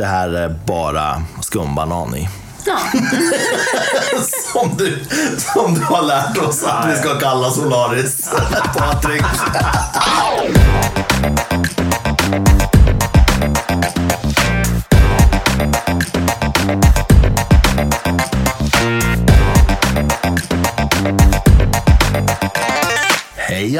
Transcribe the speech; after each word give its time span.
det 0.00 0.06
här 0.06 0.34
är 0.34 0.48
bara 0.48 1.22
skumbanan 1.40 2.16
i. 2.16 2.28
Ja. 2.66 2.78
som, 4.52 4.76
du, 4.76 5.04
som 5.54 5.74
du 5.74 5.80
har 5.80 6.02
lärt 6.02 6.38
oss 6.38 6.64
att 6.64 6.90
vi 6.90 6.96
ska 6.96 7.18
kalla 7.18 7.50
Solaris. 7.50 8.30
Patrik. 8.76 9.22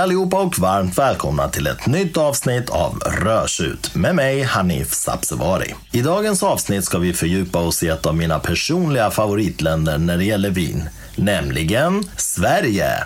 allihopa 0.01 0.41
och 0.41 0.59
varmt 0.59 0.99
välkomna 0.99 1.49
till 1.49 1.67
ett 1.67 1.87
nytt 1.87 2.17
avsnitt 2.17 2.71
av 2.71 2.99
Rörsut 2.99 3.95
med 3.95 4.15
mig 4.15 4.43
Hanif 4.43 4.93
Sabsevari. 4.93 5.75
I 5.93 6.03
dagens 6.03 6.43
avsnitt 6.43 6.85
ska 6.85 6.99
vi 6.99 7.13
fördjupa 7.13 7.59
oss 7.59 7.83
i 7.83 7.89
ett 7.89 8.07
av 8.07 8.17
mina 8.17 8.39
personliga 8.39 9.11
favoritländer 9.11 9.99
när 9.99 10.17
det 10.17 10.25
gäller 10.25 10.51
vin, 10.51 10.89
nämligen 11.17 12.05
Sverige. 12.17 13.05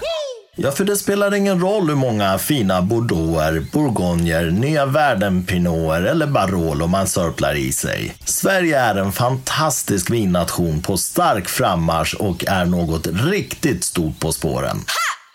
Ja, 0.56 0.70
för 0.70 0.84
det 0.84 0.96
spelar 0.96 1.34
ingen 1.34 1.60
roll 1.60 1.88
hur 1.88 1.96
många 1.96 2.38
fina 2.38 2.82
bordeauxer, 2.82 3.66
bourgogner, 3.72 4.50
nya 4.50 4.86
världen-pinoter 4.86 6.02
eller 6.02 6.26
barolo 6.26 6.86
man 6.86 7.06
sörplar 7.06 7.54
i 7.54 7.72
sig. 7.72 8.14
Sverige 8.24 8.80
är 8.80 8.94
en 8.94 9.12
fantastisk 9.12 10.10
vinnation 10.10 10.82
på 10.82 10.96
stark 10.96 11.48
frammarsch 11.48 12.14
och 12.14 12.44
är 12.48 12.64
något 12.64 13.06
riktigt 13.06 13.84
stort 13.84 14.20
på 14.20 14.32
spåren. 14.32 14.84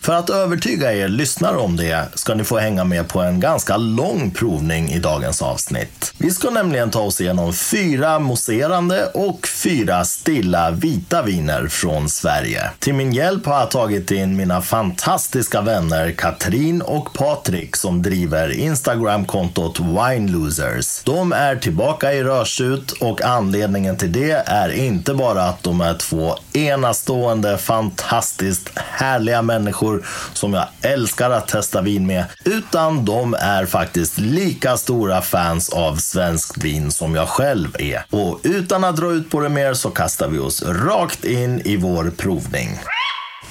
För 0.02 0.14
att 0.14 0.30
övertyga 0.30 0.94
er 0.94 1.08
lyssnare 1.08 1.58
om 1.58 1.76
det 1.76 2.08
ska 2.14 2.36
ni 2.36 2.44
få 2.44 2.58
hänga 2.58 2.84
med 2.84 3.08
på 3.08 3.22
en 3.22 3.40
ganska 3.40 3.78
lång 3.78 4.32
provning 4.32 4.90
i 4.90 5.00
dagens 5.00 5.42
avsnitt. 5.42 6.14
Vi 6.18 6.32
ska 6.32 6.50
nämligen 6.50 6.92
ta 6.92 7.02
oss 7.02 7.22
igenom 7.22 7.54
fyra 7.54 8.20
mousserande 8.20 9.06
och 9.14 9.48
fyra 9.48 10.06
stilla 10.06 10.72
vita 10.72 11.22
viner 11.22 11.68
från 11.68 12.10
Sverige. 12.10 12.70
Till 12.80 12.94
min 12.94 13.14
hjälp 13.14 13.46
har 13.46 13.60
jag 13.60 13.72
tagit 13.72 14.12
in 14.12 14.36
mina 14.36 14.62
fantastiska 14.62 15.62
vänner 15.62 16.12
Katrin 16.12 16.82
och 16.82 17.14
Patrik 17.14 17.76
som 17.76 18.02
driver 18.02 18.52
Instagramkontot 18.52 19.80
Wine 19.80 20.32
Losers. 20.32 21.02
De 21.04 21.34
är 21.34 21.56
tillbaka 21.56 22.14
i 22.14 22.24
Rörsut 22.24 22.92
och 22.92 23.22
anledningen 23.22 23.98
till 23.98 24.12
det 24.12 24.44
är 24.46 24.70
inte 24.70 25.14
bara 25.14 25.44
att 25.44 25.64
de 25.64 25.82
är 25.82 25.94
två 25.94 26.36
enastående, 26.54 27.58
fantastiskt 27.58 28.70
härliga 28.76 29.42
människor 29.42 29.89
som 30.34 30.54
jag 30.54 30.68
älskar 30.82 31.30
att 31.30 31.48
testa 31.48 31.82
vin 31.82 32.08
med, 32.08 32.26
utan 32.46 33.06
de 33.06 33.34
är 33.34 33.66
faktiskt 33.66 34.18
lika 34.18 34.78
stora 34.78 35.22
fans 35.22 35.70
av 35.70 35.96
svenskt 35.96 36.58
vin 36.58 36.92
som 36.92 37.16
jag 37.16 37.28
själv 37.28 37.76
är. 37.80 38.06
Och 38.10 38.40
utan 38.44 38.84
att 38.84 38.96
dra 38.96 39.12
ut 39.12 39.30
på 39.30 39.40
det 39.40 39.50
mer 39.50 39.74
så 39.74 39.90
kastar 39.90 40.28
vi 40.28 40.40
oss 40.40 40.64
rakt 40.64 41.26
in 41.26 41.62
i 41.66 41.78
vår 41.78 42.12
provning. 42.18 42.80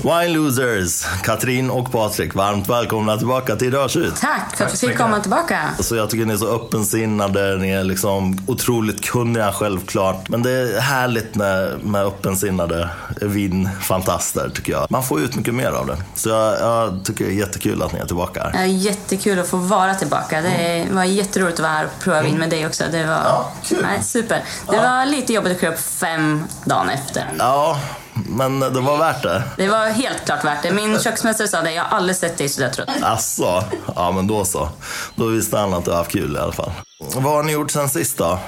Wine 0.02 0.28
Losers, 0.28 1.04
Katrin 1.22 1.70
och 1.70 1.92
Patrik, 1.92 2.34
varmt 2.34 2.68
välkomna 2.68 3.16
tillbaka 3.16 3.56
till 3.56 3.70
Rörsut. 3.74 4.16
Tack 4.20 4.56
för 4.56 4.64
att 4.64 4.74
vi 4.74 4.88
fick 4.88 4.98
komma 4.98 5.20
tillbaka. 5.20 5.60
Så 5.80 5.96
jag 5.96 6.10
tycker 6.10 6.27
ni 6.27 6.32
är 6.32 6.36
så 6.36 6.54
öppensinnade, 6.54 7.56
ni 7.56 7.70
är 7.70 7.84
liksom 7.84 8.38
otroligt 8.46 9.04
kunniga 9.04 9.52
självklart. 9.52 10.28
Men 10.28 10.42
det 10.42 10.50
är 10.50 10.80
härligt 10.80 11.34
med, 11.34 11.84
med 11.84 12.06
öppensinnade 12.06 12.88
vinfantaster 13.20 14.50
tycker 14.54 14.72
jag. 14.72 14.86
Man 14.91 15.02
får 15.02 15.20
ut 15.20 15.36
mycket 15.36 15.54
mer 15.54 15.70
av 15.70 15.86
det. 15.86 15.96
Så 16.14 16.28
jag, 16.28 16.60
jag 16.60 17.04
tycker 17.04 17.24
det 17.24 17.30
är 17.30 17.34
jättekul 17.34 17.82
att 17.82 17.92
ni 17.92 17.98
är 17.98 18.06
tillbaka 18.06 18.42
här. 18.42 18.52
Ja, 18.54 18.66
jättekul 18.66 19.38
att 19.38 19.48
få 19.48 19.56
vara 19.56 19.94
tillbaka. 19.94 20.41
Det 20.41 20.86
var 20.91 21.04
jätteroligt 21.04 21.54
att 21.60 21.62
vara 21.62 21.72
här 21.72 21.84
och 21.84 22.04
prova 22.04 22.22
vin 22.22 22.38
med 22.38 22.50
dig 22.50 22.66
också. 22.66 22.84
Det 22.92 23.04
var 23.06 23.14
Ja, 23.14 23.52
kul. 23.64 23.78
Nej, 23.82 24.02
super. 24.02 24.42
Det 24.70 24.76
var 24.76 25.06
lite 25.06 25.32
jobbigt 25.32 25.52
att 25.52 25.58
kliva 25.58 25.74
upp 25.74 25.80
fem 25.80 26.44
dagen 26.64 26.88
efter. 26.88 27.24
Ja, 27.38 27.80
men 28.27 28.61
det 28.61 28.80
var 28.80 28.98
värt 28.98 29.22
det. 29.22 29.42
Det 29.56 29.69
var 29.69 29.86
helt 29.86 30.24
klart 30.24 30.44
värt 30.44 30.62
det. 30.62 30.72
Min 30.72 30.98
köksmästare 31.00 31.48
sa 31.48 31.62
det, 31.62 31.72
jag 31.72 31.84
har 31.84 31.97
aldrig 31.97 32.16
sett 32.16 32.38
dig 32.38 32.48
sådär 32.48 32.70
trött. 32.70 32.88
Asså, 33.03 33.65
ja 33.97 34.10
men 34.10 34.26
då 34.26 34.44
så. 34.44 34.69
Då 35.15 35.26
visste 35.26 35.59
han 35.59 35.75
att 35.75 35.84
du 35.84 35.91
har 35.91 35.98
haft 35.98 36.10
kul 36.12 36.37
i 36.37 36.38
alla 36.38 36.53
fall. 36.53 36.72
Vad 37.15 37.22
har 37.32 37.43
ni 37.43 37.53
gjort 37.53 37.70
sen 37.70 37.88
sist 37.88 38.19
då? 38.19 38.38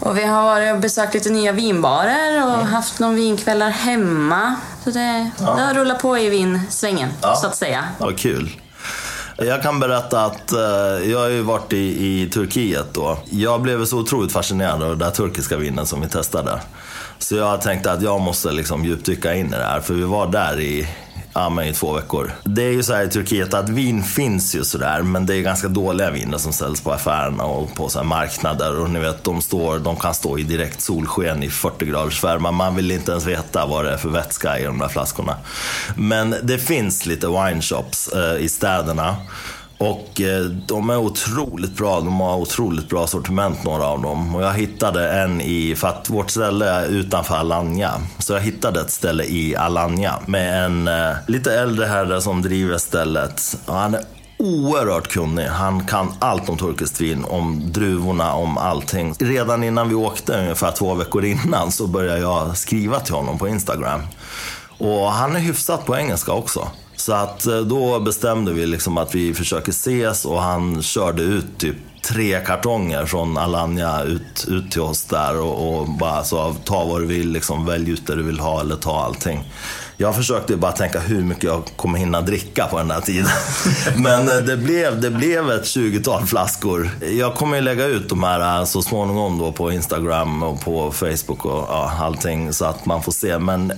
Och 0.00 0.18
vi 0.18 0.24
har 0.24 0.42
varit 0.42 0.74
och 0.74 0.80
besökt 0.80 1.14
lite 1.14 1.30
nya 1.30 1.52
vinbarer 1.52 2.44
och 2.44 2.66
haft 2.66 2.98
någon 2.98 3.14
vinkvällar 3.14 3.70
hemma. 3.70 4.54
Så 4.84 4.90
det, 4.90 5.30
det 5.38 5.44
har 5.44 5.74
rullat 5.74 6.02
på 6.02 6.18
i 6.18 6.28
vinsvängen, 6.28 7.12
så 7.20 7.46
att 7.46 7.56
säga. 7.56 7.84
Vad 7.98 8.18
kul. 8.18 8.50
Jag 9.38 9.62
kan 9.62 9.80
berätta 9.80 10.24
att 10.24 10.52
eh, 10.52 11.10
jag 11.10 11.18
har 11.18 11.28
ju 11.28 11.42
varit 11.42 11.72
i, 11.72 12.06
i 12.22 12.30
Turkiet 12.30 12.94
då. 12.94 13.18
Jag 13.30 13.62
blev 13.62 13.84
så 13.84 13.98
otroligt 13.98 14.32
fascinerad 14.32 14.82
av 14.82 14.98
det 14.98 15.04
där 15.04 15.10
turkiska 15.10 15.56
vinet 15.56 15.88
som 15.88 16.00
vi 16.00 16.08
testade. 16.08 16.60
Så 17.18 17.36
jag 17.36 17.60
tänkte 17.60 17.92
att 17.92 18.02
jag 18.02 18.20
måste 18.20 18.52
liksom 18.52 18.84
djupdyka 18.84 19.34
in 19.34 19.46
i 19.46 19.50
det 19.50 19.64
här, 19.64 19.80
för 19.80 19.94
vi 19.94 20.02
var 20.02 20.26
där 20.26 20.60
i, 20.60 20.88
ja, 21.34 21.48
men 21.48 21.66
i 21.66 21.72
två 21.72 21.92
veckor. 21.92 22.32
Det 22.44 22.62
är 22.62 22.70
ju 22.72 22.82
så 22.82 22.94
här 22.94 23.04
i 23.04 23.08
Turkiet 23.08 23.54
att 23.54 23.68
vin 23.68 24.02
finns 24.02 24.54
ju 24.54 24.64
sådär, 24.64 25.02
men 25.02 25.26
det 25.26 25.36
är 25.36 25.40
ganska 25.40 25.68
dåliga 25.68 26.10
viner 26.10 26.38
som 26.38 26.52
säljs 26.52 26.80
på 26.80 26.92
affärerna 26.92 27.44
och 27.44 27.74
på 27.74 27.88
så 27.88 27.98
här 27.98 28.06
marknader. 28.06 28.80
Och 28.80 28.90
ni 28.90 29.00
vet, 29.00 29.24
de, 29.24 29.42
står, 29.42 29.78
de 29.78 29.96
kan 29.96 30.14
stå 30.14 30.38
i 30.38 30.42
direkt 30.42 30.80
solsken 30.80 31.42
i 31.42 31.50
40 31.50 31.86
graders 31.86 32.24
värme. 32.24 32.50
Man 32.50 32.76
vill 32.76 32.90
inte 32.90 33.10
ens 33.10 33.26
veta 33.26 33.66
vad 33.66 33.84
det 33.84 33.90
är 33.90 33.96
för 33.96 34.08
vätska 34.08 34.58
i 34.58 34.64
de 34.64 34.78
där 34.78 34.88
flaskorna. 34.88 35.36
Men 35.96 36.34
det 36.42 36.58
finns 36.58 37.06
lite 37.06 37.26
wine 37.26 37.62
shops 37.62 38.08
eh, 38.08 38.36
i 38.44 38.48
städerna. 38.48 39.16
Och 39.78 40.20
eh, 40.20 40.44
de 40.44 40.90
är 40.90 40.96
otroligt 40.96 41.76
bra. 41.76 42.00
De 42.00 42.20
har 42.20 42.36
otroligt 42.36 42.88
bra 42.88 43.06
sortiment, 43.06 43.64
några 43.64 43.84
av 43.84 44.02
dem. 44.02 44.34
Och 44.34 44.42
jag 44.42 44.54
hittade 44.54 45.12
en 45.12 45.40
i, 45.40 45.74
för 45.76 45.88
att 45.88 46.10
vårt 46.10 46.30
ställe 46.30 46.70
är 46.70 46.86
utanför 46.86 47.36
Alanya. 47.36 47.92
Så 48.18 48.32
jag 48.32 48.40
hittade 48.40 48.80
ett 48.80 48.90
ställe 48.90 49.24
i 49.24 49.56
Alanya 49.56 50.14
med 50.26 50.64
en 50.64 50.88
eh, 50.88 51.16
lite 51.26 51.60
äldre 51.60 51.86
herre 51.86 52.20
som 52.20 52.42
driver 52.42 52.78
stället. 52.78 53.58
Och 53.66 53.74
han 53.74 53.94
är 53.94 54.02
oerhört 54.38 55.08
kunnig. 55.08 55.46
Han 55.46 55.84
kan 55.84 56.12
allt 56.18 56.48
om 56.48 56.58
turkiskt 56.58 57.00
vin, 57.00 57.24
om 57.24 57.72
druvorna, 57.72 58.32
om 58.32 58.58
allting. 58.58 59.14
Redan 59.18 59.64
innan 59.64 59.88
vi 59.88 59.94
åkte, 59.94 60.38
ungefär 60.38 60.72
två 60.72 60.94
veckor 60.94 61.24
innan, 61.24 61.72
så 61.72 61.86
började 61.86 62.20
jag 62.20 62.56
skriva 62.56 63.00
till 63.00 63.14
honom 63.14 63.38
på 63.38 63.48
Instagram. 63.48 64.00
Och 64.78 65.12
han 65.12 65.36
är 65.36 65.40
hyfsat 65.40 65.86
på 65.86 65.96
engelska 65.96 66.32
också. 66.32 66.68
Så 66.96 67.12
att 67.12 67.46
eh, 67.46 67.58
då 67.58 68.00
bestämde 68.00 68.52
vi 68.52 68.66
liksom 68.66 68.98
att 68.98 69.14
vi 69.14 69.34
försöker 69.34 69.70
ses 69.70 70.24
och 70.24 70.42
han 70.42 70.82
körde 70.82 71.22
ut 71.22 71.58
typ 71.58 71.76
tre 72.08 72.40
kartonger 72.40 73.06
från 73.06 73.38
Alanya 73.38 74.02
ut, 74.02 74.46
ut 74.48 74.70
till 74.70 74.80
oss 74.80 75.04
där 75.04 75.40
och, 75.40 75.78
och 75.78 75.88
bara 75.88 76.24
sa, 76.24 76.54
ta 76.64 76.84
vad 76.84 77.00
du 77.00 77.06
vill, 77.06 77.30
liksom, 77.30 77.66
välj 77.66 77.90
ut 77.90 78.06
det 78.06 78.14
du 78.14 78.22
vill 78.22 78.40
ha 78.40 78.60
eller 78.60 78.76
ta 78.76 79.04
allting. 79.04 79.44
Jag 79.96 80.16
försökte 80.16 80.56
bara 80.56 80.72
tänka 80.72 81.00
hur 81.00 81.22
mycket 81.22 81.44
jag 81.44 81.62
kommer 81.76 81.98
hinna 81.98 82.20
dricka 82.20 82.66
på 82.66 82.78
den 82.78 82.90
här 82.90 83.00
tiden. 83.00 83.30
Men 83.96 84.28
eh, 84.28 84.36
det 84.36 84.56
blev, 84.56 85.00
det 85.00 85.10
blev 85.10 85.50
ett 85.50 85.64
20-tal 85.64 86.26
flaskor. 86.26 86.90
Jag 87.00 87.34
kommer 87.34 87.56
ju 87.56 87.62
lägga 87.62 87.86
ut 87.86 88.08
de 88.08 88.22
här 88.22 88.60
eh, 88.60 88.64
så 88.64 88.82
småningom 88.82 89.38
då 89.38 89.52
på 89.52 89.72
Instagram 89.72 90.42
och 90.42 90.60
på 90.60 90.92
Facebook 90.92 91.44
och 91.44 91.66
ja, 91.68 91.92
allting 92.00 92.52
så 92.52 92.64
att 92.64 92.86
man 92.86 93.02
får 93.02 93.12
se. 93.12 93.38
Men 93.38 93.72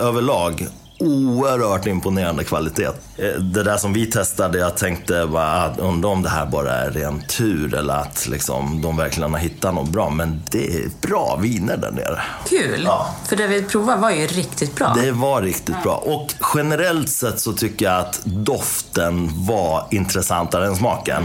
överlag 0.00 0.68
oerhört 1.00 1.86
imponerande 1.86 2.44
kvalitet. 2.44 2.86
Eh, 3.16 3.28
Det 3.40 3.62
där 3.62 3.76
som 3.76 3.92
vi 3.92 4.06
testade, 4.06 4.58
jag 4.58 4.76
tänkte 4.76 5.26
bara, 5.26 5.64
ah, 5.64 5.74
undrar 5.78 6.10
om 6.10 6.22
det 6.22 6.28
här 6.28 6.46
bara 6.46 6.72
är 6.74 6.90
ren 6.90 7.22
tur 7.28 7.74
eller 7.74 7.94
att 7.94 8.26
liksom, 8.28 8.82
de 8.82 8.96
verkligen 8.96 9.32
har 9.32 9.40
hittat 9.40 9.74
något 9.74 9.88
bra. 9.88 10.10
Men 10.10 10.42
det 10.50 10.74
är 10.76 10.90
bra 11.00 11.38
viner 11.42 11.76
där 11.76 11.90
nere. 11.90 12.22
Kul! 12.48 12.82
Ja. 12.84 13.14
För 13.28 13.36
det 13.36 13.46
vi 13.46 13.62
provade 13.62 14.00
var 14.00 14.10
ju 14.10 14.26
riktigt 14.26 14.74
bra. 14.74 14.96
Det 15.02 15.10
var 15.12 15.42
riktigt 15.42 15.82
bra. 15.82 15.96
Och 15.96 16.32
generellt 16.54 17.10
sett 17.10 17.40
så 17.40 17.52
tycker 17.52 17.84
jag 17.86 18.00
att 18.00 18.20
doften 18.24 19.30
var 19.46 19.86
intressantare 19.90 20.66
än 20.66 20.76
smaken. 20.76 21.24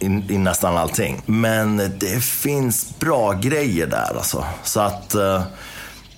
I, 0.00 0.06
i 0.06 0.38
nästan 0.38 0.76
allting. 0.76 1.22
Men 1.26 1.76
det 1.98 2.24
finns 2.24 2.98
bra 2.98 3.32
grejer 3.32 3.86
där 3.86 4.16
alltså. 4.16 4.44
Så 4.64 4.80
att... 4.80 5.14
eh, 5.14 5.42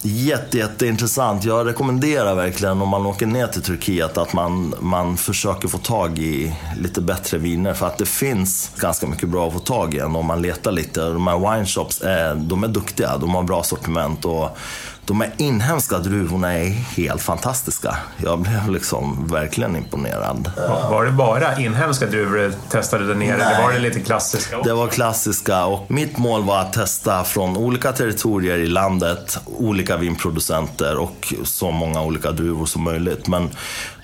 Jätte, 0.03 0.59
jätteintressant. 0.59 1.45
Jag 1.45 1.67
rekommenderar 1.67 2.35
verkligen 2.35 2.83
om 2.83 2.89
man 2.89 3.07
åker 3.07 3.27
ner 3.27 3.47
till 3.47 3.63
Turkiet 3.63 4.19
att 4.19 4.33
man, 4.33 4.75
man 4.81 5.17
försöker 5.17 5.69
få 5.69 5.79
tag 5.79 6.19
i 6.19 6.57
lite 6.79 7.01
bättre 7.01 7.39
viner. 7.39 7.75
För 7.75 7.87
att 7.87 7.99
det 7.99 8.07
finns 8.07 8.71
ganska 8.77 9.07
mycket 9.07 9.29
bra 9.29 9.47
att 9.47 9.53
få 9.53 9.59
tag 9.59 9.95
i 9.95 10.03
om 10.03 10.27
man 10.27 10.43
letar 10.43 10.73
lite. 10.73 11.01
De 11.01 11.27
här 11.27 11.39
wine 11.39 11.67
shops 11.67 12.03
är, 12.03 12.35
de 12.35 12.65
är 12.65 12.69
duktiga, 12.69 13.19
de 13.19 13.35
har 13.35 13.43
bra 13.43 13.63
sortiment. 13.63 14.25
Och 14.25 14.59
de 15.05 15.21
här 15.21 15.31
inhemska 15.37 15.99
druvorna 15.99 16.53
är 16.53 16.69
helt 16.71 17.23
fantastiska. 17.23 17.97
Jag 18.17 18.39
blev 18.39 18.71
liksom 18.71 19.27
verkligen 19.27 19.77
imponerad. 19.77 20.53
Var 20.91 21.05
det 21.05 21.13
bara 21.13 21.59
inhemska 21.59 22.07
druvor 22.07 22.37
du 22.37 22.53
testade 22.69 23.07
där 23.07 23.15
nere? 23.15 23.35
Eller 23.35 23.63
var 23.63 23.73
det 23.73 23.79
lite 23.79 24.01
klassiska? 24.01 24.63
Det 24.65 24.73
var 24.73 24.89
klassiska 24.89 25.65
och 25.65 25.91
mitt 25.91 26.19
mål 26.19 26.45
var 26.45 26.61
att 26.61 26.73
testa 26.73 27.25
från 27.25 27.57
olika 27.57 27.93
territorier 27.93 28.59
i 28.59 28.67
landet, 28.67 29.39
olika 29.47 29.97
vinproducenter 29.97 30.99
och 30.99 31.35
så 31.45 31.71
många 31.71 32.03
olika 32.03 32.31
druvor 32.31 32.67
som 32.67 32.83
möjligt. 32.83 33.29
Men 33.29 33.51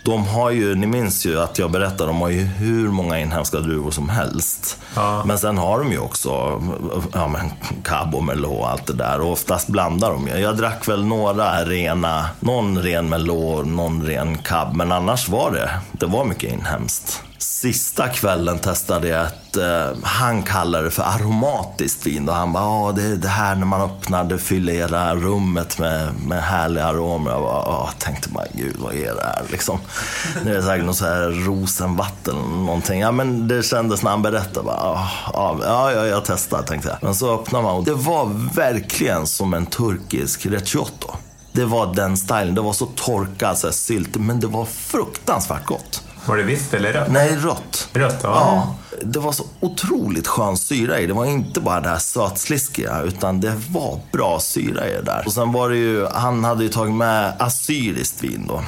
De 0.06 0.26
har 0.26 0.50
ju, 0.50 0.74
ni 0.74 0.86
minns 0.86 1.26
ju 1.26 1.40
att 1.40 1.58
jag 1.58 1.70
berättade, 1.70 2.06
de 2.06 2.20
har 2.20 2.28
ju 2.28 2.40
hur 2.40 2.88
många 2.88 3.18
inhemska 3.18 3.60
druvor 3.60 3.90
som 3.90 4.08
helst. 4.08 4.78
Ja. 4.94 5.22
Men 5.24 5.38
sen 5.38 5.58
har 5.58 5.78
de 5.78 5.92
ju 5.92 5.98
också 5.98 6.62
ja, 7.12 7.28
men, 7.28 7.52
Cabo, 7.84 8.20
Merlot 8.20 8.60
och 8.60 8.70
allt 8.70 8.86
det 8.86 8.92
där. 8.92 9.20
Och 9.20 9.32
oftast 9.32 9.68
blandar 9.68 10.10
de 10.10 10.28
ju. 10.28 10.38
Jag 10.38 10.56
drack 10.56 10.88
väl 10.88 11.04
några 11.04 11.64
rena, 11.64 12.26
någon 12.40 12.78
ren 12.78 13.08
Merlot, 13.08 13.66
någon 13.66 14.06
ren 14.06 14.38
Cab. 14.38 14.74
Men 14.74 14.92
annars 14.92 15.28
var 15.28 15.50
det, 15.50 15.70
det 15.92 16.06
var 16.06 16.24
mycket 16.24 16.52
inhemskt. 16.52 17.22
Sista 17.60 18.08
kvällen 18.08 18.58
testade 18.58 19.08
jag 19.08 19.26
ett, 19.26 19.56
eh, 19.56 19.98
han 20.02 20.42
kallade 20.42 20.84
det 20.84 20.90
för 20.90 21.02
aromatiskt 21.02 22.06
vin. 22.06 22.28
Och 22.28 22.34
han 22.34 22.52
bara, 22.52 22.64
ja 22.64 22.92
det 22.96 23.02
är 23.02 23.16
det 23.16 23.28
här 23.28 23.54
när 23.54 23.66
man 23.66 23.80
öppnar, 23.80 24.24
det 24.24 24.38
fyller 24.38 24.72
hela 24.72 25.14
rummet 25.14 25.78
med, 25.78 26.14
med 26.26 26.42
härliga 26.42 26.84
aromer. 26.84 27.30
Jag 27.30 27.42
bara, 27.42 27.68
åh, 27.68 27.90
tänkte 27.98 28.28
bara, 28.28 28.44
gud 28.54 28.76
vad 28.78 28.94
är 28.94 29.14
det 29.14 29.22
här 29.22 29.42
liksom? 29.50 29.78
Det 30.44 30.56
är 30.56 30.62
säkert 30.62 30.86
något 30.86 30.96
så 30.96 31.04
här 31.04 31.46
rosenvatten 31.46 32.36
eller 32.36 32.56
någonting. 32.64 33.00
Ja 33.00 33.12
men 33.12 33.48
det 33.48 33.62
kändes 33.62 34.02
när 34.02 34.10
han 34.10 34.22
berättade, 34.22 34.66
bara, 34.66 34.76
"Ah, 34.76 35.08
ja, 35.32 35.58
ja, 35.62 35.92
ja 35.92 36.06
jag 36.06 36.24
testar 36.24 36.62
tänkte 36.62 36.88
jag. 36.88 36.98
Men 37.02 37.14
så 37.14 37.34
öppnar 37.34 37.62
man 37.62 37.76
och 37.76 37.84
det 37.84 37.94
var 37.94 38.54
verkligen 38.54 39.26
som 39.26 39.54
en 39.54 39.66
turkisk 39.66 40.46
recioto. 40.46 41.08
Det 41.52 41.64
var 41.64 41.94
den 41.94 42.16
stilen, 42.16 42.54
det 42.54 42.60
var 42.60 42.72
så 42.72 42.86
torkad, 42.86 43.58
så 43.58 43.66
här 43.66 43.72
sylt, 43.72 44.16
men 44.16 44.40
det 44.40 44.46
var 44.46 44.64
fruktansvärt 44.64 45.64
gott. 45.66 46.02
Var 46.26 46.36
det 46.36 46.42
vitt 46.42 46.74
eller 46.74 46.92
rött? 46.92 47.08
Nej, 47.10 47.36
rött. 47.36 47.88
Rött, 47.92 48.20
ja. 48.22 48.30
Ja, 48.34 48.74
det 49.02 49.18
var 49.18 49.32
så 49.32 49.44
otroligt 49.60 50.26
skön 50.26 50.56
syra 50.56 51.00
i. 51.00 51.06
Det 51.06 51.12
var 51.12 51.24
inte 51.24 51.60
bara 51.60 51.80
det 51.80 51.88
här 51.88 51.98
sötsliskiga, 51.98 53.02
utan 53.02 53.40
det 53.40 53.54
var 53.70 54.00
bra 54.12 54.40
syra 54.40 54.88
i 54.88 54.92
det 54.92 55.02
där. 55.02 55.22
Och 55.26 55.32
sen 55.32 55.52
var 55.52 55.70
det 55.70 55.76
ju, 55.76 56.06
han 56.06 56.44
hade 56.44 56.62
ju 56.62 56.68
tagit 56.68 56.94
med 56.94 57.32
assyriskt 57.38 58.24
vin 58.24 58.44
då. 58.48 58.62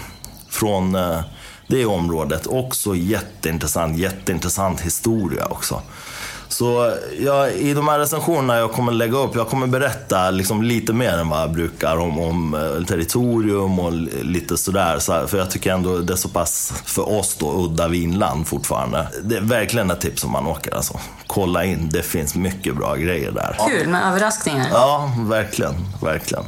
Från 0.50 0.94
eh, 0.94 1.20
det 1.66 1.86
området. 1.86 2.46
Också 2.46 2.94
jätteintressant, 2.94 3.98
jätteintressant 3.98 4.80
historia 4.80 5.46
också. 5.46 5.82
Så 6.48 6.92
jag, 7.20 7.52
i 7.52 7.74
de 7.74 7.88
här 7.88 7.98
recensionerna 7.98 8.56
jag 8.58 8.72
kommer 8.72 8.92
lägga 8.92 9.18
upp, 9.18 9.34
jag 9.34 9.48
kommer 9.48 9.66
berätta 9.66 10.30
liksom 10.30 10.62
lite 10.62 10.92
mer 10.92 11.18
än 11.18 11.28
vad 11.28 11.40
jag 11.42 11.52
brukar 11.52 11.96
om, 11.96 12.18
om 12.20 12.54
eh, 12.54 12.84
territorium 12.86 13.78
och 13.78 13.92
li- 13.92 14.22
lite 14.22 14.56
sådär. 14.56 14.98
Så 14.98 15.12
här, 15.12 15.26
för 15.26 15.38
jag 15.38 15.50
tycker 15.50 15.72
ändå 15.72 15.98
det 15.98 16.12
är 16.12 16.16
så 16.16 16.28
pass, 16.28 16.72
för 16.84 17.08
oss 17.18 17.36
då, 17.38 17.64
udda 17.64 17.88
vinland 17.88 18.46
fortfarande. 18.46 19.08
Det 19.22 19.36
är 19.36 19.40
verkligen 19.40 19.90
ett 19.90 20.00
tips 20.00 20.24
om 20.24 20.30
man 20.32 20.46
åker 20.46 20.74
alltså. 20.74 21.00
Kolla 21.26 21.64
in, 21.64 21.88
det 21.92 22.02
finns 22.02 22.34
mycket 22.34 22.76
bra 22.76 22.94
grejer 22.96 23.30
där. 23.32 23.56
Kul 23.68 23.88
med 23.88 24.08
överraskningar. 24.08 24.66
Ja, 24.72 25.12
verkligen, 25.18 25.74
verkligen. 26.02 26.44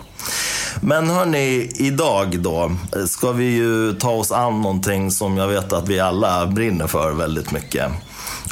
Men 0.80 1.10
hörni, 1.10 1.70
idag 1.74 2.38
då 2.40 2.72
ska 3.06 3.32
vi 3.32 3.44
ju 3.44 3.92
ta 3.92 4.10
oss 4.10 4.32
an 4.32 4.62
någonting 4.62 5.10
som 5.10 5.36
jag 5.36 5.48
vet 5.48 5.72
att 5.72 5.88
vi 5.88 6.00
alla 6.00 6.46
brinner 6.46 6.86
för 6.86 7.12
väldigt 7.12 7.50
mycket. 7.52 7.92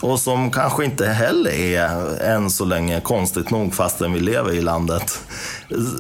Och 0.03 0.21
som 0.21 0.51
kanske 0.51 0.85
inte 0.85 1.07
heller 1.07 1.51
är 1.51 2.21
än 2.23 2.51
så 2.51 2.65
länge 2.65 3.01
konstigt 3.01 3.51
nog 3.51 3.75
fastän 3.75 4.13
vi 4.13 4.21
lever 4.21 4.53
i 4.53 4.63
landet 4.63 5.21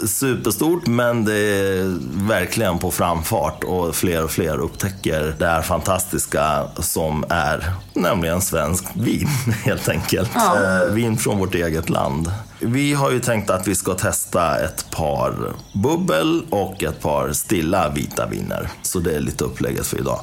superstort. 0.06 0.86
Men 0.86 1.24
det 1.24 1.34
är 1.34 1.98
verkligen 2.28 2.78
på 2.78 2.90
framfart 2.90 3.64
och 3.64 3.94
fler 3.94 4.24
och 4.24 4.30
fler 4.30 4.58
upptäcker 4.58 5.34
det 5.38 5.46
här 5.46 5.62
fantastiska 5.62 6.68
som 6.78 7.24
är 7.28 7.72
nämligen 7.94 8.40
svensk 8.40 8.84
vin 8.94 9.28
helt 9.64 9.88
enkelt. 9.88 10.30
Ja. 10.34 10.56
Eh, 10.64 10.92
vin 10.92 11.16
från 11.16 11.38
vårt 11.38 11.54
eget 11.54 11.90
land. 11.90 12.32
Vi 12.60 12.94
har 12.94 13.10
ju 13.10 13.20
tänkt 13.20 13.50
att 13.50 13.68
vi 13.68 13.74
ska 13.74 13.94
testa 13.94 14.58
ett 14.58 14.90
par 14.90 15.54
bubbel 15.72 16.42
och 16.50 16.82
ett 16.82 17.00
par 17.00 17.32
stilla 17.32 17.88
vita 17.88 18.26
viner. 18.26 18.68
Så 18.82 18.98
det 18.98 19.16
är 19.16 19.20
lite 19.20 19.44
upplägget 19.44 19.86
för 19.86 19.98
idag. 19.98 20.20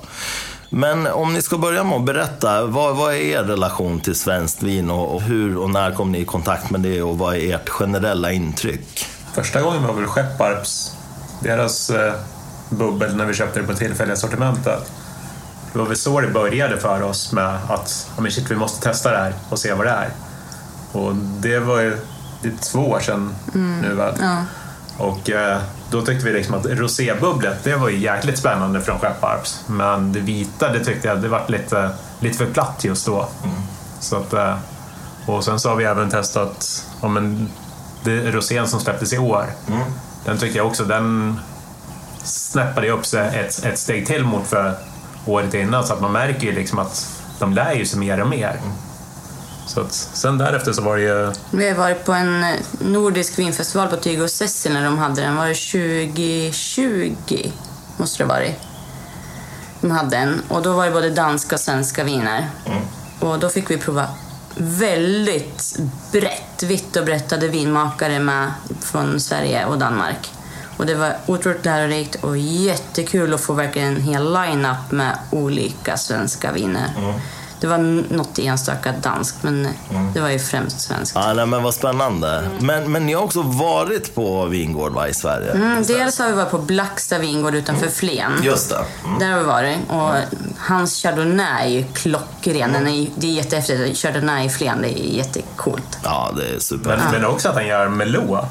Men 0.78 1.08
om 1.08 1.34
ni 1.34 1.42
ska 1.42 1.58
börja 1.58 1.84
med 1.84 1.94
att 1.98 2.06
berätta, 2.06 2.66
vad, 2.66 2.96
vad 2.96 3.14
är 3.14 3.18
er 3.18 3.44
relation 3.44 4.00
till 4.00 4.16
svenskt 4.16 4.64
vin 4.64 4.90
och, 4.90 5.16
och 5.16 5.22
hur 5.22 5.58
och 5.58 5.70
när 5.70 5.92
kom 5.92 6.12
ni 6.12 6.20
i 6.20 6.26
kontakt 6.26 6.70
med 6.70 6.82
det 6.82 7.02
och 7.02 7.18
vad 7.18 7.36
är 7.36 7.56
ert 7.56 7.70
generella 7.70 8.32
intryck? 8.32 9.06
Första 9.34 9.62
gången 9.62 9.84
var 9.84 9.94
väl 9.94 10.06
Skepparps, 10.06 10.92
deras 11.40 11.90
eh, 11.90 12.14
bubbel 12.70 13.16
när 13.16 13.26
vi 13.26 13.34
köpte 13.34 13.60
det 13.60 13.68
på 13.68 13.74
tillfälliga 13.74 14.16
sortimentet. 14.16 14.92
Det 15.74 15.80
var 15.80 15.86
väl 15.86 15.98
så 15.98 16.22
det 16.22 16.28
började 16.28 16.78
för 16.78 17.02
oss 17.02 17.32
med 17.32 17.56
att 17.68 18.08
ja, 18.16 18.22
men 18.22 18.32
shit, 18.32 18.52
vi 18.52 18.56
måste 18.56 18.90
testa 18.90 19.12
det 19.12 19.18
här 19.18 19.34
och 19.50 19.60
se 19.60 19.74
vad 19.74 19.86
det 19.86 19.92
är. 19.92 20.10
Och 20.92 21.16
det 21.16 21.60
var 21.60 21.80
ju 21.80 21.98
det 22.42 22.48
är 22.48 22.72
två 22.72 22.80
år 22.80 23.00
sedan 23.00 23.36
nu 23.82 23.94
väl. 23.96 24.14
Ja. 24.20 24.44
Och 24.98 25.30
eh, 25.30 25.62
då 25.92 26.02
tyckte 26.02 26.26
vi 26.26 26.34
liksom 26.34 26.56
att 26.56 26.66
rosébubblet, 26.66 27.64
det 27.64 27.76
var 27.76 27.90
ju 27.90 27.98
jäkligt 27.98 28.38
spännande 28.38 28.82
från 28.82 29.00
Skepparps. 29.00 29.64
Men 29.68 30.14
det 30.14 30.20
vita, 30.20 30.74
det 30.74 30.86
tyckte 30.86 31.08
jag, 31.08 31.22
det 31.22 31.28
var 31.28 31.46
lite, 31.48 31.90
lite 32.20 32.38
för 32.38 32.46
platt 32.46 32.84
just 32.84 33.06
då. 33.06 33.28
Så 34.00 34.16
att, 34.16 34.34
eh, 34.34 34.58
och 35.26 35.44
sen 35.44 35.60
så 35.60 35.70
har 35.70 35.76
vi 35.76 35.84
även 35.84 36.10
testat 36.10 36.86
ja, 37.02 37.08
men, 37.08 37.50
det, 38.04 38.32
rosén 38.32 38.68
som 38.68 38.80
släpptes 38.80 39.14
i 39.14 39.18
år. 39.18 39.46
Den 40.26 40.38
tyckte 40.38 40.58
jag 40.58 40.68
också, 40.68 40.84
den 40.84 41.40
snäppade 42.24 42.90
upp 42.90 43.06
sig 43.06 43.40
ett, 43.40 43.66
ett 43.66 43.80
steg 43.80 44.08
till 44.08 44.24
mot 44.24 44.48
för 44.48 44.74
året 45.26 45.54
innan. 45.54 45.88
Så 45.88 45.94
att 45.94 46.02
man 46.02 46.12
märker 46.12 46.48
ju 46.48 46.52
liksom 46.52 46.80
att 46.80 47.22
de 47.40 47.54
lär 47.54 47.74
ju 47.74 47.86
sig 47.86 48.00
mer 48.00 48.22
och 48.22 48.28
mer. 48.28 48.60
Så 49.68 49.82
att, 49.82 49.94
sen 49.94 50.38
därefter 50.38 50.74
så 50.74 50.82
var 50.82 50.98
det 50.98 51.04
ju 51.04 51.34
Vi 51.52 51.70
har 51.70 51.76
varit 51.76 52.06
på 52.06 52.14
en 52.14 52.44
eh, 52.44 52.56
nordisk 52.80 53.40
vinfestival 53.40 53.88
på 53.88 53.96
Tygo 53.96 54.24
och 54.24 54.30
Cecil 54.30 54.74
när 54.74 54.86
de 54.86 54.98
hade 54.98 55.22
den. 55.22 55.36
Var 55.36 55.48
det 55.48 55.56
2020? 55.56 57.52
Måste 57.98 58.24
det 58.24 58.28
varit. 58.28 58.56
De 59.82 59.92
hade 59.92 60.18
en. 60.18 60.42
Och 60.48 60.62
då 60.62 60.74
var 60.74 60.86
det 60.86 60.92
både 60.92 61.10
danska 61.10 61.56
och 61.56 61.60
svenska 61.60 62.04
viner. 62.04 62.50
Och 63.20 63.40
då 63.40 63.50
fick 63.50 63.72
vi 63.72 63.78
prova 63.78 64.08
väldigt 64.58 65.80
brett, 66.12 66.64
vitt 66.64 66.96
och 66.96 67.06
brett 67.06 67.32
hade 67.32 67.48
vinmakare 67.48 68.20
med 68.20 68.52
från 68.82 69.20
Sverige 69.20 69.66
och 69.66 69.78
Danmark. 69.78 70.32
Och 70.78 70.86
det 70.86 70.96
var 70.96 71.16
otroligt 71.26 71.66
lärorikt 71.66 72.16
och 72.24 72.38
jättekul 72.38 73.34
att 73.34 73.42
få 73.42 73.54
verkligen 73.54 73.96
en 73.96 74.02
hel 74.02 74.34
line-up 74.34 74.92
med 74.92 75.18
olika 75.32 75.98
svenska 75.98 76.52
viner. 76.52 76.90
Det 77.66 77.70
var 77.70 77.78
något 78.16 78.40
enstaka 78.40 78.94
danskt, 79.02 79.44
men 79.44 79.68
det 80.14 80.22
var 80.22 80.30
ju 80.30 80.40
främst 80.40 80.80
svenskt. 80.82 81.16
Ja, 81.16 81.34
nej, 81.34 81.46
men 81.46 81.64
vad 81.64 81.74
spännande. 81.74 82.50
Men, 82.60 82.92
men 82.92 83.06
ni 83.06 83.14
har 83.14 83.24
också 83.24 83.42
varit 83.42 84.16
på 84.16 84.46
vingård 84.46 84.94
va, 84.94 85.08
i 85.08 85.14
Sverige? 85.14 85.52
Mm, 85.52 85.84
dels 85.84 86.20
har 86.20 86.28
vi 86.28 86.34
varit 86.34 86.52
på 86.52 86.58
Blacksta 86.58 87.18
vingård 87.18 87.56
utanför 87.56 87.88
Flen. 87.88 88.32
Just 88.44 88.70
det. 88.70 88.80
Mm. 89.06 89.20
Där 89.20 89.32
har 89.32 89.40
vi 89.40 89.46
varit. 89.46 89.78
Och 89.90 90.12
hans 90.58 91.02
chardonnay 91.02 91.66
är 91.66 91.68
ju 91.68 91.84
klockren. 91.94 92.74
Den 92.74 92.88
är, 92.88 93.08
det 93.16 93.28
är 93.28 93.32
jättehäftigt. 93.32 93.98
Chardonnay 93.98 94.46
i 94.46 94.50
Flen, 94.50 94.82
det 94.82 95.00
är 95.00 95.18
jättecoolt. 95.18 96.00
Ja, 96.04 96.32
det 96.38 96.56
är 96.56 96.60
super. 96.60 96.98
Men, 96.98 97.12
men 97.12 97.26
också 97.26 97.50
att 97.50 97.56
han 97.56 97.68
gör 97.68 97.90
Merlot. 97.90 98.46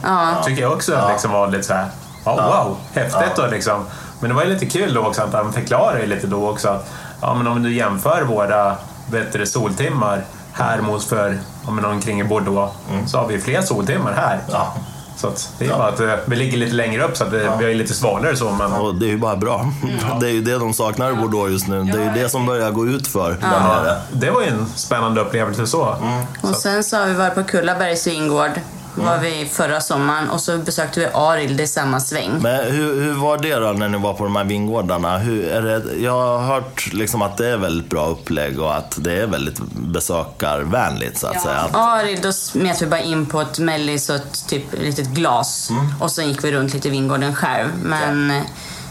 Tycker 0.44 0.62
jag 0.62 0.72
också 0.72 1.08
liksom 1.12 1.30
var 1.30 1.48
lite 1.48 1.64
så 1.64 1.74
här, 1.74 1.88
ja, 2.24 2.64
wow, 2.64 2.76
häftigt 2.92 3.36
då 3.36 3.46
liksom. 3.46 3.84
Men 4.20 4.28
det 4.28 4.34
var 4.34 4.44
ju 4.44 4.48
lite 4.48 4.66
kul 4.66 4.94
då 4.94 5.00
också 5.00 5.22
att 5.22 5.32
han 5.32 5.52
förklarar 5.52 5.98
ju 5.98 6.06
lite 6.06 6.26
då 6.26 6.48
också 6.48 6.68
att 6.68 6.90
ja, 7.20 7.34
men 7.34 7.46
om 7.46 7.62
du 7.62 7.74
jämför 7.74 8.22
våra 8.22 8.76
bättre 9.10 9.46
soltimmar 9.46 10.24
här 10.52 10.80
mot 10.80 11.04
för 11.04 11.38
om 11.64 11.84
omkring 11.84 12.20
i 12.20 12.24
Bordeaux 12.24 12.72
så 13.06 13.18
har 13.18 13.28
vi 13.28 13.38
fler 13.40 13.62
soltimmar 13.62 14.12
här. 14.12 14.40
Ja. 14.50 14.74
Så 15.16 15.28
att 15.28 15.52
det 15.58 15.66
är 15.66 15.68
bara 15.68 15.88
att 15.88 16.00
eh, 16.00 16.14
vi 16.26 16.36
ligger 16.36 16.58
lite 16.58 16.74
längre 16.74 17.04
upp 17.04 17.16
så 17.16 17.24
att 17.24 17.30
det, 17.30 17.50
vi 17.58 17.70
är 17.70 17.74
lite 17.74 17.94
svalare 17.94 18.36
så. 18.36 18.50
Men, 18.50 18.72
Och 18.72 18.94
det 18.94 19.06
är 19.06 19.10
ju 19.10 19.18
bara 19.18 19.36
bra. 19.36 19.72
Det 20.20 20.26
är 20.26 20.30
ju 20.30 20.42
det 20.42 20.58
de 20.58 20.74
saknar 20.74 21.12
i 21.12 21.14
Bordeaux 21.14 21.50
just 21.50 21.68
nu. 21.68 21.82
Det 21.82 22.02
är 22.02 22.14
ju 22.16 22.22
det 22.22 22.28
som 22.28 22.46
börjar 22.46 22.70
gå 22.70 22.86
ut 22.86 23.08
för 23.08 23.36
nere. 23.40 24.00
det 24.12 24.30
var 24.30 24.42
ju 24.42 24.48
en 24.48 24.66
spännande 24.74 25.20
upplevelse 25.20 25.66
så. 25.66 25.96
Och 26.40 26.56
sen 26.56 26.84
så 26.84 26.96
har 26.96 27.06
vi 27.06 27.14
varit 27.14 27.34
på 27.34 27.44
Kullabergs 27.44 28.06
vingård. 28.06 28.50
Var 28.94 29.18
vi 29.18 29.48
förra 29.52 29.80
sommaren 29.80 30.30
och 30.30 30.40
så 30.40 30.58
besökte 30.58 31.00
vi 31.00 31.06
Arild 31.14 31.60
i 31.60 31.66
samma 31.66 32.00
sväng. 32.00 32.30
Men 32.40 32.72
hur, 32.72 33.02
hur 33.02 33.12
var 33.12 33.38
det 33.38 33.54
då 33.54 33.72
när 33.72 33.88
ni 33.88 33.98
var 33.98 34.14
på 34.14 34.24
de 34.24 34.36
här 34.36 34.44
vingårdarna? 34.44 35.18
Hur 35.18 35.48
är 35.48 35.62
det, 35.62 35.96
jag 35.96 36.12
har 36.12 36.38
hört 36.38 36.92
liksom 36.92 37.22
att 37.22 37.36
det 37.36 37.48
är 37.48 37.56
väldigt 37.56 37.90
bra 37.90 38.06
upplägg 38.06 38.60
och 38.60 38.76
att 38.76 38.94
det 38.98 39.12
är 39.12 39.26
väldigt 39.26 39.60
besökarvänligt 39.72 41.18
så 41.18 41.26
att 41.26 41.42
säga. 41.42 41.56
Att, 41.56 41.74
Arild, 41.74 42.22
då 42.22 42.32
smet 42.32 42.82
vi 42.82 42.86
bara 42.86 43.00
in 43.00 43.26
på 43.26 43.40
ett 43.40 43.58
mellis 43.58 44.10
och 44.10 44.16
ett 44.16 44.48
typ 44.48 44.64
litet 44.72 45.08
glas. 45.08 45.70
Och 46.00 46.10
sen 46.10 46.28
gick 46.28 46.44
vi 46.44 46.52
runt 46.52 46.74
lite 46.74 46.88
i 46.88 46.90
vingården 46.90 47.34
själv. 47.34 47.68
Men 47.82 48.30
eh, 48.30 48.42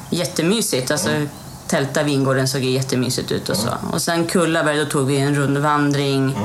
jättemysigt. 0.09 0.91
Alltså, 0.91 1.09
Tälta 1.67 2.03
vingården 2.03 2.47
såg 2.47 2.61
ju 2.61 2.69
jättemysigt 2.69 3.31
ut 3.31 3.49
och 3.49 3.57
så. 3.57 3.69
Och 3.91 4.01
sen 4.01 4.25
Kullaberg, 4.25 4.77
då 4.77 4.85
tog 4.85 5.07
vi 5.07 5.17
en 5.17 5.35
rundvandring. 5.35 6.37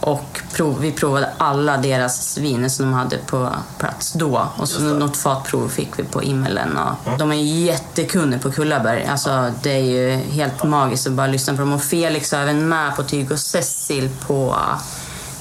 Och 0.00 0.40
prov, 0.52 0.80
vi 0.80 0.92
provade 0.92 1.30
alla 1.38 1.76
deras 1.76 2.38
viner 2.38 2.68
som 2.68 2.86
de 2.86 2.92
hade 2.94 3.18
på 3.18 3.48
plats 3.78 4.12
då. 4.12 4.48
Och 4.56 4.68
så 4.68 4.80
något 4.82 5.16
fatprov 5.16 5.68
fick 5.68 5.98
vi 5.98 6.02
på 6.04 6.22
Immelen. 6.22 6.76
Och 6.76 7.18
De 7.18 7.30
är 7.32 7.36
jättekunniga 7.36 8.38
på 8.40 8.50
Kullaberg. 8.52 9.06
Alltså, 9.06 9.52
det 9.62 9.70
är 9.70 9.84
ju 9.84 10.10
helt 10.16 10.64
magiskt 10.64 11.06
att 11.06 11.12
bara 11.12 11.26
lyssna 11.26 11.54
på 11.54 11.60
dem. 11.60 11.72
Och 11.72 11.82
Felix 11.82 12.32
var 12.32 12.38
även 12.38 12.68
med 12.68 12.96
på 12.96 13.02
Tyg 13.02 13.32
och 13.32 13.38
Cecil 13.38 14.10
på 14.26 14.56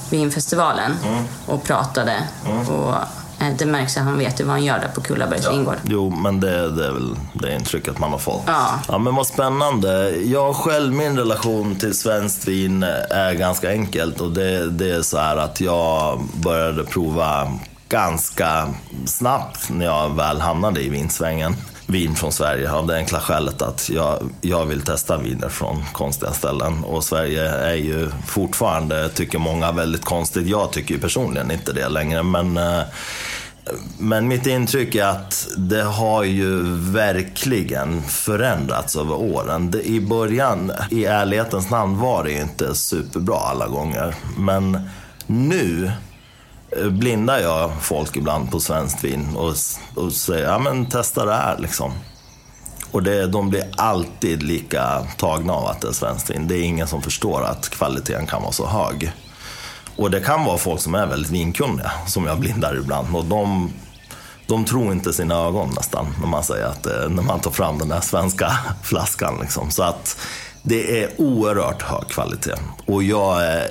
vinfestivalen 0.10 0.92
och 1.46 1.64
pratade. 1.64 2.24
Och 2.68 2.94
Eh, 2.94 2.96
Det 3.58 3.66
märks 3.66 3.98
att 3.98 4.04
han 4.04 4.18
vet 4.18 4.40
ju 4.40 4.44
vad 4.44 4.54
han 4.54 4.64
gör 4.64 4.80
där 4.80 4.88
på 4.96 5.02
Kullabergs 5.02 5.52
vingård. 5.52 5.76
Jo, 5.84 6.10
men 6.10 6.40
det, 6.40 6.72
det 6.72 6.86
är 6.86 6.92
väl 6.92 7.16
det 7.34 7.56
intrycket 7.56 8.00
man 8.00 8.12
har 8.12 8.20
fått. 8.20 8.44
Ja. 8.48 8.80
ja, 8.88 8.98
men 8.98 9.16
vad 9.16 9.28
spännande. 9.28 10.10
Jag 10.16 10.56
själv, 10.56 10.94
min 10.94 11.18
relation 11.18 11.76
till 11.76 11.98
svenskt 11.98 12.48
vin 12.48 12.84
är 13.10 13.34
ganska 13.34 13.70
enkelt. 13.70 14.22
Och 14.22 14.32
det, 14.32 14.70
det 14.70 14.92
är 14.92 15.02
så 15.02 15.18
här 15.18 15.38
att 15.38 15.62
jag 15.62 16.22
började 16.34 16.84
prova 16.84 17.52
ganska 17.90 18.70
snabbt 19.06 19.70
när 19.70 19.86
jag 19.86 20.16
väl 20.16 20.42
hamnade 20.42 20.82
i 20.82 20.90
vinsvängen. 20.90 21.56
Vin 21.90 22.16
från 22.16 22.32
Sverige 22.32 22.72
av 22.72 22.88
det 22.88 22.96
enkla 22.96 23.20
skälet 23.20 23.62
att 23.62 23.90
jag, 23.90 24.30
jag 24.42 24.66
vill 24.66 24.82
testa 24.82 25.18
viner 25.18 25.50
från 25.50 25.84
konstiga 25.94 26.32
ställen. 26.32 26.84
Och 26.84 27.04
Sverige 27.04 27.50
är 27.50 27.76
ju 27.76 28.10
fortfarande, 28.28 29.10
tycker 29.10 29.40
många, 29.40 29.72
väldigt 29.72 30.06
konstigt. 30.06 30.48
Jag 30.48 30.72
tycker 30.72 30.96
ju 30.96 31.02
personligen 31.02 31.52
inte 31.52 31.74
det 31.74 31.90
längre. 31.90 32.24
Men 32.24 32.58
eh, 32.58 32.82
men 33.98 34.28
mitt 34.28 34.48
intryck 34.48 34.96
är 34.96 35.06
att 35.06 35.48
det 35.58 35.84
har 35.84 36.24
ju 36.24 36.62
verkligen 36.92 38.04
förändrats 38.04 38.96
över 38.96 39.16
åren. 39.16 39.72
Det, 39.72 39.88
I 39.88 40.02
början, 40.02 40.72
i 40.92 41.06
ärlighetens 41.06 41.70
namn, 41.70 41.98
var 41.98 42.24
det 42.24 42.32
ju 42.32 42.42
inte 42.42 42.76
superbra 42.76 43.38
alla 43.38 43.68
gånger. 43.68 44.16
Men 44.38 44.90
nu 45.28 45.92
Eh, 46.78 46.90
blindar 46.90 47.40
jag 47.40 47.72
folk 47.82 48.16
ibland 48.16 48.52
på 48.52 48.60
svenskt 48.60 49.04
vin 49.04 49.36
och, 49.36 49.54
och 49.96 50.14
säger 50.14 50.48
ja 50.48 50.60
men 50.60 50.86
testa 50.86 51.26
det 51.26 51.34
här 51.34 51.58
liksom. 51.60 51.92
Och 52.92 53.04
det, 53.04 53.28
de 53.28 53.50
blir 53.50 53.64
alltid 53.76 54.44
lika 54.44 55.08
tagna 55.18 55.54
av 55.54 55.66
att 55.66 55.82
det 55.82 55.88
är 55.88 55.92
svenskt 55.92 56.30
vin. 56.30 56.48
Det 56.48 56.56
är 56.56 56.64
ingen 56.64 56.88
som 56.88 57.02
förstår 57.02 57.44
att 57.44 57.70
kvaliteten 57.70 58.28
kan 58.28 58.42
vara 58.42 58.52
så 58.52 58.68
hög. 58.68 59.12
Och 59.96 60.12
det 60.12 60.20
kan 60.20 60.46
vara 60.46 60.58
folk 60.58 60.82
som 60.82 60.96
är 60.96 61.06
väldigt 61.06 61.32
vinkunniga, 61.32 61.92
som 62.08 62.26
jag 62.26 62.40
blindar 62.40 62.78
ibland. 62.78 63.16
Och 63.16 63.26
de, 63.26 63.72
de 64.48 64.66
tror 64.66 64.92
inte 64.92 65.14
sina 65.14 65.36
ögon 65.36 65.70
nästan, 65.76 66.16
när 66.20 66.28
man 66.28 66.44
säger 66.44 66.66
att 66.66 66.86
eh, 66.86 67.10
när 67.10 67.24
man 67.24 67.40
tar 67.40 67.52
fram 67.52 67.78
den 67.78 67.90
där 67.90 68.02
svenska 68.02 68.52
flaskan. 68.84 69.40
Liksom. 69.42 69.72
Så 69.72 69.84
att 69.84 70.18
det 70.64 71.04
är 71.04 71.10
oerhört 71.18 71.82
hög 71.82 72.08
kvalitet. 72.08 72.56
Och 72.86 73.04
jag 73.04 73.44
är 73.46 73.70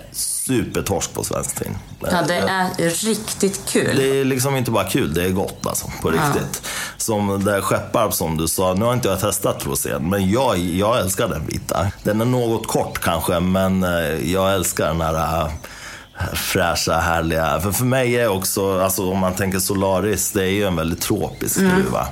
supertorsk 0.49 1.15
på 1.15 1.25
svenskt 1.25 1.63
vin. 1.63 1.79
Ja, 2.01 2.23
det 2.29 2.35
är 2.35 3.07
riktigt 3.07 3.61
kul. 3.69 3.97
Det 3.97 4.21
är 4.21 4.25
liksom 4.25 4.57
inte 4.57 4.71
bara 4.71 4.85
kul, 4.85 5.15
det 5.15 5.25
är 5.25 5.31
gott 5.31 5.67
alltså, 5.67 5.91
på 6.03 6.11
riktigt. 6.11 6.63
Som 6.97 7.45
det 7.45 7.63
Skepparp 7.63 8.15
som 8.15 8.37
du 8.37 8.49
sa, 8.49 8.75
nu 8.75 8.85
har 8.85 8.93
inte 8.93 9.09
jag 9.09 9.21
testat 9.21 9.67
rosén, 9.67 10.11
men 10.11 10.31
jag, 10.31 10.59
jag 10.59 10.99
älskar 10.99 11.29
den 11.29 11.47
vita. 11.47 11.87
Den 12.03 12.21
är 12.21 12.25
något 12.25 12.67
kort 12.67 12.99
kanske, 12.99 13.41
men 13.41 13.85
eh, 13.85 14.33
jag 14.33 14.55
älskar 14.55 14.87
den 14.87 15.01
här 15.01 15.43
äh, 15.43 15.49
fräscha, 16.35 16.99
härliga. 16.99 17.61
För 17.61 17.73
för 17.73 17.85
mig 17.85 18.17
är 18.17 18.29
också, 18.29 18.81
alltså 18.81 19.11
om 19.11 19.19
man 19.19 19.35
tänker 19.35 19.59
Solaris, 19.59 20.33
det 20.33 20.43
är 20.43 20.51
ju 20.51 20.65
en 20.65 20.77
väldigt 20.77 21.01
tropisk 21.01 21.57
druva. 21.57 21.83
Ja, 21.93 22.09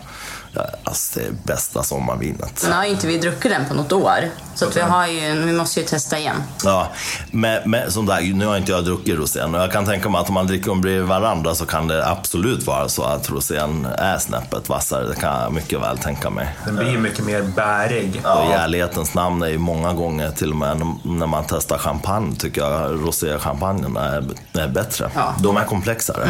alltså 0.85 1.21
det 1.21 1.27
är 1.27 1.33
bästa 1.45 1.83
sommarvinet. 1.83 2.65
Nu 2.69 2.75
har 2.75 2.85
ju 2.85 2.91
inte 2.91 3.07
vi 3.07 3.19
druckit 3.19 3.51
den 3.51 3.65
på 3.69 3.75
något 3.75 3.93
år. 3.93 4.31
Så 4.55 4.65
att 4.65 4.77
vi, 4.77 4.81
har 4.81 5.07
ju, 5.07 5.43
vi 5.43 5.53
måste 5.53 5.81
ju 5.81 5.87
testa 5.87 6.19
igen. 6.19 6.37
Ja, 6.65 6.89
men, 7.31 7.71
men 7.71 7.93
som 7.93 8.07
där, 8.07 8.35
nu 8.35 8.47
har 8.47 8.57
inte 8.57 8.73
jag 8.73 8.85
druckit 8.85 9.19
rosén 9.19 9.55
och 9.55 9.61
jag 9.61 9.73
kan 9.73 9.87
tänka 9.87 10.09
mig 10.09 10.21
att 10.21 10.29
om 10.29 10.35
man 10.35 10.47
dricker 10.47 10.67
dem 10.67 10.81
bredvid 10.81 11.09
varandra 11.09 11.55
så 11.55 11.67
kan 11.67 11.89
det 11.89 12.09
absolut 12.09 12.67
vara 12.67 12.89
så 12.89 13.03
att 13.03 13.31
rosén 13.31 13.85
är 13.99 14.19
snäppet 14.19 14.69
vassare. 14.69 15.09
Det 15.09 15.15
kan 15.15 15.43
jag 15.43 15.53
mycket 15.53 15.81
väl 15.81 15.99
tänka 15.99 16.31
mig. 16.31 16.57
Den 16.65 16.77
blir 16.77 16.91
ju 16.91 16.99
mycket 16.99 17.25
mer 17.25 17.43
bärig. 17.43 18.23
Och 18.25 18.51
i 18.51 18.55
ärlighetens 18.55 19.15
namn 19.15 19.43
är 19.43 19.49
ju 19.49 19.59
många 19.59 19.93
gånger, 19.93 20.31
till 20.31 20.51
och 20.51 20.57
med 20.57 20.83
när 21.03 21.27
man 21.27 21.45
testar 21.49 21.79
champagne, 21.79 22.37
tycker 22.37 22.61
jag 22.61 23.07
roséchampagnen 23.07 23.97
är, 23.97 24.25
är 24.53 24.69
bättre. 24.69 25.11
Ja. 25.15 25.35
De 25.39 25.57
är 25.57 25.65
komplexare. 25.65 26.29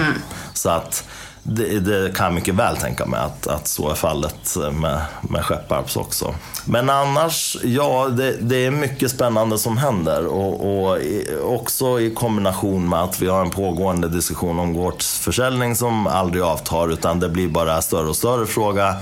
Så 0.53 0.71
att 0.71 1.05
det, 1.49 1.81
det 1.81 2.15
kan 2.15 2.27
jag 2.27 2.35
mycket 2.35 2.55
väl 2.55 2.77
tänka 2.77 3.07
mig 3.07 3.21
att, 3.21 3.47
att 3.47 3.69
så 3.69 3.91
är 3.91 3.95
fallet 3.95 4.57
med, 4.73 5.01
med 5.31 5.45
Skepparps 5.45 5.97
också. 5.97 6.35
Men 6.65 6.91
annars, 6.91 7.57
ja, 7.63 8.09
det, 8.09 8.37
det 8.41 8.67
är 8.67 8.71
mycket 8.71 9.11
spännande 9.11 9.59
som 9.59 9.77
händer. 9.77 10.27
Och, 10.27 10.85
och 10.85 10.99
i, 10.99 11.29
också 11.45 12.01
i 12.01 12.11
kombination 12.11 12.89
med 12.89 13.03
att 13.03 13.23
vi 13.23 13.29
har 13.29 13.41
en 13.41 13.51
pågående 13.51 14.09
diskussion 14.09 14.59
om 14.59 14.75
gårdsförsäljning 14.75 15.77
som 15.77 16.07
aldrig 16.07 16.43
avtar, 16.43 16.93
utan 16.93 17.21
det 17.21 17.29
blir 17.29 17.49
bara 17.49 17.83
större 17.83 18.09
och 18.09 18.17
större 18.17 18.47
fråga. 18.47 18.95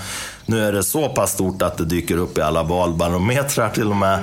Nu 0.47 0.65
är 0.65 0.73
det 0.73 0.83
så 0.83 1.09
pass 1.09 1.33
stort 1.33 1.63
att 1.63 1.79
det 1.79 1.85
dyker 1.85 2.17
upp 2.17 2.39
i 2.39 2.41
alla 2.41 2.63
valbarometrar 2.63 3.71
till 3.71 3.91
och 3.91 3.97
med. 3.97 4.19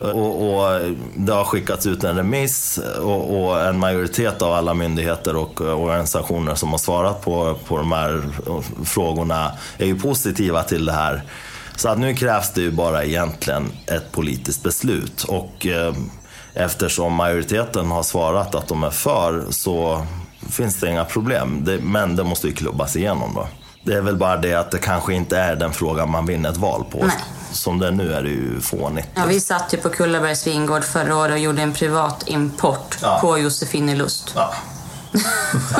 Och, 0.00 0.54
och 0.54 0.80
det 1.16 1.32
har 1.32 1.44
skickats 1.44 1.86
ut 1.86 2.04
en 2.04 2.16
remiss 2.16 2.80
och, 3.00 3.44
och, 3.44 3.60
en 3.60 3.78
majoritet 3.78 4.42
av 4.42 4.52
alla 4.52 4.74
myndigheter 4.74 5.36
och 5.36 5.60
organisationer 5.60 6.54
som 6.54 6.70
har 6.70 6.78
svarat 6.78 7.24
på, 7.24 7.56
på 7.66 7.76
de 7.76 7.92
här 7.92 8.22
frågorna 8.84 9.52
är 9.78 9.86
ju 9.86 10.00
positiva 10.00 10.62
till 10.62 10.84
det 10.84 10.92
här. 10.92 11.22
Så 11.76 11.88
att 11.88 11.98
nu 11.98 12.14
krävs 12.14 12.52
det 12.52 12.60
ju 12.60 12.70
bara 12.70 13.04
egentligen 13.04 13.72
ett 13.86 14.12
politiskt 14.12 14.62
beslut. 14.62 15.24
Och 15.24 15.66
eh, 15.66 15.94
eftersom 16.54 17.14
majoriteten 17.14 17.90
har 17.90 18.02
svarat 18.02 18.54
att 18.54 18.68
de 18.68 18.84
är 18.84 18.90
för 18.90 19.44
så 19.50 20.06
finns 20.50 20.80
det 20.80 20.90
inga 20.90 21.04
problem. 21.04 21.64
Det, 21.64 21.78
men 21.78 22.16
det 22.16 22.24
måste 22.24 22.46
ju 22.46 22.54
klubbas 22.54 22.96
igenom 22.96 23.34
då. 23.34 23.48
Det 23.82 23.94
är 23.94 24.00
väl 24.00 24.16
bara 24.16 24.36
det 24.36 24.54
att 24.54 24.70
det 24.70 24.78
kanske 24.78 25.14
inte 25.14 25.38
är 25.38 25.56
den 25.56 25.72
frågan 25.72 26.10
man 26.10 26.26
vinner 26.26 26.50
ett 26.50 26.56
val 26.56 26.84
på. 26.90 26.98
Nej. 26.98 27.16
Som 27.54 27.78
det 27.78 27.86
är 27.86 27.90
nu 27.92 28.12
är 28.12 28.22
det 28.22 28.28
ju 28.28 28.60
fånigt. 28.60 29.08
Ja, 29.14 29.22
vi 29.28 29.40
satt 29.40 29.74
ju 29.74 29.78
på 29.78 29.88
Kullabergs 29.88 30.46
vingård 30.46 30.84
förra 30.84 31.16
året 31.16 31.32
och 31.32 31.38
gjorde 31.38 31.62
en 31.62 31.72
privat 31.72 32.22
import 32.26 32.98
Ja. 33.02 33.18
på 33.20 33.38
Josefinelust. 33.38 34.32
Ja. 34.36 34.54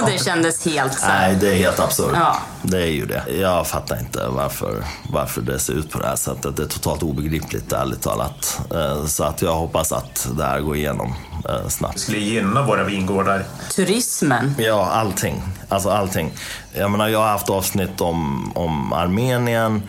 Och 0.02 0.06
det 0.10 0.24
kändes 0.24 0.64
helt 0.66 0.94
så 0.94 1.06
här. 1.06 1.28
Nej, 1.28 1.36
det 1.40 1.48
är 1.48 1.54
helt 1.56 1.80
absurt. 1.80 2.10
Ja. 2.14 2.36
Det 2.62 2.82
är 2.82 2.86
ju 2.90 3.06
det. 3.06 3.24
Jag 3.40 3.66
fattar 3.66 3.98
inte 4.00 4.26
varför, 4.28 4.84
varför 5.10 5.40
det 5.40 5.58
ser 5.58 5.72
ut 5.72 5.90
på 5.90 5.98
det 5.98 6.06
här 6.06 6.16
sättet. 6.16 6.56
Det 6.56 6.62
är 6.62 6.66
totalt 6.66 7.02
obegripligt, 7.02 7.72
ärligt 7.72 8.02
talat. 8.02 8.60
Eh, 8.74 9.06
Så 9.06 9.24
att 9.24 9.42
jag 9.42 9.54
hoppas 9.54 9.92
att 9.92 10.28
det 10.36 10.44
här 10.44 10.60
går 10.60 10.76
igenom 10.76 11.14
eh, 11.48 11.64
Det 11.64 11.70
snabbt. 11.70 11.98
skulle 12.00 12.18
gynna 12.18 12.62
våra 12.62 12.84
vingårdar. 12.84 13.44
Turismen. 13.74 14.54
Ja, 14.58 14.86
allting. 14.92 15.42
Alltså 15.68 15.90
allting. 15.90 16.32
Jag 16.72 16.90
menar, 16.90 17.08
jag 17.08 17.18
har 17.18 17.28
haft 17.28 17.50
avsnitt 17.50 18.00
om, 18.00 18.52
om 18.56 18.92
Armenien. 18.92 19.82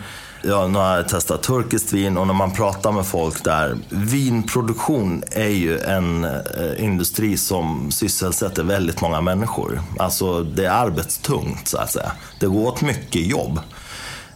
Ja, 0.48 0.66
nu 0.66 0.78
har 0.78 0.96
jag 0.96 1.08
testat 1.08 1.42
turkiskt 1.42 1.92
vin 1.92 2.16
och 2.16 2.26
när 2.26 2.34
man 2.34 2.52
pratar 2.52 2.92
med 2.92 3.06
folk 3.06 3.44
där. 3.44 3.76
Vinproduktion 3.88 5.22
är 5.30 5.48
ju 5.48 5.78
en 5.78 6.24
eh, 6.24 6.84
industri 6.84 7.36
som 7.36 7.90
sysselsätter 7.90 8.62
väldigt 8.62 9.00
många 9.00 9.20
människor. 9.20 9.80
Alltså 9.98 10.42
det 10.42 10.64
är 10.64 10.70
arbetstungt 10.70 11.68
så 11.68 11.78
att 11.78 11.92
säga. 11.92 12.12
Det 12.40 12.46
går 12.46 12.68
åt 12.68 12.82
mycket 12.82 13.26
jobb. 13.26 13.60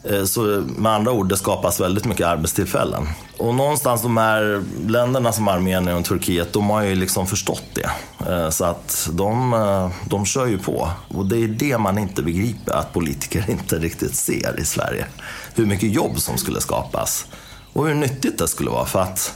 Eh, 0.04 0.24
så 0.24 0.40
med 0.76 0.92
andra 0.92 1.12
ord, 1.12 1.28
det 1.28 1.36
skapas 1.36 1.80
väldigt 1.80 2.04
mycket 2.04 2.26
arbetstillfällen. 2.26 3.08
Och 3.38 3.54
någonstans 3.54 4.02
de 4.02 4.16
här 4.16 4.62
länderna 4.86 5.32
som 5.32 5.48
Armenien 5.48 5.96
och 5.96 6.04
Turkiet, 6.04 6.52
de 6.52 6.70
har 6.70 6.82
ju 6.82 6.94
liksom 6.94 7.26
förstått 7.26 7.64
det. 7.74 7.90
Eh, 8.30 8.50
så 8.50 8.64
att 8.64 9.08
de, 9.12 9.52
eh, 9.52 9.90
de 10.08 10.26
kör 10.26 10.46
ju 10.46 10.58
på. 10.58 10.90
Och 11.08 11.26
det 11.26 11.36
är 11.36 11.48
det 11.48 11.78
man 11.78 11.98
inte 11.98 12.22
begriper, 12.22 12.72
att 12.72 12.92
politiker 12.92 13.44
inte 13.50 13.78
riktigt 13.78 14.14
ser 14.14 14.60
i 14.60 14.64
Sverige. 14.64 15.06
Hur 15.54 15.66
mycket 15.66 15.92
jobb 15.92 16.20
som 16.20 16.38
skulle 16.38 16.60
skapas. 16.60 17.26
Och 17.72 17.86
hur 17.86 17.94
nyttigt 17.94 18.38
det 18.38 18.48
skulle 18.48 18.70
vara. 18.70 18.86
För 18.86 19.00
att 19.00 19.34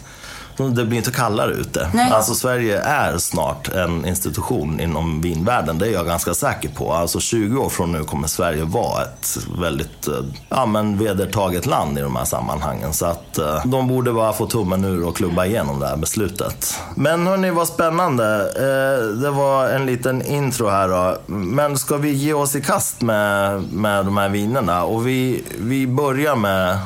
det 0.57 0.85
blir 0.85 0.99
inte 0.99 1.11
kallare 1.11 1.53
ute. 1.53 1.91
Nej. 1.95 2.13
Alltså 2.13 2.35
Sverige 2.35 2.81
är 2.81 3.19
snart 3.19 3.69
en 3.69 4.07
institution 4.07 4.81
inom 4.81 5.21
vinvärlden, 5.21 5.79
det 5.79 5.87
är 5.87 5.93
jag 5.93 6.07
ganska 6.07 6.35
säker 6.35 6.69
på. 6.69 6.93
Alltså 6.93 7.21
20 7.21 7.59
år 7.59 7.69
från 7.69 7.93
nu 7.93 8.05
kommer 8.05 8.29
Sverige 8.29 8.65
vara 8.65 9.03
ett 9.03 9.39
väldigt 9.59 10.09
eh, 10.09 10.15
ja, 10.49 10.67
men 10.67 10.99
vedertaget 10.99 11.67
land 11.67 11.99
i 11.99 12.01
de 12.01 12.17
här 12.17 12.25
sammanhangen. 12.25 12.93
Så 12.93 13.07
att 13.07 13.39
eh, 13.39 13.67
de 13.67 13.89
borde 13.89 14.13
bara 14.13 14.33
få 14.33 14.47
tummen 14.47 14.85
ur 14.85 15.05
och 15.05 15.17
klubba 15.17 15.47
igenom 15.47 15.81
det 15.81 15.87
här 15.87 15.97
beslutet. 15.97 16.81
Men 16.95 17.27
hörni, 17.27 17.51
vad 17.51 17.69
spännande. 17.69 18.25
Eh, 18.57 19.07
det 19.07 19.31
var 19.31 19.69
en 19.69 19.87
liten 19.87 20.23
intro 20.23 20.69
här 20.69 20.89
då. 20.89 21.17
Men 21.27 21.79
ska 21.79 21.97
vi 21.97 22.13
ge 22.13 22.33
oss 22.33 22.57
i 22.57 22.61
kast 22.61 23.03
med, 23.03 23.63
med 23.73 24.05
de 24.05 24.17
här 24.17 24.29
vinerna? 24.29 24.85
Och 24.85 25.07
vi, 25.07 25.45
vi 25.59 25.87
börjar 25.87 26.37
med 26.37 26.79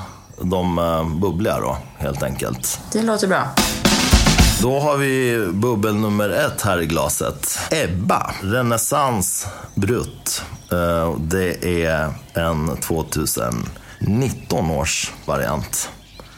de 0.43 0.79
eh, 0.79 1.09
bubbliga 1.21 1.61
då, 1.61 1.77
helt 1.99 2.23
enkelt. 2.23 2.81
Det 2.93 3.03
låter 3.03 3.27
bra. 3.29 3.49
Då 4.63 4.81
har 4.81 4.97
vi 4.97 5.47
bubbel 5.53 5.95
nummer 5.95 6.29
ett 6.29 6.63
här 6.63 6.81
i 6.81 6.87
glaset. 6.87 7.59
Ebba, 7.71 8.31
Renaissance 8.43 9.49
Brut. 9.75 10.43
Eh, 10.73 11.15
Det 11.19 11.83
är 11.85 12.13
en 12.35 12.77
2019 12.77 14.71
års 14.71 15.13
variant. 15.27 15.91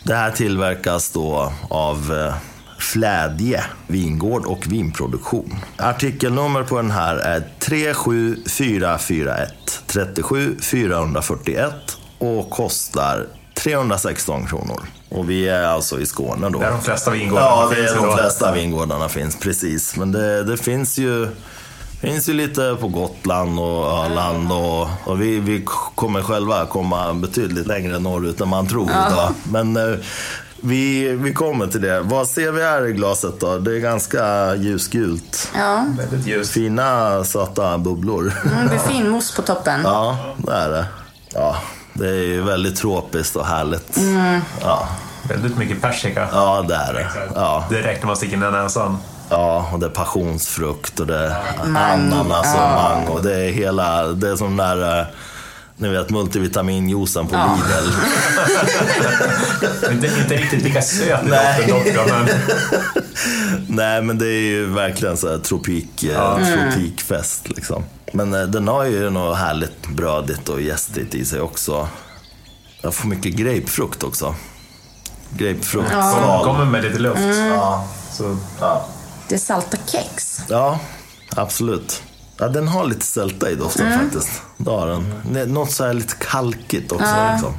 Det 0.03 0.15
här 0.15 0.31
tillverkas 0.31 1.11
då 1.11 1.53
av 1.71 2.13
eh, 2.27 2.35
Flädje 2.79 3.65
vingård 3.87 4.47
och 4.47 4.67
vinproduktion. 4.67 5.57
Artikelnummer 5.77 6.63
på 6.63 6.77
den 6.77 6.91
här 6.91 7.17
är 7.17 7.49
37441 7.59 9.83
37 9.87 10.57
441 10.63 11.73
och 12.19 12.51
kostar 12.51 13.27
316 13.63 14.47
kronor. 14.47 14.81
Och 15.09 15.31
vi 15.31 15.49
är 15.49 15.63
alltså 15.63 16.01
i 16.01 16.07
Skåne 16.07 16.49
då. 16.49 16.59
Där 16.59 16.71
de 16.71 16.81
flesta 16.81 17.11
vingårdarna 17.11 17.47
Ja, 17.47 17.69
det 17.71 17.77
finns 17.77 17.91
är 17.91 17.97
de 17.97 18.17
flesta 18.17 18.53
vingårdarna 18.53 19.09
finns, 19.09 19.37
precis. 19.41 19.97
Men 19.97 20.13
det, 20.13 20.45
det 20.45 20.57
finns 20.57 20.99
ju 20.99 21.29
finns 22.01 22.29
ju 22.29 22.33
lite 22.33 22.77
på 22.81 22.89
Gotland 22.89 23.59
och 23.61 24.05
Öland 24.05 24.53
och, 24.53 24.89
och 25.05 25.21
vi, 25.21 25.41
vi 25.41 25.65
kommer 25.95 26.23
själva 26.23 26.67
komma 26.67 27.15
betydligt 27.15 27.67
längre 27.67 27.99
norrut 27.99 28.41
än 28.41 28.49
man 28.49 28.67
tror 28.67 28.91
idag. 28.91 29.33
Men 29.45 29.77
eh, 29.77 29.99
vi, 30.63 31.09
vi 31.13 31.35
kommer 31.35 31.67
till 31.67 31.81
det. 31.81 32.01
Vad 32.01 32.29
ser 32.29 32.53
vi 32.53 32.63
här 32.63 32.87
i 32.87 32.93
glaset 32.93 33.41
då? 33.41 33.59
Det 33.59 33.77
är 33.77 33.81
ganska 33.81 34.55
ljusgult. 34.55 35.51
Ja, 35.57 35.87
Väldigt 35.99 36.27
ljust. 36.27 36.53
Fina 36.53 37.25
söta 37.25 37.79
bubblor. 37.79 38.33
mm, 38.45 38.63
det 38.63 38.69
blir 38.69 38.79
fin 38.79 39.09
mousse 39.11 39.37
på 39.37 39.43
toppen. 39.43 39.81
Ja, 39.85 40.19
det 40.39 40.53
är 40.53 40.69
det. 40.69 40.87
Ja, 41.35 41.57
det 41.93 42.09
är 42.09 42.15
ju 42.27 42.43
väldigt 42.43 42.77
tropiskt 42.77 43.37
och 43.37 43.47
härligt. 43.47 43.99
Ja, 44.63 44.89
Väldigt 45.29 45.57
mycket 45.59 45.83
persika. 45.83 46.29
ja, 46.33 46.65
det 46.69 46.75
är 46.75 46.93
det. 46.95 47.07
Ja. 47.35 47.65
Direkt 47.71 48.03
när 48.03 48.07
man 48.07 48.17
sticker 48.17 48.37
ner 48.37 48.51
näsan. 48.51 48.99
Ja, 49.29 49.71
och 49.73 49.79
det 49.81 49.87
är 49.87 49.91
passionsfrukt 49.91 51.01
och 51.01 51.07
det 51.07 51.19
är 51.19 51.37
ananas 51.75 52.55
och 52.55 52.61
mango. 52.61 53.19
Det 53.23 53.35
är 53.35 53.51
hela, 53.53 54.07
det 54.07 54.29
är 54.29 54.37
som 54.37 54.57
den 54.57 54.79
där, 54.79 55.01
eh, 55.01 55.07
ni 55.77 55.89
vet 55.89 56.11
multivitaminjuicen 56.11 57.27
på 57.27 57.35
Ja. 57.37 57.59
Lidl. 57.69 57.93
Inte, 59.93 60.07
inte 60.07 60.37
riktigt 60.37 60.63
lika 60.63 60.83
söt 60.83 61.21
Nej. 61.25 61.65
då, 61.97 62.03
men 62.07 62.29
Nej, 63.69 64.03
men 64.03 64.19
det 64.19 64.27
är 64.27 64.41
ju 64.41 64.67
verkligen 64.67 65.17
så 65.17 65.31
här 65.31 65.39
tropik, 65.39 66.05
eh, 66.05 66.37
tropikfest 66.55 67.49
liksom. 67.49 67.85
Men 68.13 68.35
eh, 68.35 68.43
den 68.43 68.69
har 68.69 68.85
ju 68.85 69.11
något 69.11 69.39
härligt 69.39 69.87
brödigt 69.89 70.49
och 70.49 70.61
jästigt 70.61 71.15
i 71.15 71.25
sig 71.25 71.41
också. 71.41 71.89
Jag 72.83 72.95
får 72.95 73.09
mycket 73.09 73.35
grapefrukt 73.35 74.03
också. 74.03 74.35
Grapefrukt, 75.31 75.91
kom, 75.93 76.03
skal. 76.13 76.45
kommer 76.45 76.65
med 76.65 76.83
lite 76.85 76.99
luft. 76.99 77.21
Ja. 77.55 77.89
Så, 78.13 78.37
Ja. 78.61 78.87
Det 79.29 79.35
är 79.35 79.39
salta 79.39 79.77
kex. 79.87 80.43
ja, 80.49 80.79
absolut. 81.37 82.03
Ja, 82.39 82.49
den 82.49 82.69
har 82.69 82.85
lite 82.85 83.07
sälta 83.07 83.51
i 83.51 83.55
doften 83.55 83.99
faktiskt. 83.99 84.43
Det 84.57 84.71
har 84.71 84.87
den. 84.87 85.15
Det 85.33 85.41
är 85.41 85.47
Något 85.47 85.73
så 85.73 85.85
här 85.85 85.95
lite 85.95 86.15
kalkigt 86.31 86.93
också. 86.93 87.15
Liksom. 87.33 87.55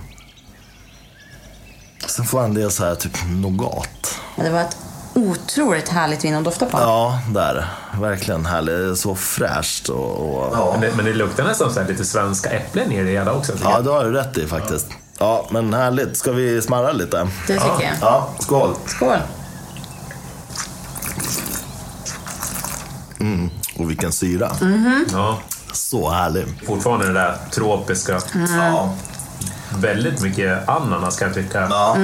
Sen 2.08 2.26
får 2.26 2.42
han 2.42 2.54
det 2.54 2.72
så 2.72 2.86
här 2.86 2.96
typ 2.96 3.18
nougat. 3.30 4.20
Ja, 4.38 4.44
Det 4.44 4.50
var 4.50 4.62
ett 4.62 4.78
otroligt 5.30 5.90
härligt 5.90 6.26
vin 6.26 6.36
att 6.36 6.44
dofta 6.44 6.66
på. 6.66 6.78
Ja, 6.78 7.20
det 7.34 7.42
är 7.42 7.54
det. 7.54 7.66
Verkligen 8.02 8.46
härligt. 8.46 8.76
Det 8.78 8.90
är 8.92 8.96
Så 8.96 9.16
fräscht 9.16 9.90
och... 9.90 10.20
och 10.20 10.72
men, 10.72 10.82
det, 10.82 10.92
men 10.96 11.06
det 11.06 11.14
luktar 11.14 11.44
nästan 11.44 11.74
så 11.74 11.80
här 11.80 11.88
lite 11.88 12.06
svenska 12.06 12.50
äpplen 12.50 12.92
i 12.92 13.04
det 13.04 13.12
hela 13.12 13.34
också. 13.34 13.54
Ja, 13.64 13.82
det 13.82 13.90
har 13.92 14.04
du 14.06 14.12
rätt 14.12 14.38
i 14.38 14.48
faktiskt. 14.48 14.88
Ja, 15.20 15.46
men 15.50 15.74
härligt. 15.74 16.18
Ska 16.18 16.32
vi 16.32 16.62
smarra 16.62 16.92
lite? 16.92 17.28
Det 17.48 17.54
tycker 17.54 17.68
jag. 17.82 17.94
Ja, 18.02 18.30
skål. 18.40 18.76
Skål! 18.86 19.18
Och 23.80 23.90
vilken 23.90 24.12
syra. 24.12 24.52
Ja, 25.12 25.38
Så 25.74 26.10
härlig. 26.10 26.46
fortfarande 26.68 27.08
det 27.08 27.14
där 27.14 27.38
tropiska. 27.52 28.20
Ja. 28.58 28.90
Väldigt 29.78 30.22
mycket 30.22 30.70
ananas 30.70 31.18
kan 31.20 31.28
jag 31.28 31.36
tycka 31.36 31.68
Ja. 31.70 31.98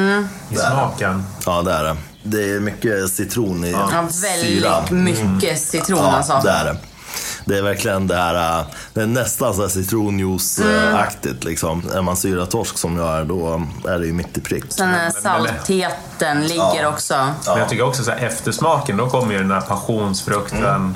i 0.50 0.56
smaken. 0.56 1.24
ja, 1.46 1.62
det 1.62 1.72
är 1.74 1.84
det. 1.84 1.96
Det 2.30 2.44
är 2.56 2.60
mycket 2.60 3.12
citron 3.12 3.66
i 3.66 3.72
Ja, 3.72 4.08
syra. 4.10 4.84
väldigt 4.92 4.92
mycket 5.34 5.60
citron 5.62 6.00
Ja, 6.00 6.12
alltså. 6.12 6.42
det 6.44 6.50
är 6.52 6.66
det. 6.66 6.78
Det 7.46 7.58
är 7.58 7.62
verkligen 7.62 8.08
det 8.08 8.16
här, 8.16 8.60
äh, 8.60 8.66
det 8.94 9.02
är 9.02 9.06
nästan 9.08 9.54
så 9.54 9.62
här 9.62 9.70
citronjuice-aktigt 9.70 11.44
liksom. 11.46 11.84
Är 11.94 12.02
man 12.02 12.18
syra 12.18 12.46
torsk 12.46 12.78
som 12.78 12.98
jag 12.98 13.18
är, 13.18 13.24
då 13.26 13.62
är 13.88 14.00
det 14.00 14.06
ju 14.06 14.14
mitt 14.14 14.38
i 14.38 14.42
prick. 14.42 14.64
Sen 14.70 14.92
den 14.92 15.12
saltheten 15.12 16.42
ligger 16.48 16.86
också. 16.88 17.14
Men 17.48 17.58
jag 17.60 17.70
tycker 17.70 17.84
också 17.84 18.04
så 18.04 18.12
här, 18.12 18.18
eftersmaken, 18.28 18.98
då 18.98 19.10
kommer 19.10 19.34
ju 19.34 19.38
den 19.40 19.52
här 19.52 19.62
passionsfrukten, 19.62 20.60
med 20.62 20.96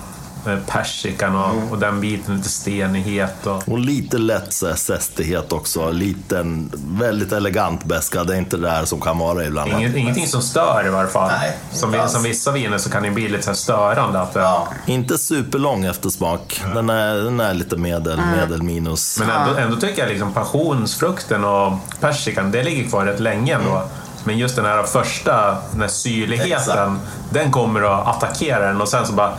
persikan 0.68 1.36
och, 1.36 1.72
och 1.72 1.78
den 1.80 2.02
biten, 2.02 2.36
lite 2.38 2.50
stenighet. 2.50 3.48
Och, 3.48 3.64
Och 3.68 3.80
lite 3.80 4.18
lätt 4.18 4.62
här 4.62 4.76
zestighet 4.76 5.54
också. 5.54 5.92
Liten, 5.92 6.72
väldigt 7.00 7.32
elegant 7.32 7.84
beska. 7.84 8.24
Det 8.24 8.34
är 8.34 8.38
inte 8.38 8.58
det 8.58 8.68
där 8.70 8.86
som 8.86 9.02
kan 9.02 9.18
vara 9.18 9.46
ibland. 9.46 9.72
Inget, 9.72 9.96
ingenting 9.96 10.28
som 10.28 10.42
stör 10.42 10.84
i 10.88 10.90
varje 10.90 11.10
fall. 11.10 11.32
Nej, 11.42 11.58
som, 11.72 11.96
som 12.08 12.24
vissa 12.24 12.52
viner 12.52 12.78
så 12.78 12.90
kan 12.90 13.04
det 13.04 13.12
bli 13.12 13.30
lite 13.30 13.44
så 13.44 13.50
här 13.50 13.56
störande. 13.56 14.22
Att, 14.22 14.34
det- 14.34 14.52
Inte 14.86 15.18
superlång 15.18 15.86
eftersmak. 15.86 16.62
Den 16.76 16.90
är, 16.90 17.16
den 17.16 17.40
är 17.40 17.54
lite 17.54 17.78
medel, 17.78 18.20
medel 18.36 18.64
minus. 18.64 19.20
Men 19.20 19.30
ändå, 19.30 19.56
ändå 19.60 19.76
tycker 19.76 20.02
jag 20.02 20.10
liksom 20.10 20.34
passionsfrukten 20.34 21.44
och 21.46 21.74
persikan, 22.00 22.52
det 22.52 22.64
ligger 22.64 22.90
kvar 22.90 23.06
rätt 23.06 23.20
länge 23.20 23.56
ändå. 23.56 23.84
Men 24.24 24.38
just 24.38 24.56
den 24.56 24.66
här 24.66 24.84
första, 24.84 25.58
den 25.72 25.82
här 25.82 25.88
syrligheten, 25.88 26.52
Exakt. 26.52 27.02
den 27.34 27.52
kommer 27.52 27.82
att 27.82 28.08
attackera 28.08 28.68
den 28.68 28.82
och 28.82 28.88
sen 28.90 29.06
så 29.06 29.14
bara 29.14 29.34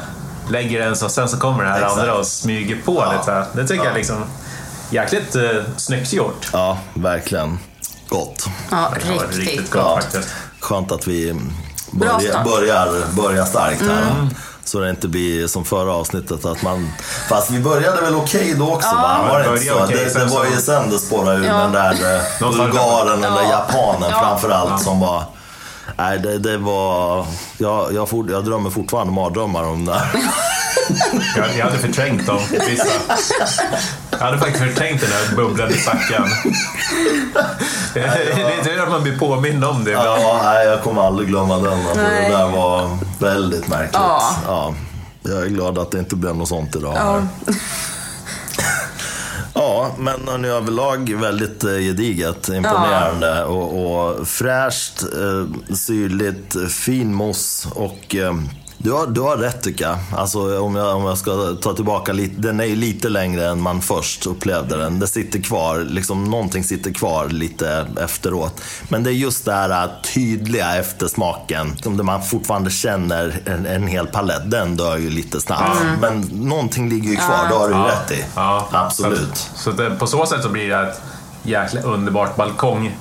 lägger 0.50 0.80
den 0.80 0.96
så 0.96 1.08
sen 1.08 1.28
så 1.28 1.36
kommer 1.36 1.64
det 1.64 1.70
här 1.70 1.76
Exakt. 1.82 1.98
andra 2.00 2.14
och 2.14 2.26
smyger 2.26 2.76
på 2.84 2.94
Ja. 2.94 3.12
lite. 3.18 3.46
Det 3.52 3.68
tycker 3.68 3.84
Ja. 3.84 3.90
jag 3.90 3.96
liksom 3.96 4.24
jäkligt 4.90 5.34
eh, 5.36 5.42
snyggt 5.76 6.12
gjort. 6.12 6.48
Ja, 6.52 6.78
verkligen. 6.94 7.58
Gott. 8.08 8.46
Ja, 8.70 8.92
var 9.18 9.26
riktigt 9.36 9.70
gott 9.70 9.82
Ja. 9.84 10.00
faktiskt. 10.00 10.28
Skönt 10.60 10.92
att 10.92 11.06
vi 11.06 11.40
börjar, 11.90 12.44
börjar, 12.44 12.88
börjar 13.16 13.44
starkt 13.44 13.82
här. 13.82 14.28
Så 14.64 14.78
det 14.80 14.90
inte 14.90 15.08
blir 15.08 15.46
som 15.46 15.64
förra 15.64 15.92
avsnittet 15.92 16.44
att 16.44 16.62
man... 16.62 16.90
Fast 17.28 17.50
vi 17.50 17.58
började 17.60 18.00
väl 18.00 18.14
okej 18.14 18.54
då 18.58 18.72
också 18.74 18.88
va? 18.94 19.26
Var 19.28 19.40
det 19.40 19.48
inte 19.48 19.64
så? 19.64 19.84
okej, 19.84 20.10
det, 20.14 20.18
det 20.18 20.24
var 20.26 20.44
ju 20.44 20.56
sen 20.56 20.90
det 20.90 20.98
spårade 20.98 21.38
ur 21.38 21.44
Ja. 21.44 21.56
den 21.58 21.72
där 21.72 21.92
eh, 21.92 22.22
bulgaren 22.50 23.24
eller 23.24 23.42
Ja. 23.42 23.50
japanen 23.50 24.08
Ja. 24.10 24.20
framförallt 24.20 24.82
som 24.82 25.00
var... 25.00 25.24
Nej, 25.96 26.18
det, 26.18 26.38
det 26.38 26.58
var... 26.58 27.26
Jag, 27.58 27.94
jag, 27.94 28.08
for, 28.08 28.30
jag 28.30 28.44
drömmer 28.44 28.70
fortfarande 28.70 29.12
mardrömmar 29.12 29.64
om 29.64 29.84
det. 29.84 30.02
Jag, 31.36 31.46
jag 31.58 31.64
hade 31.64 31.78
förträngt 31.78 32.26
dem, 32.26 32.40
vissa. 32.68 32.86
Jag 34.10 34.18
hade 34.18 34.38
faktiskt 34.38 34.64
förträngt 34.64 35.00
den 35.00 35.10
där 35.10 35.36
bubblande 35.36 35.74
stackaren. 35.74 36.28
Det 37.94 38.00
är 38.00 38.64
tur 38.64 38.82
att 38.82 38.88
man 38.90 39.02
blir 39.02 39.18
påmind 39.18 39.64
om 39.64 39.84
det 39.84 39.90
ibland. 39.90 40.20
Ja, 40.22 40.40
nej, 40.44 40.66
jag 40.66 40.82
kommer 40.82 41.02
aldrig 41.02 41.28
glömma 41.28 41.58
den. 41.58 41.72
Alltså, 41.72 41.94
det 41.94 42.28
där 42.28 42.48
var 42.48 42.98
väldigt 43.18 43.68
märkligt. 43.68 43.94
Ja. 43.94 44.34
Ja. 44.46 44.74
Jag 45.22 45.42
är 45.42 45.46
glad 45.46 45.78
att 45.78 45.90
det 45.90 45.98
inte 45.98 46.16
blev 46.16 46.36
något 46.36 46.48
sånt 46.48 46.76
idag. 46.76 46.94
Ja. 46.96 47.22
Ja, 49.82 49.94
men 49.98 50.44
överlag 50.44 51.14
väldigt 51.20 51.64
eh, 51.64 51.70
gediget, 51.70 52.48
imponerande 52.48 53.44
och, 53.44 53.94
och 53.96 54.28
fräscht, 54.28 55.02
eh, 55.02 55.74
syrligt, 55.74 56.72
fin 56.72 57.14
mousse 57.14 57.68
och 57.74 58.14
eh, 58.14 58.34
du 58.82 58.92
har, 58.92 59.06
du 59.06 59.20
har 59.20 59.36
rätt 59.36 59.62
tycker 59.62 59.84
jag. 59.84 59.98
Alltså 60.12 60.60
om 60.60 60.76
jag, 60.76 60.96
om 60.96 61.04
jag 61.04 61.18
ska 61.18 61.56
ta 61.62 61.74
tillbaka 61.74 62.12
lite, 62.12 62.40
den 62.40 62.60
är 62.60 62.64
ju 62.64 62.76
lite 62.76 63.08
längre 63.08 63.48
än 63.48 63.60
man 63.60 63.80
först 63.80 64.26
upplevde 64.26 64.76
den. 64.76 64.98
Det 64.98 65.06
sitter 65.06 65.38
kvar, 65.38 65.78
liksom 65.78 66.24
någonting 66.24 66.64
sitter 66.64 66.92
kvar 66.92 67.28
lite 67.28 67.86
efteråt. 68.00 68.60
Men 68.88 69.02
det 69.02 69.10
är 69.10 69.14
just 69.14 69.44
det 69.44 69.52
här 69.52 69.90
tydliga 70.14 70.76
eftersmaken, 70.76 71.76
som 71.82 71.96
där 71.96 72.04
man 72.04 72.22
fortfarande 72.22 72.70
känner 72.70 73.40
en, 73.46 73.66
en 73.66 73.86
hel 73.86 74.06
palett. 74.06 74.50
Den 74.50 74.76
dör 74.76 74.96
ju 74.96 75.10
lite 75.10 75.40
snabbt. 75.40 75.80
Men 76.00 76.20
någonting 76.20 76.88
ligger 76.88 77.10
ju 77.10 77.16
kvar, 77.16 77.48
det 77.48 77.54
har 77.54 77.68
du 77.68 77.74
ju 77.74 77.82
rätt 77.82 78.10
i. 78.10 78.24
Ja, 78.34 78.68
Absolut. 78.72 79.36
Så, 79.36 79.70
så 79.70 79.70
det, 79.70 79.90
på 79.90 80.06
så 80.06 80.26
sätt 80.26 80.42
så 80.42 80.48
blir 80.48 80.68
det 80.68 80.88
ett 80.88 81.02
jäkla 81.42 81.80
underbart 81.80 82.36
balkong 82.36 82.96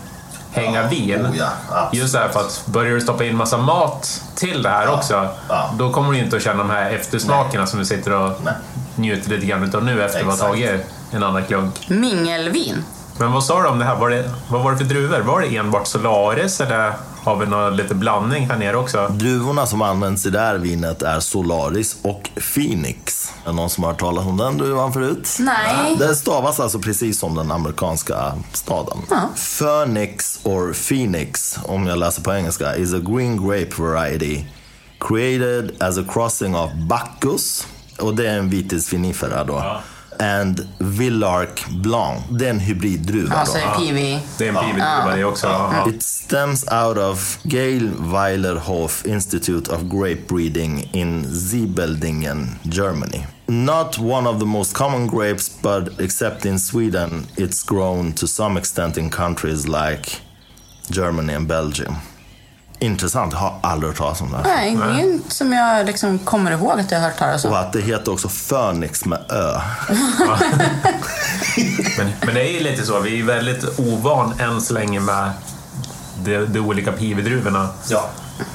hänga 0.52 0.88
vin. 0.88 1.26
Oh 1.26 1.38
ja. 1.38 1.90
Just 1.94 2.14
därför 2.14 2.40
att 2.40 2.64
börjar 2.66 2.94
du 2.94 3.02
stoppa 3.02 3.24
in 3.26 3.36
massa 3.38 3.58
mat 3.58 4.24
till 4.36 4.64
det 4.64 4.70
här 4.70 4.94
också, 4.94 5.28
ja. 5.50 5.70
då 5.78 5.94
kommer 5.94 6.12
du 6.12 6.20
inte 6.20 6.36
att 6.36 6.44
känna 6.44 6.58
de 6.58 6.70
här 6.70 6.92
eftersmakerna 6.92 7.68
som 7.68 7.80
du 7.80 7.86
sitter 7.86 8.14
och 8.14 8.32
Nej. 8.44 8.54
njuter 8.96 9.30
lite 9.30 9.46
grann 9.46 9.64
utav 9.64 9.84
nu 9.84 10.04
efter 10.04 10.20
att 10.20 10.26
ha 10.26 10.48
tagit 10.48 10.86
en 11.12 11.24
annan 11.24 11.46
klunk. 11.46 11.90
Mingelvin. 11.90 12.84
Men 13.18 13.32
vad 13.32 13.44
sa 13.44 13.62
du 13.62 13.68
om 13.68 13.80
det 13.80 13.86
här? 13.86 13.96
Var 13.96 14.10
det, 14.10 14.30
vad 14.50 14.64
var 14.64 14.72
det 14.72 14.78
för 14.78 14.86
druvor? 14.86 15.20
Var 15.20 15.42
det 15.42 15.58
enbart 15.58 15.88
Solaris 15.88 16.62
eller 16.62 16.94
har 17.24 17.36
vi 17.36 17.46
någon 17.46 17.76
lite 17.76 17.96
blandning 17.96 18.50
här 18.50 18.58
nere 18.58 18.78
också? 18.78 19.08
Druvorna 19.08 19.66
som 19.66 19.82
används 19.82 20.26
i 20.26 20.30
det 20.30 20.40
här 20.40 20.56
vinet 20.56 21.02
är 21.02 21.20
Solaris 21.20 21.98
och 22.02 22.30
Phoenix. 22.54 23.32
Är 23.44 23.50
det 23.50 23.56
någon 23.56 23.70
som 23.70 23.84
har 23.84 23.92
hört 23.92 24.00
talas 24.00 24.26
om 24.26 24.38
den 24.38 24.58
druvan 24.58 24.94
förut? 24.94 25.38
Nej. 25.40 25.96
Det 26.00 26.16
stavas 26.16 26.60
alltså 26.60 26.80
precis 26.80 27.20
som 27.20 27.36
den 27.36 27.52
amerikanska 27.52 28.34
staden. 28.54 28.98
Phoenix 29.60 30.40
or 30.44 30.74
Phoenix, 30.74 31.60
om 31.66 31.88
jag 31.88 31.98
läser 31.98 32.24
på 32.24 32.34
engelska, 32.34 32.76
is 32.76 32.94
a 32.94 33.00
green 33.00 33.48
grape 33.48 33.82
variety 33.82 34.44
created 35.00 35.72
as 35.80 35.98
a 35.98 36.04
crossing 36.10 36.56
of 36.56 36.72
Bacchus, 36.74 37.68
och 38.00 38.16
det 38.16 38.28
är 38.28 38.38
en 38.38 38.50
vitis 38.50 38.94
vinifera 38.94 39.44
då, 39.44 39.82
and 40.22 40.68
Villarc 40.80 41.66
Blanc. 41.70 42.24
Det 42.30 42.46
är 42.46 42.50
en 42.50 42.60
hybriddruva 42.60 43.36
Alltså 43.36 43.58
då. 43.74 43.80
pivi. 43.80 44.20
Det 44.38 44.48
är 44.48 44.50
en 44.50 44.56
bibelduva 44.56 45.16
det 45.16 45.24
också. 45.24 45.74
It 45.90 46.04
stems 46.04 46.64
out 46.72 46.98
of 46.98 47.38
Gail 47.44 47.92
Weilerhof 48.00 49.06
Institute 49.06 49.72
of 49.72 49.82
Grape 49.82 50.22
Breeding 50.28 50.90
in 50.94 51.36
Siebeldingen, 51.36 52.60
Germany. 52.64 53.26
Not 53.48 54.00
one 54.00 54.30
of 54.30 54.40
the 54.40 54.46
most 54.46 54.74
common 54.74 55.08
grapes, 55.08 55.52
but 55.62 56.00
except 56.00 56.46
in 56.46 56.60
Sweden, 56.60 57.28
it's 57.36 57.64
grown 57.68 58.14
to 58.14 58.28
some 58.28 58.60
extent 58.60 58.98
in 58.98 59.10
countries 59.10 59.68
like 59.68 60.22
Germany 60.90 61.34
and 61.34 61.48
Belgium. 61.48 61.96
Intressant, 62.82 63.34
har 63.34 63.60
aldrig 63.64 63.90
hört 63.90 63.98
talas 63.98 64.22
om 64.22 64.32
det. 64.32 64.38
här. 64.38 64.44
Nej, 64.44 64.76
det 64.76 64.84
är 64.84 65.00
inte 65.14 65.36
som 65.36 65.54
jag 65.54 65.86
liksom 65.86 66.20
kommer 66.20 66.52
ihåg 66.52 66.80
att 66.80 66.92
jag 66.92 67.00
har 67.00 67.10
hört 67.10 67.18
talas 67.18 67.46
om. 67.46 67.52
Och 67.52 67.60
att 67.60 67.74
det 67.74 67.82
heter 67.82 68.12
också 68.14 68.30
Phoenix 68.50 69.06
med 69.06 69.20
Ö. 69.30 69.62
Men, 71.98 72.12
men 72.26 72.36
det 72.36 72.42
är 72.50 72.52
ju 72.54 72.60
lite 72.60 72.84
så, 72.86 73.00
vi 73.00 73.20
är 73.20 73.24
väldigt 73.24 73.80
ovan 73.80 74.34
än 74.40 74.62
så 74.62 74.74
länge 74.74 75.00
med 75.00 75.32
de, 76.24 76.46
de 76.46 76.60
olika 76.60 76.92
pivedruvorna 76.92 77.68
Ja. 77.90 78.06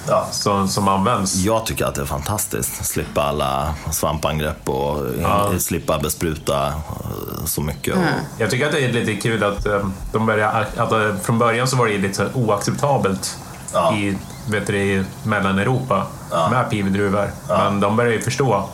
ja. 0.08 0.26
som, 0.30 0.68
som 0.68 0.88
används. 0.88 1.34
Jag 1.34 1.66
tycker 1.66 1.84
att 1.84 1.94
det 1.94 2.00
är 2.00 2.06
fantastiskt. 2.06 2.84
Slippa 2.86 3.22
alla 3.22 3.74
svampangrepp 3.90 4.68
och 4.68 5.06
Ja. 5.22 5.50
slippa 5.58 5.98
bespruta 5.98 6.66
eh, 6.66 7.44
så 7.44 7.60
mycket. 7.60 7.94
Och, 7.96 8.00
Jag 8.38 8.50
tycker 8.50 8.66
att 8.66 8.72
det 8.72 8.84
är 8.84 8.92
lite 8.92 9.14
kul 9.14 9.44
att 9.44 9.66
eh, 9.66 9.86
de 10.12 10.26
börjar, 10.26 10.66
att 10.76 10.92
eh, 10.92 11.16
från 11.22 11.38
början 11.38 11.68
så 11.68 11.76
var 11.76 11.86
det 11.86 11.98
lite 11.98 12.28
oacceptabelt 12.34 13.36
Ja. 13.72 13.94
i, 13.96 14.18
vet 14.50 14.66
du, 14.66 14.76
i 14.76 15.04
Mellaneuropa 15.22 16.06
Ja. 16.30 16.48
med 16.50 16.70
pivedruvor. 16.70 17.30
Men 17.48 17.80
de 17.80 17.96
börjar 17.96 18.12
ju 18.12 18.20
förstå 18.22 18.68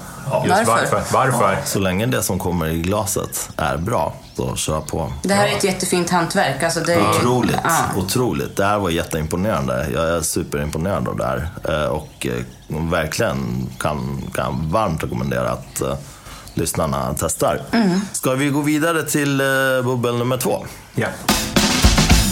just 0.46 0.66
Varför? 0.68 0.88
varför. 0.92 1.14
varför. 1.18 1.58
Så 1.64 1.78
länge 1.78 2.06
det 2.06 2.22
som 2.22 2.38
kommer 2.38 2.66
i 2.66 2.78
glaset 2.82 3.50
är 3.56 3.76
bra, 3.76 4.14
så 4.36 4.56
kör 4.56 4.80
på. 4.80 5.12
Det 5.22 5.34
här 5.34 5.46
är 5.46 5.56
ett 5.56 5.64
jättefint 5.64 6.10
hantverk. 6.10 6.62
Alltså 6.62 6.80
det 6.80 6.94
är, 6.94 7.10
Otroligt, 7.10 7.56
Ja. 7.64 7.78
otroligt. 7.96 8.56
Det 8.56 8.64
här 8.64 8.78
var 8.78 8.90
jätteimponerande. 8.90 9.88
Jag 9.94 10.08
är 10.08 10.20
superimponerad 10.20 11.08
av 11.08 11.16
det 11.16 11.24
här. 11.24 11.48
Eh, 11.68 11.86
Och 11.88 12.26
eh, 12.26 12.78
verkligen 12.90 13.66
kan, 13.78 14.22
kan 14.34 14.70
varmt 14.72 15.04
rekommendera 15.04 15.50
att 15.50 15.80
eh, 15.80 15.94
lyssnarna 16.54 17.14
testar. 17.18 17.60
Ska 18.12 18.30
vi 18.32 18.48
gå 18.50 18.60
vidare 18.60 19.02
till 19.02 19.42
bubbel 19.84 20.18
nummer 20.18 20.36
två? 20.36 20.66
Ja. 20.94 21.06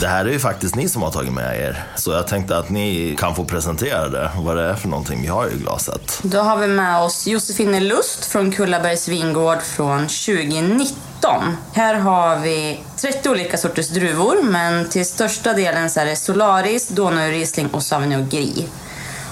Det 0.01 0.09
här 0.09 0.25
är 0.25 0.33
ju 0.33 0.39
faktiskt 0.39 0.75
ni 0.75 0.89
som 0.89 1.03
har 1.03 1.11
tagit 1.11 1.33
med 1.33 1.61
er. 1.61 1.85
Så 1.97 2.13
jag 2.13 2.27
tänkte 2.27 2.59
att 2.59 2.71
ni 2.71 3.17
kan 3.19 3.35
få 3.35 3.45
presentera 3.45 4.09
det, 4.09 4.31
vad 4.37 4.57
det 4.57 4.63
är 4.63 4.75
för 4.75 4.89
någonting 4.89 5.23
vi 5.23 5.29
har 5.29 5.49
i 5.49 5.59
glaset. 5.59 6.21
Då 6.23 6.39
har 6.39 6.57
vi 6.57 6.67
med 6.67 7.01
oss 7.01 7.27
Josefine 7.27 7.81
Lust 7.81 8.25
från 8.25 8.53
Kullabergs 8.53 9.09
vingård 9.09 9.63
från 9.63 9.99
2019. 9.99 11.57
Här 11.73 11.95
har 11.95 12.37
vi 12.37 12.81
30 12.97 13.29
olika 13.29 13.57
sorters 13.57 13.89
druvor, 13.89 14.43
men 14.43 14.89
till 14.89 15.07
största 15.07 15.53
delen 15.53 15.91
så 15.91 16.01
är 16.01 16.07
det 16.07 16.17
Solaris, 16.17 16.89
Donau 16.89 17.31
Riesling 17.31 17.69
och 17.69 17.83
Sauvignon 17.83 18.29
Gris. 18.29 18.65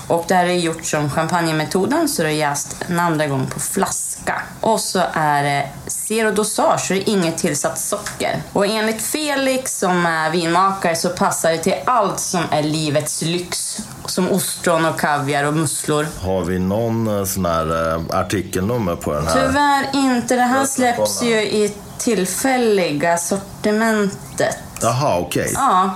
Och 0.06 0.24
det 0.28 0.34
här 0.34 0.46
är 0.46 0.52
gjort 0.52 0.84
som 0.84 1.10
champagnemetoden, 1.10 2.08
så 2.08 2.22
det 2.22 2.28
är 2.28 2.32
jäst 2.32 2.84
en 2.88 3.00
andra 3.00 3.26
gång 3.26 3.46
på 3.46 3.60
flaska. 3.60 4.42
Och 4.60 4.80
så 4.80 5.02
är 5.12 5.42
det 5.42 5.87
zero 6.08 6.30
dosage, 6.30 6.80
så 6.80 6.94
det 6.94 7.00
är 7.00 7.08
inget 7.08 7.38
tillsatt 7.38 7.78
socker. 7.78 8.42
Och 8.52 8.66
enligt 8.66 9.02
Felix 9.02 9.78
som 9.78 10.06
är 10.06 10.30
vinmakare 10.30 10.96
så 10.96 11.08
passar 11.08 11.50
det 11.50 11.58
till 11.58 11.74
allt 11.84 12.20
som 12.20 12.40
är 12.50 12.62
livets 12.62 13.22
lyx. 13.22 13.78
Som 14.06 14.30
ostron 14.30 14.84
och 14.84 15.00
kaviar 15.00 15.44
och 15.44 15.54
musslor. 15.54 16.06
Har 16.20 16.44
vi 16.44 16.58
någon 16.58 17.18
eh, 17.18 17.24
sån 17.24 17.46
här 17.46 17.94
eh, 17.94 18.02
artikelnummer 18.10 18.96
på 18.96 19.12
den 19.12 19.26
här? 19.26 19.46
Tyvärr 19.46 19.86
inte. 19.92 20.36
Det 20.36 20.42
här 20.42 20.64
släpps 20.66 21.22
ju 21.22 21.40
i 21.42 21.72
tillfälliga 21.98 23.18
sortimentet. 23.18 24.58
Jaha, 24.82 25.18
okej. 25.18 25.50
Ja, 25.54 25.90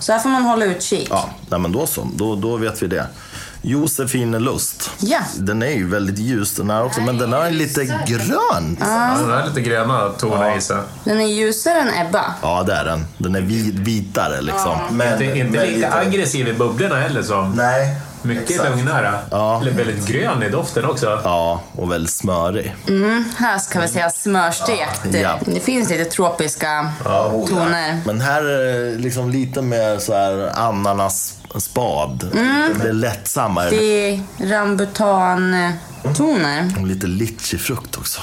så 0.00 0.12
här 0.12 0.18
får 0.18 0.28
man 0.30 0.42
hålla 0.42 0.64
utkik. 0.64 1.08
Ja, 1.10 1.28
nej 1.48 1.60
men 1.60 1.72
då 1.72 1.86
så. 1.86 2.08
Då, 2.14 2.36
då 2.36 2.56
vet 2.56 2.82
vi 2.82 2.86
det. 2.86 3.06
Josefine 3.64 4.38
Lust. 4.38 4.90
Ja. 4.98 5.18
Den 5.36 5.62
är 5.62 5.70
ju 5.70 5.88
väldigt 5.88 6.18
ljus 6.18 6.54
den 6.56 6.70
här 6.70 6.84
också, 6.84 7.00
men 7.00 7.18
den 7.18 7.32
har 7.32 7.44
en 7.44 7.58
lite 7.58 7.84
grön. 7.84 8.76
Ja, 8.80 9.16
den 9.20 9.30
har 9.30 9.46
lite 9.46 9.60
gröna 9.60 10.08
toner 10.08 10.56
i 10.56 10.60
sig. 10.60 10.76
Den 11.04 11.20
är 11.20 11.26
ljusare 11.26 11.80
än 11.80 12.06
Ebba. 12.06 12.24
Ja, 12.42 12.62
det 12.62 12.72
är 12.74 12.84
den. 12.84 13.06
Den 13.18 13.34
är 13.34 13.40
vit, 13.40 13.74
vitare 13.74 14.40
liksom. 14.42 14.78
Men, 14.90 15.12
Inte, 15.12 15.24
inte 15.24 15.58
men 15.58 15.66
lika 15.66 15.76
lite- 15.76 15.94
aggressiv 15.94 16.48
i 16.48 16.52
bubblorna 16.52 16.96
heller 16.96 17.22
som. 17.22 17.52
Nej. 17.52 17.96
Mycket 18.22 18.50
exakt. 18.50 18.70
lugnare. 18.70 19.18
Ja. 19.30 19.60
Eller 19.60 19.72
väldigt 19.72 20.06
grön 20.06 20.42
i 20.42 20.48
doften 20.50 20.84
också. 20.84 21.20
Ja, 21.24 21.62
och 21.72 21.92
väldigt 21.92 22.10
smörig. 22.12 22.74
Här 23.36 23.58
ska 23.58 23.80
vi 23.80 23.88
säga 23.88 24.10
smörstekt. 24.10 25.00
Ja. 25.22 25.38
Det 25.46 25.60
finns 25.60 25.90
lite 25.90 26.04
tropiska 26.04 26.92
toner. 27.48 28.00
Men 28.06 28.20
här 28.20 28.44
är 28.44 28.98
liksom 28.98 29.30
lite 29.30 29.62
mer 29.62 29.98
så 29.98 30.14
här 30.14 30.50
ananas-spad. 31.50 32.28
Det 32.82 32.88
är 32.88 32.92
lättsammare. 32.92 33.70
Det 33.70 34.10
är 34.14 34.20
rambutan-toner. 34.38 36.72
Och 36.80 36.86
Lite 36.86 37.06
litchifrukt 37.06 37.96
också. 37.98 38.20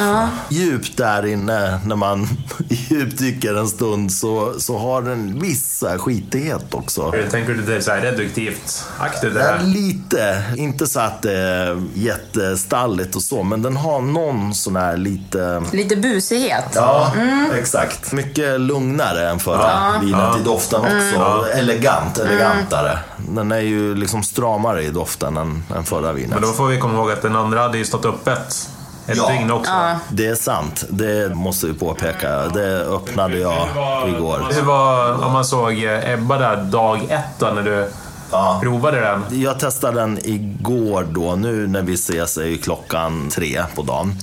Djupt 0.49 0.97
där 0.97 1.25
inne, 1.25 1.79
när 1.86 1.95
man 1.95 2.27
djupdyker 2.69 3.55
en 3.55 3.67
stund, 3.67 4.12
så, 4.12 4.53
så 4.60 4.77
har 4.77 5.01
den 5.01 5.39
viss 5.39 5.84
här 5.88 5.97
skitighet 5.97 6.73
också. 6.73 7.13
Tänker 7.31 7.53
du 7.53 7.81
så 7.81 7.91
här 7.91 8.01
reduktivt 8.01 8.86
aktigt 8.99 9.34
det 9.34 9.39
Ja, 9.39 9.45
här? 9.45 9.63
lite. 9.63 10.43
Inte 10.57 10.88
så 10.88 10.99
att 10.99 11.21
det 11.21 11.38
är 11.38 11.84
jättestalligt 11.93 13.15
och 13.15 13.21
så, 13.21 13.43
men 13.43 13.62
den 13.62 13.77
har 13.77 14.01
någon 14.01 14.53
sån 14.53 14.75
här 14.75 14.97
lite... 14.97 15.63
Lite 15.73 15.95
busighet. 15.95 16.65
Ja, 16.75 17.13
exakt. 17.55 18.12
Mycket 18.12 18.62
lugnare 18.62 19.29
än 19.29 19.39
förra 19.39 19.99
vinet 20.01 20.39
i 20.39 20.43
doften 20.43 20.81
också. 20.81 21.45
Elegant, 21.53 22.17
elegantare. 22.17 22.99
Den 23.29 23.51
är 23.51 23.60
ju 23.60 23.95
liksom 23.95 24.23
stramare 24.23 24.84
i 24.84 24.89
doften 24.91 25.38
än, 25.38 25.63
än 25.75 25.84
förra 25.84 26.12
vinet. 26.13 26.29
Men 26.31 26.41
då 26.41 26.47
får 26.47 26.67
vi 26.67 26.77
komma 26.77 26.93
ihåg 26.93 27.12
att 27.12 27.21
den 27.21 27.36
andra 27.36 27.62
hade 27.62 27.77
ju 27.77 27.86
stått 27.86 28.05
öppet 28.05 28.69
ett 29.07 29.17
Ja. 29.17 29.29
dygn 29.29 29.51
också. 29.51 29.71
Det 30.10 30.27
är 30.27 30.36
sant, 30.36 30.86
det 30.89 31.36
måste 31.36 31.67
vi 31.67 31.73
påpeka. 31.73 32.29
Det 32.47 32.79
öppnade 32.86 33.38
jag 33.38 33.67
igår. 34.07 34.47
Hur 34.53 34.62
var, 34.62 35.25
om 35.25 35.31
man 35.34 35.45
såg 35.45 35.84
eh, 35.84 36.12
Ebba 36.13 36.38
där 36.38 36.57
dag 36.63 36.99
ett 37.10 37.39
då 37.39 37.45
när 37.45 37.63
du 37.63 37.91
Ja. 38.31 38.60
provade 38.63 38.99
den? 38.99 39.41
Jag 39.41 39.60
testade 39.60 39.99
den 39.99 40.19
igår 40.23 41.07
då. 41.12 41.36
Nu 41.36 41.67
när 41.67 41.81
vi 41.81 41.93
ses 41.93 42.38
är 42.38 42.45
ju 42.45 42.57
klockan 42.57 43.29
tre 43.29 43.63
på 43.75 43.81
dagen. 43.81 44.15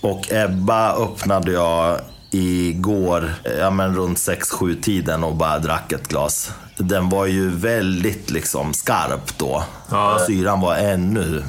Och 0.00 0.32
Ebba 0.32 0.92
öppnade 0.92 1.52
jag 1.52 1.98
igår, 2.30 3.34
ja 3.60 3.70
men 3.70 3.96
runt 3.96 4.18
6-7 4.18 4.80
tiden 4.82 5.24
och 5.24 5.34
bara 5.34 5.58
drack 5.58 5.92
ett 5.92 6.08
glas. 6.08 6.52
Den 6.82 7.08
var 7.08 7.26
ju 7.26 7.50
väldigt 7.56 8.30
liksom 8.30 8.74
skarp 8.74 9.38
då. 9.38 9.62
Ja. 9.90 10.18
Syran 10.26 10.60
var 10.60 10.74
ännu 10.76 11.42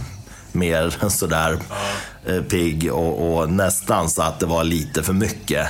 mer 0.52 0.96
sådär 1.10 1.58
eh, 2.26 2.41
pigg 2.41 2.94
och, 2.94 3.34
och 3.38 3.50
nästan 3.50 4.10
så 4.10 4.22
att 4.22 4.39
det 4.39 4.46
var 4.46 4.63
lite 4.63 5.04
för 5.04 5.13
mycket. 5.13 5.67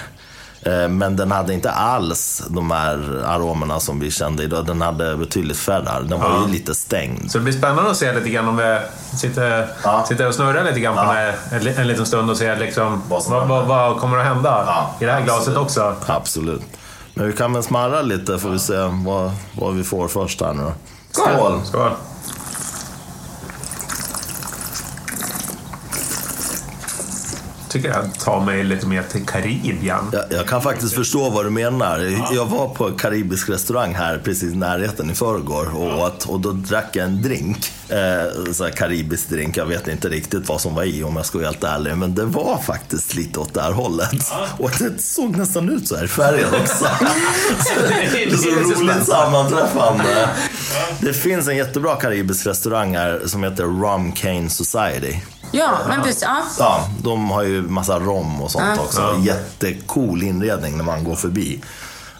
Eh, 0.61 0.87
Men 0.87 1.15
den 1.15 1.31
hade 1.31 1.53
inte 1.53 1.71
alls 1.71 2.43
de 2.49 2.71
här 2.71 3.23
aromerna 3.25 3.79
som 3.79 3.99
vi 3.99 4.11
kände 4.11 4.43
idag. 4.43 4.65
Den 4.65 4.81
hade 4.81 5.17
betydligt 5.17 5.57
färre. 5.57 6.01
Den 6.03 6.19
var 6.19 6.41
ju 6.47 6.53
lite 6.53 6.75
stängd. 6.75 7.31
Så 7.31 7.37
det 7.37 7.43
blir 7.43 7.53
spännande 7.53 7.91
att 7.91 7.97
se 7.97 8.13
lite 8.13 8.29
grann 8.29 8.47
om 8.47 8.57
vi 8.57 8.79
sitter, 9.17 9.67
Ja. 9.83 10.05
sitter 10.07 10.27
och 10.27 10.35
snurrar 10.35 10.63
lite 10.63 10.79
grann 10.79 10.95
på 10.95 11.01
Ja. 11.01 11.17
en, 11.51 11.67
en 11.67 11.87
liten 11.87 12.05
stund 12.05 12.29
och 12.29 12.37
ser 12.37 12.57
liksom, 12.57 13.03
Vad 13.09 13.47
vad, 13.47 13.65
vad, 13.67 13.97
kommer 13.99 14.17
att 14.17 14.25
hända 14.25 14.63
Ja, 14.67 14.95
i 14.99 15.05
det 15.05 15.11
här 15.11 15.21
glaset 15.21 15.39
absolut. 15.57 15.59
också. 15.59 15.95
Absolut. 16.07 16.61
Vi 17.25 17.33
kan 17.33 17.53
väl 17.53 17.63
smarra 17.63 18.01
lite 18.01 18.37
får 18.37 18.49
vi 18.49 18.59
se 18.59 18.77
vad, 19.05 19.31
vad 19.59 19.75
vi 19.75 19.83
får 19.83 20.07
först 20.07 20.41
här 20.41 20.53
nu 20.53 20.63
då. 20.63 20.73
Skål! 21.11 21.61
Skål! 21.65 21.91
Tycker 27.71 27.89
jag 27.89 28.19
tar 28.19 28.45
mig 28.45 28.63
lite 28.63 28.87
mer 28.87 29.03
till 29.03 29.25
Karibien. 29.25 30.05
Jag, 30.11 30.23
jag 30.29 30.47
kan 30.47 30.61
faktiskt 30.61 30.95
förstå 30.95 31.29
vad 31.29 31.45
du 31.45 31.49
menar. 31.49 31.99
Jag 32.35 32.45
var 32.45 32.69
på 32.69 32.87
en 32.87 32.97
karibisk 32.97 33.49
restaurang 33.49 33.93
här 33.93 34.17
precis 34.17 34.53
i 34.53 34.55
närheten 34.55 35.11
i 35.11 35.13
förrgår 35.13 35.77
och 35.77 35.99
åt 35.99 36.25
och 36.25 36.39
då 36.39 36.51
drack 36.51 36.95
jag 36.95 37.05
en 37.05 37.21
drink. 37.21 37.71
Eh, 37.89 38.51
så 38.53 38.63
här 38.63 38.71
karibisk 38.71 39.29
drink. 39.29 39.57
Jag 39.57 39.65
vet 39.65 39.87
inte 39.87 40.09
riktigt 40.09 40.49
vad 40.49 40.61
som 40.61 40.75
var 40.75 40.83
i 40.83 41.03
om 41.03 41.15
jag 41.15 41.25
ska 41.25 41.37
vara 41.37 41.47
helt 41.47 41.63
ärlig. 41.63 41.97
Men 41.97 42.15
det 42.15 42.25
var 42.25 42.57
faktiskt 42.57 43.15
lite 43.15 43.39
åt 43.39 43.53
det 43.53 43.61
här 43.61 43.71
hållet. 43.71 44.31
Och 44.57 44.71
det 44.79 45.01
såg 45.01 45.37
nästan 45.37 45.69
ut 45.69 45.87
så 45.87 45.95
här 45.95 46.03
i 46.03 46.07
färgen 46.07 46.49
också. 46.61 46.85
det 48.11 48.23
är 48.23 48.37
så 48.37 48.49
roligt 48.49 49.07
sammanträffande. 49.07 50.29
Det 50.99 51.13
finns 51.13 51.47
en 51.47 51.57
jättebra 51.57 51.95
karibisk 51.95 52.47
restaurang 52.47 52.95
här 52.95 53.21
som 53.25 53.43
heter 53.43 53.63
Rum 53.63 54.11
Cane 54.11 54.49
Society. 54.49 55.15
Ja, 55.51 55.79
men 55.87 56.01
precis. 56.01 56.23
Ja. 56.23 56.43
Ja, 56.59 56.89
de 57.03 57.29
har 57.31 57.43
ju 57.43 57.61
massa 57.61 57.99
rom 57.99 58.41
och 58.41 58.51
sånt 58.51 58.79
också. 58.79 59.19
Jättecool 59.19 60.23
inredning 60.23 60.77
när 60.77 60.83
man 60.83 61.03
går 61.03 61.15
förbi. 61.15 61.61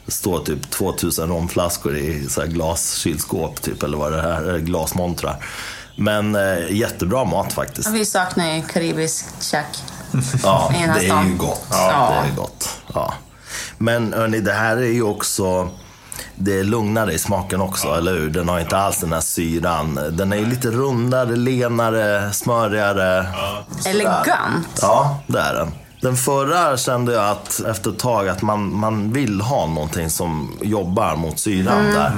Det 0.05 0.11
står 0.11 0.39
typ 0.39 0.69
2000 0.71 1.29
romflaskor 1.29 1.97
i 1.97 2.29
så 2.29 2.41
här 2.41 2.47
glaskylskåp 2.47 3.61
typ, 3.61 3.83
eller 3.83 3.97
vad 3.97 4.11
det 4.11 4.21
här 4.21 4.43
är, 4.43 4.59
glasmontrar. 4.59 5.45
Men 5.95 6.35
eh, 6.35 6.71
jättebra 6.71 7.25
mat 7.25 7.53
faktiskt. 7.53 7.89
Vi 7.89 8.05
saknar 8.05 8.55
ju 8.55 8.61
karibiskt 8.61 9.43
käk. 9.43 9.65
Ja, 10.43 10.73
det 10.99 11.07
är 11.07 11.23
ju 11.23 11.35
gott. 11.37 11.67
Ja. 11.71 12.23
Det 12.23 12.31
är 12.31 12.35
gott. 12.35 12.69
Ja. 12.93 13.13
Men 13.77 14.13
hörni, 14.13 14.39
det 14.39 14.53
här 14.53 14.77
är 14.77 14.91
ju 14.91 15.03
också... 15.03 15.69
Det 16.43 16.59
är 16.59 16.63
lugnare 16.63 17.13
i 17.13 17.17
smaken 17.19 17.61
också, 17.61 17.87
eller 17.87 18.13
hur? 18.13 18.29
Den 18.29 18.49
har 18.49 18.59
inte 18.59 18.77
alls 18.77 18.99
den 18.99 19.13
här 19.13 19.21
syran. 19.21 19.99
Den 20.11 20.33
är 20.33 20.37
ju 20.37 20.45
lite 20.45 20.67
rundare, 20.67 21.35
lenare, 21.35 22.33
smörigare. 22.33 23.25
Sådär. 23.77 23.95
Elegant. 23.95 24.79
Ja, 24.81 25.19
det 25.27 25.39
är 25.39 25.53
den. 25.53 25.71
Den 26.01 26.15
förra 26.15 26.77
kände 26.77 27.13
jag 27.13 27.29
att 27.29 27.61
efter 27.67 27.89
ett 27.89 27.99
tag 27.99 28.27
att 28.27 28.41
man, 28.41 28.75
man 28.75 29.13
vill 29.13 29.41
ha 29.41 29.65
någonting 29.65 30.09
som 30.09 30.57
jobbar 30.61 31.15
mot 31.15 31.39
syran 31.39 31.85
där. 31.85 32.11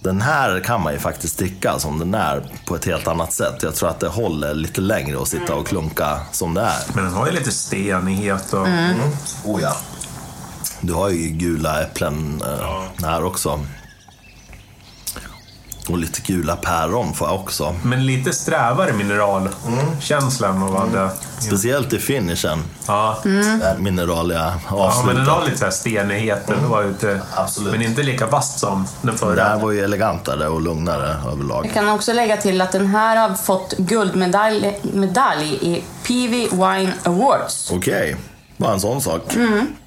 Den 0.00 0.20
här 0.20 0.60
kan 0.60 0.82
man 0.82 0.92
ju 0.92 0.98
faktiskt 0.98 1.38
dricka 1.38 1.78
som 1.78 1.98
den 1.98 2.14
är 2.14 2.52
på 2.66 2.76
ett 2.76 2.84
helt 2.84 3.08
annat 3.08 3.32
sätt. 3.32 3.62
Jag 3.62 3.74
tror 3.74 3.88
att 3.88 4.00
det 4.00 4.08
håller 4.08 4.54
lite 4.54 4.80
längre 4.80 5.22
att 5.22 5.28
sitta 5.28 5.54
och 5.54 5.66
klunka 5.66 6.20
som 6.32 6.54
det 6.54 6.60
är. 6.60 6.94
Men 6.94 7.04
den 7.04 7.12
har 7.12 7.26
ju 7.26 7.32
lite 7.32 7.50
stenighet 7.50 8.52
och... 8.52 8.66
Oh 9.44 9.62
ja. 9.62 9.76
Du 10.80 10.92
har 10.92 11.08
ju 11.08 11.28
gula 11.28 11.82
äpplen 11.82 12.42
eh, 12.46 13.06
här 13.06 13.24
också. 13.24 13.60
Och 15.88 15.98
lite 15.98 16.20
gula 16.32 16.56
päron 16.56 17.14
får 17.14 17.28
jag 17.28 17.40
också. 17.40 17.74
Men 17.84 18.06
lite 18.06 18.32
strävare 18.32 18.92
mineralkänslan 18.92 20.62
av 20.62 20.72
vad 20.72 20.92
det... 20.92 21.10
Speciellt 21.38 21.92
i 21.92 21.98
finishen. 21.98 22.62
Ja. 22.86 23.18
Där 23.24 23.76
mineraliga 23.78 24.52
ja, 24.70 25.02
men 25.06 25.16
den 25.16 25.28
avslutet. 25.28 25.28
har 25.28 25.44
lite 25.44 25.58
så 25.58 25.64
här 25.64 25.72
stenighet. 25.72 26.46
Den 26.46 26.68
var 26.68 26.82
ute, 26.82 27.20
Absolut. 27.34 27.72
Men 27.72 27.82
inte 27.82 28.02
lika 28.02 28.26
vass 28.26 28.60
som 28.60 28.86
den 29.02 29.12
Det 29.12 29.18
förra. 29.18 29.44
här 29.44 29.58
var 29.58 29.70
ju 29.70 29.80
elegantare 29.84 30.48
och 30.48 30.60
lugnare 30.60 31.16
överlag. 31.32 31.66
Jag 31.66 31.74
kan 31.74 31.88
också 31.88 32.12
lägga 32.12 32.36
till 32.36 32.60
att 32.60 32.72
den 32.72 32.86
här 32.86 33.16
har 33.28 33.34
fått 33.34 33.74
guldmedalj 33.78 34.80
medalj 34.82 35.58
i 35.62 35.84
PV 36.06 36.32
Wine 36.50 36.92
Awards. 37.04 37.70
Okej, 37.72 38.16
bara 38.56 38.72
en 38.72 38.80
sån 38.80 39.00
sak. 39.00 39.22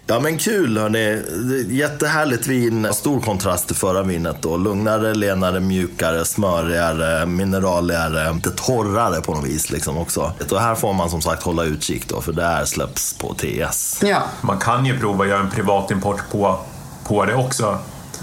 Ja 0.05 0.19
men 0.19 0.37
kul 0.37 0.77
hörni. 0.77 1.23
Jättehärligt 1.69 2.47
vin. 2.47 2.87
Stor 2.93 3.21
kontrast 3.21 3.67
till 3.67 3.75
förra 3.75 4.03
vinet 4.03 4.41
då. 4.41 4.57
Lugnare, 4.57 5.13
lenare, 5.13 5.59
mjukare, 5.59 6.25
smörigare, 6.25 7.25
mineraligare. 7.25 8.33
Lite 8.33 8.51
torrare 8.51 9.21
på 9.21 9.33
något 9.33 9.45
vis 9.45 9.71
liksom 9.71 9.97
också. 9.97 10.33
Och 10.51 10.59
här 10.59 10.75
får 10.75 10.93
man 10.93 11.09
som 11.09 11.21
sagt 11.21 11.43
hålla 11.43 11.63
utkik 11.63 12.09
då, 12.09 12.21
för 12.21 12.33
det 12.33 12.43
här 12.43 12.65
släpps 12.65 13.13
på 13.13 13.33
TS. 13.33 13.99
Ja. 14.03 14.21
Man 14.41 14.57
kan 14.57 14.85
ju 14.85 14.99
prova 14.99 15.23
att 15.23 15.29
göra 15.29 15.39
en 15.39 15.49
privatimport 15.49 16.29
på, 16.31 16.59
på 17.07 17.25
det 17.25 17.35
också. 17.35 17.77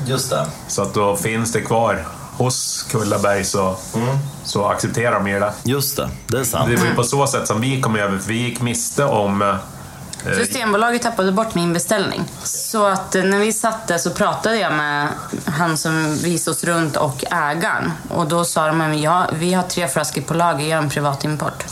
Just 0.07 0.31
det. 0.31 0.47
Så 0.69 0.83
att 0.83 0.95
då 0.95 1.17
finns 1.17 1.53
det 1.53 1.61
kvar 1.61 2.07
hos 2.37 2.87
Kullaberg 2.91 3.45
så, 3.45 3.77
så 4.45 4.65
accepterar 4.65 5.15
de 5.15 5.29
ju 5.29 5.41
det. 5.41 5.53
Just 5.63 5.97
det, 5.97 6.09
det 6.27 6.39
är 6.39 6.45
sant. 6.45 6.71
Det 6.71 6.77
var 6.77 6.87
ju 6.87 6.95
på 6.95 7.05
så 7.05 7.27
sätt 7.27 7.47
som 7.47 7.61
vi 7.61 7.81
kom 7.81 7.97
över, 7.97 8.19
för 8.19 8.29
vi 8.29 8.43
gick 8.43 8.61
miste 8.61 9.05
om... 9.05 9.59
eh, 10.27 10.39
Systembolaget 10.39 11.03
tappade 11.03 11.33
bort 11.33 11.55
min 11.55 11.73
beställning. 11.73 12.25
Så 12.45 12.87
att 12.87 13.15
eh, 13.15 13.25
när 13.25 13.39
vi 13.39 13.53
satt 13.53 13.89
där 13.89 13.99
så 13.99 14.11
pratade 14.11 14.57
jag 14.57 14.73
med 14.73 15.09
han 15.45 15.77
som 15.77 16.17
visade 16.17 16.55
oss 16.55 16.65
runt 16.65 16.97
och 16.97 17.25
ägaren. 17.31 17.93
Och 18.09 18.27
då 18.27 18.45
sa 18.45 18.67
de 18.67 18.81
att 18.81 18.99
ja, 18.99 19.27
vi 19.33 19.55
har 19.55 19.63
tre 19.63 19.89
flaskor 19.89 20.23
på 20.23 20.35
lager, 20.35 20.67
gör 20.67 20.79
en 20.79 20.89
privatimport. 20.89 21.65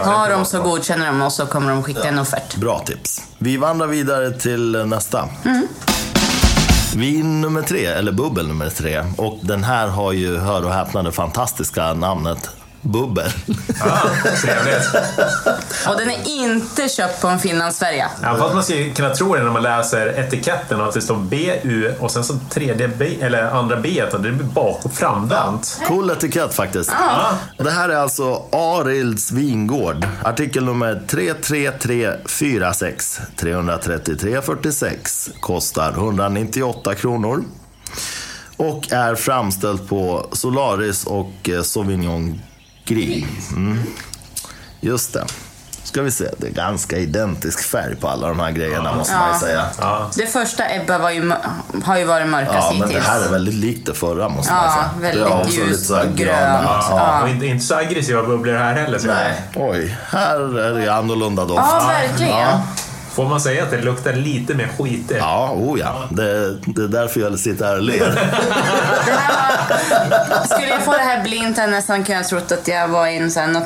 Har 0.00 0.30
de 0.30 0.44
så 0.44 0.62
godkänner 0.62 1.06
de 1.06 1.22
oss 1.22 1.34
så 1.34 1.46
kommer 1.46 1.70
de 1.70 1.82
skicka 1.82 2.04
en 2.04 2.18
offert. 2.18 2.56
Bra 2.56 2.78
tips. 2.78 3.22
Vi 3.38 3.56
vandrar 3.56 3.86
vidare 3.86 4.30
till 4.30 4.86
nästa. 4.86 5.28
Vin 6.94 7.40
nummer 7.40 7.62
tre, 7.62 7.86
eller 7.86 8.12
bubbel 8.12 8.48
nummer 8.48 8.70
tre. 8.70 9.04
Och 9.16 9.38
den 9.42 9.64
här 9.64 9.88
har 9.88 10.12
ju, 10.12 10.38
hör 10.38 10.64
och 10.64 10.72
häpna, 10.72 11.02
det 11.02 11.12
fantastiska 11.12 11.94
namnet 11.94 12.50
Bubbel. 12.82 13.30
Ja, 13.80 14.00
trevligt. 14.42 14.86
Och 15.88 15.96
den 15.98 16.10
är 16.10 16.28
inte 16.28 16.88
köpt 16.88 17.20
på 17.20 17.28
en 17.28 17.38
Finlandsfärja. 17.38 18.10
Ja, 18.22 18.36
fast 18.38 18.54
man 18.54 18.64
ska 18.64 18.74
kunna 18.94 19.14
tro 19.14 19.34
det 19.34 19.42
när 19.42 19.50
man 19.50 19.62
läser 19.62 20.18
etiketten 20.18 20.80
att 20.80 20.94
det 20.94 21.00
står 21.00 21.16
BU 21.16 21.94
och 21.98 22.10
sen 22.10 22.24
så 22.24 22.38
tredje 22.50 22.88
B, 22.88 23.16
eller 23.20 23.42
andra 23.42 23.76
B, 23.76 24.02
och 24.12 24.20
det 24.20 24.32
blir 24.32 24.46
bak 24.46 24.84
och 24.84 24.92
framvänt. 24.92 25.80
Cool 25.86 26.10
etikett 26.10 26.54
faktiskt. 26.54 26.92
Det 27.56 27.70
här 27.70 27.88
är 27.88 27.96
alltså 27.96 28.42
Arilds 28.52 29.32
vingård. 29.32 30.06
Artikel 30.22 30.64
nummer 30.64 31.02
33346 31.06 33.20
33346. 33.36 35.30
Kostar 35.40 35.92
198 35.92 36.94
kronor. 36.94 37.44
Och 38.56 38.92
är 38.92 39.14
framställt 39.14 39.88
på 39.88 40.26
Solaris 40.32 41.04
och 41.04 41.48
eh, 41.48 41.62
Sauvignon 41.62 42.40
Gris. 42.94 43.50
Mm. 43.50 43.82
Just 44.80 45.12
det. 45.12 45.24
Ska 45.84 46.02
vi 46.02 46.10
se, 46.10 46.24
det 46.38 46.46
är 46.46 46.50
ganska 46.50 46.96
identisk 46.96 47.62
färg 47.62 47.96
på 47.96 48.08
alla 48.08 48.28
de 48.28 48.40
här 48.40 48.50
grejerna 48.50 48.92
måste 48.94 49.14
man 49.16 49.32
ju 49.34 49.38
säga. 49.40 49.64
Ja. 49.80 50.10
Det 50.16 50.26
första 50.26 50.74
Ebba 50.74 50.98
var 50.98 51.10
ju, 51.10 51.32
har 51.84 51.98
ju 51.98 52.04
varit 52.04 52.26
mörkast 52.28 52.54
Ja, 52.54 52.70
men 52.70 52.80
det 52.80 52.86
hittills. 52.86 53.06
här 53.06 53.20
är 53.24 53.28
väldigt 53.28 53.54
likt 53.54 53.86
det 53.86 53.94
förra 53.94 54.28
måste 54.28 54.52
man 54.52 54.64
Ja, 54.64 54.70
säga. 54.72 55.12
väldigt 55.12 55.44
det 55.48 55.56
ljust 55.62 55.68
lite 55.70 55.84
så 55.84 55.94
här 55.96 56.04
och 56.06 56.14
gröna- 56.16 56.62
grönt. 56.62 56.84
Ja. 56.90 57.22
Och 57.22 57.28
inte, 57.28 57.46
inte 57.46 57.64
så 57.64 57.74
aggressiva 57.74 58.22
bubblor 58.22 58.54
här 58.54 58.74
heller. 58.74 58.98
Så 58.98 59.06
Nej. 59.06 59.42
Oj, 59.56 59.96
här 60.08 60.58
är 60.58 60.74
det 60.74 60.94
annorlunda 60.94 61.44
doft. 61.44 61.60
Ja, 61.72 61.86
verkligen. 61.88 62.38
Ja. 62.38 62.60
Får 63.12 63.28
man 63.28 63.40
säga 63.40 63.62
att 63.64 63.70
det 63.70 63.82
luktar 63.82 64.12
lite 64.12 64.54
mer 64.54 64.68
skitigt? 64.78 65.16
Ja, 65.18 65.52
oh 65.56 65.78
ja. 65.80 65.94
Det, 66.10 66.50
det 66.66 66.82
är 66.82 66.88
därför 66.88 67.20
jag 67.20 67.38
sitter 67.38 67.66
här 67.66 67.76
och 67.76 67.82
ler. 67.82 68.10
Skulle 70.44 70.68
jag 70.68 70.84
få 70.84 70.92
det 70.92 70.98
här 70.98 71.22
blint 71.22 71.56
hade 71.58 71.68
jag 71.70 71.76
nästan 71.76 72.04
kunnat 72.04 72.28
trott 72.28 72.52
att 72.52 72.68
jag 72.68 72.88
var 72.88 73.06
i 73.06 73.16
en 73.16 73.30
sån 73.30 73.42
här 73.42 73.50
Ja, 73.52 73.58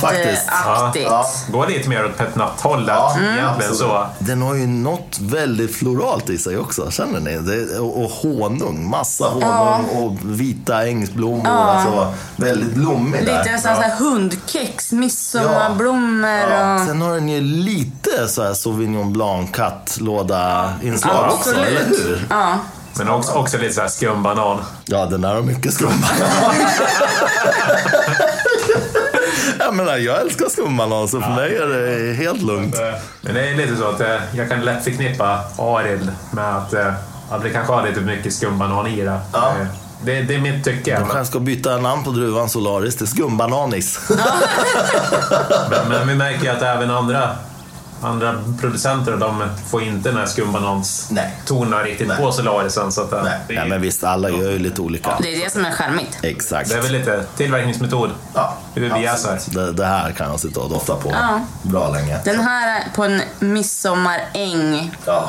faktiskt. 0.00 0.46
naturpetnat-aktigt. 0.46 1.06
Ja, 1.10 1.26
Gå 1.48 1.66
lite 1.66 1.88
mer 1.88 2.04
åt 2.04 2.16
petnatthållet 2.16 2.88
Ja, 2.88 3.16
egentligen 3.38 3.74
så. 3.74 4.06
Den 4.18 4.42
har 4.42 4.54
ju 4.54 4.66
något 4.66 5.18
väldigt 5.20 5.76
floralt 5.76 6.30
i 6.30 6.38
sig 6.38 6.58
också, 6.58 6.90
känner 6.90 7.20
ni? 7.20 7.38
Det, 7.38 7.78
och, 7.78 8.04
och 8.04 8.10
honung, 8.10 8.90
massa 8.90 9.24
honung 9.24 9.84
och 9.96 10.16
vita 10.40 10.86
ängsblommor. 10.86 11.46
Alltså, 11.48 12.14
väldigt 12.36 12.74
blommig 12.74 13.20
Lite 13.20 13.32
där. 13.32 13.44
nästan 13.52 13.76
så 13.76 13.82
här 13.82 13.96
hundkex, 13.96 14.92
midsomarblommor 14.92 16.30
Ja. 16.50 16.74
och... 16.74 16.80
Sen 16.86 17.02
har 17.02 17.14
den 17.14 17.28
ju 17.28 17.40
lite 17.72 18.28
så 18.28 18.42
här 18.42 18.54
Sauvignon 18.54 19.12
Blanc 19.12 19.50
kattlåda-inslag 19.52 21.14
Ja, 21.14 21.30
också, 21.32 21.54
eller 21.54 21.84
hur? 21.88 22.26
Ja. 22.30 22.58
Men 22.98 23.08
också, 23.08 23.32
också 23.32 23.58
lite 23.58 23.74
så 23.74 23.80
här 23.80 23.88
skumbanan. 23.88 24.58
Ja, 24.84 25.06
den 25.06 25.20
där 25.20 25.34
har 25.34 25.42
mycket 25.42 25.74
skumbanan. 25.74 26.02
jag 29.58 29.74
menar, 29.74 29.96
jag 29.96 30.20
älskar 30.20 30.48
skumbanan 30.48 31.08
så 31.08 31.20
för 31.20 31.30
mig 31.30 31.56
är 31.56 31.66
det 31.66 32.14
helt 32.14 32.42
lugnt. 32.42 32.76
Men 33.20 33.34
det 33.34 33.48
är 33.48 33.54
lite 33.56 33.76
så 33.76 33.88
att 33.88 34.00
eh, 34.00 34.16
jag 34.32 34.48
kan 34.48 34.60
lätt 34.60 34.84
förknippa 34.84 35.40
Arild 35.58 36.12
med 36.30 36.56
att, 36.56 36.72
eh, 36.74 36.92
att 37.30 37.42
det 37.42 37.50
kanske 37.50 37.72
har 37.72 37.88
lite 37.88 38.00
mycket 38.00 38.32
skumbanan 38.34 38.86
i 38.86 39.00
det. 39.04 39.20
Ja. 39.32 39.48
Eh, 39.60 39.66
Det, 40.04 40.22
det 40.22 40.34
är 40.34 40.38
mitt 40.40 40.64
tycke. 40.64 40.94
De 41.00 41.04
kanske 41.08 41.24
ska 41.24 41.38
byta 41.40 41.78
namn 41.78 42.04
på 42.04 42.10
druvan 42.10 42.48
Solaris 42.48 42.96
till 42.96 43.06
skumbananis. 43.06 44.00
Men, 45.70 45.88
men 45.88 46.08
vi 46.08 46.14
märker 46.14 46.42
ju 46.44 46.48
att 46.48 46.62
även 46.62 46.90
andra, 46.90 47.30
andra 48.02 48.34
producenter 48.60 49.16
de 49.16 49.42
får 49.70 49.82
inte 49.82 50.08
den 50.08 50.16
här 50.18 50.24
Nej. 50.24 50.32
skumbananstonen 50.32 51.84
riktigt 51.84 52.08
Nej. 52.08 52.16
på 52.16 52.32
Solarisen. 52.32 52.92
Så 52.92 53.00
att, 53.02 53.12
eh, 53.12 53.22
det, 53.24 53.54
Nej, 53.54 53.68
men 53.68 53.80
visst, 53.80 54.04
alla 54.04 54.30
gör 54.30 54.50
ju 54.50 54.58
lite 54.58 54.80
olika. 54.80 55.18
Det 55.22 55.34
är 55.34 55.44
det 55.44 55.52
som 55.52 55.64
är 55.64 55.70
charmigt. 55.70 56.18
Exakt. 56.22 56.68
det 56.70 56.76
är 56.76 56.80
väl 56.82 56.92
lite 56.92 57.24
tillverkningsmetod. 57.36 58.10
Ja, 58.34 58.56
Hur 58.74 58.94
vi 58.94 59.02
jäser. 59.02 59.38
Det, 59.46 59.72
det 59.72 59.86
här 59.86 60.10
kan 60.12 60.30
jag 60.30 60.40
sitta 60.40 60.60
och 60.60 60.70
dofta 60.70 60.96
på 60.96 61.10
Ja. 61.10 61.40
bra 61.62 61.88
länge. 61.90 62.18
Den 62.24 62.40
här 62.40 62.80
är 62.80 62.84
på 62.94 63.04
en 63.04 63.22
midsommaräng 63.38 64.96
Ja. 65.06 65.28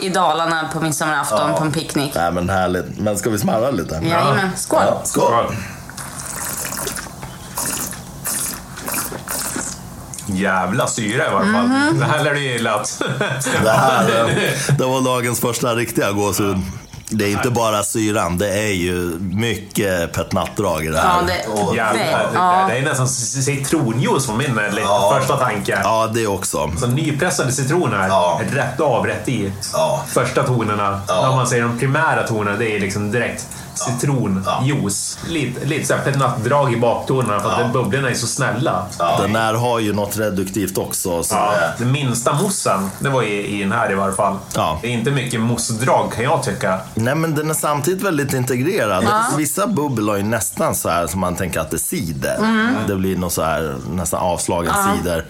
i 0.00 0.08
Dalarna 0.08 0.68
på 0.72 0.80
midsommarafton 0.80 1.50
Ja. 1.50 1.56
på 1.56 1.64
en 1.64 1.72
picknick. 1.72 2.14
Nej, 2.14 2.32
men 2.32 2.50
härligt. 2.50 2.98
Men 2.98 3.18
ska 3.18 3.30
vi 3.30 3.38
smarra 3.38 3.70
lite? 3.70 3.94
Jajamän. 3.94 4.50
Skål! 4.56 4.80
Ja, 4.86 5.00
skål! 5.04 5.24
Skål. 5.24 5.54
Jävla 10.26 10.86
syra 10.86 11.26
i 11.26 11.30
varje 11.34 11.52
fall. 11.52 11.66
Mhm. 11.68 11.98
Det 11.98 12.04
här 12.06 12.24
lär 12.24 12.34
du 12.34 12.40
gilla. 12.40 12.74
att- 12.74 13.02
Det 13.62 13.70
här 13.70 14.30
det 14.78 14.84
var 14.84 15.00
dagens 15.00 15.40
första 15.40 15.74
riktiga 15.74 16.12
gåshud. 16.12 16.56
Det 17.08 17.24
är 17.24 17.28
inte 17.28 17.50
bara 17.50 17.82
syran, 17.82 18.38
det 18.38 18.48
är 18.48 18.72
ju 18.72 19.18
mycket 19.20 20.12
petnattdrag 20.12 20.84
i 20.84 20.88
det 20.88 20.98
här. 20.98 21.08
Ja, 21.08 21.22
det- 21.26 21.62
Och, 21.62 21.76
Jävlar, 21.76 21.94
det, 22.02 22.28
Ja. 22.34 22.66
det 22.68 22.78
är 22.78 22.82
nästan 22.82 23.08
citronjuice 23.08 24.26
på 24.26 24.32
min 24.32 24.58
eh, 24.58 24.68
lite 24.70 24.80
Ja. 24.80 25.16
första 25.18 25.36
tanke. 25.36 25.80
ja, 25.84 26.10
det 26.14 26.26
också. 26.26 26.70
Så 26.78 26.86
nypressade 26.86 27.52
citroner, 27.52 28.06
Ja. 28.08 28.40
rätt 28.52 28.80
av, 28.80 29.06
rätt 29.06 29.28
i. 29.28 29.52
Ja. 29.72 30.04
Första 30.08 30.42
tonerna, 30.42 31.00
Ja. 31.08 31.28
när 31.28 31.36
man 31.36 31.46
säger 31.46 31.62
de 31.62 31.78
primära 31.78 32.22
tonerna, 32.26 32.56
det 32.56 32.76
är 32.76 32.80
liksom 32.80 33.10
direkt 33.10 33.46
citronjuice. 33.84 35.18
Lite, 35.28 35.64
lite 35.64 35.86
såhär 35.86 36.00
petnattdrag 36.04 36.72
i 36.72 36.76
baktonerna 36.76 37.40
för 37.40 37.50
att 37.50 37.58
Ja. 37.60 37.68
bubblorna 37.72 38.10
är 38.10 38.14
så 38.14 38.26
snälla. 38.26 38.86
Den 39.20 39.36
här 39.36 39.54
har 39.54 39.78
ju 39.80 39.92
något 39.92 40.16
reduktivt 40.18 40.78
också. 40.78 41.22
Så 41.22 41.34
Ja, 41.34 41.50
det- 41.78 41.84
den 41.84 41.92
minsta 41.92 42.32
mossen, 42.32 42.90
det 42.98 43.08
var 43.08 43.22
i, 43.22 43.46
i 43.56 43.60
den 43.62 43.72
här 43.72 43.92
i 43.92 43.94
varje 43.94 44.14
fall. 44.14 44.36
Ja. 44.54 44.78
Det 44.82 44.88
är 44.88 44.90
inte 44.92 45.10
mycket 45.10 45.40
mossdrag 45.40 46.12
kan 46.12 46.24
jag 46.24 46.42
tycka. 46.42 46.80
Nej, 46.94 47.14
men 47.14 47.34
den 47.34 47.50
är 47.50 47.54
samtidigt 47.54 48.02
väldigt 48.02 48.32
integrerad. 48.32 49.04
Vissa 49.36 49.66
bubbel 49.66 50.08
har 50.08 50.16
ju 50.16 50.22
nästan 50.22 50.74
så 50.74 50.88
här 50.88 51.06
som 51.06 51.20
man 51.20 51.36
tänker 51.36 51.60
att 51.60 51.70
det 51.70 51.76
är 51.76 51.78
cider. 51.78 52.36
Det 52.86 52.96
blir 52.96 53.16
något 53.16 53.32
så 53.32 53.42
här 53.42 53.76
nästan 53.90 54.20
avslagen 54.20 54.72
cider. 54.96 55.24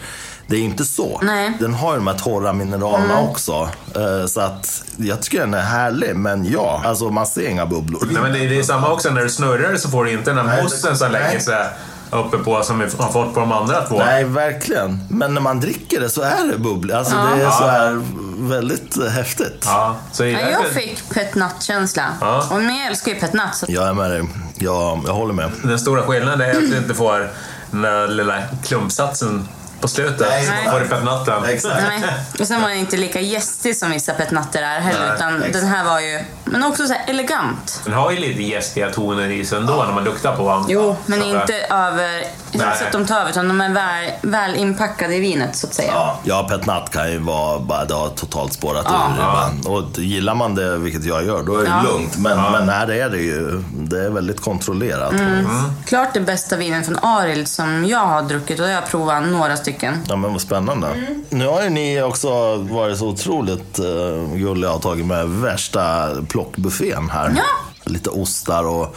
Det 0.46 0.56
är 0.56 0.60
inte 0.60 0.84
så. 0.84 1.20
Nej. 1.22 1.52
Den 1.60 1.74
har 1.74 1.90
ju 1.92 1.96
de 1.98 2.06
här 2.06 2.14
torra 2.14 2.52
mineralerna 2.52 3.20
också. 3.20 3.68
Eh, 3.96 4.26
Så 4.26 4.40
att 4.40 4.82
jag 4.96 5.22
tycker 5.22 5.40
den 5.40 5.54
är 5.54 5.62
härlig. 5.62 6.16
Men 6.16 6.52
ja, 6.52 6.82
alltså 6.84 7.10
man 7.10 7.26
ser 7.26 7.48
inga 7.48 7.66
bubblor. 7.66 8.08
Nej, 8.12 8.22
men 8.22 8.32
det, 8.32 8.38
det 8.46 8.58
är 8.58 8.62
samma 8.62 8.92
också 8.92 9.10
när 9.10 9.22
du 9.22 9.28
snurrar 9.28 9.76
så 9.76 9.88
får 9.88 10.04
du 10.04 10.12
inte 10.12 10.32
den 10.32 10.48
här 10.48 10.62
mossen 10.62 10.96
som 10.96 11.12
lägger 11.12 11.40
sig. 11.40 11.66
uppe 12.10 12.38
på 12.38 12.62
som 12.62 12.78
vi 12.78 12.84
har 12.98 13.12
fått 13.12 13.34
på 13.34 13.40
de 13.40 13.52
andra 13.52 13.84
två. 13.84 13.98
Nej, 13.98 14.24
verkligen. 14.24 15.00
Men 15.10 15.34
när 15.34 15.40
man 15.40 15.60
dricker 15.60 16.00
det 16.00 16.08
så 16.10 16.22
är 16.22 16.44
det 16.52 16.58
bubbligt. 16.58 16.96
Alltså 16.96 17.14
det 17.36 17.42
är 17.42 17.50
så 17.50 17.66
här 17.66 18.02
väldigt 18.48 18.96
eh, 18.98 19.06
häftigt. 19.06 19.62
Ja, 19.66 19.96
så 20.12 20.24
Ja, 20.24 20.38
är 20.38 20.50
jag 20.50 20.66
fick 20.66 21.14
petnat-känsla. 21.14 22.02
Ja. 22.20 22.46
Och 22.50 22.62
jag 22.62 22.86
älskar 22.86 23.12
ju 23.12 23.20
petnat. 23.20 23.56
Så... 23.56 23.66
Jag 23.68 23.88
är 23.88 23.92
med 23.94 24.10
dig. 24.10 24.22
Jag, 24.58 25.00
jag 25.06 25.14
håller 25.14 25.34
med. 25.34 25.50
Den 25.62 25.78
stora 25.78 26.02
skillnaden 26.02 26.40
är 26.40 26.50
att 26.50 26.70
du 26.70 26.76
inte 26.76 26.94
får 26.94 27.30
den 27.70 27.82
där 27.82 28.08
lilla 28.08 28.42
klumpsatsen 28.64 29.48
på 29.84 29.88
slutet. 29.88 30.26
Nej. 30.30 30.70
Får 30.70 30.80
du 30.80 30.88
petnatten. 30.88 31.42
Nej. 31.42 32.02
Och 32.40 32.46
sen 32.46 32.62
var 32.62 32.68
den 32.68 32.78
inte 32.78 32.96
lika 32.96 33.20
gästig 33.20 33.76
som 33.76 33.90
vissa 33.90 34.12
petnatter 34.14 34.62
är 34.62 34.80
heller. 34.80 35.06
Nej, 35.06 35.14
utan 35.16 35.36
exakt. 35.36 35.54
den 35.54 35.66
här 35.66 35.84
var 35.84 36.00
ju... 36.00 36.24
Men 36.44 36.64
också 36.64 36.86
så 36.86 36.92
här 36.92 37.04
elegant. 37.06 37.80
Den 37.84 37.94
har 37.94 38.10
ju 38.10 38.18
lite 38.18 38.42
gästiga 38.42 38.90
toner 38.90 39.30
i 39.30 39.44
sig 39.44 39.58
ändå 39.58 39.84
när 39.84 39.92
man 39.92 40.04
luktar 40.04 40.36
på 40.36 40.48
den. 40.50 40.64
Jo, 40.68 40.96
men 41.06 41.22
inte 41.22 41.54
över... 41.70 42.24
Nej. 42.58 42.76
så 42.78 42.84
att 42.84 42.92
de 42.92 43.06
tar 43.06 43.20
över, 43.20 43.30
utan 43.30 43.48
de 43.48 43.60
är 43.60 43.72
väl, 43.72 44.10
väl 44.22 44.54
inpackade 44.56 45.14
i 45.14 45.20
vinet 45.20 45.56
så 45.56 45.66
att 45.66 45.74
säga. 45.74 45.92
Ja, 45.92 46.18
ja 46.24 46.46
petnat 46.50 46.90
kan 46.90 47.12
ju 47.12 47.18
vara 47.18 47.58
bara, 47.60 47.84
det 47.84 47.94
har 47.94 48.08
totalt 48.08 48.52
spårat 48.52 48.86
Ja. 48.88 49.06
ur 49.08 49.12
ibland. 49.14 49.66
Och 49.66 49.98
gillar 49.98 50.34
man 50.34 50.54
det, 50.54 50.76
vilket 50.78 51.04
jag 51.04 51.24
gör, 51.26 51.42
då 51.42 51.54
är 51.56 51.62
det 51.62 51.68
Ja. 51.68 51.82
lugnt. 51.82 52.16
Men, 52.18 52.52
men 52.52 52.68
här 52.68 52.90
är 52.90 53.10
det 53.10 53.18
ju, 53.18 53.62
det 53.74 54.04
är 54.04 54.10
väldigt 54.10 54.40
kontrollerat. 54.40 55.12
Mm. 55.12 55.46
Klart 55.86 56.14
det 56.14 56.20
bästa 56.20 56.56
vinen 56.56 56.84
från 56.84 56.98
Arild 56.98 57.48
som 57.48 57.84
jag 57.86 57.98
har 58.06 58.22
druckit 58.22 58.60
och 58.60 58.68
jag 58.68 58.74
har 58.74 58.82
provat 58.82 59.26
några 59.26 59.56
stycken. 59.56 59.94
Ja 60.08 60.16
men 60.16 60.32
vad 60.32 60.40
spännande. 60.40 60.88
Nu 61.28 61.46
har 61.46 61.62
ju 61.62 61.70
ni 61.70 62.02
också 62.02 62.56
varit 62.56 62.98
så 62.98 63.08
otroligt 63.08 63.78
uh, 63.78 64.34
gulliga 64.36 64.72
och 64.72 64.82
tagit 64.82 65.06
med 65.06 65.28
värsta 65.28 66.08
plockbuffén 66.28 67.10
här. 67.10 67.32
Ja. 67.36 67.42
Lite 67.90 68.10
ostar 68.10 68.64
och 68.64 68.96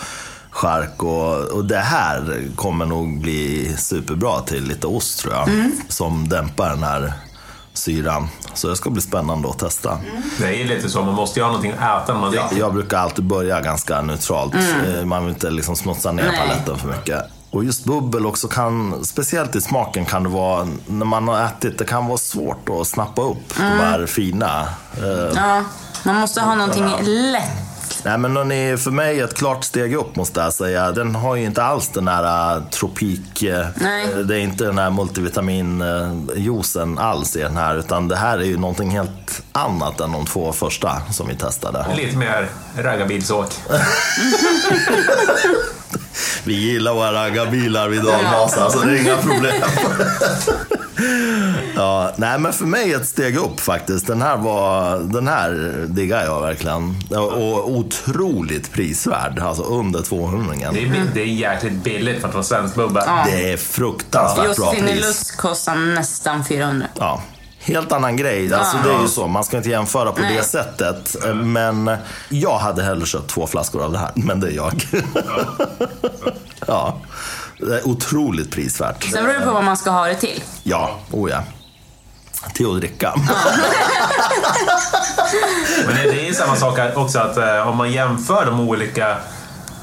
chark 0.58 1.04
och, 1.04 1.36
och 1.44 1.66
det 1.66 1.78
här 1.80 2.44
kommer 2.56 2.86
nog 2.86 3.22
bli 3.22 3.74
superbra 3.78 4.42
till 4.42 4.64
lite 4.64 4.88
ost 4.88 5.20
tror 5.20 5.34
jag. 5.34 5.50
Som 5.88 6.30
dämpar 6.30 6.70
den 6.70 6.84
här 6.84 7.14
syran. 7.74 8.28
Så 8.54 8.68
det 8.68 8.76
ska 8.76 8.90
bli 8.90 9.02
spännande 9.02 9.50
att 9.50 9.60
testa. 9.60 9.98
Det 10.40 10.46
är 10.46 10.52
ju 10.52 10.64
lite 10.64 10.90
så, 10.90 11.02
man 11.04 11.14
måste 11.14 11.40
ju 11.40 11.44
ha 11.44 11.48
någonting 11.52 11.72
att 11.80 12.04
äta 12.04 12.14
när 12.14 12.22
man 12.22 12.32
dricker. 12.32 12.58
Jag 12.60 12.74
brukar 12.74 12.98
alltid 12.98 13.26
börja 13.26 13.62
ganska 13.62 14.02
neutralt. 14.02 14.56
Eh, 14.56 15.06
Man 15.06 15.26
vill 15.26 15.34
inte 15.34 15.50
liksom 15.50 15.76
smutsa 15.76 16.12
ner 16.12 16.24
Nej. 16.24 16.38
paletten 16.48 16.78
för 16.78 16.88
mycket. 16.88 17.24
Och 17.52 17.64
just 17.64 17.86
bubbel 17.86 18.26
också 18.26 18.48
kan, 18.48 19.06
speciellt 19.06 19.56
i 19.56 19.62
smaken 19.62 20.06
kan 20.06 20.24
det 20.24 20.30
vara, 20.30 20.68
när 20.88 21.06
man 21.06 21.28
har 21.28 21.46
ätit, 21.46 21.78
det 21.78 21.86
kan 21.86 22.08
vara 22.08 22.18
svårt 22.18 22.70
att 22.82 22.88
snappa 22.88 23.22
upp 23.22 23.54
de 23.58 23.64
här 23.64 24.06
fina. 24.06 24.62
Eh, 24.98 25.34
Ja, 25.36 25.64
man 26.04 26.16
måste 26.16 26.42
ha 26.42 26.56
någonting 26.56 26.90
lätt. 27.04 27.77
Nej 28.04 28.18
men 28.18 28.38
hörni, 28.38 28.78
för 28.78 28.92
mig 28.92 29.20
ett 29.20 29.34
klart 29.34 29.64
steg 29.64 29.94
upp 29.96 30.16
måste 30.16 30.42
jag 30.42 30.54
säga. 30.54 30.92
Den 30.92 31.16
har 31.16 31.36
ju 31.36 31.46
inte 31.46 31.64
alls 31.64 31.88
den 31.88 32.08
här 32.08 32.56
eh, 32.58 32.64
tropik... 32.64 33.44
eh, 33.44 33.68
Nej. 33.76 34.08
Det 34.24 34.36
är 34.36 34.40
inte 34.40 34.66
den 34.66 34.78
här 34.78 34.90
multivitaminjuicen 34.90 37.00
alls 37.00 37.36
i 37.36 37.40
den 37.42 37.58
här. 37.58 37.76
Utan 37.76 38.08
det 38.08 38.16
här 38.16 38.38
är 38.38 38.44
ju 38.44 38.58
någonting 38.58 38.90
helt 38.90 39.42
annat 39.52 40.00
än 40.00 40.12
de 40.12 40.26
två 40.26 40.54
första 40.54 41.02
som 41.12 41.28
vi 41.28 41.36
testade. 41.36 41.86
Lite 41.96 42.18
mer 42.18 42.48
raggarbilsåk. 42.78 43.54
Vi 46.44 46.54
gillar 46.54 46.94
våra 46.94 47.14
raggarbilar 47.14 47.90
vid 47.90 48.02
Dalmasa, 48.04 48.70
så 48.70 48.80
det 48.80 48.92
är 48.92 49.02
inga 49.02 49.18
problem. 49.18 49.56
ja, 51.76 52.14
nej, 52.16 52.40
men 52.40 52.54
för 52.54 52.66
mig 52.66 52.94
ett 52.94 53.08
steg 53.08 53.38
upp 53.38 53.60
faktiskt. 53.60 54.08
Den 54.08 54.22
här, 54.22 54.38
var, 54.38 55.00
den 55.00 55.28
här 55.28 55.86
diggar 55.88 56.24
jag 56.24 56.42
verkligen. 56.42 56.96
Och 57.10 57.72
otroligt 57.72 58.72
prisvärd, 58.72 59.40
alltså 59.40 59.64
under 59.64 60.02
200 60.02 60.54
Det 60.74 60.84
är, 60.84 61.06
det 61.14 61.22
är 61.22 61.26
jäkligt 61.26 61.84
billigt 61.84 62.22
för 62.22 62.28
att 62.28 62.34
vara 62.34 62.44
svensk 62.44 62.76
bubbel. 62.76 63.04
Det 63.26 63.52
är 63.52 63.58
fruktansvärt 63.58 64.36
bra 64.36 64.46
Just 64.46 64.60
pris. 64.60 64.80
Finilust 64.80 65.38
kostar 65.38 65.76
nästan 65.76 66.46
400. 66.46 66.88
Ja. 67.00 67.22
Helt 67.68 67.92
annan 67.92 68.18
grej. 68.18 68.54
Alltså, 68.54 68.78
det 68.84 68.94
är 68.94 69.02
ju 69.02 69.08
så, 69.08 69.28
man 69.28 69.44
ska 69.44 69.58
inte 69.58 69.70
jämföra 69.70 70.12
på 70.12 70.22
Nej. 70.22 70.38
det 70.38 70.44
sättet. 70.44 71.16
Men 71.34 71.98
jag 72.30 72.58
hade 72.58 72.84
hellre 72.84 73.06
köpt 73.06 73.28
två 73.28 73.48
flaskor 73.48 73.84
av 73.84 73.92
det 73.92 73.98
här, 73.98 74.12
men 74.16 74.40
det 74.40 74.48
är 74.48 74.52
jag. 74.52 74.88
ja. 76.68 76.98
Det 77.60 77.80
är 77.80 77.88
otroligt 77.88 78.52
prisvärt. 78.52 79.04
Sen 79.04 79.24
beror 79.24 79.40
det 79.40 79.46
på 79.46 79.52
vad 79.52 79.64
man 79.64 79.78
ska 79.78 79.90
ha 79.90 80.08
det 80.08 80.16
till. 80.16 80.44
Ja, 80.64 81.00
oh 81.12 81.30
ja. 81.30 81.44
Till 82.54 82.72
att 82.72 82.78
dricka. 82.78 83.14
Men 85.86 85.96
det, 85.96 86.22
är 86.22 86.26
ju 86.26 86.34
samma 86.34 86.56
sak 86.56 86.80
också 86.96 87.20
att 87.20 87.38
eh, 87.38 87.68
om 87.68 87.78
man 87.78 87.92
jämför 87.92 88.46
de 88.46 88.60
olika 88.60 89.18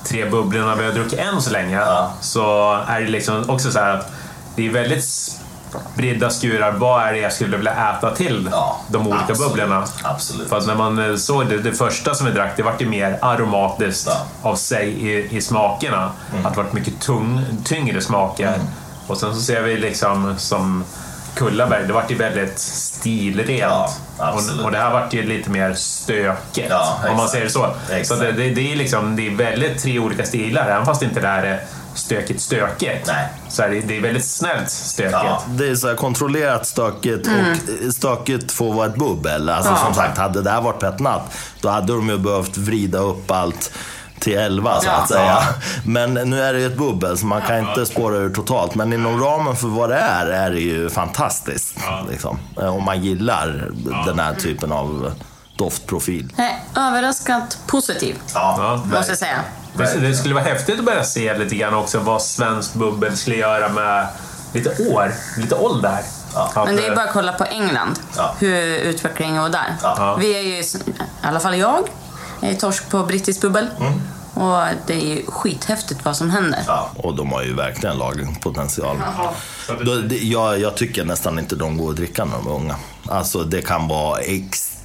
tre 0.05 0.31
bubblorna 0.31 0.77
vi 0.77 0.85
har 0.85 0.93
druckit 0.93 1.19
än 1.19 1.43
så 1.43 1.51
länge 1.51 1.81
så 2.21 2.75
är 2.87 3.01
det 3.01 3.07
liksom 3.07 3.51
också 3.51 3.71
så 3.71 3.79
här 3.79 3.97
att 3.97 4.13
det 4.57 4.67
är 4.67 4.71
väldigt 4.71 5.05
spridda 5.95 6.31
skurar. 6.31 6.73
Vad 6.73 7.03
är 7.03 7.13
det 7.13 7.19
jag 7.19 7.33
skulle 7.33 7.57
vilja 7.57 7.73
äta 7.99 8.11
till 8.11 8.49
Ja, 8.53 8.81
de 8.89 9.07
olika 9.07 9.25
absolut. 9.29 9.51
bubblorna? 9.51 9.85
Absolut. 10.03 10.49
För 10.49 10.59
att 10.59 10.67
när 10.67 10.75
man 10.75 11.11
eh, 11.11 11.17
såg 11.17 11.47
det, 11.47 11.59
det 11.59 11.73
första 11.73 12.15
som 12.15 12.27
vi 12.27 12.33
drack, 12.33 12.53
det 12.57 12.63
vart 12.63 12.83
ju 12.83 12.89
mer 12.89 13.19
aromatiskt 13.23 14.07
Ja. 14.09 14.51
av 14.51 14.57
sig 14.57 14.89
i, 14.89 15.37
i 15.37 15.41
smakerna. 15.41 16.11
Att 16.45 16.55
det 16.55 16.63
vart 16.63 16.73
mycket 16.73 17.01
tung, 17.01 17.41
tyngre 17.65 18.01
smaker. 18.01 18.53
Och 19.07 19.17
sen 19.17 19.35
så 19.35 19.41
ser 19.41 19.63
vi 19.63 19.77
liksom 19.77 20.35
som 20.39 20.85
Kullaberg, 21.35 21.87
det 21.87 21.93
vart 21.93 22.11
ju 22.11 22.15
väldigt 22.17 22.59
stilrent. 22.59 23.61
Ja, 24.19 24.33
och, 24.33 24.65
och 24.65 24.73
det 24.73 24.79
här 24.79 24.93
vart 24.93 25.13
ju 25.15 25.23
lite 25.23 25.51
mer 25.51 25.75
stökigt, 25.75 26.73
om 27.11 27.17
man 27.17 27.29
säger 27.29 27.49
så. 27.49 27.67
Exakt. 27.91 28.07
Så 28.07 28.15
det, 28.27 28.33
det, 28.33 28.51
det, 28.51 28.73
är 28.73 28.77
liksom, 28.77 29.17
det 29.17 29.27
är 29.27 29.31
väldigt 29.37 29.83
tre 29.83 29.99
olika 29.99 30.25
stilar, 30.25 30.67
även 30.69 30.87
fast 30.87 31.03
inte 31.03 31.21
det 31.21 31.29
här 31.29 31.43
är 31.43 31.61
stökigt 31.95 32.41
stökigt. 32.41 33.07
Nej. 33.07 33.29
Så 33.49 33.63
är 33.63 33.69
det, 33.87 33.97
är 33.97 34.01
väldigt 34.01 34.25
snällt 34.25 34.71
stökigt. 34.71 35.13
Ja, 35.13 35.43
det 35.49 35.69
är 35.69 35.75
så 35.75 35.89
här 35.89 35.95
kontrollerat 35.95 36.67
stökigt 36.67 37.27
och 37.29 37.95
stökigt 37.95 38.53
får 38.53 38.75
vara 38.75 38.87
ett 38.87 38.97
bubbel. 38.97 39.49
Alltså 39.49 39.71
Ja. 39.71 39.77
som 39.77 39.95
sagt, 39.95 40.19
hade 40.19 40.43
det 40.43 40.51
här 40.51 40.61
varit 40.61 40.81
petnat, 40.81 41.23
då 41.61 41.69
hade 41.69 41.93
de 41.93 42.09
ju 42.09 42.19
behövt 42.19 42.57
vrida 42.57 42.99
upp 42.99 43.31
allt 43.31 43.73
till 44.19 44.39
11 44.39 44.81
så 44.81 44.87
Ja. 44.87 44.93
att 44.93 45.09
säga. 45.09 45.39
Men 45.87 46.15
nu 46.15 46.43
är 46.43 46.53
det 46.53 46.61
ju 46.61 46.67
ett 46.67 46.77
bubbel 46.79 47.19
så 47.19 47.27
man 47.27 47.43
kan 47.43 47.59
inte 47.69 47.87
spåra 47.87 48.17
ur 48.17 48.31
totalt. 48.35 48.75
Men 48.75 48.93
inom 48.93 49.21
ramen 49.21 49.57
för 49.57 49.69
vad 49.69 49.89
det 49.91 49.97
är, 49.97 50.27
är 50.27 50.51
det 50.51 50.61
ju 50.61 50.91
fantastiskt. 50.91 51.79
Liksom. 52.11 52.39
Eh, 52.61 52.77
Om 52.77 52.85
man 52.85 53.03
gillar 53.03 53.71
den 54.07 54.19
här 54.19 54.35
typen 54.35 54.73
av 54.73 55.13
doftprofil. 55.59 56.33
Nej, 56.37 56.65
överraskat 56.77 57.59
positiv, 57.67 58.17
Ja. 58.35 58.83
måste 58.95 59.11
jag 59.11 59.19
säga. 59.19 59.41
Det, 59.77 60.01
det 60.01 60.15
skulle 60.15 60.35
vara 60.35 60.45
häftigt 60.45 60.79
att 60.79 60.85
börja 60.85 61.05
se 61.05 61.39
lite 61.39 61.55
grann 61.57 61.75
också 61.75 61.99
vad 61.99 62.23
svensk 62.23 62.75
bubbel 62.75 63.17
skulle 63.17 63.37
göra 63.37 63.69
med 63.69 64.07
lite 64.53 64.89
år, 64.93 65.15
lite 65.39 65.55
ålder. 65.55 65.99
Att, 66.35 66.55
Men 66.67 66.77
det 66.77 66.87
är 66.87 66.95
bara 66.95 67.05
att 67.05 67.13
kolla 67.13 67.33
på 67.33 67.45
England, 67.45 67.99
Ja. 68.17 68.35
hur 68.39 68.77
utvecklingen 68.77 69.43
går 69.43 69.49
där. 69.49 69.77
Ja. 69.83 70.17
Vi 70.21 70.35
är 70.35 70.41
ju, 70.41 70.59
i 70.59 70.65
alla 71.23 71.41
fall 71.41 71.59
jag, 71.59 71.89
jag 72.41 72.51
är 72.51 72.55
torsk 72.55 72.89
på 72.91 73.03
brittisk 73.03 73.41
bubbel. 73.41 73.67
Mm. 73.81 73.93
Och 74.35 74.65
det 74.87 74.95
är 74.95 75.17
ju 75.17 75.27
skithäftigt 75.27 76.05
vad 76.05 76.17
som 76.17 76.31
händer. 76.31 76.61
Ja, 76.67 76.91
och 76.97 77.15
de 77.17 77.33
har 77.33 77.43
ju 77.43 77.55
verkligen 77.55 77.99
lagringspotential. 77.99 78.97
Jag, 80.23 80.61
jag 80.61 80.75
tycker 80.77 81.05
nästan 81.05 81.39
inte 81.39 81.57
de 81.57 81.79
går 81.79 81.91
att 81.91 81.97
dricka 81.97 82.25
när 82.25 82.37
de 82.37 82.47
är 82.47 82.53
unga. 82.55 82.77
Alltså 83.09 83.45
det 83.45 83.63
kan 83.63 83.89
vara 83.89 84.21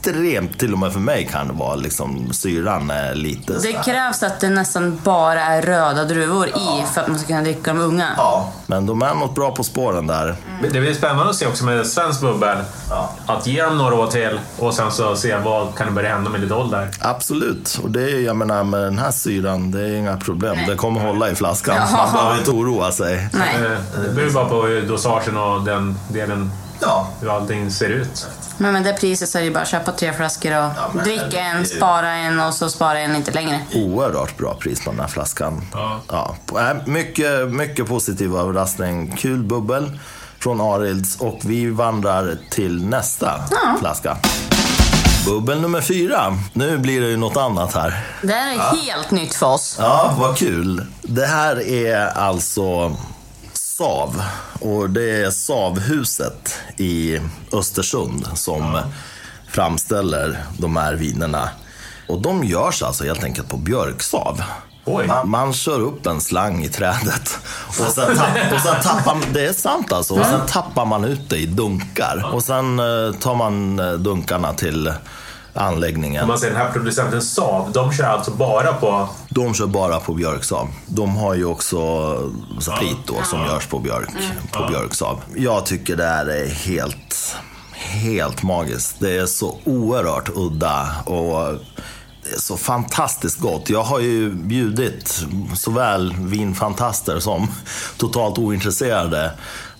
extremt, 0.03 0.59
till 0.59 0.73
och 0.73 0.79
med 0.79 0.93
för 0.93 0.99
mig 0.99 1.27
kan 1.31 1.47
det 1.47 1.53
vara 1.53 1.75
liksom 1.75 2.33
syran 2.33 2.89
är 2.91 3.15
lite 3.15 3.53
Det 3.53 3.59
sådär. 3.59 3.83
krävs 3.83 4.23
att 4.23 4.39
det 4.39 4.49
nästan 4.49 4.99
bara 5.03 5.41
är 5.41 5.61
röda 5.61 6.03
druvor 6.03 6.47
i 6.47 6.83
för 6.93 7.01
att 7.01 7.07
man 7.07 7.19
ska 7.19 7.27
kunna 7.27 7.41
dricka 7.41 7.73
de 7.73 7.79
unga. 7.79 8.07
Ja, 8.17 8.51
men 8.67 8.85
de 8.85 9.01
är 9.01 9.13
något 9.13 9.35
bra 9.35 9.51
på 9.55 9.63
spåren 9.63 10.07
där. 10.07 10.35
Men 10.61 10.73
Det 10.73 10.79
blir 10.81 10.93
spännande 10.93 11.29
att 11.29 11.35
se 11.35 11.47
också 11.47 11.65
med 11.65 11.87
svensk 11.87 12.21
bubbel. 12.21 12.57
Ja. 12.89 13.09
Att 13.25 13.47
ge 13.47 13.63
dem 13.63 13.77
några 13.77 13.95
år 13.95 14.07
till 14.07 14.39
och 14.59 14.73
sen 14.73 14.91
så 14.91 15.15
se 15.15 15.37
vad 15.37 15.75
kan 15.75 15.87
det 15.87 15.93
börja 15.93 16.09
hända 16.09 16.29
med 16.29 16.41
lite 16.41 16.53
ålder. 16.53 16.87
Absolut, 16.99 17.79
och 17.83 17.91
det 17.91 18.01
är, 18.03 18.19
jag 18.19 18.35
menar 18.35 18.63
med 18.63 18.81
den 18.81 18.99
här 18.99 19.11
syran, 19.11 19.71
det 19.71 19.79
är 19.81 19.95
inga 19.95 20.17
problem. 20.17 20.57
Det 20.67 20.75
kommer 20.75 21.01
hålla 21.01 21.29
i 21.29 21.35
flaskan. 21.35 21.75
Ja. 21.75 21.97
Man 22.05 22.13
behöver 22.13 22.37
inte 22.37 22.51
oroa 22.51 22.91
sig. 22.91 23.29
Nej. 23.33 23.55
Eh, 23.65 24.01
Det 24.03 24.09
beror 24.15 24.31
bara 24.31 24.45
på 24.45 24.81
dosagen 24.87 25.37
och 25.37 25.61
den 25.63 25.97
delen, 26.09 26.51
Ja, 26.81 27.07
hur 27.21 27.35
allting 27.35 27.71
ser 27.71 27.89
ut. 27.89 28.27
Men 28.61 28.73
med 28.73 28.83
det 28.83 28.93
priset 28.93 29.29
så 29.29 29.37
är 29.37 29.43
det 29.43 29.51
bara 29.51 29.59
att 29.61 29.67
köpa 29.69 29.91
tre 29.91 30.13
flaskor 30.13 30.57
och 30.65 30.95
men 30.95 31.03
dricka 31.03 31.25
det- 31.31 31.37
en, 31.39 31.65
spara 31.65 32.11
en 32.13 32.39
och 32.39 32.53
så 32.53 32.69
spara 32.69 32.99
en 32.99 33.13
lite 33.13 33.31
längre. 33.31 33.59
oerhört 33.73 34.37
bra 34.37 34.53
pris 34.55 34.83
på 34.85 34.91
den 34.91 34.99
här 34.99 35.07
flaskan. 35.07 35.61
Ja. 35.73 35.99
Ja, 36.07 36.35
äh, 36.71 36.77
mycket, 36.87 37.49
mycket 37.51 37.87
positiv 37.87 38.35
överraskning. 38.35 39.15
Kul 39.17 39.43
bubbel 39.43 39.99
från 40.39 40.61
Arilds 40.61 41.15
och 41.19 41.39
vi 41.43 41.69
vandrar 41.69 42.37
till 42.51 42.85
nästa 42.85 43.41
flaska. 43.79 44.17
Bubbel 45.25 45.61
nummer 45.61 45.81
fyra. 45.81 46.37
Nu 46.53 46.77
blir 46.77 47.01
det 47.01 47.07
ju 47.07 47.17
något 47.17 47.37
annat 47.37 47.73
här. 47.73 48.05
Det 48.21 48.33
här 48.33 48.53
är 48.55 48.59
helt 48.83 49.11
nytt 49.11 49.35
för 49.35 49.45
oss. 49.47 49.75
Ja, 49.79 50.15
vad 50.19 50.37
kul. 50.37 50.85
Det 51.01 51.25
här 51.25 51.67
är 51.67 52.05
alltså 52.17 52.95
Sav. 53.79 54.21
Och 54.59 54.89
det 54.89 55.23
är 55.23 55.31
Savhuset 55.31 56.59
i 56.77 57.19
Östersund 57.53 58.27
som 58.33 58.79
framställer 59.47 60.43
de 60.57 60.77
här 60.77 60.93
vinerna. 60.93 61.49
Och 62.07 62.21
de 62.21 62.43
görs 62.43 62.83
alltså 62.83 63.03
helt 63.03 63.23
enkelt 63.23 63.49
på 63.49 63.57
björksav. 63.57 64.43
Man, 65.07 65.29
man 65.29 65.53
kör 65.53 65.79
upp 65.79 66.05
en 66.05 66.21
slang 66.21 66.63
i 66.63 66.69
trädet 66.69 67.39
och 67.67 67.73
sen, 67.73 68.17
tapp, 68.17 68.53
och 68.53 68.61
sen 68.61 68.81
tappar 68.81 69.15
man, 69.15 69.23
det 69.33 69.45
är 69.45 69.53
sant 69.53 69.93
alltså, 69.93 70.13
och 70.13 70.25
sen 70.25 70.45
tappar 70.47 70.85
man 70.85 71.03
ut 71.03 71.29
det 71.29 71.37
i 71.37 71.45
dunkar. 71.45 72.29
Och 72.33 72.43
sen 72.43 72.79
eh, 72.79 73.11
tar 73.19 73.35
man 73.35 73.79
eh, 73.79 73.93
dunkarna 73.93 74.53
till 74.53 74.93
anläggningen. 75.59 76.21
Om 76.21 76.27
man 76.27 76.39
ser 76.39 76.47
den 76.47 76.57
här 76.57 76.71
producenten 76.71 77.21
Saab, 77.21 77.73
de 77.73 77.93
kör 77.93 78.03
alltså 78.03 78.31
bara 78.31 78.73
på... 78.73 79.09
De 79.29 79.53
kör 79.53 79.67
bara 79.67 79.99
på 79.99 80.13
björksav. 80.13 80.67
De 80.87 81.15
har 81.15 81.35
ju 81.35 81.45
också 81.45 81.77
sprit 82.59 82.97
då 83.07 83.15
som 83.23 83.39
görs 83.39 83.65
på 83.65 83.79
björk, 83.79 84.09
på 84.51 84.67
björksav. 84.69 85.21
Jag 85.35 85.65
tycker 85.65 85.95
det 85.95 86.05
här 86.07 86.25
är 86.25 86.49
helt, 86.49 87.35
helt 87.73 88.43
magiskt. 88.43 88.95
Det 88.99 89.17
är 89.17 89.25
så 89.25 89.57
oerhört 89.63 90.29
udda 90.35 90.87
och 91.05 91.59
så 92.37 92.57
fantastiskt 92.57 93.39
gott. 93.39 93.69
Jag 93.69 93.83
har 93.83 93.99
ju 93.99 94.33
bjudit 94.33 95.25
såväl 95.55 96.15
vinfantaster 96.19 97.19
som 97.19 97.47
totalt 97.97 98.37
ointresserade 98.37 99.31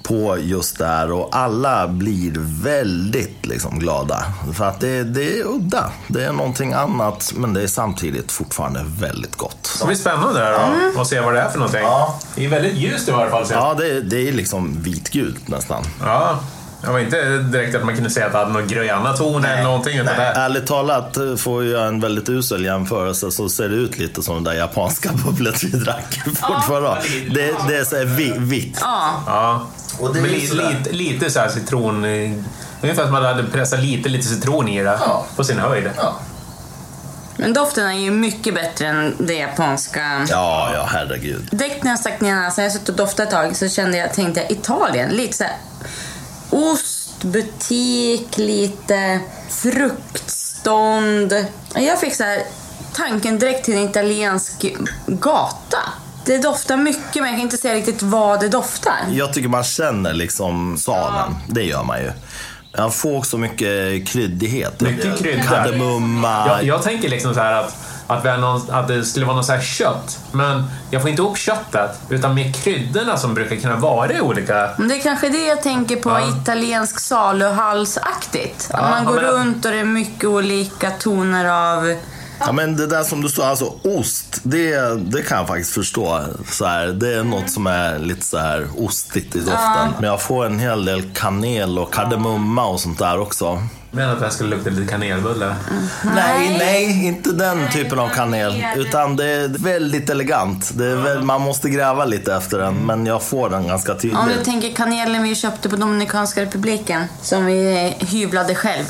på 0.03 0.37
just 0.39 0.77
det 0.77 0.85
här 0.85 1.11
och 1.11 1.29
alla 1.31 1.87
blir 1.87 2.33
väldigt 2.63 3.45
liksom 3.45 3.79
glada. 3.79 4.23
För 4.53 4.65
att 4.65 4.79
det, 4.79 5.03
det 5.03 5.39
är 5.39 5.43
udda. 5.47 5.91
Det 6.07 6.23
är 6.25 6.31
någonting 6.33 6.73
annat 6.73 7.31
men 7.35 7.53
det 7.53 7.61
är 7.61 7.67
samtidigt 7.67 8.31
fortfarande 8.31 8.85
väldigt 8.99 9.35
gott. 9.35 9.77
Det 9.79 9.85
blir 9.87 9.95
spännande 9.97 10.39
där 10.39 10.91
då, 10.95 11.01
att 11.01 11.07
se 11.07 11.19
vad 11.19 11.33
det 11.33 11.41
är 11.41 11.49
för 11.49 11.59
någonting. 11.59 11.81
Ja. 11.81 12.19
Det 12.35 12.45
är 12.45 12.49
väldigt 12.49 12.73
ljust 12.75 13.07
i 13.09 13.11
varje 13.11 13.31
fall. 13.31 13.45
Ja, 13.51 13.73
det, 13.77 14.01
det 14.01 14.27
är 14.27 14.31
liksom 14.31 14.81
vitgult 14.83 15.47
nästan. 15.47 15.83
Ja. 16.03 16.39
Det 16.81 16.91
var 16.91 16.99
inte 16.99 17.37
direkt 17.37 17.75
att 17.75 17.85
man 17.85 17.95
kunde 17.95 18.09
säga 18.09 18.25
att 18.25 18.31
det 18.31 18.37
hade 18.37 18.51
någon 18.53 18.67
gröna 18.67 19.13
ton 19.13 19.45
eller 19.45 19.63
någonting. 19.63 19.97
Utan 19.97 20.15
det, 20.15 20.21
Ärligt 20.23 20.67
talat, 20.67 21.17
eh, 21.17 21.35
får 21.35 21.65
jag 21.65 21.87
en 21.87 21.99
väldigt 21.99 22.29
usel 22.29 22.65
jämförelse 22.65 23.31
så 23.31 23.49
ser 23.49 23.69
det 23.69 23.75
ut 23.75 23.97
lite 23.97 24.23
som 24.23 24.43
det 24.43 24.49
där 24.51 24.57
japanska 24.57 25.09
bubblet 25.25 25.63
vi 25.63 25.69
drack 25.69 26.19
fortfarande. 26.25 27.01
Det, 27.33 27.55
det 27.67 27.77
är 27.77 27.83
så 27.83 27.95
här 27.97 28.05
vi- 28.05 28.33
vitt. 28.37 28.77
Ja, 28.81 29.11
ja. 29.27 29.65
Och 29.99 30.13
det 30.13 30.19
är 30.19 30.21
Men 30.21 30.31
li, 30.31 30.39
lite, 30.47 30.91
lite 30.91 31.31
så 31.31 31.39
här 31.39 31.49
citron... 31.49 32.05
eh, 32.05 32.31
Ungefär 32.81 33.05
som 33.05 33.15
att 33.15 33.21
man 33.23 33.35
hade 33.35 33.43
pressat 33.43 33.79
lite, 33.79 34.09
lite 34.09 34.27
citron 34.27 34.67
i 34.67 34.83
det. 34.83 34.97
Ja. 35.01 35.25
På 35.35 35.43
sin 35.43 35.59
höjd. 35.59 35.89
men 37.37 37.53
doften 37.53 37.87
är 37.87 37.93
ju 37.93 38.11
mycket 38.11 38.55
bättre 38.55 38.87
än 38.87 39.15
det 39.19 39.33
japanska. 39.33 40.25
Ja, 40.29 40.69
ja, 40.73 40.87
herregud. 40.91 41.47
Direkt 41.51 41.83
när 41.83 41.91
jag 41.91 41.99
stack 41.99 42.21
ner 42.21 42.35
näsan, 42.35 42.63
jag 42.63 42.73
suttit 42.73 42.89
och 42.89 42.95
doftat 42.95 43.25
ett 43.27 43.31
tag, 43.31 43.55
så 43.55 43.69
kände 43.69 43.97
jag, 43.97 44.13
tänkte 44.13 44.41
jag 44.41 44.51
Italien. 44.51 45.09
Lite 45.09 45.37
så 45.37 45.43
här 45.43 45.57
ostbutik, 46.49 48.37
lite 48.37 49.19
fruktstånd. 49.49 51.45
Jag 51.75 51.99
fick 51.99 52.15
så 52.15 52.23
här 52.23 52.43
tanken 52.93 53.39
direkt 53.39 53.65
till 53.65 53.73
en 53.77 53.89
italiensk 53.89 54.65
gata. 55.07 55.79
Det 56.29 56.37
doftar 56.37 56.77
mycket, 56.77 57.15
men 57.15 57.23
jag 57.25 57.31
kan 57.33 57.39
inte 57.39 57.57
säga 57.57 57.73
riktigt 57.75 58.01
vad 58.01 58.39
det 58.39 58.49
doftar. 58.49 58.97
Jag 59.11 59.33
tycker 59.33 59.49
man 59.49 59.63
känner 59.63 60.13
liksom 60.13 60.77
saven. 60.77 61.35
Det 61.47 61.63
gör 61.63 61.83
man 61.83 61.99
ju. 61.99 62.11
Jag 62.71 62.93
får 62.93 63.17
också 63.17 63.37
mycket 63.37 64.07
kryddighet. 64.07 64.81
Mycket 64.81 65.19
kryddor. 65.19 65.43
Kardemumma. 65.43 66.47
Jag, 66.47 66.63
jag 66.63 66.83
tänker 66.83 67.09
liksom 67.09 67.33
så 67.33 67.39
här 67.39 67.53
att, 67.53 67.77
att, 68.07 68.25
vi 68.25 68.37
någon, 68.41 68.71
att 68.71 68.87
det 68.87 69.05
skulle 69.05 69.25
vara 69.25 69.35
något 69.35 69.45
så 69.45 69.51
här 69.53 69.61
kött. 69.61 70.19
Men 70.31 70.63
jag 70.91 71.01
får 71.01 71.09
inte 71.09 71.21
ihop 71.21 71.37
köttet, 71.37 71.99
utan 72.09 72.33
med 72.35 72.55
kryddorna 72.55 73.17
som 73.17 73.33
brukar 73.33 73.55
kunna 73.55 73.75
vara 73.75 74.13
i 74.13 74.21
olika... 74.21 74.69
Men 74.77 74.87
det 74.87 74.95
är 74.95 74.99
kanske 75.01 75.29
det 75.29 75.45
jag 75.45 75.63
tänker 75.63 75.95
på 75.95 76.09
Ja. 76.09 76.37
italiensk 76.41 76.99
saluhalsaktigt. 76.99 78.71
Att 78.73 78.79
Ja, 78.81 78.89
man 78.89 79.05
går 79.05 79.15
men- 79.15 79.23
runt 79.25 79.65
och 79.65 79.71
det 79.71 79.79
är 79.79 79.83
mycket 79.85 80.25
olika 80.25 80.91
toner 80.91 81.45
av... 81.45 81.95
Ja, 82.39 82.51
men 82.51 82.75
det 82.77 82.87
där 82.87 83.03
som 83.03 83.21
du 83.21 83.29
sa, 83.29 83.45
alltså 83.49 83.73
ost, 83.83 84.39
det, 84.43 84.79
det 85.11 85.21
kan 85.21 85.37
jag 85.37 85.47
faktiskt 85.47 85.73
förstå. 85.73 86.23
Så 86.51 86.65
här, 86.65 86.87
det 86.87 87.13
är 87.15 87.23
något 87.23 87.49
som 87.49 87.67
är 87.67 87.99
lite 87.99 88.25
så 88.25 88.37
här 88.37 88.67
ostigt 88.77 89.35
i 89.35 89.39
doften. 89.39 89.93
Men 89.99 90.09
jag 90.09 90.21
får 90.21 90.45
en 90.45 90.59
hel 90.59 90.85
del 90.85 91.01
kanel 91.13 91.79
och 91.79 91.93
kardemumma 91.93 92.65
och 92.65 92.79
sånt 92.79 92.99
där 92.99 93.19
också. 93.19 93.63
Men 93.91 94.09
att 94.09 94.19
det 94.19 94.25
här 94.25 94.31
skulle 94.31 94.49
lukta 94.55 94.69
lite 94.69 94.91
kanelbulle. 94.91 95.55
Nej, 96.15 96.55
nej, 96.59 97.05
inte 97.07 97.31
den 97.31 97.69
typen 97.71 97.99
av 97.99 98.09
kanel. 98.09 98.65
Utan 98.75 99.15
det 99.15 99.25
är 99.25 99.47
väldigt 99.47 100.09
elegant. 100.09 100.71
Det 100.77 100.85
är 100.85 100.95
väl, 100.95 101.23
man 101.23 101.41
måste 101.41 101.69
gräva 101.69 102.05
lite 102.05 102.35
efter 102.35 102.59
den, 102.59 102.73
men 102.75 103.05
jag 103.05 103.23
får 103.23 103.49
den 103.49 103.67
ganska 103.67 103.91
Om 103.91 103.97
du 103.97 104.09
tydligt. 104.09 104.45
tänker 104.45 104.73
kanelen 104.73 105.23
vi 105.23 105.35
köpte 105.35 105.69
på 105.69 105.75
Dominikanska 105.75 106.41
republiken, 106.41 107.03
som 107.21 107.45
vi 107.45 107.93
hyvlade 107.99 108.55
själv. 108.55 108.85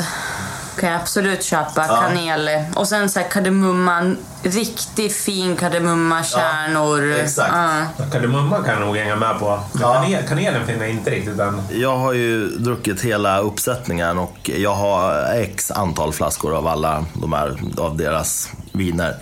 Kan 0.80 0.90
jag 0.90 1.02
absolut 1.02 1.44
köpa 1.44 1.88
kanel. 1.88 2.50
Och 2.76 2.88
sen 2.88 3.10
så 3.10 3.20
här 3.20 3.28
kardemumma, 3.30 4.16
riktigt 4.44 5.16
fin 5.16 5.56
kardemummakärnor. 5.56 7.12
exakt. 7.12 7.54
Ja. 7.98 8.06
Kardemumma 8.12 8.58
kan 8.64 8.74
jag 8.74 8.80
nog 8.82 8.98
hänga 8.98 9.16
med 9.16 9.40
på. 9.40 9.60
Men 9.74 9.82
Ja. 9.82 9.94
kanel, 9.94 10.24
kanelen 10.28 10.66
finner 10.68 10.80
jag 10.80 10.90
inte 10.90 11.10
riktigt 11.12 11.40
än. 11.40 11.62
Jag 11.72 11.98
har 11.98 12.14
ju 12.14 12.48
druckit 12.48 13.02
hela 13.02 13.40
uppsättningen 13.40 14.18
och 14.18 14.50
jag 14.58 14.76
har 14.76 15.34
x 15.34 15.72
antal 15.72 16.14
flaskor 16.14 16.56
av 16.58 16.68
alla 16.68 17.06
de 17.14 17.34
här, 17.34 17.58
av 17.78 17.98
deras 17.98 18.50
viner. 18.72 19.16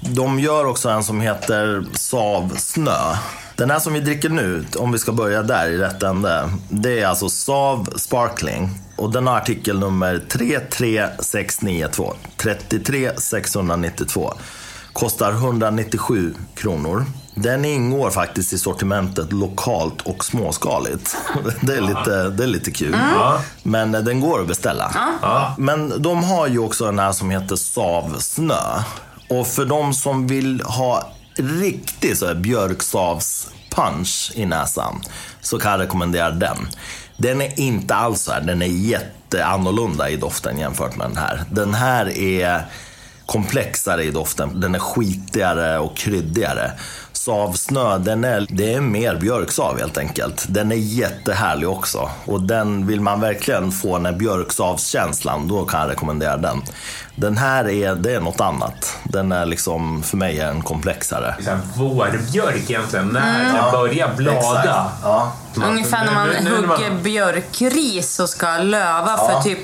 De 0.00 0.38
gör 0.40 0.64
också 0.66 0.88
en 0.88 1.04
som 1.04 1.20
heter 1.20 1.84
Sav 1.94 2.54
Snö. 2.56 3.14
Den 3.60 3.70
här 3.70 3.78
som 3.78 3.92
vi 3.92 4.00
dricker 4.00 4.28
nu, 4.28 4.64
om 4.76 4.92
vi 4.92 4.98
ska 4.98 5.12
börja 5.12 5.42
där 5.42 5.68
i 5.68 5.78
rätt 5.78 6.02
ände, 6.02 6.50
det 6.68 7.00
är 7.00 7.06
alltså 7.06 7.28
Sav 7.28 7.88
Sparkling. 7.96 8.70
Och 8.96 9.12
den 9.12 9.26
har 9.26 9.36
artikelnummer 9.36 10.18
33692. 10.28 12.14
33692. 12.36 14.32
Kostar 14.92 15.32
197 15.32 16.34
kronor. 16.54 17.04
Den 17.34 17.64
ingår 17.64 18.10
faktiskt 18.10 18.52
i 18.52 18.58
sortimentet 18.58 19.32
lokalt 19.32 20.02
och 20.02 20.24
småskaligt. 20.24 21.16
Det 21.60 21.76
är 21.76 21.80
lite, 21.80 22.28
det 22.28 22.42
är 22.42 22.48
lite 22.48 22.70
kul. 22.70 22.96
Men 23.62 23.94
eh, 23.94 24.00
den 24.00 24.20
går 24.20 24.40
att 24.40 24.48
beställa. 24.48 24.94
Men 25.58 26.02
de 26.02 26.24
har 26.24 26.46
ju 26.46 26.58
också 26.58 26.84
den 26.84 26.98
här 26.98 27.12
som 27.12 27.30
heter 27.30 27.56
Savsnö. 27.56 28.54
Och 29.28 29.46
för 29.46 29.64
de 29.64 29.94
som 29.94 30.26
vill 30.26 30.60
ha 30.60 31.12
riktig 31.34 32.16
så 32.16 32.26
här 32.26 32.34
björksavspunch 32.34 34.32
i 34.34 34.46
näsan 34.46 35.00
så 35.40 35.58
kan 35.58 35.70
jag 35.70 35.80
rekommendera 35.80 36.30
den. 36.30 36.68
Den 37.16 37.40
är 37.40 37.60
inte 37.60 37.94
alls 37.94 38.20
så 38.20 38.32
här, 38.32 38.40
den 38.40 38.62
är 38.62 38.66
jätteannorlunda 38.66 40.10
i 40.10 40.16
doften 40.16 40.58
jämfört 40.58 40.96
med 40.96 41.06
den 41.06 41.16
här. 41.16 41.44
Den 41.50 41.74
här 41.74 42.18
är 42.18 42.64
komplexare 43.26 44.04
i 44.04 44.10
doften. 44.10 44.60
Den 44.60 44.74
är 44.74 44.78
skitigare 44.78 45.78
och 45.78 45.96
kryddigare. 45.96 46.72
Savsnö, 47.24 47.98
den 47.98 48.24
är, 48.24 48.46
det 48.50 48.74
är 48.74 48.80
mer 48.80 49.16
björksav 49.16 49.78
helt 49.78 49.98
enkelt. 49.98 50.46
Den 50.48 50.72
är 50.72 50.76
jättehärlig 50.76 51.68
också. 51.68 52.10
Och 52.24 52.42
den 52.42 52.86
vill 52.86 53.00
man 53.00 53.20
verkligen 53.20 53.72
få 53.72 53.96
den 53.96 54.06
här 54.06 54.12
björksavskänslan, 54.12 55.48
då 55.48 55.64
kan 55.64 55.80
jag 55.80 55.90
rekommendera 55.90 56.36
den. 56.36 56.62
Den 57.16 57.36
här 57.38 57.68
är, 57.68 57.94
det 57.94 58.14
är 58.14 58.20
något 58.20 58.40
annat. 58.40 58.96
Den 59.04 59.32
är 59.32 59.46
liksom, 59.46 60.02
för 60.02 60.16
mig 60.16 60.40
är 60.40 60.46
den 60.46 60.62
komplexare. 60.62 61.34
Vårbjörk 61.76 62.70
egentligen, 62.70 63.08
när 63.08 63.44
det 63.64 63.72
börjar 63.72 64.14
blada. 64.16 64.92
Ja. 65.02 65.32
Ungefär 65.68 66.04
när 66.04 66.14
man 66.14 66.28
Nu- 66.28 66.40
nu- 66.44 66.66
hugger 66.66 67.02
björkris 67.02 68.20
och 68.20 68.28
ska 68.28 68.56
löva 68.58 69.16
för 69.16 69.42
typ 69.42 69.58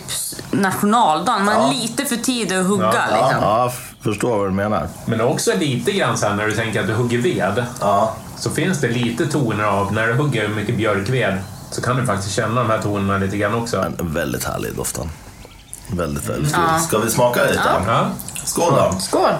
nationaldagen. 0.51 1.45
Man 1.45 1.57
är 1.57 1.75
lite 1.75 2.05
för 2.05 2.17
tidig 2.17 2.57
att 2.57 2.67
hugga 2.67 2.93
Ja, 3.11 3.65
liksom. 3.65 3.71
Ja, 4.07 4.13
förstår 4.13 4.39
vad 4.39 4.47
du 4.49 4.53
menar. 4.53 4.89
Men 5.07 5.21
också 5.21 5.53
lite 5.59 5.93
grann 5.93 6.19
så 6.19 6.27
här 6.27 6.35
när 6.35 6.47
du 6.47 6.53
tänker 6.53 6.81
att 6.81 6.87
du 6.87 6.95
hugger 6.95 7.19
ved. 7.19 7.65
Ja. 7.81 8.17
Så 8.37 8.51
finns 8.51 8.81
det 8.81 8.89
lite 8.89 9.27
toner 9.27 9.65
av, 9.65 9.93
när 9.93 10.07
du 10.07 10.15
hugger 10.15 10.49
mycket 10.49 10.77
björkved, 10.77 11.39
så 11.71 11.83
kan 11.83 11.97
du 11.97 12.07
faktiskt 12.07 12.35
känna 12.35 12.61
de 12.63 12.71
här 12.71 12.79
tonerna 12.79 13.19
lite 13.19 13.37
grann 13.37 13.55
också. 13.55 13.85
Men 13.97 14.13
väldigt 14.13 14.45
härlig 14.45 14.75
doften. 14.77 15.11
Väldigt, 15.89 16.29
väldigt 16.29 16.55
god. 16.55 16.81
Ska 16.83 16.99
vi 16.99 17.11
smaka 17.11 17.43
lite? 17.43 17.61
Ja. 17.87 18.07
Skål 18.45 18.73
då! 18.77 18.99
Skål! 18.99 19.31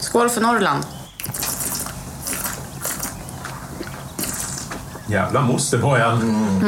Skål 0.00 0.28
för 0.28 0.40
Norrland. 0.40 0.84
Jävla 5.06 5.40
det 5.70 5.76
var 5.76 5.98
jag. 5.98 6.18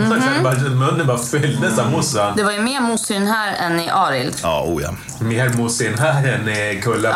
Man 0.08 0.20
kände 0.20 0.40
bara, 0.42 0.54
munnen 0.54 1.06
bara 1.06 1.18
fylldes 1.18 1.78
av 1.78 1.90
mousse. 1.90 2.32
Det 2.36 2.42
var 2.42 2.52
ju 2.52 2.60
mer 2.60 2.80
mousse 2.80 3.14
i 3.14 3.18
den 3.18 3.26
här 3.26 3.54
än 3.54 3.80
i 3.80 3.90
Arild. 3.90 4.34
Ja, 4.42 4.64
oh 4.68 4.82
ja. 4.82 4.90
Mer 5.18 5.48
mousse 5.48 5.84
i 5.84 5.88
den 5.88 5.98
här 5.98 6.28
än 6.28 6.48
i 6.48 6.80
Kullaberg. 6.82 7.12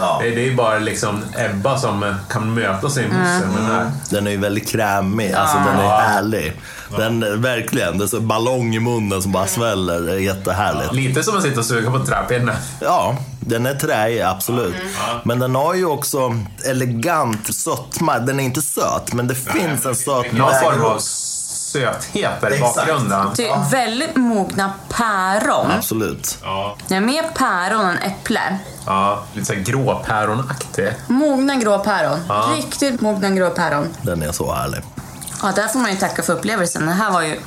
Ja. 0.00 0.18
Det, 0.22 0.30
det 0.30 0.48
är 0.48 0.54
bara 0.54 0.78
liksom 0.78 1.22
Ebba 1.38 1.78
som 1.78 2.14
kan 2.30 2.54
möta 2.54 2.90
sin 2.90 3.04
mousse 3.04 3.46
med 3.46 3.56
den 3.56 3.66
här. 3.66 3.90
Den 4.10 4.26
är 4.26 4.30
ju 4.30 4.36
väldigt 4.36 4.68
krämig, 4.68 5.32
alltså 5.32 5.56
den 5.56 5.80
är 5.80 5.88
härlig. 5.88 6.52
Den, 6.96 7.42
verkligen, 7.42 7.98
det 7.98 8.04
är 8.04 8.08
så 8.08 8.20
ballong 8.20 8.74
i 8.74 8.80
munnen 8.80 9.22
som 9.22 9.32
bara 9.32 9.46
sväller. 9.46 10.00
Det 10.00 10.12
är 10.12 10.18
jättehärligt. 10.18 10.92
Lite 10.92 11.22
som 11.22 11.36
att 11.36 11.42
sitta 11.42 11.60
och 11.60 11.66
suga 11.66 11.90
på 11.90 12.06
träpinne. 12.06 12.56
Ja, 12.80 13.16
den 13.40 13.66
är 13.66 13.74
träig, 13.74 14.20
absolut. 14.20 14.74
Men 15.24 15.38
den 15.38 15.54
har 15.54 15.74
ju 15.74 15.86
också 15.86 16.36
elegant 16.64 17.54
sötma. 17.54 18.18
Den 18.18 18.40
är 18.40 18.44
inte 18.44 18.62
söt, 18.62 19.12
men 19.12 19.26
det 19.26 19.34
finns 19.34 19.86
en 19.86 19.96
söt 19.96 20.32
Någon 20.32 20.50
väg 20.50 20.80
form 21.80 21.88
av 21.88 21.94
upp. 21.94 22.02
söthet 22.02 22.40
där 22.40 22.50
i 22.50 22.54
Exakt. 22.54 22.74
bakgrunden. 22.76 23.26
Det 23.36 23.48
är 23.48 23.70
väldigt 23.70 24.16
mogna 24.16 24.72
päron. 24.88 25.70
Absolut. 25.70 26.38
Ja, 26.42 26.76
Det 26.88 26.94
är 26.94 27.00
mer 27.00 27.22
päron 27.34 27.86
än 27.86 27.98
äpple. 27.98 28.58
ja, 28.86 29.22
lite 29.32 29.46
såhär 29.46 29.60
gråpäronaktig. 29.60 30.92
Mogna 31.06 31.54
grå 31.54 31.78
päron. 31.78 32.18
Ja. 32.28 32.50
Riktigt 32.56 33.00
mogna 33.00 33.30
grå 33.30 33.50
päron. 33.50 33.88
Den 34.02 34.22
är 34.22 34.32
så 34.32 34.52
härlig. 34.54 34.80
Ja, 35.42 35.52
där 35.56 35.68
får 35.68 35.78
man 35.78 35.90
ju 35.90 35.96
tacka 35.96 36.22
för 36.22 36.32
upplevelsen. 36.32 36.86
Det 36.86 36.92
här 36.92 37.10
var 37.10 37.22
ju 37.22 37.40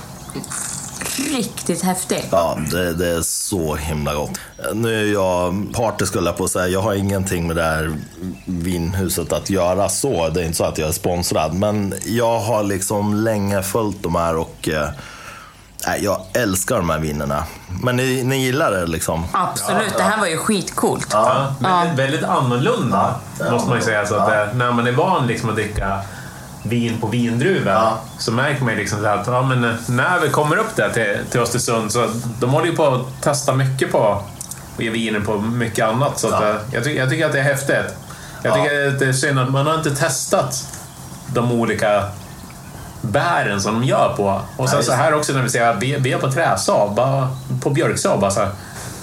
riktigt 1.19 1.83
häftigt. 1.83 2.27
Ja, 2.31 2.57
det, 2.71 2.93
det 2.93 3.07
är 3.07 3.21
så 3.21 3.75
himla 3.75 4.13
gott. 4.13 4.31
Nu 4.73 5.01
är 5.01 5.13
jag 5.13 5.67
party 5.73 6.05
skulle 6.05 6.25
jag 6.29 6.37
på 6.37 6.43
att 6.43 6.51
säga. 6.51 6.67
Jag 6.67 6.81
har 6.81 6.93
ingenting 6.93 7.47
med 7.47 7.55
det 7.55 7.63
här 7.63 7.93
vinhuset 8.45 9.33
att 9.33 9.49
göra 9.49 9.89
så. 9.89 10.29
Det 10.29 10.41
är 10.41 10.45
inte 10.45 10.57
så 10.57 10.63
att 10.63 10.77
jag 10.77 10.89
är 10.89 10.93
sponsrad. 10.93 11.53
Men 11.53 11.93
jag 12.05 12.39
har 12.39 12.63
liksom 12.63 13.13
länge 13.13 13.63
följt 13.63 14.03
de 14.03 14.15
här 14.15 14.35
och 14.35 14.69
eh, 14.69 14.89
nej, 15.87 16.03
jag 16.03 16.21
älskar 16.33 16.77
de 16.77 16.89
här 16.89 16.99
vinerna. 16.99 17.43
Men 17.83 17.95
ni, 17.95 18.23
ni 18.23 18.37
gillar 18.45 18.71
det 18.71 18.85
liksom? 18.85 19.23
Absolut, 19.31 19.97
det 19.97 20.03
här 20.03 20.19
var 20.19 20.27
ju 20.27 20.37
skitcoolt. 20.37 21.07
Ja, 21.11 21.55
väldigt, 21.59 21.99
väldigt 21.99 22.23
annorlunda, 22.23 23.15
måste 23.51 23.69
man 23.69 23.77
ju 23.77 23.83
säga. 23.83 24.05
Så 24.05 24.15
att, 24.15 24.31
eh, 24.31 24.55
När 24.55 24.71
man 24.71 24.87
är 24.87 24.91
van 24.91 25.27
liksom 25.27 25.49
att 25.49 25.55
dricka 25.55 26.01
vin 26.63 26.97
på 27.01 27.07
vindruvor 27.07 27.73
Ja. 27.73 27.99
så 28.19 28.31
märker 28.31 28.63
man 28.63 28.73
ju 28.73 28.79
liksom 28.79 28.99
så 28.99 29.05
att 29.07 29.27
ja, 29.27 29.41
men 29.41 29.63
eh, 29.63 29.71
när 29.87 30.19
vi 30.19 30.29
kommer 30.29 30.57
upp 30.57 30.75
där 30.75 30.89
till, 30.89 31.17
till 31.31 31.39
Östersund 31.39 31.91
så 31.91 32.07
de 32.39 32.49
håller 32.49 32.65
ju 32.67 32.75
på 32.75 32.87
att 32.87 33.21
testa 33.23 33.53
mycket 33.53 33.91
på 33.91 34.23
och 34.75 34.83
ge 34.83 34.89
viner 34.89 35.19
på 35.19 35.37
mycket 35.37 35.85
annat. 35.85 36.19
Så 36.19 36.27
Ja. 36.31 36.49
eh, 36.49 36.55
jag, 36.71 36.83
ty- 36.83 36.97
jag 36.97 37.09
tycker 37.09 37.25
att 37.25 37.31
det 37.31 37.39
är 37.39 37.43
häftigt. 37.43 37.95
Jag 38.43 38.57
Ja. 38.57 38.63
tycker 38.63 38.87
att 38.87 38.99
det 38.99 39.05
är 39.05 39.13
synd 39.13 39.39
att 39.39 39.49
man 39.51 39.67
har 39.67 39.75
inte 39.75 39.95
testat 39.95 40.65
de 41.33 41.51
olika 41.51 42.03
bären 43.01 43.61
som 43.61 43.73
de 43.73 43.83
gör 43.87 44.13
på. 44.17 44.41
Och 44.57 44.69
sen 44.69 44.83
så 44.83 44.91
här 44.91 45.13
också 45.13 45.33
när 45.33 45.41
vi 45.41 45.49
säger 45.49 45.67
att 45.73 45.83
vi, 45.83 46.13
är 46.13 46.17
på 46.17 46.31
träsav, 46.31 46.95
på 47.61 47.69
björksav. 47.69 48.19
Bara 48.19 48.31
så 48.31 48.39
här. 48.39 48.49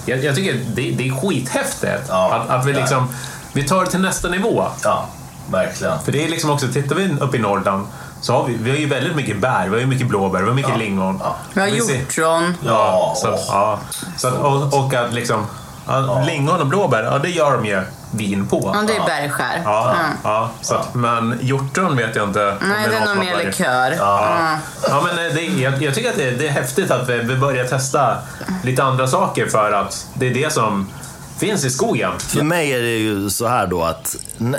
Jag, 0.05 0.23
jag 0.23 0.35
tycker 0.35 0.53
det, 0.53 0.91
det 0.91 1.07
är 1.07 1.21
skithäftigt 1.21 2.09
att, 2.09 2.49
att 2.49 2.65
vi 2.65 2.71
det 2.71 2.79
liksom 2.79 3.07
vi 3.53 3.63
tar 3.63 3.85
det 3.85 3.91
till 3.91 4.01
nästa 4.01 4.27
nivå. 4.27 4.65
Ja, 4.83 5.07
verkligen. 5.51 5.99
För 5.99 6.11
det 6.11 6.25
är 6.25 6.29
liksom 6.29 6.49
också, 6.49 6.67
tittar 6.67 6.95
vi 6.95 7.15
upp 7.19 7.35
i 7.35 7.39
Norrland 7.39 7.87
så 8.21 8.33
har 8.33 8.43
vi, 8.45 8.57
vi 8.59 8.69
har 8.69 8.77
ju 8.77 8.87
väldigt 8.87 9.15
mycket 9.15 9.41
bär, 9.41 9.63
vi 9.65 9.69
har 9.69 9.77
ju 9.79 9.85
mycket 9.85 10.07
blåbär, 10.07 10.39
vi 10.41 10.47
har 10.47 10.53
mycket 10.55 10.77
lingon. 10.77 11.19
Ja. 11.23 11.35
Vi 11.53 11.61
har 11.61 11.67
hjortron. 11.67 12.53
Ja, 12.61 12.69
Ja, 12.71 13.13
så, 13.17 13.29
åh. 13.31 13.39
ja. 13.47 13.79
Så 14.17 14.31
och, 14.31 14.85
och 14.85 14.93
att 14.93 15.13
liksom, 15.13 15.45
ja, 15.87 16.23
lingon 16.27 16.61
och 16.61 16.67
blåbär, 16.67 17.03
ja 17.03 17.17
det 17.19 17.29
gör 17.29 17.51
de 17.57 17.65
ju 17.65 17.81
vin 18.11 18.47
på. 18.47 18.71
Ja, 18.73 18.81
det 18.87 18.95
är 18.95 19.05
bärskär. 19.27 19.61
Ja, 19.65 19.93
Mm. 19.99 20.17
ja, 20.23 20.49
så 20.61 20.75
att, 20.75 20.93
men 20.95 21.39
hjortron 21.41 21.95
vet 21.97 22.15
jag 22.15 22.27
inte. 22.29 22.57
Nej, 22.61 22.87
det 22.89 22.95
är 22.95 23.05
nog 23.15 23.25
mer 23.25 23.37
likör. 23.45 23.95
Ja, 23.97 24.27
Mm. 24.39 24.57
ja 24.89 25.01
men 25.05 25.15
det, 25.35 25.41
jag, 25.41 25.81
jag 25.83 25.95
tycker 25.95 26.09
att 26.09 26.15
det, 26.17 26.31
det 26.31 26.47
är 26.47 26.51
häftigt 26.51 26.91
att 26.91 27.09
vi, 27.09 27.17
vi 27.17 27.35
börjar 27.37 27.65
testa 27.65 28.17
lite 28.63 28.83
andra 28.83 29.07
saker 29.07 29.45
för 29.47 29.71
att 29.71 30.07
det 30.13 30.27
är 30.27 30.33
det 30.33 30.53
som 30.53 30.87
finns 31.37 31.65
i 31.65 31.69
skogen. 31.69 32.19
För 32.19 32.43
mig 32.43 32.71
är 32.73 32.81
det 32.81 32.97
ju 32.97 33.29
så 33.29 33.47
här 33.47 33.67
då 33.67 33.83
att 33.83 34.15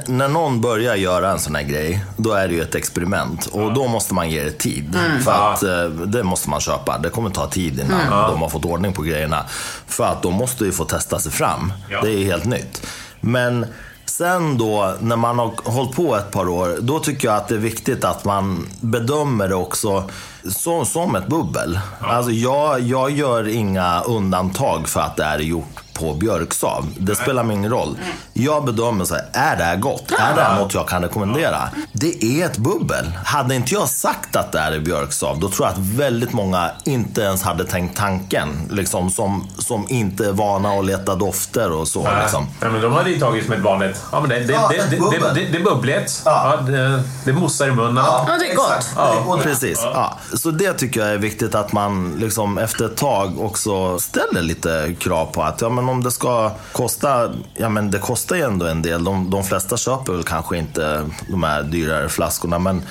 när 0.07 0.29
någon 0.29 0.61
börjar 0.61 0.95
göra 0.95 1.31
en 1.31 1.39
sån 1.39 1.55
här 1.55 1.63
grej, 1.63 2.05
då 2.17 2.33
är 2.33 2.49
det 2.49 2.55
ju 2.55 2.63
ett 2.63 2.75
experiment. 2.75 3.47
Och 3.47 3.73
då 3.75 3.89
måste 3.89 4.15
man 4.15 4.31
ge 4.31 4.45
det 4.45 4.51
tid. 4.59 4.99
För 5.25 5.31
Ja. 5.33 5.53
att 5.53 5.63
eh, 5.63 5.85
det 6.07 6.23
måste 6.23 6.51
man 6.51 6.61
köpa. 6.61 6.99
Det 6.99 7.09
kommer 7.11 7.31
ta 7.31 7.47
tid 7.47 7.81
innan 7.81 8.31
de 8.31 8.43
har 8.43 8.49
fått 8.49 8.65
ordning 8.65 8.93
på 8.93 9.03
grejerna. 9.03 9.45
För 9.87 10.05
att 10.05 10.23
de 10.23 10.35
måste 10.35 10.65
ju 10.65 10.73
få 10.73 10.85
testa 10.85 11.19
sig 11.19 11.33
fram. 11.33 11.73
Ja. 11.91 12.01
Det 12.03 12.11
är 12.13 12.25
helt 12.25 12.45
nytt. 12.45 12.87
Men 13.21 13.67
sen 14.05 14.59
då, 14.59 14.95
när 15.01 15.17
man 15.17 15.39
har 15.39 15.55
hållit 15.65 15.97
på 15.97 16.17
ett 16.17 16.31
par 16.31 16.49
år, 16.49 16.77
då 16.81 16.99
tycker 16.99 17.29
jag 17.29 17.37
att 17.37 17.49
det 17.49 17.55
är 17.55 17.59
viktigt 17.59 18.05
att 18.05 18.25
man 18.25 18.67
bedömer 18.81 19.49
det 19.49 19.55
också 19.55 20.11
så, 20.51 20.85
som 20.85 21.17
ett 21.17 21.27
bubbel. 21.27 21.81
Alltså 22.01 22.31
jag, 22.31 22.81
jag 22.81 23.11
gör 23.11 23.49
inga 23.49 24.01
undantag 24.01 24.89
för 24.89 25.01
att 25.01 25.17
det 25.17 25.25
är 25.25 25.39
gjort 25.39 25.81
på 25.99 26.15
björksav. 26.15 26.87
Det 26.99 27.15
spelar 27.15 27.53
ingen 27.53 27.71
roll. 27.71 27.99
Jag 28.33 28.65
bedömer 28.65 29.05
så 29.05 29.15
här, 29.15 29.25
är 29.33 29.57
det 29.57 29.65
här 29.65 29.77
gott? 29.77 30.13
Är 30.19 30.35
det 30.35 30.43
här 30.43 30.59
något 30.59 30.75
jag 30.75 30.89
kan 30.89 31.03
rekommendera? 31.03 31.69
Det 31.93 32.25
är 32.25 32.47
ett 32.47 32.57
bubbel. 32.57 33.07
Hade 33.25 33.55
inte 33.55 33.75
jag 33.75 33.89
sagt 33.89 34.37
att 34.37 34.53
det 34.53 34.59
här 34.61 34.73
är 34.73 34.81
björksav, 34.81 35.41
då 35.41 35.49
tror 35.49 35.69
jag 35.69 35.73
att 35.73 35.79
väldigt 35.79 36.33
många 36.33 36.71
inte 36.85 37.21
ens 37.21 37.43
hade 37.43 37.65
tänkt 37.65 37.97
tanken. 37.99 38.49
Liksom, 38.71 39.11
som, 39.11 39.49
som 39.59 39.87
inte 39.89 40.27
är 40.27 40.33
vana 40.33 40.69
att 40.71 40.85
leta 40.85 41.15
dofter 41.15 41.73
och 41.73 41.89
så. 41.89 42.09
Liksom. 42.23 42.47
Nej, 42.61 42.71
men 42.71 42.81
de 42.83 42.93
hade 42.93 43.11
ju 43.11 43.21
tagit 43.21 43.45
som 43.45 43.55
ett 43.55 43.61
vanligt... 43.61 44.03
Ja, 44.13 44.21
men 44.21 44.29
det, 44.29 44.39
det, 44.41 44.53
Ja, 44.53 44.71
det, 44.91 44.99
bubbel. 44.99 45.21
det, 45.21 45.41
det, 45.41 45.49
det 45.53 45.59
är 45.59 45.65
bubbligt. 45.65 46.23
Ja. 46.25 46.57
Ja. 46.61 46.73
det, 46.73 47.03
det 47.25 47.33
mossar 47.33 47.69
i 47.69 47.73
munnen. 47.73 48.05
Ja, 48.07 48.29
det 48.41 48.51
är 48.51 48.57
gott. 48.57 48.89
Ja, 48.97 49.39
precis. 49.43 49.81
Ja. 49.83 50.19
Så 50.35 50.51
det 50.51 50.73
tycker 50.73 51.01
jag 51.01 51.11
är 51.11 51.19
viktigt 51.19 51.55
att 51.55 51.73
man 51.73 52.15
liksom 52.19 52.59
efter 52.59 52.85
ett 52.85 52.97
tag 52.97 53.41
också 53.41 53.99
ställer 53.99 54.43
lite 54.43 54.95
krav 54.99 55.27
på 55.27 55.43
att 55.43 55.61
ja, 55.61 55.69
men 55.69 55.85
om 55.89 56.03
det 56.03 56.11
ska 56.11 56.51
kosta, 56.73 57.31
ja 57.55 57.69
men 57.69 57.91
det 57.91 57.99
kostar 57.99 58.37
ju 58.37 58.43
ändå 58.43 58.67
en 58.67 58.83
del. 58.83 59.05
De, 59.05 59.31
de 59.31 59.45
flesta 59.45 59.77
köper 59.77 60.13
väl 60.13 60.23
kanske 60.25 60.57
inte 60.59 61.11
de 61.29 61.43
här 61.43 61.63
dyrare 61.63 62.09
flaskorna 62.09 62.59
men 62.59 62.83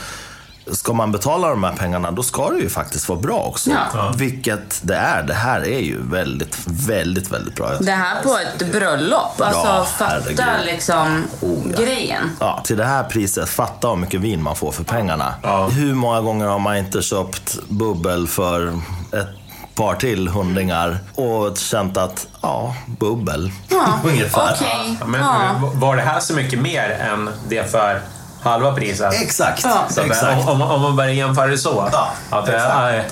Ska 0.72 0.94
man 0.94 1.12
betala 1.12 1.50
de 1.50 1.64
här 1.64 1.74
pengarna, 1.74 2.12
då 2.12 2.24
ska 2.24 2.50
det 2.50 2.60
ju 2.60 2.70
faktiskt 2.70 3.10
vara 3.10 3.20
bra 3.20 3.38
också. 3.40 3.70
Ja. 3.70 4.14
Vilket 4.18 4.80
det 4.82 4.96
är. 4.96 5.24
Det 5.24 5.34
här 5.34 5.62
är 5.62 5.80
ju 5.80 6.02
väldigt, 6.02 6.58
väldigt, 6.66 7.32
väldigt 7.32 7.56
bra. 7.56 7.70
Det 7.80 7.92
här 7.92 8.24
på 8.24 8.38
ett 8.38 8.72
bröllop. 8.72 9.42
Alltså, 9.42 9.62
Ja, 9.68 9.86
fatta 9.98 10.12
herregud. 10.12 10.66
liksom 10.66 11.24
Oh, 11.42 11.72
ja. 11.72 11.84
grejen. 11.84 12.30
Ja, 12.40 12.62
till 12.64 12.78
det 12.78 12.86
här 12.86 13.04
priset, 13.04 13.50
fatta 13.50 13.90
hur 13.90 13.96
mycket 13.96 14.22
vin 14.22 14.44
man 14.44 14.56
får 14.56 14.72
för 14.72 14.84
pengarna. 14.84 15.34
Ja. 15.44 15.68
Hur 15.68 15.94
många 15.94 16.22
gånger 16.22 16.46
har 16.46 16.60
man 16.60 16.78
inte 16.78 17.02
köpt 17.02 17.58
bubbel 17.68 18.28
för 18.28 18.68
ett 19.12 19.45
par 19.76 19.96
till 19.96 20.28
hundringar 20.28 20.98
och 21.16 21.58
känt 21.58 21.98
att, 21.98 22.28
ja, 22.42 22.76
bubbel. 23.00 23.52
Ja, 23.70 23.86
Ungefär. 24.10 24.56
okej. 24.62 24.98
Men 25.06 25.22
Ja. 25.22 25.72
var 25.74 25.96
det 25.96 26.02
här 26.02 26.20
så 26.20 26.34
mycket 26.34 26.60
mer 26.60 26.90
än 26.90 27.30
det 27.50 27.72
för 27.72 28.02
halva 28.44 28.72
priset? 28.74 29.14
Exakt. 29.22 29.64
Ja. 29.64 29.86
Så 29.90 30.02
Exakt. 30.02 30.48
Om, 30.50 30.62
om 30.62 30.82
man 30.82 30.96
börjar 30.96 31.12
jämföra 31.12 31.48
det 31.48 31.58
så. 31.58 31.90
Ja, 31.94 32.10
att 32.30 32.46
det 32.46 32.58
är 32.58 33.04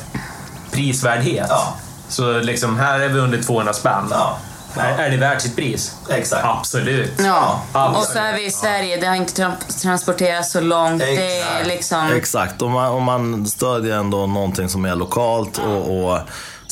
prisvärdhet. 0.71 1.47
Ja. 1.49 1.73
Så 2.09 2.39
liksom 2.39 2.77
här 2.79 2.99
är 2.99 3.09
vi 3.09 3.19
under 3.19 3.41
200 3.43 3.73
spänn. 3.73 4.07
Ja. 4.11 4.37
Ja. 4.77 4.81
Är, 4.83 5.09
det 5.09 5.17
värt 5.17 5.41
sitt 5.41 5.55
pris? 5.55 5.95
Exakt. 6.09 6.45
Absolut. 6.45 7.13
Ja, 7.17 7.61
Absolut. 7.73 7.97
och 7.97 8.13
så 8.13 8.19
är 8.19 8.33
vi 8.33 8.45
i 8.45 8.51
Sverige. 8.51 8.97
Det 8.97 9.07
har 9.07 9.15
inte 9.15 9.41
tra- 9.43 9.81
transporterats 9.81 10.51
så 10.51 10.61
långt. 10.61 10.99
Det 10.99 11.15
är 11.15 11.39
Exakt. 11.39 11.67
liksom... 11.67 12.11
Exakt, 12.15 12.61
om 12.61 12.71
man, 12.71 12.87
om 12.91 13.03
man 13.03 13.45
stödjer 13.47 13.95
ändå 13.97 14.25
någonting 14.27 14.69
som 14.69 14.85
är 14.85 14.95
lokalt 14.95 15.57
och, 15.57 16.05
och 16.05 16.19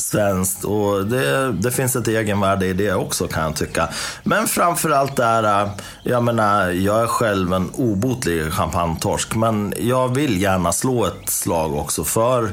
svenskt. 0.02 0.64
Och 0.64 1.06
det, 1.06 1.52
det 1.52 1.70
finns 1.70 1.96
ett 1.96 2.08
egenvärde 2.08 2.66
i 2.66 2.72
det 2.72 2.94
också 2.94 3.28
kan 3.28 3.42
jag 3.42 3.56
tycka. 3.56 3.88
Men 4.22 4.46
framförallt 4.46 5.18
är, 5.18 5.70
jag 6.02 6.22
menar, 6.22 6.70
jag 6.70 7.02
är 7.02 7.06
själv 7.06 7.52
en 7.52 7.70
obotlig 7.74 8.52
champagnetorsk. 8.52 9.34
Men 9.34 9.74
jag 9.78 10.14
vill 10.14 10.42
gärna 10.42 10.72
slå 10.72 11.06
ett 11.06 11.30
slag 11.30 11.74
också 11.74 12.04
för 12.04 12.50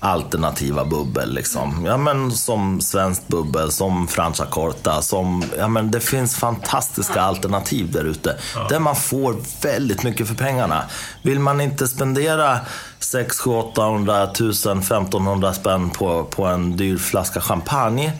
alternativa 0.00 0.84
bubbel. 0.84 1.34
Liksom. 1.34 1.84
Ja, 1.86 1.96
men 1.96 2.32
som 2.32 2.80
svenskt 2.80 3.28
bubbel, 3.28 3.72
som 3.72 4.08
Franciacorta. 4.08 5.02
Som, 5.02 5.44
ja, 5.58 5.68
men 5.68 5.90
det 5.90 6.00
finns 6.00 6.36
fantastiska 6.36 7.20
alternativ 7.20 7.92
där 7.92 8.04
ute. 8.04 8.36
Där 8.68 8.78
man 8.78 8.96
får 8.96 9.36
väldigt 9.62 10.02
mycket 10.02 10.28
för 10.28 10.34
pengarna. 10.34 10.82
Vill 11.22 11.38
man 11.38 11.60
inte 11.60 11.88
spendera 11.88 12.58
6 12.98 13.38
7 13.38 13.50
800 13.50 14.22
1000 14.22 14.78
1500 14.78 15.54
spänn 15.54 15.90
på, 15.90 16.24
på 16.24 16.44
en 16.44 16.76
dyr 16.76 16.96
flaska 16.96 17.40
champagne. 17.40 18.12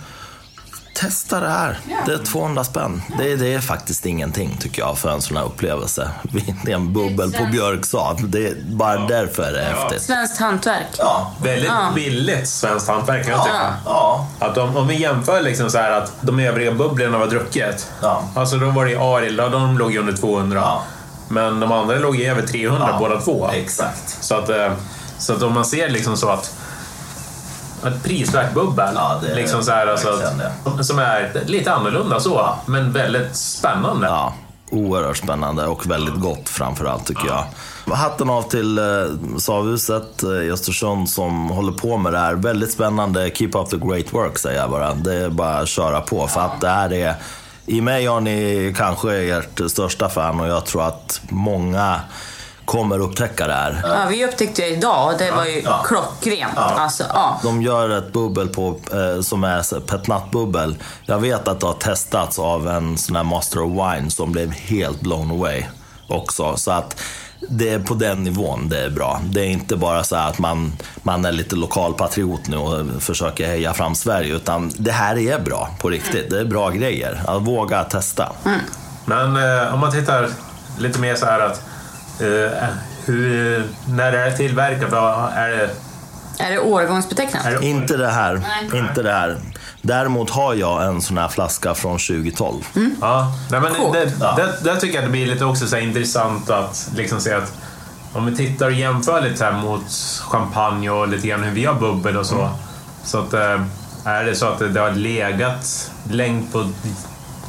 Testa 1.01 1.41
det 1.41 1.49
här. 1.49 1.79
Det 2.07 2.13
är 2.13 2.19
200 2.19 2.65
spänn. 2.65 3.03
Det 3.19 3.33
är, 3.33 3.37
det 3.37 3.55
är 3.55 3.61
faktiskt 3.61 4.07
ingenting 4.07 4.57
tycker 4.61 4.83
jag 4.83 4.99
för 4.99 5.09
en 5.11 5.23
sån 5.23 5.37
här 5.37 5.45
upplevelse. 5.45 6.11
Det 6.65 6.71
är 6.71 6.75
en 6.75 6.93
bubbel 6.93 7.33
på 7.33 7.45
björksav. 7.53 8.17
Det 8.31 8.47
är 8.49 8.55
bara 8.67 8.99
därför 9.07 9.43
är 9.43 9.53
det 9.53 9.63
häftigt. 9.63 10.03
Svenskt 10.03 10.41
hantverk. 10.41 10.87
Ja. 10.99 11.33
Väldigt 11.43 11.69
Ja. 11.69 11.93
billigt 11.95 12.49
svenskt 12.49 12.89
hantverk 12.89 13.23
kan 13.27 13.33
jag 13.35 13.45
tycka. 13.45 13.75
Ja. 13.85 14.27
Att 14.39 14.59
om, 14.59 14.77
om 14.77 14.89
vi 14.89 14.95
jämför 15.01 15.41
liksom 15.41 15.71
så 15.71 15.79
här 15.79 15.91
att 15.91 16.13
de 16.21 16.41
övriga 16.41 16.73
bubblorna 16.73 17.19
var 17.19 17.27
druckit. 17.27 17.91
Ja. 18.03 18.23
Alltså 18.35 18.57
då 18.57 18.71
var 18.71 18.87
det 18.87 18.97
Arild, 18.97 19.41
ja, 19.41 19.49
de 19.49 19.79
låg 19.79 19.97
under 19.97 20.13
200. 20.17 20.61
Ja. 20.61 20.83
Men 21.29 21.61
de 21.61 21.73
andra 21.73 21.95
låg 21.99 22.21
över 22.21 22.43
300 22.47 22.89
Ja. 22.93 22.99
båda 22.99 23.21
två. 23.21 23.51
Exakt. 23.53 24.25
Så 24.25 24.35
att, 24.35 24.49
eh, 24.49 24.73
så 25.19 25.33
att 25.33 25.43
om 25.43 25.53
man 25.53 25.65
ser 25.65 25.89
liksom 25.89 26.17
så 26.17 26.29
att 26.29 26.55
ett 27.89 28.03
prisvärt 28.05 28.55
bubbel, 28.55 28.95
Ja, 28.95 29.21
det 29.23 29.35
liksom 29.35 29.63
så 29.63 29.71
här, 29.73 29.87
alltså, 29.87 30.09
att- 30.79 30.87
som 30.87 30.99
är 30.99 31.33
lite 31.47 31.73
annorlunda 31.73 32.21
så, 32.21 32.49
men 32.67 32.93
väldigt 32.93 33.37
spännande. 33.37 34.07
Ja, 34.07 34.35
oerhört 34.71 35.17
spännande 35.17 35.67
och 35.67 35.87
väldigt 35.91 36.15
gott 36.21 36.49
framförallt 36.49 37.07
tycker 37.07 37.27
jag. 37.27 37.45
Hatten 37.95 38.31
av 38.31 38.43
till 38.43 38.79
eh, 38.79 38.85
Savhuset 39.39 40.23
eh, 40.23 40.29
i 40.31 40.51
Östersund 40.51 41.09
som 41.11 41.51
håller 41.51 41.73
på 41.73 41.97
med 41.97 42.13
det 42.13 42.19
här. 42.19 42.35
Väldigt 42.35 42.73
spännande. 42.73 43.31
Keep 43.35 43.51
up 43.55 43.71
the 43.71 43.77
great 43.77 44.13
work 44.15 44.39
säger 44.39 44.61
jag 44.61 44.71
bara. 44.71 44.95
Det 44.95 45.15
är 45.15 45.29
bara 45.29 45.55
att 45.59 45.69
köra 45.69 46.01
på 46.01 46.27
för 46.27 46.41
att 46.41 46.61
det 46.61 46.69
här 46.69 46.93
är 46.93 47.15
i 47.67 47.81
mig 47.81 48.07
har 48.07 48.21
ni 48.21 48.75
kanske 48.79 49.17
ert 49.17 49.61
största 49.71 50.09
fan 50.09 50.41
och 50.41 50.49
jag 50.49 50.67
tror 50.67 50.83
att 50.87 51.21
många 51.29 52.01
kommer 52.65 52.99
upptäcka 52.99 53.47
det 53.47 53.53
här. 53.53 53.81
Ja, 53.85 54.07
vi 54.11 54.25
upptäckte 54.25 54.63
det 54.63 54.69
idag 54.69 55.13
och 55.13 55.19
det 55.19 55.31
var 55.31 55.45
ju 55.45 55.61
Ja. 55.65 55.83
klockrent. 55.87 56.57
Alltså, 56.57 57.05
ja. 57.15 57.41
De 57.43 57.63
gör 57.63 57.91
ett 57.91 58.13
bubbel 58.13 58.49
på, 58.49 58.77
eh, 58.93 59.23
som 59.23 59.45
är 59.45 59.81
petnatbubbel. 59.81 60.77
Jag 61.07 61.19
vet 61.19 61.49
att 61.49 61.61
det 61.61 61.67
har 61.67 61.75
testats 61.75 62.39
av 62.39 62.69
en 62.69 62.99
sån 62.99 63.17
här 63.17 63.23
Master 63.25 63.63
of 63.63 63.71
Wine 63.73 64.11
som 64.11 64.33
blev 64.33 64.51
helt 64.53 65.01
blown 65.01 65.31
away 65.31 65.65
också. 66.09 66.57
Så 66.57 66.71
att 66.71 67.01
det 67.49 67.69
är 67.69 67.79
på 67.79 67.95
den 67.95 68.25
nivån 68.25 68.69
det 68.69 68.85
är 68.85 68.91
bra. 68.91 69.21
Det 69.25 69.41
är 69.41 69.45
inte 69.49 69.77
bara 69.77 70.05
så 70.05 70.17
här 70.17 70.29
att 70.29 70.39
man, 70.39 70.73
man 71.03 71.25
är 71.25 71.33
lite 71.33 71.57
lokalpatriot 71.57 72.49
nu 72.49 72.57
och 72.57 73.03
försöker 73.03 73.47
heja 73.47 73.73
fram 73.75 73.95
Sverige. 73.95 74.35
Utan 74.37 74.73
det 74.79 74.93
här 74.93 75.19
är 75.19 75.39
bra 75.41 75.69
på 75.81 75.89
riktigt. 75.89 76.31
Det 76.31 76.41
är 76.41 76.45
bra 76.45 76.71
grejer. 76.71 77.23
Att 77.27 77.43
våga 77.43 77.85
testa. 77.85 78.33
Men 79.05 79.37
eh, 79.37 79.75
om 79.75 79.81
man 79.81 79.91
tittar 79.93 80.29
lite 80.79 80.99
mer 81.01 81.15
så 81.15 81.27
här 81.27 81.41
att 81.41 81.63
hur, 83.05 83.65
när 83.89 84.13
det 84.13 84.19
är 84.21 84.31
tillverkat, 84.37 84.91
vad 84.93 85.33
är 85.35 85.49
det, 85.49 85.71
Är 86.45 86.51
det 86.51 86.59
årgångsbetecknat? 86.59 87.47
är 87.47 87.51
det 87.51 87.67
Inte 87.67 87.97
det 87.97 88.09
här. 88.11 88.35
Nej. 88.71 88.81
Inte 88.81 89.03
det 89.03 89.13
här. 89.13 89.39
Däremot 89.83 90.31
har 90.31 90.55
jag 90.55 90.85
en 90.87 91.03
sån 91.03 91.19
här 91.19 91.29
flaska 91.29 91.75
från 91.75 91.93
2012. 91.99 92.63
Ja, 93.01 93.33
nej, 93.51 93.61
men 93.61 93.75
Cool. 93.75 93.93
det, 93.93 94.13
Ja. 94.21 94.35
det, 94.37 94.55
det 94.71 94.81
tycker 94.81 94.95
jag 94.95 95.05
det 95.05 95.11
blir 95.11 95.27
lite 95.27 95.45
också 95.45 95.67
så 95.67 95.77
här 95.77 95.83
intressant 95.83 96.51
att 96.51 96.91
liksom 96.97 97.21
se 97.21 97.33
att 97.33 97.53
om 98.13 98.27
vi 98.27 98.37
tittar 98.37 98.67
och 98.67 98.73
jämför 98.73 99.21
lite 99.21 99.45
här 99.45 99.53
mot 99.53 99.83
champagne 100.21 100.91
och 100.91 101.09
lite 101.09 101.29
grann 101.29 101.43
hur 101.43 101.51
vi 101.55 101.65
har 101.65 101.75
bubbel 101.75 102.17
och 102.17 102.27
så. 102.27 102.49
Så 103.05 103.19
att, 103.19 103.35
eh, 103.35 103.61
är 104.05 104.25
det 104.25 104.35
så 104.35 104.47
att 104.47 104.59
det, 104.59 104.69
det 104.69 104.81
har 104.81 104.91
legat 104.91 105.91
längt 106.11 106.53
på 106.53 106.71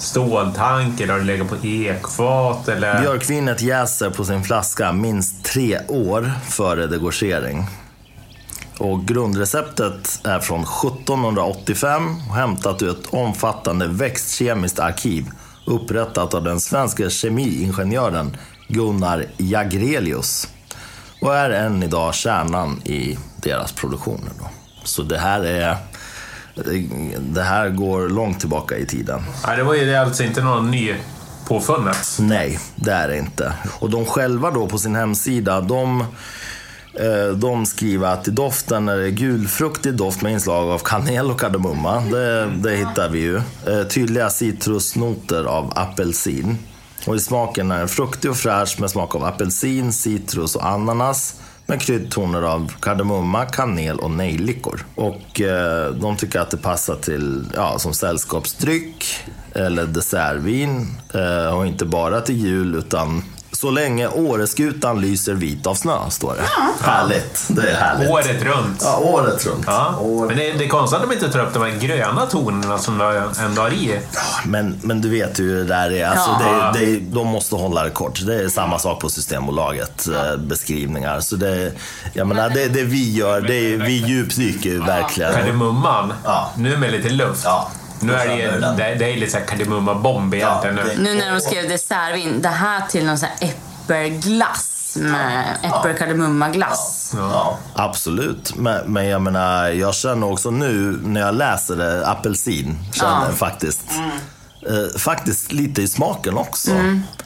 ståltank 0.02 1.00
eller 1.02 1.14
har 1.14 1.20
det 1.20 1.26
legat 1.26 1.50
på 1.50 1.68
ekfat 1.68 2.68
eller? 2.68 3.02
Björkvinet 3.02 3.62
jäser 3.62 4.10
på 4.10 4.26
sin 4.26 4.44
flaska 4.44 4.92
minst 4.92 5.44
tre 5.44 5.80
år 5.88 6.32
före 6.50 6.88
degorgering. 6.88 7.66
Och 8.78 9.06
grundreceptet 9.06 10.20
är 10.24 10.40
från 10.40 10.62
1785 10.62 12.16
och 12.30 12.36
hämtat 12.36 12.82
ur 12.82 12.90
ett 12.90 13.14
omfattande 13.14 13.88
växtkemiskt 13.88 14.80
arkiv 14.80 15.26
upprättat 15.66 16.34
av 16.34 16.44
den 16.44 16.60
svenska 16.60 17.10
kemiingenjören 17.10 18.38
Gunnar 18.68 19.26
Jagrelius 19.38 20.48
och 21.22 21.36
är 21.36 21.50
än 21.50 21.84
idag 21.84 22.14
kärnan 22.14 22.82
i 22.86 23.18
deras 23.36 23.72
produktioner. 23.72 24.32
Då. 24.40 24.50
Så 24.84 25.04
det 25.04 25.18
här 25.18 25.46
är 25.46 25.78
det 27.20 27.42
här 27.42 27.70
går 27.70 28.10
långt 28.10 28.40
tillbaka 28.40 28.78
i 28.78 28.86
tiden. 28.86 29.22
Nej, 29.48 29.58
det 29.58 29.64
var 29.64 29.74
ju 29.74 29.96
alltså 29.96 30.24
inte 30.24 30.42
någon 30.42 30.72
ny 30.72 30.96
påfunnet. 31.48 32.18
Nej, 32.20 32.60
det 32.76 32.92
är 32.92 33.08
det 33.08 33.18
inte. 33.18 33.54
Och 33.80 33.90
de 33.90 34.06
själva 34.06 34.52
då 34.52 34.68
på 34.68 34.78
sin 34.78 34.96
hemsida, 34.96 35.62
de, 35.62 36.02
eh, 36.94 37.36
de 37.36 37.66
skriver 37.66 38.08
att 38.08 38.28
i 38.28 38.32
doften 38.32 38.90
är 38.90 38.98
det 38.98 39.12
gulfruktig 39.12 39.94
doft 39.94 40.22
med 40.22 40.32
inslag 40.32 40.70
av 40.70 40.80
kanel 40.80 41.32
och 41.32 41.40
kardemumma. 41.40 42.00
Det, 42.12 42.46
det 42.46 42.76
hittar 42.76 43.10
vi 43.10 43.20
ju. 43.20 43.38
Eh, 43.38 43.88
Tydliga 43.88 44.30
citrusnoter 44.30 45.44
av 45.44 45.74
apelsin. 45.76 46.58
Och 47.08 47.16
i 47.16 47.20
smaken 47.20 47.72
är 47.72 47.80
den 47.80 47.88
fruktig 47.88 48.32
och 48.32 48.38
fräsch 48.38 48.80
med 48.80 48.90
smak 48.90 49.16
av 49.16 49.24
apelsin, 49.24 49.94
citrus 49.94 50.56
och 50.56 50.66
ananas. 50.66 51.36
Med 51.66 51.82
kryddtoner 51.82 52.42
av 52.42 52.74
kardemumma, 52.80 53.46
kanel 53.46 54.00
och 54.00 54.12
nejlikor. 54.12 54.86
Och 54.96 55.42
eh, 55.42 55.92
de 55.92 56.18
tycker 56.18 56.40
att 56.40 56.52
det 56.52 56.58
passar 56.58 56.96
till 56.96 57.46
ja, 57.56 57.80
som 57.80 57.94
sällskapsdryck 57.94 59.06
eller 59.54 59.86
dessertvin. 59.86 60.88
Eh, 61.14 61.58
och 61.58 61.68
inte 61.68 61.86
bara 61.86 62.22
till 62.22 62.38
jul 62.38 62.76
utan 62.76 63.24
så 63.62 63.72
länge 63.72 64.08
Åreskutan 64.08 65.02
lyser 65.02 65.34
vit 65.34 65.68
av 65.68 65.76
snö, 65.76 66.10
står 66.10 66.34
det. 66.36 66.44
Härligt. 66.86 67.44
Det 67.48 67.70
är 67.72 67.76
härligt. 67.76 68.10
Året 68.10 68.44
runt. 68.44 68.82
Ja, 68.84 68.98
året 68.98 69.46
runt. 69.46 69.64
Ja. 69.68 69.96
År- 70.02 70.28
Men 70.28 70.38
det, 70.38 70.52
det 70.54 70.66
är 70.66 70.70
konstigt 70.70 71.00
att 71.02 71.10
de 71.10 71.14
inte 71.16 71.32
tar 71.32 71.40
upp 71.40 71.54
de 71.54 71.64
här 71.64 71.80
gröna 71.80 72.26
tonerna 72.26 72.78
som 72.78 72.98
de 72.98 73.24
ändå 73.40 73.62
har 73.62 73.70
i. 73.70 74.00
Men, 74.46 74.80
men 74.84 75.02
du 75.02 75.10
vet 75.10 75.40
ju 75.40 75.44
hur 75.44 75.58
det 75.58 75.64
där 75.64 75.92
är. 75.92 76.06
Alltså, 76.08 76.30
Ja. 76.44 76.72
det, 76.74 76.86
det, 76.86 77.00
de 77.00 77.28
måste 77.28 77.56
hålla 77.56 77.84
det 77.84 77.90
kort. 77.90 78.26
Det 78.26 78.36
är 78.44 78.50
samma 78.50 78.80
sak 78.80 79.00
på 79.00 79.10
Systembolaget, 79.10 80.08
eh, 80.08 80.38
beskrivningar. 80.38 81.20
Så 81.20 81.36
det, 81.36 81.72
jag 82.14 82.28
menar, 82.28 82.50
det, 82.50 82.68
det 82.68 82.84
vi 82.84 83.14
gör, 83.14 83.42
det 83.42 83.74
är, 83.74 83.78
vi 83.78 83.94
djupdyker 83.94 84.70
ju 84.70 84.82
verkligen. 84.84 85.34
Kardemumman, 85.34 86.14
Ja. 86.26 86.52
nu 86.58 86.78
med 86.78 86.92
lite 86.92 87.10
luft. 87.10 87.42
Ja. 87.46 87.72
Nu 88.02 88.14
är 88.14 88.28
det, 88.28 88.36
ju- 88.36 88.60
det 88.60 88.96
det, 89.00 89.06
är 89.14 89.18
lite 89.18 89.32
såhär 89.32 89.46
kardemumma-bomb 89.46 90.34
egentligen 90.36 90.78
Ja, 90.78 90.84
nu. 90.98 91.14
när 91.14 91.32
de 91.34 91.42
skrev 91.42 91.70
dessertvin, 91.70 92.42
det 92.42 92.50
här 92.50 92.82
till 92.90 93.06
någon 93.06 93.18
sån 93.18 93.30
här 93.40 93.50
äppelglass 93.50 94.98
med 95.02 95.58
äppelkardemummaglass. 95.64 97.14
Ja, 97.18 97.58
absolut. 97.76 98.56
Men, 98.56 98.94
men 98.94 99.08
jag 99.08 99.22
menar, 99.22 99.68
jag 99.70 99.96
känner 99.96 100.32
också 100.32 100.52
nu 100.52 101.00
när 101.04 101.22
jag 101.22 101.36
läser 101.36 101.76
det, 101.76 102.08
apelsin, 102.08 102.78
känner 102.94 103.26
Ja. 103.30 103.36
faktiskt. 103.36 103.82
Eh, 104.70 105.00
faktiskt 105.00 105.52
lite 105.52 105.82
i 105.82 105.88
smaken 105.88 106.38
också. 106.38 106.72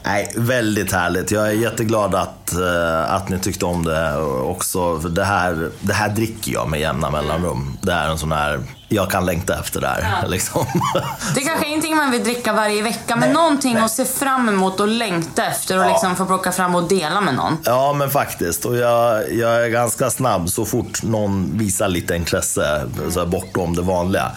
Nej, 0.04 0.32
väldigt 0.36 0.92
härligt. 0.92 1.30
Jag 1.30 1.46
är 1.48 1.52
jätteglad 1.52 2.14
att, 2.14 2.52
eh, 2.54 3.14
att 3.14 3.28
ni 3.28 3.38
tyckte 3.38 3.64
om 3.64 3.84
det 3.84 4.16
också. 4.42 5.00
För 5.00 5.08
det, 5.08 5.24
här, 5.24 5.70
det 5.80 5.92
här 5.94 6.08
dricker 6.08 6.52
jag 6.52 6.68
med 6.68 6.80
jämna 6.80 7.10
mellanrum. 7.10 7.78
Det 7.82 7.92
är 7.92 8.08
en 8.08 8.18
sån 8.18 8.32
här, 8.32 8.60
jag 8.88 9.10
kan 9.10 9.26
längta 9.26 9.58
efter 9.60 9.80
det 9.80 9.86
här. 9.86 10.28
Liksom. 10.28 10.66
Det 11.34 11.40
är 11.40 11.44
kanske 11.44 11.66
ingenting 11.66 11.96
man 11.96 12.10
vill 12.10 12.24
dricka 12.24 12.52
varje 12.52 12.82
vecka, 12.82 13.16
men 13.16 13.32
någonting 13.32 13.74
nej. 13.74 13.82
att 13.82 13.90
se 13.90 14.04
fram 14.04 14.48
emot 14.48 14.80
och 14.80 14.88
längta 14.88 15.46
efter 15.46 15.78
och 15.78 15.86
liksom 15.86 16.16
få 16.16 16.26
plocka 16.26 16.52
fram 16.52 16.74
och 16.74 16.88
dela 16.88 17.20
med 17.20 17.34
någon. 17.34 17.58
Ja, 17.64 17.92
men 17.92 18.10
faktiskt. 18.10 18.64
Och 18.64 18.76
jag, 18.76 19.32
jag 19.32 19.64
är 19.64 19.68
ganska 19.68 20.10
snabb 20.10 20.48
så 20.50 20.64
fort 20.64 21.02
någon 21.02 21.58
visar 21.58 21.88
lite 21.88 22.16
intresse 22.16 22.82
så 23.10 23.20
här, 23.20 23.26
bortom 23.26 23.76
det 23.76 23.82
vanliga. 23.82 24.32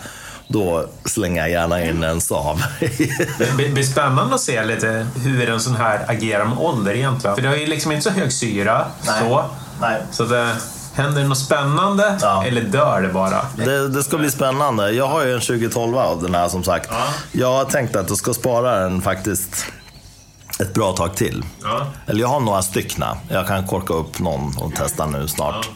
Då 0.47 0.85
slänger 1.05 1.41
jag 1.41 1.51
gärna 1.51 1.83
in 1.83 2.03
en 2.03 2.21
sav. 2.21 2.63
Det 3.37 3.51
blir 3.55 3.73
blir 3.73 3.83
spännande 3.83 4.35
att 4.35 4.41
se 4.41 4.65
lite 4.65 5.07
hur 5.15 5.49
en 5.49 5.59
sån 5.59 5.75
här 5.75 6.05
agerar 6.07 6.45
med 6.45 6.57
ålder 6.57 6.93
egentligen. 6.93 7.35
För 7.35 7.43
det 7.43 7.49
har 7.49 7.55
ju 7.55 7.67
liksom 7.67 7.91
inte 7.91 8.03
så 8.03 8.09
hög 8.09 8.33
syra. 8.33 8.85
Nej. 9.05 9.19
Så, 9.19 9.45
Nej. 9.81 10.01
så 10.11 10.23
det 10.23 10.55
händer 10.99 11.23
något 11.23 11.37
spännande 11.37 12.17
Ja. 12.21 12.43
eller 12.45 12.61
dör 12.61 13.01
det 13.01 13.07
bara? 13.13 13.45
Det, 13.55 13.87
det 13.87 14.03
ska 14.03 14.17
bli 14.17 14.31
spännande. 14.31 14.91
Jag 14.91 15.07
har 15.07 15.25
ju 15.25 15.33
en 15.33 15.41
2012 15.41 15.97
av 15.97 16.23
den 16.23 16.35
här 16.35 16.49
som 16.49 16.63
sagt. 16.63 16.91
Jag 17.31 17.51
har 17.53 17.65
tänkt 17.65 17.95
att 17.95 18.09
jag 18.09 18.17
ska 18.17 18.33
spara 18.33 18.79
den 18.79 19.01
faktiskt 19.01 19.65
ett 20.59 20.73
bra 20.73 20.91
tag 20.93 21.15
till. 21.15 21.45
Ja. 21.63 21.87
Eller 22.07 22.21
jag 22.21 22.27
har 22.27 22.39
några 22.39 22.61
styckna. 22.61 23.17
Jag 23.29 23.47
kan 23.47 23.67
korka 23.67 23.93
upp 23.93 24.19
någon 24.19 24.57
och 24.57 24.75
testa 24.75 25.05
nu 25.05 25.27
snart. 25.27 25.69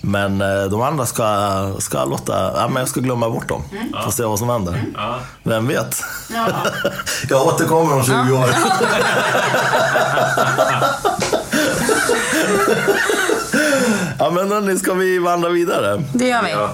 Men 0.00 0.40
eh, 0.40 0.64
de 0.64 0.82
andra 0.82 1.06
ska, 1.06 1.72
ska 1.78 2.04
låta, 2.04 2.52
ja, 2.56 2.68
men 2.68 2.76
jag 2.80 2.88
ska 2.88 3.00
glömma 3.00 3.30
bort 3.30 3.48
dem. 3.48 3.62
Får 4.04 4.10
se 4.10 4.24
vad 4.24 4.38
som 4.38 4.48
händer. 4.48 4.84
Ja. 4.94 5.18
Vem 5.42 5.66
vet? 5.66 6.02
jag 7.30 7.46
återkommer 7.46 7.94
om 7.94 8.04
20 8.04 8.12
år. 8.12 8.50
ja 14.26 14.30
men 14.30 14.52
hörni, 14.52 14.78
ska 14.78 14.94
vi 14.94 15.18
vandra 15.18 15.48
vidare? 15.48 16.02
Det 16.14 16.28
gör 16.28 16.42
vi. 16.42 16.50
Ja. 16.50 16.72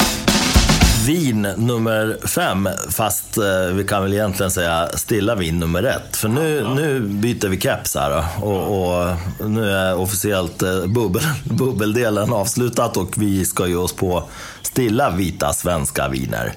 Vin 1.06 1.42
nummer 1.42 2.26
fem, 2.26 2.68
fast 2.90 3.38
eh, 3.38 3.74
vi 3.74 3.84
kan 3.84 4.02
väl 4.02 4.12
egentligen 4.12 4.50
säga 4.50 4.88
stilla 4.94 5.34
vin 5.34 5.58
nummer 5.58 5.82
ett. 5.82 6.16
För 6.16 6.28
nu, 6.28 6.68
nu 6.74 7.00
byter 7.00 7.48
vi 7.48 7.60
keps 7.60 7.94
här 7.94 8.24
och, 8.40 8.80
och 8.80 9.16
nu 9.50 9.70
är 9.70 9.96
officiellt 9.96 10.62
eh, 10.62 10.86
bubbel, 10.86 11.22
bubbeldelen 11.44 12.32
avslutat 12.32 12.96
och 12.96 13.14
vi 13.16 13.44
ska 13.44 13.66
ge 13.66 13.74
oss 13.74 13.92
på 13.92 14.28
stilla 14.62 15.10
vita 15.10 15.52
svenska 15.52 16.08
viner. 16.08 16.52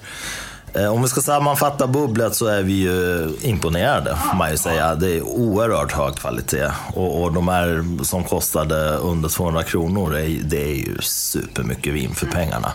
Eh, 0.76 0.94
Om 0.94 1.02
vi 1.02 1.08
ska 1.08 1.22
sammanfatta 1.22 1.88
bubblet 1.88 2.36
så 2.36 2.46
är 2.48 2.62
vi 2.64 2.74
ju 2.74 3.30
imponerade, 3.42 4.18
får 4.30 4.38
man 4.38 4.52
ju 4.52 4.58
säga. 4.58 4.96
Det 4.96 5.18
är 5.18 5.22
oerhört 5.22 5.92
hög 5.92 6.16
kvalitet. 6.16 6.72
Och, 6.94 7.24
och 7.24 7.34
de 7.34 7.48
här 7.48 7.86
som 8.04 8.24
kostade 8.24 8.90
under 8.98 9.30
200 9.30 9.64
kronor, 9.64 10.12
det 10.12 10.22
är, 10.22 10.40
det 10.44 10.64
är 10.64 10.76
ju 10.76 10.98
supermycket 11.02 11.94
vin 11.94 12.16
för 12.16 12.26
pengarna. 12.28 12.72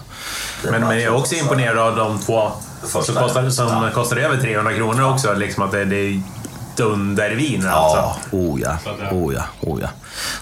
Men, 0.64 0.80
men 0.80 0.90
jag 0.90 1.02
är 1.02 1.14
också 1.14 1.34
imponerad 1.34 1.78
av 1.78 1.96
de 1.96 2.18
två 2.18 2.50
som 2.84 3.14
kostar, 3.14 3.50
som 3.50 3.66
Ja. 3.68 3.90
kostar 3.94 4.16
över 4.16 4.36
300 4.36 4.72
kronor 4.72 5.12
också. 5.12 5.34
Liksom 5.34 5.62
att 5.62 5.72
det, 5.72 5.84
det 5.84 6.22
dundervin 6.84 7.62
Ja, 7.64 7.70
alltså. 7.70 8.36
oh 8.36 8.60
ja, 8.60 8.76
oh 9.12 9.34
ja, 9.34 9.42
oh 9.60 9.80
ja. 9.82 9.88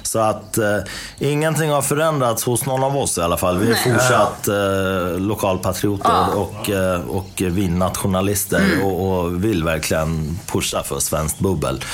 Så 0.03 0.19
att 0.19 0.59
eh, 0.59 0.77
ingenting 1.19 1.71
har 1.71 1.83
förändrats 1.83 2.45
hos 2.45 2.67
någon 2.67 2.85
av 2.85 2.97
oss 2.97 3.19
i 3.19 3.21
alla 3.21 3.37
fall. 3.37 3.59
Vi 3.59 3.71
är 3.71 3.75
fortsatt 3.75 4.49
eh, 4.49 5.21
lokalpatrioter 5.21 6.11
Ja. 6.11 6.27
och, 6.35 6.71
eh, 6.71 7.01
och 7.01 7.43
vinnationalister 7.47 8.63
och, 8.85 9.19
och 9.21 9.45
vill 9.45 9.65
verkligen 9.65 10.39
pusha 10.47 10.83
för 10.83 10.99
svenskt 11.01 11.39
bubbel. 11.39 11.85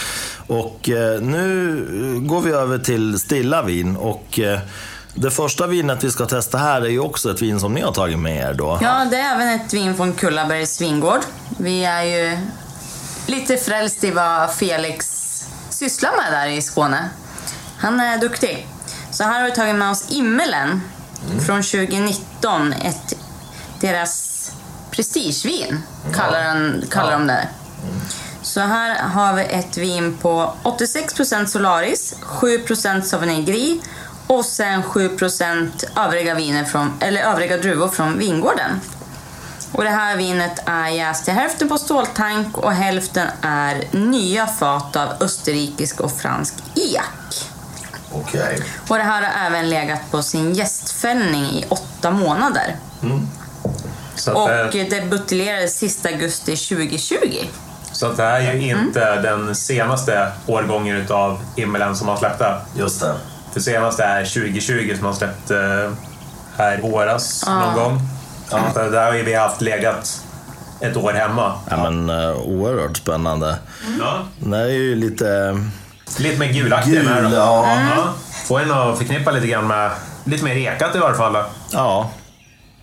Och 0.46 0.88
eh, 0.88 1.20
nu 1.20 2.18
går 2.22 2.40
vi 2.40 2.50
över 2.52 2.78
till 2.78 3.18
stilla 3.18 3.62
vin 3.62 3.96
och 3.96 4.38
eh, 4.38 4.58
det 5.14 5.30
första 5.30 5.66
vinet 5.66 6.04
vi 6.04 6.10
ska 6.10 6.26
testa 6.26 6.58
här 6.58 6.82
är 6.82 6.88
ju 6.88 6.98
också 7.00 7.30
ett 7.30 7.42
vin 7.42 7.60
som 7.60 7.74
ni 7.74 7.80
har 7.80 7.92
tagit 7.92 8.18
med 8.18 8.36
er 8.50 8.54
då. 8.54 8.78
Ja, 8.82 9.06
det 9.10 9.16
är 9.16 9.34
även 9.34 9.48
ett 9.48 9.74
vin 9.74 9.94
från 9.96 10.12
Kullabergs 10.12 10.80
vingård. 10.80 11.20
Vi 11.58 11.84
är 11.84 12.02
ju 12.02 12.38
lite 13.26 13.56
frälst 13.56 14.04
i 14.04 14.10
vad 14.10 14.54
Felix 14.54 15.06
sysslar 15.70 16.10
med 16.16 16.32
där 16.32 16.46
i 16.46 16.62
Skåne. 16.62 17.08
Han 17.78 18.00
är 18.00 18.18
duktig. 18.18 18.68
Så 19.10 19.24
här 19.24 19.40
har 19.40 19.48
vi 19.48 19.54
tagit 19.54 19.74
med 19.74 19.90
oss 19.90 20.10
Immelen 20.10 20.80
från 21.46 21.62
2019. 21.62 22.72
Ett, 22.72 23.14
deras 23.80 24.52
prestigevin 24.90 25.82
kallar, 26.14 26.40
den, 26.40 26.84
kallar 26.90 27.12
de 27.12 27.26
det. 27.26 27.48
Så 28.42 28.60
här 28.60 29.02
har 29.02 29.34
vi 29.34 29.42
ett 29.42 29.76
vin 29.76 30.16
på 30.16 30.54
86% 30.62 31.46
Solaris, 31.46 32.16
7% 32.22 33.00
Sauvignon 33.00 33.44
Gris 33.44 33.82
och 34.26 34.44
sen 34.44 34.82
7% 34.82 35.84
övriga, 35.96 36.34
viner 36.34 36.64
från, 36.64 36.92
eller 37.00 37.22
övriga 37.22 37.56
druvor 37.56 37.88
från 37.88 38.18
vingården. 38.18 38.80
Och 39.74 39.84
det 39.84 39.90
här 39.90 40.16
vinet 40.16 40.62
är 40.66 40.88
jäst 40.88 41.24
till 41.24 41.34
hälften 41.34 41.68
på 41.68 41.78
ståltank 41.78 42.58
och 42.58 42.72
hälften 42.72 43.28
är 43.42 43.84
nya 43.90 44.46
fat 44.46 44.96
av 44.96 45.08
österrikisk 45.20 46.00
och 46.00 46.12
fransk 46.12 46.54
ek. 46.74 47.50
Okej. 48.12 48.58
Och 48.88 48.96
det 48.96 49.02
här 49.02 49.22
har 49.22 49.46
även 49.46 49.70
legat 49.70 50.00
på 50.10 50.22
sin 50.22 50.52
gästfällning 50.54 51.44
i 51.44 51.64
åtta 51.68 52.10
månader. 52.10 52.76
Så 54.14 54.30
att, 54.30 54.36
Och 54.36 54.50
eh, 54.50 54.86
det 54.90 55.10
buteljerades 55.10 55.78
sista 55.78 56.08
augusti 56.08 56.56
2020. 56.56 57.16
så 57.92 58.06
att 58.06 58.16
det 58.16 58.22
här 58.22 58.40
är 58.40 58.52
ju 58.54 58.70
inte 58.70 59.20
den 59.20 59.54
senaste 59.54 60.32
årgången 60.46 60.96
utav 60.96 61.40
Immelen 61.56 61.96
som 61.96 62.08
han 62.08 62.18
släppte. 62.18 62.56
Just 62.76 63.00
det. 63.00 63.14
Det 63.54 63.60
senaste 63.60 64.04
är 64.04 64.24
2020 64.24 64.94
som 64.96 65.04
han 65.04 65.14
släppte 65.14 65.90
här 66.56 66.78
i 66.78 66.80
våras 66.80 67.44
någon 67.46 67.74
gång. 67.74 68.00
Så 68.74 68.78
där 68.90 69.04
har 69.12 69.12
vi 69.12 69.34
haft 69.34 69.60
legat 69.60 70.20
ett 70.80 70.96
år 70.96 71.12
hemma. 71.12 71.52
Ja, 71.70 71.90
men 71.90 72.10
uh, 72.10 72.36
oerhört 72.36 72.96
spännande. 72.96 73.56
Ja. 74.00 74.18
Den 74.38 74.52
här 74.52 74.60
är 74.64 74.68
ju 74.68 74.94
lite... 74.96 75.58
Lite 76.18 76.38
mer 76.38 76.52
gulaktig 76.52 76.94
den 76.94 77.06
här 77.06 77.20
Gul, 77.20 77.30
då. 77.30 77.36
ja. 77.36 77.66
Ja. 77.96 78.04
Får 78.46 78.60
en 78.60 78.72
att 78.72 78.98
förknippa 78.98 79.30
lite 79.30 79.46
grann 79.46 79.66
med 79.66 79.90
lite 80.24 80.44
mer 80.44 80.56
ekat 80.56 80.96
i 80.96 80.98
varje 80.98 81.16
fall. 81.16 81.32
då. 81.32 81.44
Ja. 81.72 82.10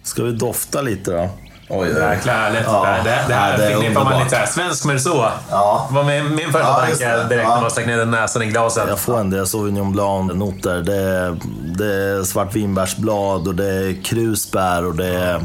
Ska 0.03 0.23
vi 0.23 0.31
dofta 0.31 0.81
lite 0.81 1.11
då? 1.11 1.29
Oj, 1.69 1.87
Jäkla 1.89 2.33
härligt. 2.33 2.61
Ja. 2.65 2.97
Det, 3.03 3.19
det, 3.27 3.33
här 3.33 3.51
Ja, 3.51 3.57
förknippar 3.57 4.03
man 4.03 4.23
lite 4.23 4.35
här, 4.35 4.45
svensk 4.45 4.85
merceau. 4.85 5.25
Ja. 5.49 5.87
var 5.91 6.03
min, 6.03 6.35
min 6.35 6.45
första 6.45 6.59
Ja, 6.59 6.79
tanke 6.79 7.17
det. 7.17 7.23
direkt 7.23 7.47
Ja. 7.47 7.53
när 7.55 7.61
man 7.61 7.71
stack 7.71 7.85
ner 7.85 8.05
näsan 8.05 8.41
i 8.41 8.45
glaset. 8.45 8.83
Jag 8.87 8.99
får 8.99 9.19
en 9.19 9.29
del 9.29 9.47
Sauvignon 9.47 9.91
Blanc-noter. 9.91 10.81
Det, 10.81 11.37
det 11.77 11.93
är 11.93 12.23
svartvinbärsblad 12.23 13.47
och 13.47 13.55
det 13.55 13.67
är 13.73 14.03
krusbär 14.03 14.85
och 14.85 14.95
det 14.95 15.07
är... 15.07 15.41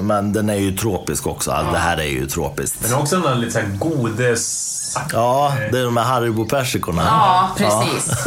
Men 0.00 0.32
den 0.32 0.50
är 0.50 0.54
ju 0.54 0.76
tropisk 0.76 1.26
också. 1.26 1.50
Alltså, 1.50 1.72
Det 1.72 1.78
här 1.78 1.96
är 1.96 2.04
ju 2.08 2.26
tropiskt. 2.26 2.78
Men 2.82 2.94
också 2.94 3.18
någon 3.18 3.40
lite 3.40 3.52
såhär 3.52 3.68
godes... 3.78 4.70
Ja, 5.12 5.52
det 5.72 5.78
är 5.78 5.84
de 5.84 5.96
här 5.96 6.04
Haribo-persikorna. 6.04 7.02
Ja, 7.06 7.50
precis. 7.56 8.26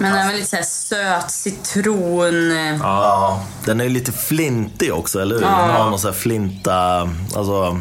Men 0.00 0.12
den 0.12 0.20
är 0.20 0.26
väl 0.26 0.36
lite 0.36 0.46
så 0.48 0.56
här 0.56 0.62
söt 0.64 1.30
citron. 1.30 2.50
Ja, 2.82 3.40
den 3.64 3.80
är 3.80 3.84
ju 3.84 3.90
lite 3.90 4.12
flintig 4.12 4.94
också, 4.94 5.20
eller 5.20 5.34
hur? 5.34 5.42
Den 5.42 5.52
har 5.52 5.90
någon 5.90 5.98
sån 5.98 6.10
här 6.12 6.18
flinta, 6.18 7.08
alltså 7.36 7.64
eh, 7.64 7.76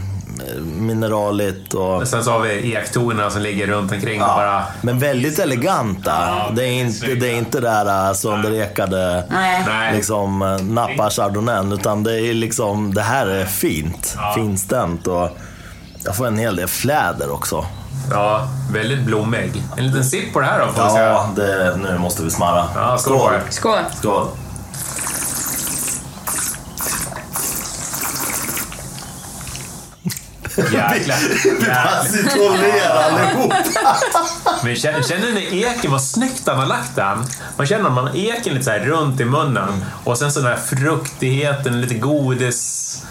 mineraligt 0.65 1.73
och... 1.73 2.07
Sen 2.07 2.23
så 2.23 2.31
har 2.31 2.39
vi 2.39 2.75
ektonerna 2.75 3.29
som 3.29 3.41
ligger 3.41 3.67
runt 3.67 3.91
omkring 3.91 4.21
och 4.21 4.27
bara... 4.27 4.63
Men 4.81 4.99
väldigt 4.99 5.39
eleganta. 5.39 6.13
det, 6.55 6.65
är 6.65 6.71
inte, 6.71 7.15
det 7.15 7.29
är 7.29 7.37
inte 7.37 7.59
det 7.59 7.69
där 7.69 8.07
äh, 8.07 8.13
sönderekade 8.13 9.23
Nej. 9.29 9.93
Liksom, 9.95 10.41
äh, 10.41 10.61
Napa 10.61 11.09
Chardonnay, 11.09 11.73
utan 11.73 12.03
det 12.03 12.21
är 12.21 12.33
liksom, 12.33 12.93
det 12.93 13.01
här 13.01 13.27
är 13.27 13.45
fint. 13.45 14.17
Finstämt 14.35 15.07
och 15.07 15.37
jag 16.05 16.15
får 16.15 16.27
en 16.27 16.37
hel 16.37 16.55
del 16.55 16.67
fläder 16.67 17.33
också. 17.33 17.65
Ja, 18.11 18.47
väldigt 18.71 19.01
blommig. 19.01 19.63
En 19.77 19.87
liten 19.87 20.05
sipp 20.05 20.33
på 20.33 20.39
det 20.39 20.45
här 20.45 20.59
då 20.59 20.73
får. 20.73 20.99
Ja, 20.99 21.29
det, 21.35 21.77
nu 21.77 21.97
måste 21.97 22.23
vi 22.23 22.31
smarra. 22.31 22.65
Ja, 22.75 22.97
skål 22.97 23.31
det. 23.33 23.51
Skål. 23.51 23.79
Skål. 23.99 24.27
Jäklar. 30.63 31.15
Jäklar. 31.45 32.03
Citronera 32.05 33.03
allihop. 33.03 33.53
Men 34.63 34.75
känner, 34.75 35.01
känner 35.03 35.31
ni 35.31 35.61
eken, 35.61 35.91
vad 35.91 36.03
snyggt 36.03 36.47
han 36.47 36.59
har 36.59 36.65
lagt 36.65 36.95
den? 36.95 37.17
Man 37.57 37.67
känner 37.67 37.85
att 37.89 37.95
man 37.95 38.07
har 38.07 38.15
eken 38.15 38.53
lite 38.53 38.65
så 38.65 38.71
här 38.71 38.79
runt 38.79 39.19
i 39.19 39.25
munnen. 39.25 39.85
Och 40.03 40.17
sen 40.17 40.31
så 40.31 40.39
den 40.39 40.49
här 40.49 40.59
fruktigheten, 40.59 41.81
lite 41.81 41.93
godis... 41.95 43.03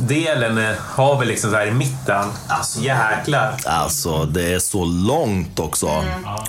Delen 0.00 0.74
har 0.80 1.18
vi 1.20 1.26
liksom 1.26 1.50
så 1.50 1.56
här 1.56 1.66
i 1.66 1.70
mitten. 1.70 2.24
Alltså, 2.48 2.80
Jäklar. 2.80 3.56
Alltså, 3.66 4.24
det 4.24 4.54
är 4.54 4.58
så 4.58 4.84
långt 4.84 5.58
också. 5.58 6.04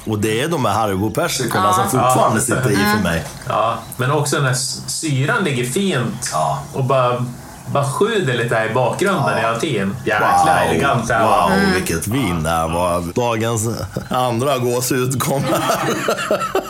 Och 0.05 0.19
det 0.19 0.41
är 0.41 0.47
de 0.47 0.65
här 0.65 0.73
Haribo-persikorna 0.73 1.73
som 1.73 1.83
fortfarande 1.83 2.41
sitter 2.41 2.71
i 2.71 2.75
för 2.75 3.03
mig. 3.03 3.23
Ja, 3.47 3.77
men 3.97 4.11
också 4.11 4.35
den 4.35 4.45
här 4.45 4.53
syran 4.87 5.43
ligger 5.43 5.65
fint 5.65 6.29
Ja. 6.31 6.63
och 6.73 6.83
bara, 6.85 7.25
bara 7.73 7.85
sjuder 7.85 8.33
lite 8.33 8.55
här 8.55 8.69
i 8.69 8.73
bakgrunden 8.73 9.37
hela 9.37 9.59
tiden. 9.59 9.95
Jäkla 10.05 10.63
elegant 10.63 11.07
det 11.07 11.13
här. 11.13 11.49
Wow, 11.49 11.73
vilket 11.75 12.07
vin 12.07 12.43
det 12.43 12.49
här 12.49 12.67
var. 12.67 13.03
Dagens 13.15 13.67
andra 14.09 14.57
gåshud 14.57 15.21
kommer. 15.21 15.59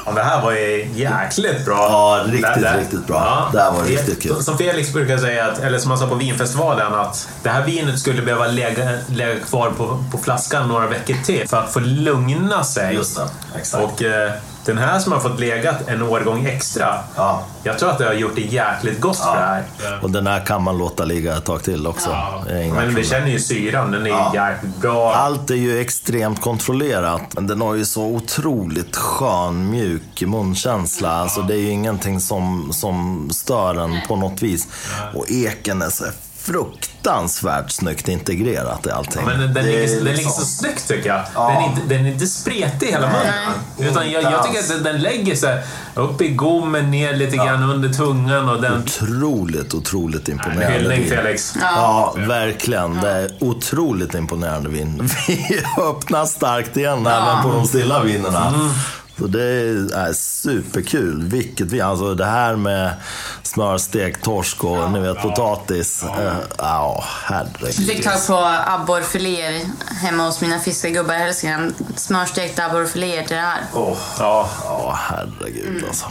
Ja, 0.06 0.12
det 0.16 0.24
här 0.24 0.42
var 0.42 0.52
ju 0.52 0.90
jäkligt 0.96 1.66
bra. 1.66 1.78
Ja, 1.78 2.24
riktigt, 2.34 2.76
riktigt 2.80 3.08
bra. 3.08 3.50
Det 3.52 3.60
här 3.62 3.72
var 3.72 3.84
riktigt 3.84 4.24
kul. 4.24 4.44
Som 4.44 4.58
Felix 4.58 4.94
brukar 4.94 5.18
säga, 5.18 5.46
att, 5.46 5.60
eller 5.60 5.80
som 5.80 5.92
han 5.92 6.00
sa 6.00 6.08
på 6.08 6.16
vinfestivalen, 6.16 6.94
att 6.94 7.30
det 7.44 7.50
här 7.50 7.66
vinet 7.66 8.00
skulle 8.00 8.22
behöva 8.22 8.48
lägga, 8.48 8.90
lägga 9.08 9.40
kvar 9.40 9.72
på, 9.78 10.04
på 10.12 10.18
flaskan 10.18 10.68
några 10.68 10.88
veckor 10.88 11.16
till 11.26 11.48
för 11.48 11.58
att 11.58 11.74
få 11.74 11.80
lugna 11.80 12.64
sig. 12.64 12.96
Just 12.96 13.16
det, 13.18 13.30
exakt. 13.60 13.84
Och 13.84 14.04
eh, 14.04 14.32
den 14.70 14.78
här 14.78 15.00
som 15.00 15.12
har 15.12 15.20
fått 15.20 15.40
legat 15.40 15.88
en 15.88 16.02
årgång 16.02 16.46
extra, 16.46 16.96
Ja. 17.16 17.44
jag 17.64 17.80
tror 17.80 17.90
att 17.90 17.98
det 17.98 18.06
har 18.06 18.14
gjort 18.14 18.36
det 18.36 18.42
jäkligt 18.42 19.00
gott 19.02 19.18
för 19.18 19.36
det 19.36 19.46
här. 19.46 19.64
Och 20.02 20.12
den 20.12 20.28
här 20.28 20.46
kan 20.46 20.64
man 20.64 20.78
låta 20.78 21.06
ligga 21.06 21.38
ett 21.38 21.46
tag 21.46 21.64
till 21.64 21.88
också. 21.88 22.10
Inga 22.10 22.74
Men 22.74 22.76
vi 22.76 22.86
problem. 22.88 23.04
känner 23.04 23.28
ju 23.28 23.40
syran, 23.40 23.92
den 23.92 24.06
är 24.06 24.10
Ja. 24.10 24.32
jäkligt 24.34 24.78
bra. 24.78 25.14
Allt 25.14 25.50
är 25.50 25.56
ju 25.56 25.80
extremt 25.82 26.42
kontrollerat. 26.42 27.22
Men 27.36 27.48
den 27.48 27.62
har 27.62 27.76
ju 27.76 27.86
så 27.86 28.04
otroligt 28.04 28.96
skön, 28.96 29.70
mjuk 29.72 30.22
munkänsla. 30.22 31.12
Alltså 31.12 31.42
det 31.42 31.54
är 31.54 31.58
ju 31.60 31.70
ingenting 31.70 32.20
som, 32.20 32.70
som 32.74 33.30
stör 33.32 33.76
en 33.76 33.98
på 34.08 34.16
något 34.16 34.42
vis. 34.42 34.68
Och 35.16 35.32
eken 35.32 35.82
är 35.82 35.90
så 35.90 36.04
fruktansvärt 36.42 37.72
snyggt 37.72 38.08
integrerat 38.08 38.88
i 38.88 38.92
allting. 38.92 39.26
Men 39.26 39.40
den, 39.40 39.54
den, 39.54 39.54
Det 39.54 39.60
är 39.60 39.66
ligger, 39.66 39.96
den 39.96 40.04
ligger 40.04 40.18
liksom- 40.18 40.32
så 40.34 40.46
snyggt 40.46 40.88
tycker 40.88 41.10
jag. 41.10 41.22
Den, 41.36 41.58
är 41.64 41.66
inte, 41.70 41.82
den 41.96 42.06
är 42.06 42.12
inte 42.12 42.28
spretig 42.28 42.88
i 42.88 42.92
hela 42.92 43.08
munnen. 43.08 43.92
Utan 43.92 44.12
jag, 44.12 44.24
jag 44.24 44.46
tycker 44.46 44.60
att 44.60 44.68
den, 44.68 44.84
den 44.84 45.02
lägger 45.02 45.36
sig 45.36 45.64
upp 45.96 46.22
i 46.22 46.28
gommen, 46.30 46.92
ner 46.92 47.14
lite 47.14 47.36
grann 47.38 47.64
under 47.64 47.90
tungan 47.90 48.50
och 48.50 48.62
den... 48.62 48.84
Otroligt, 48.84 49.74
otroligt 49.74 50.28
imponerande 50.30 50.68
hyllning. 50.94 51.10
Felix. 51.10 51.56
Ja, 51.62 52.16
verkligen. 52.18 53.02
Det 53.02 53.10
är 53.10 53.32
otroligt 53.40 54.16
imponerande 54.16 54.70
vin. 54.70 55.10
Vi 55.28 55.62
öppnar 55.90 56.26
starkt 56.26 56.78
igen 56.78 57.08
även 57.08 57.44
på 57.44 57.50
de 57.52 57.68
stilla 57.68 58.04
vinerna. 58.04 58.48
Mm. 58.48 58.70
Så 59.20 59.28
det 59.28 59.44
är 59.96 60.14
superkul. 60.14 61.24
Vilket 61.24 61.68
vin. 61.68 61.82
Alltså 61.82 62.16
det 62.16 62.26
här 62.26 62.56
med 62.56 62.94
smörstekt 63.44 64.24
torsk 64.24 64.64
och 64.64 64.92
ni 64.92 65.00
vet 65.00 65.22
potatis. 65.22 66.04
Eh, 66.04 66.34
Ja, 66.58 67.04
Jag 67.30 67.48
fick 67.74 67.88
herregud. 67.88 68.04
tag 68.04 68.28
på 68.28 68.46
abborrfiléer 68.68 69.62
hemma 70.02 70.26
hos 70.26 70.42
mina 70.42 70.60
fiskargubbar 70.60 71.14
i 71.14 71.18
Hälsingland. 71.18 71.74
Smörstekta 71.96 72.66
abborrfiléer 72.66 73.24
till 73.24 73.36
det 73.36 73.42
här. 73.42 73.62
Åh, 73.74 73.98
Ja. 74.20 74.50
Ja, 74.64 75.00
herregud 75.10 75.84
alltså. 75.88 76.06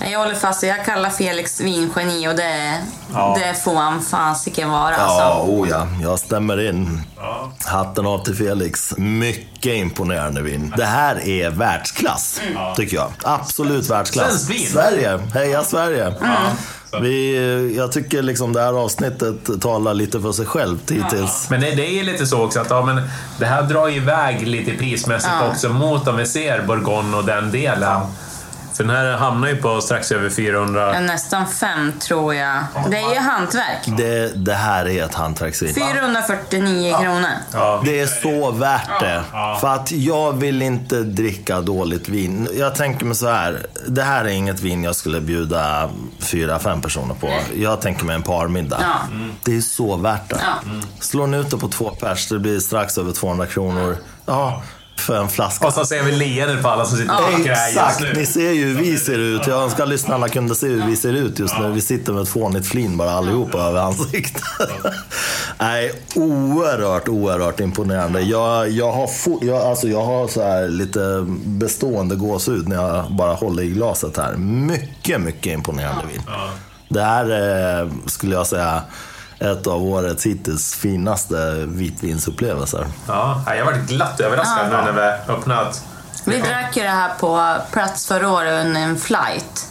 Jag 0.00 0.18
håller 0.18 0.34
fast 0.34 0.62
jag 0.62 0.84
kallar 0.84 1.10
Felix 1.10 1.60
vingeni 1.60 2.28
och 2.28 2.34
det, 2.36 2.80
Ja. 3.14 3.38
det 3.40 3.54
får 3.54 3.74
han 3.76 4.02
fasiken 4.02 4.70
vara 4.70 4.94
alltså. 4.96 5.20
Ja, 5.20 5.44
oh 5.48 5.68
ja. 5.68 5.86
Jag 6.02 6.18
stämmer 6.18 6.68
in. 6.68 7.02
Hatten 7.66 8.06
av 8.06 8.24
till 8.24 8.34
Felix. 8.34 8.94
Mycket 8.98 9.74
imponerande 9.74 10.42
vin. 10.42 10.74
Det 10.76 10.84
här 10.84 11.28
är 11.28 11.50
världsklass, 11.50 12.40
tycker 12.76 12.96
jag. 12.96 13.10
Absolut 13.24 13.90
världsklass. 13.90 14.26
Svenskt 14.28 14.50
vin. 14.50 14.66
Sverige. 14.66 15.18
Heja 15.34 15.64
Sverige. 15.64 16.14
Vi, 17.02 17.74
jag 17.76 17.92
tycker 17.92 18.22
liksom 18.22 18.52
det 18.52 18.60
här 18.60 18.72
avsnittet 18.72 19.60
talar 19.62 19.94
lite 19.94 20.20
för 20.20 20.32
sig 20.32 20.46
självt 20.46 20.90
hittills. 20.90 21.46
Men 21.50 21.60
det, 21.60 21.70
det 21.74 21.86
är 21.86 21.92
ju 21.92 22.02
lite 22.02 22.26
så 22.26 22.44
också 22.44 22.60
att 22.60 22.70
ja, 22.70 22.82
men 22.84 23.02
det 23.38 23.46
här 23.46 23.62
drar 23.62 23.88
iväg 23.90 24.46
lite 24.48 24.70
prismässigt 24.72 25.32
Ja. 25.40 25.48
också 25.50 25.68
mot 25.68 26.08
om 26.08 26.16
vi 26.16 26.26
ser 26.26 26.62
Bourgogne 26.62 27.16
och 27.16 27.24
den 27.24 27.50
delen. 27.52 28.00
För 28.76 28.84
den 28.84 28.96
här 28.96 29.16
hamnar 29.16 29.48
ju 29.48 29.56
på 29.56 29.80
strax 29.80 30.12
över 30.12 30.30
400. 30.30 31.00
Nästan 31.00 31.46
fem 31.46 31.92
tror 31.98 32.34
jag. 32.34 32.64
Det 32.90 32.96
är 32.96 33.14
ju 33.14 33.20
hantverk. 33.20 33.96
Det, 33.96 34.44
det 34.44 34.54
här 34.54 34.88
är 34.88 35.04
ett 35.04 35.14
hantverksvin. 35.14 35.74
449 35.74 36.96
kronor. 37.00 37.30
Ja. 37.52 37.82
Det 37.84 38.00
är 38.00 38.06
så 38.06 38.50
värt 38.50 39.00
det. 39.00 39.22
För 39.60 39.68
att 39.68 39.92
jag 39.92 40.32
vill 40.32 40.62
inte 40.62 41.02
dricka 41.02 41.60
dåligt 41.60 42.08
vin. 42.08 42.48
Jag 42.58 42.74
tänker 42.74 43.06
mig 43.06 43.16
så 43.16 43.28
här. 43.30 43.66
Det 43.86 44.02
här 44.02 44.24
är 44.24 44.28
inget 44.28 44.60
vin 44.60 44.84
jag 44.84 44.96
skulle 44.96 45.20
bjuda 45.20 45.90
fyra, 46.18 46.58
fem 46.58 46.80
personer 46.82 47.14
på. 47.14 47.30
Jag 47.54 47.80
tänker 47.80 48.04
mig 48.04 48.14
en 48.14 48.22
parmiddag. 48.22 48.78
Ja. 48.80 49.16
Det 49.44 49.56
är 49.56 49.60
så 49.60 49.96
värt 49.96 50.28
det. 50.28 50.40
Ja. 50.42 50.70
Slår 51.00 51.26
ni 51.26 51.36
ut 51.36 51.50
det 51.50 51.56
på 51.58 51.68
två 51.68 51.90
pers, 51.90 52.28
det 52.28 52.38
blir 52.38 52.60
strax 52.60 52.98
över 52.98 53.12
200 53.12 53.46
kronor. 53.46 53.96
Ja, 54.26 54.62
för 55.00 55.16
en 55.16 55.28
flaska. 55.28 55.66
Och 55.66 55.72
så 55.72 55.84
ser 55.86 56.02
vi 56.02 56.12
leendet 56.12 56.62
på 56.62 56.68
alla 56.68 56.84
som 56.84 56.98
sitter 56.98 57.14
och 57.14 57.20
det 57.30 57.54
här 57.54 57.68
just 57.68 57.76
Exakt, 57.78 58.00
nu. 58.00 58.12
ni 58.16 58.26
ser 58.26 58.52
ju 58.52 58.64
hur 58.66 58.74
vi 58.82 58.98
ser 58.98 59.18
ut. 59.18 59.46
Jag 59.46 59.62
önskar 59.62 59.86
lyssnarna 59.86 60.28
kunde 60.28 60.54
se 60.54 60.66
hur 60.66 60.86
vi 60.86 60.96
ser 60.96 61.12
ut 61.12 61.38
just 61.38 61.58
nu. 61.60 61.70
Vi 61.72 61.80
sitter 61.80 62.12
med 62.12 62.22
ett 62.22 62.28
fånigt 62.28 62.66
flin 62.66 62.96
bara 62.96 63.10
allihopa 63.10 63.58
över 63.58 63.80
ansiktet. 63.80 64.42
Nej, 65.58 65.92
oerhört, 66.14 67.08
oerhört 67.08 67.60
imponerande. 67.60 68.20
Jag, 68.20 68.70
jag 68.70 68.92
har, 68.92 69.10
jag, 69.42 69.56
alltså 69.56 69.88
jag 69.88 70.02
har 70.04 70.28
så 70.28 70.42
här 70.42 70.68
lite 70.68 71.24
bestående 71.44 72.16
gåshud 72.16 72.68
när 72.68 72.76
jag 72.76 73.12
bara 73.12 73.34
håller 73.34 73.62
i 73.62 73.68
glaset 73.68 74.16
här. 74.16 74.36
Mycket, 74.36 75.20
mycket 75.20 75.52
imponerande 75.52 76.02
vin. 76.12 76.22
Det 76.88 77.02
här 77.02 77.30
är, 77.30 77.90
skulle 78.06 78.34
jag 78.34 78.46
säga, 78.46 78.82
ett 79.38 79.66
av 79.66 79.82
årets 79.82 80.26
hittills 80.26 80.74
finaste 80.74 81.64
vitvinsupplevelser. 81.66 82.86
Ja, 83.08 83.42
jag 83.46 83.64
varit 83.64 83.86
glatt 83.86 84.20
överraskad 84.20 84.66
nu 84.70 84.92
när 84.92 84.92
vi 84.92 85.32
öppnat. 85.32 85.84
Vi 86.24 86.40
drack 86.40 86.76
ju 86.76 86.82
det 86.82 86.88
här 86.88 87.14
på 87.20 87.56
plats 87.72 88.06
förra 88.06 88.30
året 88.30 88.66
under 88.66 88.80
en 88.80 88.96
flight. 88.96 89.68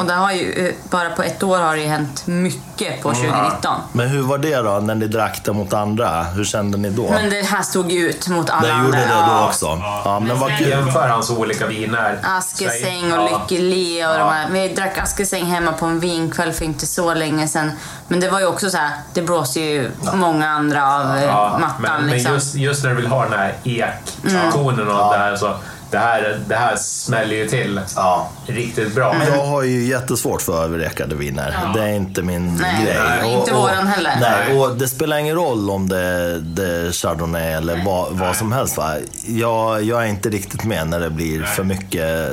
Och 0.00 0.06
det 0.06 0.12
har 0.14 0.32
ju, 0.32 0.66
eh, 0.68 0.74
bara 0.90 1.10
på 1.10 1.22
ett 1.22 1.42
år 1.42 1.58
har 1.58 1.76
det 1.76 1.82
ju 1.82 1.88
hänt 1.88 2.26
mycket 2.26 3.02
på 3.02 3.14
2019. 3.14 3.74
Men 3.92 4.08
hur 4.08 4.22
var 4.22 4.38
det 4.38 4.56
då, 4.56 4.70
när 4.70 4.94
ni 4.94 5.06
drack 5.06 5.40
det 5.44 5.52
mot 5.52 5.72
andra? 5.72 6.22
Hur 6.22 6.44
kände 6.44 6.78
ni 6.78 6.90
då? 6.90 7.10
Men 7.10 7.30
det 7.30 7.42
här 7.42 7.62
stod 7.62 7.90
ju 7.92 8.10
ut 8.10 8.28
mot 8.28 8.50
alla 8.50 8.66
Den 8.68 8.76
andra. 8.76 8.86
gjorde 8.86 8.98
det 8.98 9.04
då 9.14 9.32
Ja. 9.32 9.46
också? 9.48 9.66
Ja, 10.04 10.20
men 10.20 10.38
vad 10.38 10.58
kul. 10.58 10.68
Jämför 10.68 11.08
hans 11.08 11.30
olika 11.30 11.66
viner. 11.66 12.18
Askesäng 12.22 13.08
Ja. 13.10 13.20
och 13.20 13.24
Lykke 13.50 13.62
Le 13.62 14.06
och 14.06 14.18
de 14.18 14.28
här. 14.28 14.50
Vi 14.50 14.68
drack 14.68 14.98
Askesäng 14.98 15.44
hemma 15.44 15.72
på 15.72 15.86
en 15.86 16.00
vinkväll 16.00 16.52
för 16.52 16.64
inte 16.64 16.86
så 16.86 17.14
länge 17.14 17.48
sedan. 17.48 17.70
Men 18.08 18.20
det 18.20 18.30
var 18.30 18.40
ju 18.40 18.46
också 18.46 18.70
så 18.70 18.76
här, 18.76 18.90
det 19.12 19.22
blåser 19.22 19.60
ju 19.60 19.90
många 20.14 20.48
andra 20.48 20.94
av 20.94 21.16
eh, 21.16 21.24
Ja, 21.24 21.56
mattan 21.60 21.76
men, 21.78 22.00
men 22.00 22.10
liksom. 22.10 22.34
just, 22.34 22.54
just 22.54 22.82
när 22.84 22.90
du 22.90 22.96
vill 22.96 23.06
ha 23.06 23.22
den 23.24 23.32
här 23.38 23.54
ek-tonen 23.64 24.88
och 24.88 25.12
det 25.12 25.18
här 25.18 25.36
så 25.36 25.54
det 25.94 26.00
här, 26.00 26.40
det 26.48 26.54
här 26.56 26.76
smäller 26.76 27.34
ju 27.36 27.48
till 27.48 27.80
Ja. 27.96 28.30
riktigt 28.46 28.94
bra. 28.94 29.16
Jag 29.28 29.46
har 29.46 29.62
ju 29.62 29.84
jättesvårt 29.84 30.42
för 30.42 30.64
överrekade 30.64 31.14
viner. 31.14 31.70
Det 31.74 31.82
är 31.82 31.88
inte 31.92 32.22
min 32.22 32.56
Nej, 32.56 32.84
grej. 32.84 32.98
nej, 33.22 33.34
inte 33.34 33.52
våran 33.52 33.86
heller. 33.86 34.16
Nej, 34.20 34.58
och 34.60 34.76
det 34.76 34.88
spelar 34.88 35.16
ingen 35.18 35.34
roll 35.36 35.70
om 35.70 35.88
det, 35.88 36.40
det 36.40 36.66
är 36.70 36.92
chardonnay 36.92 37.52
eller 37.52 37.84
vad, 37.84 38.12
vad 38.12 38.36
som 38.36 38.52
helst. 38.52 38.76
Va? 38.76 38.94
Jag, 39.26 39.82
jag 39.82 40.02
är 40.02 40.06
inte 40.06 40.28
riktigt 40.28 40.64
med 40.64 40.86
när 40.88 41.00
det 41.00 41.10
blir 41.10 41.42
för 41.42 41.64
mycket 41.64 42.30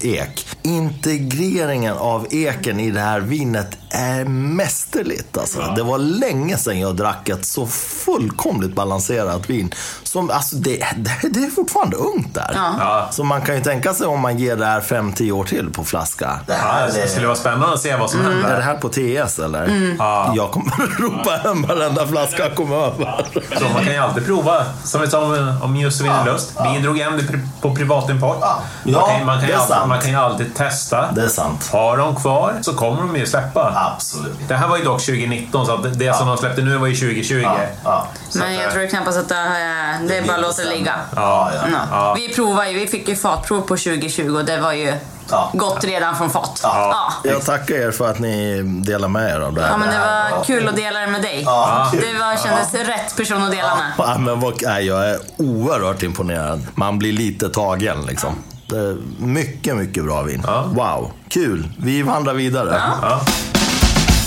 ek. 0.00 0.46
Integreringen 0.62 1.96
av 1.96 2.26
eken 2.30 2.80
i 2.80 2.90
det 2.90 3.00
här 3.00 3.20
vinet 3.20 3.76
är 3.90 4.24
mästerligt. 4.24 5.38
Alltså. 5.38 5.60
Det 5.76 5.82
var 5.82 5.98
länge 5.98 6.56
sedan 6.56 6.80
jag 6.80 6.96
drack 6.96 7.28
ett 7.28 7.44
så 7.44 7.66
fullkomligt 7.66 8.74
balanserat 8.74 9.50
vin. 9.50 9.74
Som, 10.14 10.30
alltså, 10.30 10.56
det, 10.56 10.76
det, 10.96 11.28
det 11.28 11.40
är 11.44 11.50
fortfarande 11.50 11.96
ungt 11.96 12.34
där. 12.34 12.50
Ja. 12.54 13.08
Så 13.10 13.24
man 13.24 13.40
kan 13.42 13.54
ju 13.54 13.60
tänka 13.62 13.94
sig 13.94 14.06
om 14.06 14.20
man 14.20 14.38
ger 14.38 14.56
det 14.56 14.66
här 14.66 14.80
5-10 14.80 15.32
år 15.32 15.44
till 15.44 15.70
på 15.72 15.84
flaska. 15.84 16.38
Det 16.46 16.52
Ja, 16.64 16.86
det 16.94 17.08
skulle 17.08 17.26
vara 17.26 17.36
spännande 17.36 17.74
att 17.74 17.80
se 17.80 17.96
vad 17.96 18.10
som 18.10 18.20
Är 18.20 18.24
det 18.28 18.34
händer. 18.34 18.60
här 18.60 18.74
på 18.74 18.88
TS 18.88 19.38
eller? 19.38 19.94
Jag 20.36 20.50
kommer 20.50 21.00
ropa 21.02 21.30
hem 21.30 21.62
varenda 21.62 22.06
flaska 22.06 22.50
kommer 22.50 22.76
över. 22.76 23.26
Så 23.58 23.64
man 23.74 23.84
kan 23.84 23.92
ju 23.92 23.98
alltid 23.98 24.26
prova, 24.26 24.64
som 24.84 25.00
vi 25.00 25.06
sa 25.10 25.24
om, 25.24 25.58
om 25.62 25.76
just 25.76 26.00
vinner 26.00 26.24
lust. 26.24 26.52
Vi 26.74 26.80
drog 26.80 26.98
hem 26.98 27.16
det 27.16 27.24
på 27.60 27.74
privatimport. 27.74 28.36
Ja, 28.40 28.62
man, 28.84 28.94
kan, 29.18 29.26
man, 29.26 29.34
kan 29.38 29.40
det 29.40 29.46
ju 29.46 29.52
är 29.52 29.56
alltid, 29.58 29.74
sant. 29.76 29.88
man 29.88 30.00
kan 30.00 30.10
ju 30.10 30.16
alltid 30.16 30.54
testa. 30.54 31.12
Det 31.12 31.22
är 31.22 31.28
sant. 31.28 31.68
Har 31.72 31.96
de 31.96 32.16
kvar 32.16 32.54
så 32.62 32.74
kommer 32.74 33.00
de 33.02 33.16
ju 33.16 33.26
släppa. 33.26 33.92
Absolut. 33.94 34.48
Det 34.48 34.54
här 34.54 34.68
var 34.68 34.76
ju 34.76 34.84
dock 34.84 35.00
2019, 35.00 35.66
så 35.66 35.76
det- 35.76 35.90
det 35.90 36.16
som 36.16 36.26
de 36.28 36.36
släppte 36.36 36.62
nu 36.62 36.76
var 36.76 36.86
ju 36.86 36.94
2020. 36.94 37.46
Ja. 37.84 38.06
Så 38.28 38.38
Men 38.38 38.54
jag 38.54 38.64
eh, 38.64 38.70
tror 38.72 38.86
knappast 38.86 39.18
att 39.18 39.28
det, 39.28 39.34
är, 39.34 40.03
det 40.06 40.16
är 40.16 40.22
bara 40.22 40.36
att 40.36 40.42
låta 40.42 40.62
ligga. 40.62 40.92
Ja, 41.16 41.50
ja. 41.54 41.60
Ja. 41.72 41.78
Ja. 41.90 42.14
Vi 42.18 42.34
provade 42.34 42.70
ju, 42.70 42.78
vi 42.78 42.86
fick 42.86 43.08
ju 43.08 43.16
fatprov 43.16 43.60
på 43.60 43.76
2020 43.76 44.36
och 44.38 44.44
det 44.44 44.56
var 44.60 44.72
ju 44.72 44.94
Ja. 45.30 45.50
gott 45.54 45.84
redan 45.84 46.16
från 46.16 46.30
fat. 46.30 46.60
Ja. 46.62 47.10
Ja. 47.24 47.30
Jag 47.30 47.44
tackar 47.44 47.74
er 47.74 47.90
för 47.90 48.10
att 48.10 48.18
ni 48.18 48.62
delar 48.62 49.08
med 49.08 49.30
er 49.30 49.40
av 49.40 49.54
det 49.54 49.62
här. 49.62 49.70
Ja, 49.70 49.76
men 49.76 49.88
det 49.88 49.98
var 49.98 50.44
kul 50.44 50.68
att 50.68 50.76
dela 50.76 51.00
det 51.00 51.06
med 51.06 51.22
dig. 51.22 51.42
Ja. 51.46 51.90
Det 51.92 52.18
var, 52.18 52.36
kändes 52.36 52.74
rätt 52.74 53.16
person 53.16 53.42
att 53.42 53.50
dela 53.50 53.74
med. 53.76 53.92
Ja, 53.98 54.18
men 54.18 54.40
vad, 54.40 54.62
nej, 54.62 54.86
jag 54.86 55.08
är 55.10 55.18
oerhört 55.36 56.02
imponerad. 56.02 56.66
Man 56.74 56.98
blir 56.98 57.12
lite 57.12 57.48
tagen 57.48 58.06
liksom. 58.06 58.34
Det 58.68 58.76
är 58.78 58.96
mycket, 59.18 59.76
mycket 59.76 60.04
bra 60.04 60.22
vin. 60.22 60.42
Ja. 60.46 60.64
Wow, 60.72 61.10
kul. 61.28 61.68
Vi 61.78 62.02
vandrar 62.02 62.34
vidare. 62.34 62.82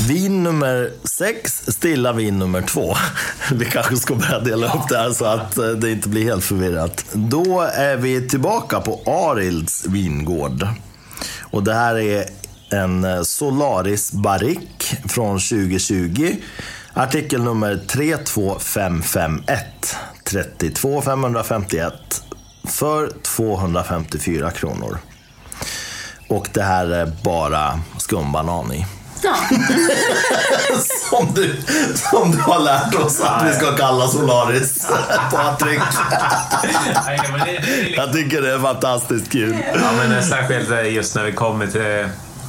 Vin 0.08 0.44
nummer 0.44 0.92
sex, 1.04 1.64
stilla 1.68 2.14
vin 2.14 2.40
nummer 2.40 2.62
två. 2.62 2.96
Vi 3.52 3.66
kanske 3.66 3.98
ska 3.98 4.16
börja 4.16 4.40
dela 4.40 4.74
upp 4.74 4.90
det 4.90 4.98
här 4.98 5.12
så 5.12 5.26
att 5.26 5.58
eh, 5.58 5.70
det 5.70 5.92
inte 5.92 6.10
blir 6.10 6.24
helt 6.24 6.44
förvirrat. 6.44 7.06
Då 7.14 7.62
är 7.62 7.98
vi 7.98 8.28
tillbaka 8.28 8.82
på 8.82 9.02
Arilds 9.06 9.86
vingård. 9.86 10.68
Och 11.42 11.64
det 11.64 11.74
här 11.74 12.00
är 12.00 12.26
en 12.70 13.04
eh, 13.04 13.22
Solaris 13.22 14.12
Barrick 14.12 14.96
från 15.08 15.40
2020. 15.40 16.36
Artikel 16.94 17.44
nummer 17.44 17.80
32551. 17.88 19.96
32551 20.24 21.94
för 22.68 23.12
254 23.22 24.52
kronor. 24.52 24.98
Och 26.30 26.48
det 26.54 26.64
här 26.64 26.88
är 26.88 27.12
bara 27.24 27.80
skumbanan 27.98 28.74
i. 28.74 28.86
Ja. 29.22 29.36
Som 31.10 31.34
du, 31.34 31.62
som 32.12 32.32
du 32.32 32.38
har 32.42 32.60
lärt 32.60 32.96
oss 32.96 33.22
att 33.22 33.48
vi 33.48 33.54
ska 33.54 33.76
kalla 33.76 34.08
Solaris, 34.08 34.88
Patrik. 35.32 35.80
Nej, 37.06 37.94
Jag 37.98 38.14
tycker 38.14 38.42
det 38.42 38.54
är 38.54 38.60
fantastiskt 38.60 39.32
kul. 39.32 39.58
Ja, 39.74 39.92
men 39.98 40.24
särskilt 40.24 40.72
eh, 40.72 40.94
just 40.94 41.16
när 41.16 41.24
vi 41.24 41.32
kommer 41.32 41.68
till 41.68 42.08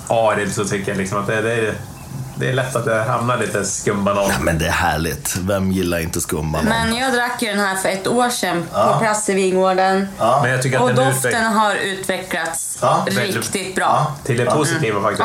Arild 0.09 0.55
så 0.55 0.65
tycker 0.65 0.91
jag 0.91 0.99
liksom 0.99 1.19
att 1.19 1.27
det, 1.27 1.41
det, 1.43 1.53
är, 1.53 1.75
det 2.37 2.49
är 2.49 2.53
lätt 2.53 2.77
att 2.77 2.85
det 2.85 3.03
hamnar 3.03 3.37
lite 3.39 3.65
skumbanan. 3.65 4.31
Men 4.41 4.59
det 4.59 4.67
är 4.67 4.71
härligt. 4.71 5.37
Vem 5.41 5.73
gillar 5.73 5.99
inte 5.99 6.21
skumbanan? 6.21 6.69
Men 6.69 6.97
jag 6.97 7.13
drack 7.15 7.43
ju 7.43 7.49
den 7.51 7.61
här 7.61 7.77
för 7.77 7.89
ett 7.89 8.07
år 8.07 8.31
sedan 8.31 8.67
på 8.75 8.97
plats 9.01 9.29
i 9.29 9.35
vingården. 9.35 10.09
Men 10.43 10.51
jag 10.51 10.63
tycker 10.63 10.77
att 10.77 10.83
Och 10.83 10.95
den 10.95 10.97
doften 11.13 11.33
utveck- 11.33 11.53
har 11.55 11.75
utvecklats 11.75 12.79
Ja, 12.81 13.07
riktigt 13.11 13.75
bra. 13.75 14.13
till 14.25 14.37
det 14.39 14.45
positiva 14.45 15.01
faktiskt. 15.03 15.23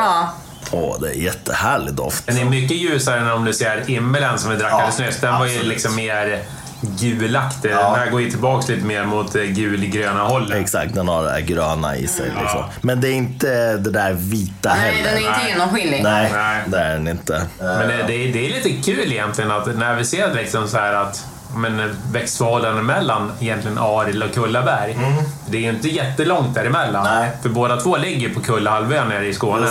Ja. 0.74 0.80
Åh, 0.80 1.00
det 1.00 1.08
är 1.08 1.14
jättehärlig 1.14 1.94
doft. 1.94 2.26
Den 2.26 2.36
är 2.36 2.44
mycket 2.44 2.76
ljusare 2.76 3.20
än 3.20 3.30
om 3.30 3.44
du 3.44 3.52
ser 3.52 3.90
Immelen 3.90 4.38
som 4.38 4.50
vi 4.50 4.56
drack 4.56 4.72
Ja, 4.72 4.76
alldeles 4.76 4.98
nyss. 4.98 5.20
Den 5.20 5.34
var 5.34 5.46
ju 5.46 5.50
absolut. 5.52 5.72
liksom 5.72 5.96
mer 5.96 6.42
gulaktig. 6.80 7.70
Ja. 7.70 7.76
Den 7.90 7.94
här 8.00 8.10
går 8.10 8.20
ju 8.20 8.30
tillbaka 8.30 8.72
lite 8.72 8.84
mer 8.86 9.04
mot 9.04 9.34
eh, 9.36 9.42
gul-gröna 9.42 10.22
hållet. 10.22 10.58
Exakt, 10.60 10.94
den 10.94 11.08
har 11.08 11.24
det 11.24 11.30
här 11.30 11.40
gröna 11.40 11.96
i 11.96 12.06
sig. 12.06 12.32
Liksom. 12.40 12.64
Men 12.80 13.00
det 13.00 13.08
är 13.08 13.12
inte 13.12 13.76
det 13.76 13.90
där 13.90 14.12
vita 14.12 14.74
Nej, 14.74 14.80
heller. 14.94 15.04
den 15.04 15.14
är 15.14 15.18
inte 15.18 15.30
Nej. 15.42 15.50
genomskinlig. 15.52 16.02
Nej, 16.02 16.30
Nej. 16.34 16.62
det 16.66 16.78
är 16.78 16.92
den 16.92 17.08
inte. 17.08 17.46
Men 17.58 17.88
det, 17.88 18.04
det, 18.06 18.28
är, 18.28 18.32
det 18.32 18.46
är 18.46 18.50
lite 18.50 18.82
kul 18.92 19.12
egentligen 19.12 19.50
att 19.50 19.78
när 19.78 19.94
vi 19.94 20.04
ser 20.04 20.34
liksom 20.34 20.68
så 20.68 20.76
här 20.78 20.94
att 20.94 21.24
men 21.56 21.96
växtförhållanden 22.12 22.86
mellan 22.86 23.32
egentligen 23.40 23.78
Arild 23.78 24.22
och 24.22 24.34
Kullaberg. 24.34 24.98
Det 25.46 25.56
är 25.56 25.60
ju 25.62 25.68
inte 25.70 25.88
jättelångt 25.88 26.54
däremellan. 26.54 27.04
Nej. 27.04 27.30
För 27.42 27.48
båda 27.48 27.76
två 27.76 27.96
ligger 27.96 28.34
på 28.34 28.40
Kullahalvön 28.40 29.08
nere 29.08 29.26
i 29.26 29.34
Skåne. 29.34 29.66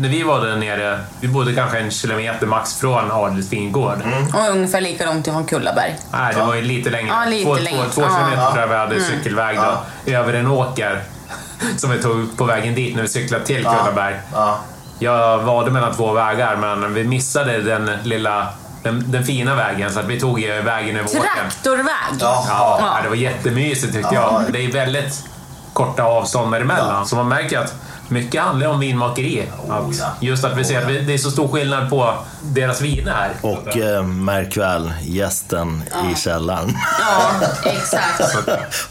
När 0.00 0.08
vi 0.08 0.22
var 0.22 0.40
där 0.46 0.56
nere, 0.56 1.00
vi 1.20 1.28
bodde 1.28 1.54
kanske 1.54 1.78
en 1.78 1.90
kilometer 1.90 2.46
max 2.46 2.74
från 2.80 3.10
Arilds 3.12 3.52
vingård. 3.52 3.98
Och 4.34 4.50
ungefär 4.50 4.80
lika 4.80 5.06
långt 5.06 5.26
ifrån 5.26 5.44
Kullaberg. 5.44 5.96
Nej, 6.12 6.34
det 6.34 6.40
var 6.44 6.54
ju 6.54 6.62
lite 6.62 6.90
längre. 6.90 7.08
Ja, 7.24 7.30
lite 7.30 7.44
två, 7.44 7.54
längre. 7.54 7.82
Två, 7.84 7.90
två 7.90 8.02
Ja. 8.02 8.08
kilometer 8.18 8.50
tror 8.50 8.60
jag 8.60 8.68
vi 8.68 8.74
hade 8.76 8.94
Mm. 8.96 9.08
cykelväg 9.10 9.56
då, 9.56 10.12
över 10.12 10.34
en 10.34 10.46
åker. 10.46 11.02
Som 11.76 11.90
vi 11.90 12.02
tog 12.02 12.36
på 12.38 12.44
vägen 12.44 12.74
dit 12.74 12.94
när 12.96 13.02
vi 13.02 13.08
cyklade 13.08 13.44
till 13.44 13.64
Kullaberg. 13.64 14.14
Ja. 14.34 14.58
Jag 14.98 15.38
valde 15.38 15.70
mellan 15.70 15.94
två 15.94 16.12
vägar 16.12 16.56
men 16.56 16.94
vi 16.94 17.04
missade 17.04 17.60
den 17.62 17.90
lilla, 18.02 18.48
den, 18.82 19.04
den 19.12 19.24
fina 19.24 19.54
vägen 19.54 19.92
så 19.92 20.00
att 20.00 20.06
vi 20.06 20.20
tog 20.20 20.40
ju 20.40 20.62
vägen 20.62 20.96
över 20.96 21.08
åkern. 21.08 21.22
Traktorväg. 21.22 22.20
Ja. 22.20 22.46
Ja, 22.48 22.98
det 23.02 23.08
var 23.08 23.16
jättemysigt 23.16 23.92
tyckte 23.92 24.14
jag. 24.14 24.44
Det 24.52 24.64
är 24.64 24.72
väldigt 24.72 25.24
korta 25.72 26.02
avstånd 26.02 26.52
däremellan. 26.52 27.06
Så 27.06 27.16
man 27.16 27.28
märker 27.28 27.58
att 27.58 27.74
mycket 28.08 28.42
handlar 28.42 28.66
om 28.66 28.80
vinmakeri. 28.80 29.48
Oh, 29.68 29.90
ja. 30.00 30.06
just 30.20 30.44
att 30.44 30.56
vi 30.56 30.64
ser 30.64 30.82
att 30.82 31.06
det 31.06 31.14
är 31.14 31.18
så 31.18 31.30
stor 31.30 31.48
skillnad 31.48 31.90
på 31.90 32.14
deras 32.42 32.80
viner 32.80 33.12
här. 33.12 33.30
Och 33.40 33.76
eh, 33.76 34.02
märk 34.02 34.56
väl, 34.56 34.92
gästen 35.02 35.82
i 36.12 36.16
källaren. 36.20 36.76
Ja, 37.00 37.30
exakt. 37.64 38.20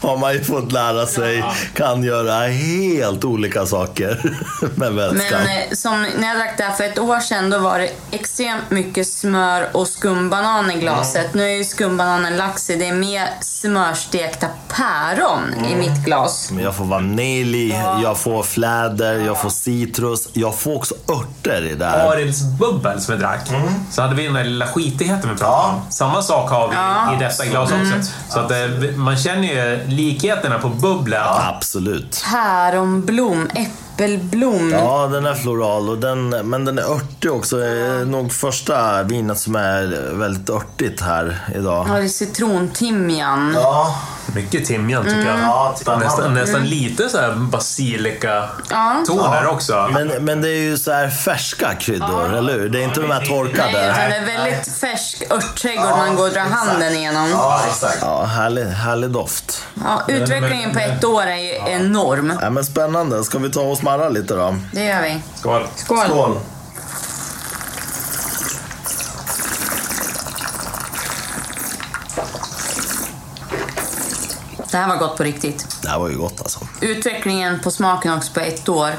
har 0.00 0.16
man 0.16 0.32
ju 0.32 0.44
fått 0.44 0.72
lära 0.72 1.06
sig 1.06 1.44
kan 1.74 2.04
göra 2.04 2.46
helt 2.46 3.24
olika 3.24 3.66
saker 3.66 4.36
med 4.74 4.92
vätskan. 4.92 5.42
Men 5.44 5.58
eh, 5.58 5.72
som 5.72 6.06
när 6.18 6.28
jag 6.28 6.36
drack 6.36 6.54
det 6.56 6.64
här 6.64 6.72
för 6.72 6.84
ett 6.84 6.98
år 6.98 7.20
sedan 7.20 7.50
då 7.50 7.58
var 7.58 7.78
det 7.78 7.90
extremt 8.10 8.70
mycket 8.70 9.08
smör 9.08 9.68
och 9.72 9.88
skumbanan 9.88 10.70
i 10.70 10.78
glaset. 10.78 11.34
Nu 11.34 11.44
är 11.44 11.56
ju 11.56 11.64
skumbananen 11.64 12.36
lax 12.36 12.70
i, 12.70 12.76
det 12.76 12.86
är 12.86 12.94
mer 12.94 13.28
smörstekta 13.40 14.46
päron 14.68 15.54
i 15.70 15.76
mitt 15.76 16.04
glas. 16.04 16.50
Men 16.50 16.64
jag 16.64 16.76
får 16.76 16.84
vanilj, 16.84 17.72
jag 18.02 18.18
får 18.18 18.42
fläder, 18.42 19.18
jag 19.18 19.40
får 19.40 19.50
citrus, 19.50 20.28
jag 20.32 20.58
får 20.58 20.76
också 20.76 20.94
örter 21.08 21.66
i 21.66 21.74
det 21.74 21.86
här. 21.86 22.12
Arilds 22.12 22.42
bubbel 22.42 23.00
som 23.00 23.14
vi 23.14 23.20
drack. 23.20 23.41
Så 23.90 24.02
hade 24.02 24.14
vi 24.14 24.24
den 24.24 24.34
där 24.34 24.44
lilla 24.44 24.66
skitigheten 24.66 25.30
vi 25.30 25.36
pratade 25.36 25.74
om. 25.74 25.80
Samma 25.90 26.22
sak 26.22 26.50
har 26.50 26.68
vi 26.68 27.16
i 27.16 27.18
detta 27.28 27.44
glas 27.44 27.70
också. 27.72 28.12
Så 28.28 28.40
att, 28.40 28.50
eh, 28.50 28.96
man 28.96 29.16
känner 29.16 29.48
ju 29.48 29.86
likheterna 29.86 30.58
på 30.58 30.68
bubblet. 30.68 31.20
Absolut. 31.24 32.24
Päronblom, 32.32 33.50
äppelblom. 33.54 34.70
Ja, 34.70 35.06
den 35.06 35.26
är 35.26 35.34
floral, 35.34 35.88
och 35.88 35.98
den, 35.98 36.28
men 36.28 36.64
den 36.64 36.78
är 36.78 36.82
örtig 36.82 37.32
också. 37.32 37.56
Det 37.56 37.66
är 37.66 38.04
nog 38.04 38.32
första 38.32 39.02
vinet 39.02 39.38
som 39.38 39.56
är 39.56 40.12
väldigt 40.18 40.50
örtigt 40.50 41.00
här 41.00 41.38
idag. 41.54 41.86
Ja, 41.88 41.94
det 41.94 42.04
är 42.04 42.08
citrontimjan. 42.08 43.52
Ja, 43.54 43.98
Mycket 44.34 44.64
timjan 44.66 45.04
tycker 45.04 45.26
jag. 45.26 45.38
Ja, 45.38 45.74
nästan, 45.98 46.34
nästan 46.34 46.64
lite 46.68 47.08
så 47.08 47.18
här 47.18 47.32
basilika-toner 47.34 49.46
också. 49.46 49.88
men, 49.92 50.08
men 50.24 50.42
det 50.42 50.48
är 50.48 50.60
ju 50.60 50.78
så 50.78 50.92
här 50.92 51.10
färska 51.10 51.74
kryddor, 51.74 52.34
eller 52.34 52.52
hur? 52.52 52.68
Det 52.68 52.80
är 52.80 52.84
inte 52.84 53.00
de 53.00 53.10
här 53.10 53.18
Nej, 53.20 53.28
torkade. 53.28 53.70
utan 53.70 54.10
det 54.10 54.16
är 54.16 54.26
väldigt 54.26 54.68
färsk 54.78 55.22
örtträdgård 55.30 55.90
man 55.90 56.16
går 56.16 56.26
och 56.26 56.32
drar 56.32 56.40
handen 56.42 56.92
igenom. 56.94 57.30
Ja, 57.30 57.60
exakt. 57.68 57.98
Ja, 58.00 58.24
härlig, 58.24 58.64
härlig 58.64 59.10
doft. 59.10 59.62
Ja, 59.84 60.02
utvecklingen 60.08 60.72
på 60.72 60.78
ett 60.78 61.04
år 61.04 61.22
är 61.26 61.36
ju 61.36 61.54
enorm. 61.72 62.38
Ja, 62.42 62.50
men 62.50 62.64
spännande. 62.64 63.24
Ska 63.24 63.38
vi 63.38 63.50
ta 63.50 63.60
och 63.60 63.78
smarra 63.78 64.08
lite 64.08 64.34
då? 64.34 64.56
Det 64.72 64.84
gör 64.84 65.02
vi. 65.02 65.20
Skål. 65.34 65.66
Skål! 65.76 66.38
Det 74.72 74.78
här 74.78 74.88
var 74.88 74.96
gott 74.96 75.16
på 75.16 75.22
riktigt. 75.22 75.66
Det 75.82 75.88
här 75.88 75.98
var 75.98 76.08
ju 76.08 76.16
gott 76.16 76.40
alltså. 76.40 76.60
Utvecklingen 76.80 77.60
på 77.60 77.70
smaken 77.70 78.12
också 78.16 78.32
på 78.32 78.40
ett 78.40 78.68
år. 78.68 78.90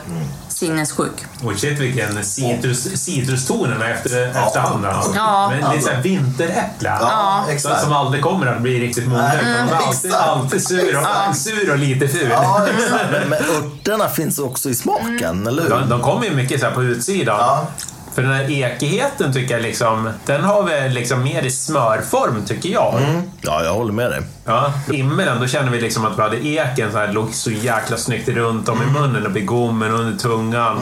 Sinnessjuk. 0.50 1.12
Och 1.44 1.60
shit 1.60 1.80
vilken 1.80 2.26
citrus, 2.26 2.84
citrustonerna 3.04 3.90
efter, 3.90 4.28
efterhand. 4.28 4.86
Alltså. 4.86 5.12
Ja. 5.16 5.50
Men 5.60 5.72
lite 5.76 5.84
såhär 5.86 6.02
vinteräpple. 6.02 6.90
Ja, 7.02 7.44
Så- 7.46 7.52
exakt. 7.52 7.82
Som 7.82 7.94
aldrig 7.94 8.24
kommer 8.24 8.48
att 8.48 8.62
bli 8.62 8.80
riktigt 8.80 9.08
mogna. 9.08 9.34
Är 9.34 9.74
alltid, 9.88 10.14
alltid 10.14 10.68
sur, 10.68 10.98
och, 11.30 11.36
sur 11.36 11.72
och 11.72 11.78
lite 11.78 12.08
ful. 12.08 12.30
Ja, 12.32 12.68
exakt. 12.68 13.06
Men, 13.12 13.30
men 13.30 13.40
örterna 13.56 14.10
finns 14.10 14.40
också 14.40 14.70
i 14.70 14.76
smaken, 14.76 15.48
eller 15.48 15.64
hur? 15.64 15.70
De, 15.70 15.90
de 15.90 16.02
kommer 16.02 16.26
ju 16.26 16.36
mycket 16.36 16.60
så 16.60 16.66
här 16.66 16.74
på 16.74 16.84
utsidan. 16.84 17.40
Ja. 17.40 17.68
För 18.16 18.22
den 18.22 18.32
här 18.32 18.52
ekigheten 18.52 19.34
tycker 19.34 19.54
jag 19.54 19.62
liksom, 19.62 20.10
den 20.26 20.44
har 20.44 20.64
vi 20.64 20.90
liksom 20.90 21.24
mer 21.24 21.42
i 21.44 21.52
smörform 21.52 22.46
tycker 22.46 22.70
jag. 22.70 23.02
Mm. 23.02 23.22
Ja, 23.42 23.64
jag 23.64 23.74
håller 23.74 23.94
med 23.94 24.12
dig. 24.12 24.22
Ja, 24.46 24.74
himmelen, 24.92 25.42
då 25.42 25.48
känner 25.48 25.72
vi 25.72 25.82
liksom 25.82 26.06
att 26.06 26.18
vi 26.18 26.22
hade 26.22 26.48
eken 26.48 26.92
så 26.92 26.98
här, 26.98 27.14
låg 27.14 27.34
så 27.34 27.52
jäkla 27.52 27.98
snyggt 27.98 28.30
runt 28.30 28.70
om 28.70 28.84
i 28.84 28.86
munnen, 28.86 29.26
uppe 29.26 29.40
i 29.40 29.42
gommen 29.42 29.94
och 29.94 30.00
under 30.00 30.18
tungan. 30.18 30.82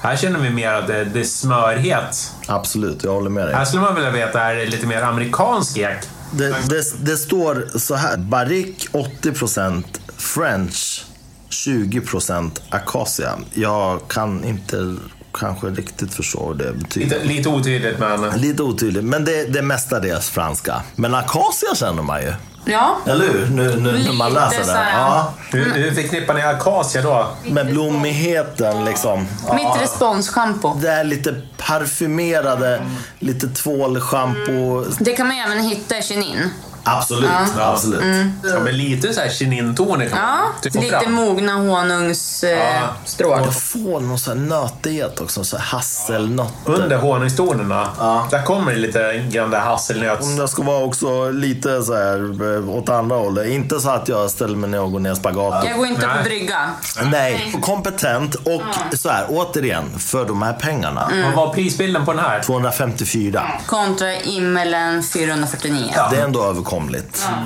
Här 0.00 0.16
känner 0.16 0.38
vi 0.38 0.50
mer 0.50 0.72
att 0.72 0.86
det, 0.86 1.04
det 1.04 1.20
är 1.20 1.24
smörhet. 1.24 2.32
Absolut, 2.46 3.04
jag 3.04 3.12
håller 3.12 3.30
med 3.30 3.46
dig. 3.46 3.54
Här 3.54 3.64
skulle 3.64 3.82
man 3.82 3.94
vilja 3.94 4.10
veta, 4.10 4.40
är 4.40 4.54
det 4.56 4.66
lite 4.66 4.86
mer 4.86 5.02
amerikansk 5.02 5.78
ek? 5.78 5.98
Det, 6.30 6.48
det, 6.48 7.04
det 7.04 7.16
står 7.16 7.78
så 7.78 7.94
här. 7.94 8.16
Barrique 8.16 8.88
80% 8.92 9.84
French 10.16 11.04
20% 11.50 12.50
Acacia. 12.70 13.32
Jag 13.54 14.08
kan 14.08 14.44
inte 14.44 14.96
kanske 15.34 15.66
riktigt 15.66 16.14
förstå 16.14 16.46
vad 16.46 16.58
det 16.58 16.72
betyder. 16.72 17.16
Lite, 17.16 17.28
lite 17.28 17.48
otydligt 17.48 17.98
men... 17.98 18.30
Lite 18.40 18.62
otydligt, 18.62 19.04
men 19.04 19.24
det, 19.24 19.44
det 19.44 19.58
är 19.58 19.62
mestadels 19.62 20.28
franska. 20.28 20.82
Men 20.96 21.14
Acacia 21.14 21.74
känner 21.74 22.02
man 22.02 22.22
ju. 22.22 22.32
Ja. 22.64 22.96
Eller 23.06 23.24
hur? 23.24 23.46
Nu, 23.46 23.76
nu 23.80 23.92
när 23.92 24.12
man 24.12 24.32
läser 24.32 24.74
det. 24.74 24.90
Ja. 24.92 25.34
Hur, 25.50 25.74
hur 25.74 25.94
förknippar 25.94 26.34
ni 26.34 26.42
akacia 26.42 27.02
då? 27.02 27.26
Med 27.44 27.66
blommigheten 27.66 28.84
liksom. 28.84 29.26
Mitt 29.54 29.82
responsschampo. 29.82 30.74
Det 30.74 30.90
är 30.90 31.04
lite 31.04 31.42
parfymerade, 31.56 32.82
lite 33.18 33.48
tvålschampo. 33.48 34.84
Det 34.98 35.12
kan 35.12 35.26
man 35.26 35.36
även 35.36 35.64
hitta 35.64 35.98
i 35.98 36.02
Chenin. 36.02 36.50
Absolut, 36.84 37.30
absolut. 37.58 38.02
Ja, 38.44 38.58
men 38.60 38.76
lite 38.76 39.14
så 39.14 39.20
här 39.20 39.28
chinintoner 39.28 40.08
kan 40.08 40.18
Ja, 40.18 40.36
man 40.74 40.82
lite 40.82 41.00
fram. 41.00 41.12
mogna 41.12 41.52
honungsstråk. 41.54 42.52
Eh, 42.52 42.58
Ja. 42.58 42.88
stråk. 43.04 43.46
Och 43.46 43.54
få 43.54 44.00
någon 44.00 44.18
sån 44.18 44.38
här 44.38 44.46
nötighet 44.60 45.20
också, 45.20 45.44
så 45.44 45.56
här 45.56 45.64
hasselnötter. 45.64 46.72
Under 46.82 46.96
honungstonerna, 46.96 47.88
Ja. 47.98 48.28
där 48.30 48.42
kommer 48.42 48.72
det 48.72 48.78
lite 48.78 49.24
grann 49.30 49.50
där 49.50 49.60
hasselnöts... 49.60 50.26
Om 50.26 50.38
jag 50.38 50.48
ska 50.48 50.62
vara 50.62 50.84
också 50.84 51.30
lite 51.30 51.82
så 51.82 51.94
här 51.94 52.54
eh, 52.56 52.68
åt 52.70 52.88
andra 52.88 53.16
hållet. 53.16 53.46
Inte 53.48 53.80
så 53.80 53.90
att 53.90 54.08
jag 54.08 54.30
ställer 54.30 54.56
mig 54.56 54.70
ner 54.70 54.80
och 54.80 54.92
går 54.92 55.00
ner 55.00 55.14
spagat. 55.14 55.64
Jag 55.68 55.76
går 55.78 55.86
inte 55.86 56.06
Nej. 56.06 56.16
på 56.18 56.24
brygga. 56.24 56.70
Nej, 57.04 57.56
kompetent 57.62 58.34
och 58.34 58.62
så 58.98 59.08
här, 59.08 59.26
återigen, 59.28 59.98
för 59.98 60.24
de 60.24 60.42
här 60.42 60.52
pengarna. 60.52 61.08
Mm. 61.12 61.22
Vad 61.24 61.46
var 61.46 61.54
prisbilden 61.54 62.04
på 62.06 62.12
den 62.12 62.24
här? 62.24 62.40
254. 62.42 63.42
Kontra 63.66 64.14
Immelen 64.20 65.02
449. 65.02 65.94
Det 66.10 66.16
är 66.16 66.24
ändå 66.24 66.44
överkomligt. 66.44 66.73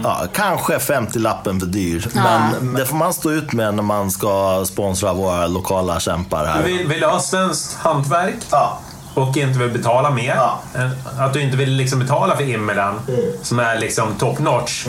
Ja, 0.05 0.23
kanske 0.35 0.79
50-lappen 0.79 1.61
för 1.61 1.67
dyr. 1.67 2.09
Men 2.15 2.75
det 2.75 2.87
får 2.87 2.97
man 2.97 3.13
stå 3.13 3.31
ut 3.31 3.53
med 3.53 3.75
när 3.75 3.83
man 3.83 4.11
ska 4.11 4.65
sponsra 4.67 5.13
våra 5.13 5.47
lokala 5.47 6.01
kämpar 6.01 6.43
Du 6.43 6.49
här. 6.51 6.63
vill, 6.63 6.87
vill 6.89 7.05
ha 7.05 7.21
svenskt 7.21 7.77
hantverk 7.79 8.35
Ja. 8.51 8.79
och 9.15 9.37
inte 9.37 9.59
vill 9.59 9.71
betala 9.71 10.11
mer. 10.11 10.35
Ja. 10.37 10.59
Att 11.19 11.33
du 11.33 11.43
inte 11.43 11.57
vill 11.57 11.71
liksom 11.73 11.99
betala 11.99 12.37
för 12.37 12.45
Immelen, 12.49 12.95
som 13.43 13.59
är 13.59 13.79
liksom 13.79 14.15
top 14.15 14.39
notch 14.39 14.87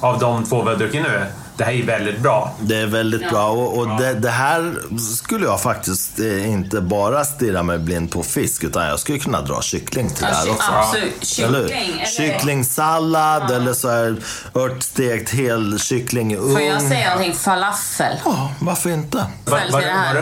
av 0.00 0.18
de 0.18 0.44
två 0.44 0.62
vi 0.62 0.68
har 0.68 0.76
druckit 0.76 1.02
nu. 1.02 1.26
Det 1.56 1.64
här 1.64 1.72
är 1.72 1.82
väldigt 1.82 2.18
bra. 2.18 2.52
Det 2.60 2.76
är 2.76 2.86
väldigt 2.86 3.30
bra 3.30 3.48
och, 3.48 3.78
och 3.78 3.88
det, 4.00 4.14
det 4.14 4.30
här 4.30 4.74
skulle 4.98 5.46
jag 5.46 5.60
faktiskt 5.60 6.20
eh, 6.20 6.50
inte 6.50 6.80
bara 6.80 7.24
stirra 7.24 7.62
mig 7.62 7.78
blind 7.78 8.10
på 8.12 8.22
fisk 8.22 8.64
utan 8.64 8.86
jag 8.86 8.98
skulle 8.98 9.18
kunna 9.18 9.42
dra 9.42 9.62
kyckling 9.62 10.10
till 10.10 10.24
det 10.24 10.34
här 10.34 10.50
också. 10.50 10.72
Absolut. 10.72 11.24
Kyckling. 11.24 11.54
Eller... 11.58 12.06
Kycklingsallad 12.06 13.50
eller 13.50 13.72
så 13.72 13.88
här 13.88 14.16
örtstekt 14.54 15.30
hel 15.30 15.78
kyckling 15.78 16.32
i 16.32 16.36
ugn. 16.36 16.52
Får 16.52 16.60
jag 16.60 16.82
säga 16.82 17.10
någonting? 17.10 17.34
Falafel. 17.34 18.16
Ja, 18.24 18.50
varför 18.58 18.90
inte? 18.90 19.26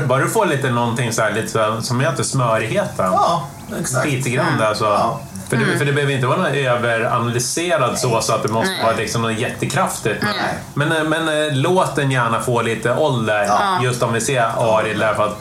Bara, 0.06 0.22
du 0.22 0.30
får 0.30 0.46
lite 0.46 0.70
någonting 0.70 1.12
så 1.12 1.22
här, 1.22 1.32
lite 1.32 1.48
så 1.48 1.58
här, 1.58 1.80
som 1.80 2.00
heter 2.00 2.22
smörigheten. 2.22 3.12
Ja, 3.12 3.48
exakt. 3.80 4.06
Lite 4.08 4.30
grann 4.30 4.58
där 4.58 4.74
så. 4.74 5.20
För, 5.50 5.56
det, 5.56 5.78
för 5.78 5.84
det 5.84 5.92
behöver 5.92 6.12
inte 6.12 6.26
vara 6.26 6.38
någon 6.38 6.54
överanalyserad 6.54 7.98
så, 7.98 8.20
så 8.20 8.34
att 8.34 8.42
det 8.42 8.48
måste 8.48 8.70
Nej. 8.70 8.84
vara 8.84 8.96
liksom 8.96 9.22
något 9.22 9.38
jättekraftigt. 9.38 10.24
Men, 10.74 10.92
eh, 10.92 11.04
men 11.04 11.28
eh, 11.28 11.54
låt 11.54 11.96
den 11.96 12.10
gärna 12.10 12.40
få 12.40 12.62
lite 12.62 12.94
ålder, 12.94 13.48
just 13.82 14.02
om 14.02 14.12
vi 14.12 14.20
ser 14.20 14.42
Arild 14.78 15.00
där. 15.00 15.14
För 15.14 15.26
att, 15.26 15.38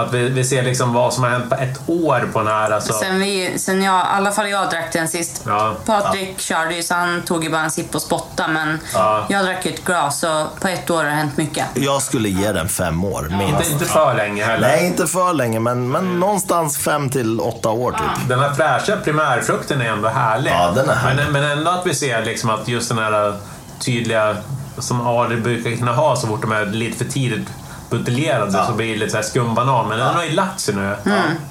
att 0.00 0.12
vi, 0.14 0.28
vi 0.28 0.44
ser 0.44 0.62
liksom 0.62 0.92
vad 0.92 1.14
som 1.14 1.22
har 1.22 1.30
hänt 1.30 1.50
på 1.50 1.54
ett 1.54 1.80
år 1.86 2.28
på 2.32 2.38
den 2.38 2.48
här. 2.48 2.70
Alltså. 2.70 2.92
Sen, 2.92 3.18
vi, 3.20 3.58
sen 3.58 3.82
jag, 3.82 3.94
i 4.00 4.08
alla 4.16 4.30
fall 4.32 4.48
jag 4.48 4.70
drack 4.70 4.92
den 4.92 5.08
sist. 5.08 5.42
Ja. 5.46 5.74
Patrik 5.86 6.40
körde 6.40 6.74
ju 6.74 6.82
så 6.82 6.94
han 6.94 7.22
tog 7.22 7.44
ju 7.44 7.50
bara 7.50 7.62
en 7.62 7.70
sipp 7.70 7.94
och 7.94 8.02
spotta 8.02 8.48
men 8.48 8.78
Ja. 8.94 9.26
jag 9.28 9.44
drack 9.44 9.66
ju 9.66 9.72
ett 9.72 9.84
glas 9.84 10.20
så 10.20 10.46
på 10.60 10.68
ett 10.68 10.90
år 10.90 10.96
har 10.96 11.04
det 11.04 11.10
hänt 11.10 11.36
mycket. 11.36 11.64
Jag 11.74 12.02
skulle 12.02 12.28
ge 12.28 12.52
den 12.52 12.68
fem 12.68 13.04
år, 13.04 13.22
minst. 13.38 13.54
Inte, 13.54 13.72
inte 13.72 13.84
för 13.84 14.14
länge 14.14 14.44
heller. 14.44 14.68
Nej, 14.68 14.86
inte 14.86 15.06
för 15.06 15.32
länge, 15.32 15.60
men, 15.60 15.90
men 15.90 16.20
någonstans 16.20 16.78
fem 16.78 17.10
till 17.10 17.40
åtta 17.40 17.68
år 17.70 17.92
typ. 17.92 18.28
Den 18.28 18.40
här 18.40 18.54
fräscha 18.54 18.96
primärfrukten 18.96 19.80
är 19.80 19.86
ändå 19.92 20.08
härlig. 20.08 20.50
Ja, 20.50 20.72
den 20.74 20.88
är 20.88 20.94
härlig. 20.94 21.22
Men, 21.22 21.32
men 21.32 21.58
ändå 21.58 21.70
att 21.70 21.86
vi 21.86 21.94
ser 21.94 22.24
liksom 22.24 22.50
att 22.50 22.68
just 22.68 22.88
den 22.88 22.98
här 22.98 23.34
tydliga, 23.78 24.36
som 24.78 25.06
Ari 25.06 25.36
brukar 25.36 25.76
kunna 25.76 25.92
ha 25.92 26.16
så 26.16 26.26
fort 26.26 26.42
de 26.42 26.52
är 26.52 26.66
lite 26.66 26.98
för 26.98 27.04
tidigt 27.04 27.48
buteljerade 27.90 28.52
så 28.66 28.72
blir 28.72 28.92
det 28.92 28.98
lite 28.98 29.10
så 29.10 29.16
här 29.16 29.24
skumbanan. 29.24 29.88
Men 29.88 29.98
den 29.98 30.14
har 30.14 30.24
ju 30.24 30.30
lagt 30.30 30.60
sig 30.60 30.74
nu. 30.74 30.96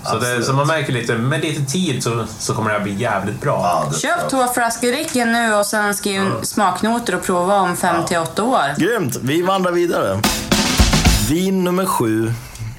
så, 0.03 0.19
det, 0.19 0.43
så 0.43 0.53
man 0.53 0.67
märker 0.67 0.93
lite, 0.93 1.13
med 1.15 1.41
lite 1.41 1.71
tid 1.71 2.03
så, 2.03 2.25
så 2.39 2.53
kommer 2.53 2.69
det 2.71 2.77
här 2.77 2.83
bli 2.83 2.93
jävligt 2.93 3.41
bra. 3.41 3.59
Ja, 3.63 3.85
det- 3.91 3.99
Köp 3.99 4.29
två 4.29 4.47
flaskor 4.47 4.87
Ricken 4.87 5.31
nu 5.31 5.53
och 5.53 5.65
sen 5.65 5.95
skriv 5.95 6.31
smaknoter 6.43 7.15
och 7.15 7.23
prova 7.23 7.55
om 7.59 7.75
fem 7.77 8.05
till 8.05 8.17
åtta 8.17 8.43
år. 8.43 8.61
Grymt, 8.77 9.15
vi 9.21 9.41
vandrar 9.41 9.71
vidare. 9.71 10.19
Vin 11.29 11.63
nummer 11.63 11.85
sju. 11.85 12.33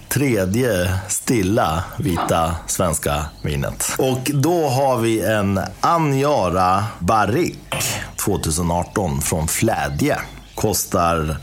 Tredje 0.09 0.92
stilla 1.09 1.84
vita 1.98 2.54
svenska 2.66 3.24
vinet. 3.42 3.92
Och 3.98 4.30
då 4.34 4.68
har 4.68 4.96
vi 4.98 5.20
en 5.20 5.61
Anjara 5.80 6.84
Barrique 6.98 7.78
2018 8.24 9.20
från 9.20 9.48
Flädje. 9.48 10.18
Kostar 10.54 11.36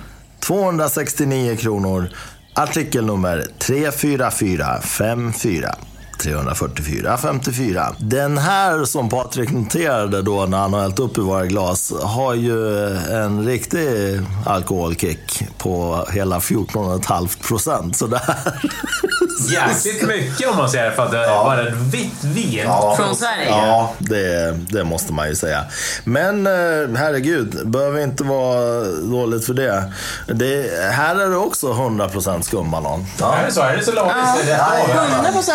269 0.48 1.58
kronor. 1.58 2.10
Artikelnummer 2.54 3.44
34454. 3.58 5.93
344 6.24 7.17
54. 7.17 7.95
Den 7.97 8.38
här 8.38 8.86
som 8.86 9.09
Patrik 9.09 9.51
noterade 9.51 10.21
då 10.21 10.45
när 10.45 10.57
han 10.57 10.74
har 10.74 10.82
hällt 10.82 10.99
upp 10.99 11.17
i 11.17 11.21
våra 11.21 11.45
glas 11.45 11.93
har 12.01 12.34
ju 12.34 12.88
en 12.95 13.45
riktig 13.45 14.19
alkoholkick 14.45 15.43
på 15.57 16.05
hela 16.11 16.39
14,5 16.39 17.47
procent. 17.47 17.97
Så 17.97 18.07
det 18.07 18.17
här... 18.17 18.36
Jäkligt 19.51 20.07
mycket 20.07 20.49
om 20.49 20.57
man 20.57 20.69
säger 20.69 20.91
för 20.91 21.03
att 21.03 21.11
det 21.11 21.28
var 21.28 21.57
ett 21.57 21.74
vitt 21.74 22.24
vin. 22.24 22.67
Från 22.97 23.15
Sverige. 23.15 23.49
Ja, 23.49 23.93
det, 23.99 24.59
det 24.69 24.84
måste 24.84 25.13
man 25.13 25.30
ju 25.30 25.36
säga. 25.36 25.63
Men 26.03 26.47
eh, 26.47 26.97
herregud, 26.97 27.69
behöver 27.69 27.99
inte 27.99 28.24
vara 28.24 28.84
dåligt 28.86 29.45
för 29.45 29.53
det. 29.53 29.93
det 30.28 30.71
här 30.91 31.15
är 31.15 31.30
det 31.30 31.38
också 31.38 31.74
100% 31.74 32.41
skumbanan. 32.41 33.05
Ja. 33.19 33.36
Är 33.36 33.45
det 33.45 33.51
så? 33.51 33.61
Är 33.61 33.78
det 33.78 33.84
Solaris? 33.84 34.13
Ja. 34.47 34.78
Ja, 34.89 35.05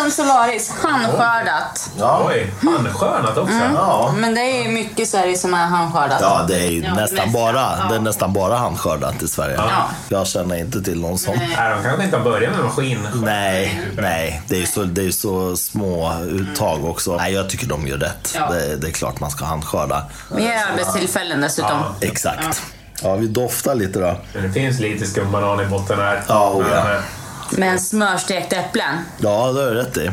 100% 0.03 0.09
Solaris. 0.09 0.58
Faktiskt 0.59 0.83
handskördat. 0.83 1.89
Ja. 1.97 2.25
Oj, 2.29 2.53
handskönat 2.63 3.37
också. 3.37 3.55
Ja. 3.75 4.13
Men 4.17 4.35
det 4.35 4.41
är 4.41 4.71
mycket 4.71 4.99
i 4.99 5.05
Sverige 5.05 5.37
som 5.37 5.53
är 5.53 5.65
handskördat. 5.65 6.17
Ja, 6.21 6.45
det 6.47 6.55
är 6.55 6.69
ju 6.69 6.81
Ja, 6.81 6.93
nästan, 6.93 7.15
mest, 7.15 7.33
bara, 7.33 7.77
ja. 7.79 7.85
det 7.89 7.95
är 7.95 7.99
nästan 7.99 8.33
bara 8.33 8.57
handskördat 8.57 9.21
i 9.23 9.27
Sverige. 9.27 9.55
Ja. 9.57 9.89
Jag 10.09 10.27
känner 10.27 10.55
inte 10.55 10.81
till 10.81 11.01
någon 11.01 11.17
sån. 11.17 11.37
Nej. 11.37 11.49
De 11.77 11.83
kanske 11.83 12.03
inte 12.03 12.17
har 12.17 12.23
börjat 12.23 12.55
med 12.55 12.65
maskin. 12.65 13.07
Nej, 13.13 13.81
nej. 13.97 14.41
Det 14.47 14.55
är 14.55 14.59
ju 14.59 14.65
så, 14.65 14.83
det 14.83 15.01
är 15.01 15.05
ju 15.05 15.11
så 15.11 15.57
små 15.57 16.13
uttag 16.29 16.85
också. 16.85 17.17
Nej, 17.17 17.33
jag 17.33 17.49
tycker 17.49 17.67
de 17.67 17.87
gör 17.87 17.97
rätt. 17.97 18.35
Ja. 18.35 18.49
Det, 18.51 18.75
det 18.75 18.87
är 18.87 18.91
klart 18.91 19.19
man 19.19 19.31
ska 19.31 19.45
handskörda. 19.45 20.03
Mer 20.35 20.53
arbetstillfällen 20.71 21.41
dessutom. 21.41 21.79
Ja. 22.01 22.07
Exakt. 22.07 22.61
Ja, 23.01 23.15
vi 23.15 23.27
doftar 23.27 23.75
lite 23.75 23.99
då. 23.99 24.15
Men 24.33 24.43
det 24.43 24.51
finns 24.51 24.79
lite 24.79 25.05
skumbanan 25.05 25.61
i 25.61 25.65
botten 25.65 25.99
här. 25.99 26.21
Ja, 26.27 26.51
oh 26.51 26.65
ja. 26.71 26.83
Men, 26.83 26.95
eh, 26.95 27.01
Men 27.51 27.79
smörstekta 27.79 28.55
äpplen. 28.55 28.95
Ja, 29.17 29.51
det 29.51 29.61
har 29.63 29.69
du 29.69 29.75
rätt 29.75 29.97
i. 29.97 30.11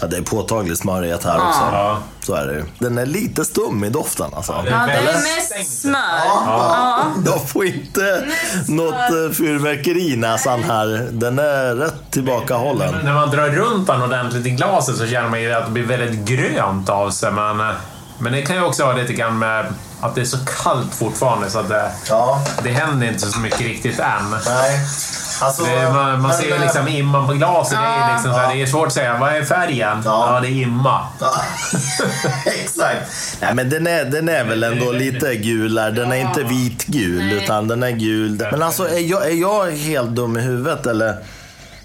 Ja, 0.00 0.06
det 0.06 0.16
är 0.16 0.22
påtaglig 0.22 0.76
smörighet 0.76 1.24
här 1.24 1.36
också. 1.36 1.60
Ja. 1.72 1.98
Så 2.20 2.34
är 2.34 2.46
det 2.46 2.52
ju. 2.52 2.64
Den 2.78 2.98
är 2.98 3.06
lite 3.06 3.44
stum 3.44 3.84
i 3.84 3.90
doften 3.90 4.30
alltså. 4.34 4.52
det 4.52 4.70
Ja, 4.70 4.86
det 4.86 4.92
är 4.92 5.12
mest 5.12 5.80
smör. 5.80 6.20
Ja. 6.26 7.06
Jag 7.26 7.48
får 7.48 7.64
inte 7.64 8.24
något 8.68 8.94
eh, 8.94 9.32
fyrverkeri 9.32 10.12
i 10.12 10.16
näsan 10.16 10.62
här. 10.62 11.08
Den 11.10 11.38
är 11.38 11.74
rätt 11.74 12.10
tillbakahållen. 12.10 12.94
När 13.04 13.14
man 13.14 13.30
drar 13.30 13.48
runt 13.48 13.86
den 13.86 14.02
ordentligt 14.02 14.46
i 14.46 14.50
glaset 14.50 14.96
så 14.96 15.06
känner 15.06 15.28
man 15.28 15.42
ju 15.42 15.52
att 15.52 15.66
det 15.66 15.72
blir 15.72 15.86
väldigt 15.86 16.28
grönt 16.28 16.88
av 16.88 17.10
sig. 17.10 17.32
Men, 17.32 17.60
eh, 17.60 17.66
men 18.20 18.32
det 18.32 18.42
kan 18.42 18.56
ju 18.56 18.62
också 18.62 18.84
ha 18.84 18.92
lite 18.92 19.12
grann 19.12 19.38
med 19.38 19.66
att 20.00 20.14
det 20.14 20.20
är 20.20 20.24
så 20.24 20.38
kallt 20.62 20.94
fortfarande 20.94 21.50
så 21.50 21.58
att 21.58 21.68
det, 21.68 21.90
Ja, 22.08 22.42
det 22.62 22.70
händer 22.70 23.06
inte 23.08 23.26
så 23.26 23.38
mycket 23.40 23.60
riktigt 23.60 23.98
än. 23.98 24.30
nej. 24.46 24.80
Alltså, 25.42 25.64
Det, 25.64 25.92
man, 25.92 26.20
man 26.22 26.32
ser 26.34 26.44
ju 26.46 26.54
eh, 26.54 26.60
liksom 26.60 26.88
imman 26.88 27.26
på 27.26 27.32
glaset. 27.32 27.78
Det 27.78 27.84
är, 27.86 28.12
liksom 28.12 28.32
så 28.32 28.38
här, 28.38 28.54
det 28.54 28.62
är 28.62 28.66
svårt 28.66 28.86
att 28.86 28.92
säga. 28.92 29.18
Vad 29.18 29.34
är 29.36 29.44
färgen? 29.44 30.02
Ja. 30.04 30.34
Ja, 30.34 30.40
det 30.40 30.46
är 30.48 30.62
imma. 30.62 31.06
Ja, 31.20 31.32
Exakt. 32.62 33.10
Nej, 33.40 33.54
men 33.54 33.70
den 33.70 33.86
är, 33.86 34.04
den 34.04 34.28
är 34.28 34.44
väl 34.44 34.62
ändå 34.62 34.92
lite 34.92 35.34
gulare. 35.36 35.90
Den 35.90 36.12
är 36.12 36.16
inte 36.16 36.42
vitgul, 36.42 37.32
utan 37.32 37.68
den 37.68 37.82
är 37.82 37.90
gul. 37.90 38.46
Men 38.50 38.62
alltså, 38.62 38.88
är 38.88 38.98
jag, 39.10 39.26
är 39.26 39.34
jag 39.34 39.70
helt 39.70 40.10
dum 40.10 40.36
i 40.36 40.40
huvudet 40.40 40.86
eller, 40.86 41.16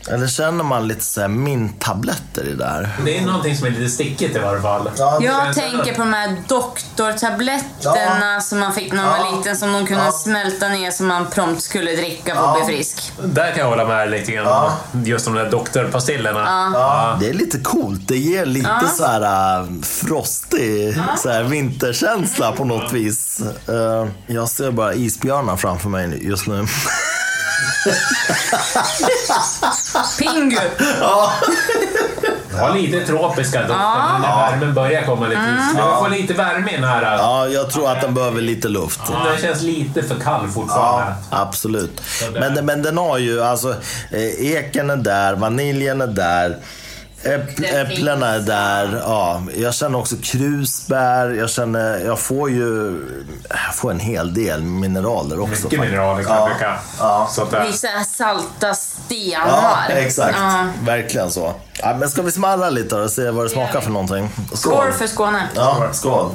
eller 0.10 0.28
känner 0.28 0.64
man 0.64 0.88
lite 0.88 1.04
så 1.04 1.22
här 1.22 1.28
minttabletter 1.28 2.44
i 2.48 2.54
det 2.54 2.66
här? 2.66 2.90
Det 3.06 3.18
är 3.18 3.26
någonting 3.26 3.58
som 3.58 3.68
är 3.68 3.72
lite 3.72 3.90
stickigt 3.90 4.36
i 4.36 4.40
varje 4.40 4.62
fall. 4.62 4.90
Jag 5.22 5.54
tänker 5.56 5.94
på 5.94 6.00
de 6.02 6.14
här 6.14 6.36
doktortabletterna 6.48 8.42
som 8.42 8.60
man 8.60 8.74
fick 8.74 8.94
när 8.94 9.04
man 9.06 9.20
Ja. 9.20 9.24
var 9.32 9.38
liten 9.38 9.58
som 9.58 9.74
de 9.74 9.86
kunde 9.86 10.04
Ja. 10.06 10.12
smälta 10.12 10.68
ner 10.70 10.92
som 10.92 11.08
man 11.08 11.26
prompt 11.30 11.62
skulle 11.62 11.92
dricka 11.96 12.36
för 12.36 12.42
att 12.52 12.60
Ja. 12.60 12.66
bli 12.66 12.76
frisk. 12.76 13.12
Där 13.24 13.50
kan 13.52 13.60
jag 13.60 13.70
hålla 13.70 13.86
med 13.86 14.12
lite 14.12 14.32
grann. 14.32 14.46
Ja. 14.46 14.78
Just 15.04 15.26
de 15.26 15.34
där 15.34 15.52
doktorpastillerna. 15.52 16.72
Ja, 16.74 17.18
det 17.20 17.30
är 17.30 17.34
lite 17.34 17.60
coolt. 17.60 18.08
Det 18.08 18.18
ger 18.18 18.46
lite 18.46 18.88
så 18.98 19.06
här 19.06 19.60
äh, 19.62 19.66
frostig 19.82 20.98
så 21.18 21.30
här 21.30 21.44
vinterkänsla 21.44 22.52
på 22.52 22.66
något 22.66 22.94
vis. 22.94 23.42
Uh, 23.70 24.08
jag 24.28 24.50
ser 24.50 24.72
bara 24.72 24.94
isbjörnar 24.94 25.58
framför 25.58 25.90
mig 25.90 26.28
just 26.28 26.48
nu. 26.48 26.68
Pingu! 30.20 30.58
Ja, 32.58 32.74
lite 32.74 33.06
tropiska 33.06 33.60
dofter, 33.62 33.76
men 34.12 34.22
när 34.22 34.52
värmen 34.52 34.74
börjar 34.74 35.06
komma 35.06 35.28
lite. 35.28 35.42
Mm. 35.42 35.78
Jag 35.78 36.00
får 36.00 36.10
lite 36.10 36.34
värme 36.34 36.72
i 36.72 36.76
den 36.76 36.84
här. 36.84 37.18
Ja, 37.18 37.48
jag 37.48 37.70
tror 37.70 37.92
att 37.92 38.02
den 38.02 38.14
behöver 38.14 38.42
lite 38.42 38.68
luft. 38.68 39.00
Den 39.08 39.42
känns 39.42 39.62
lite 39.62 40.04
för 40.04 40.16
kall 40.16 40.48
fortfarande. 40.48 41.16
Ja, 41.32 41.38
absolut. 41.42 42.02
Men, 42.34 42.66
men 42.66 42.82
den 42.82 42.98
har 42.98 43.18
ju, 43.18 43.44
alltså, 43.44 43.76
eh, 44.12 44.52
eken 44.52 44.90
är 44.90 44.96
där, 44.98 45.36
vaniljen 45.36 46.02
är 46.02 46.08
där. 46.08 46.58
Äpplena 47.26 48.28
är 48.28 48.40
där. 48.40 49.02
Ja, 49.04 49.42
jag 49.58 49.74
känner 49.74 50.00
också 50.00 50.16
krusbär. 50.24 51.30
Jag 51.30 51.50
känner, 51.50 52.06
jag 52.06 52.20
får 52.20 52.50
ju 52.50 53.00
jag 53.50 53.76
får 53.76 53.92
en 53.92 54.00
hel 54.00 54.34
del 54.34 54.62
mineraler 54.62 55.40
också. 55.40 55.64
Mycket 55.64 55.80
mineraler 55.80 56.24
kan 56.24 56.36
jag 56.38 56.54
tycka. 56.54 56.78
Ja. 57.00 57.30
Så 57.32 57.42
att, 57.42 57.68
Vissa 57.68 58.04
salta 58.04 58.68
Ja, 58.68 58.74
stenar. 58.74 59.90
exakt. 59.90 60.38
Ja. 60.40 60.66
Verkligen 60.86 61.32
så. 61.32 61.54
Ja, 61.80 61.96
men 62.00 62.10
ska 62.10 62.22
vi 62.22 62.32
smarra 62.32 62.70
lite 62.70 62.96
och 62.96 63.12
se 63.12 63.30
vad 63.32 63.46
det 63.46 63.50
smakar 63.50 63.82
för 63.82 63.92
någonting? 63.92 64.30
Skål 64.54 64.92
för 64.92 65.08
Skåne. 65.08 65.48
Ja, 65.56 65.90
skål. 65.94 66.30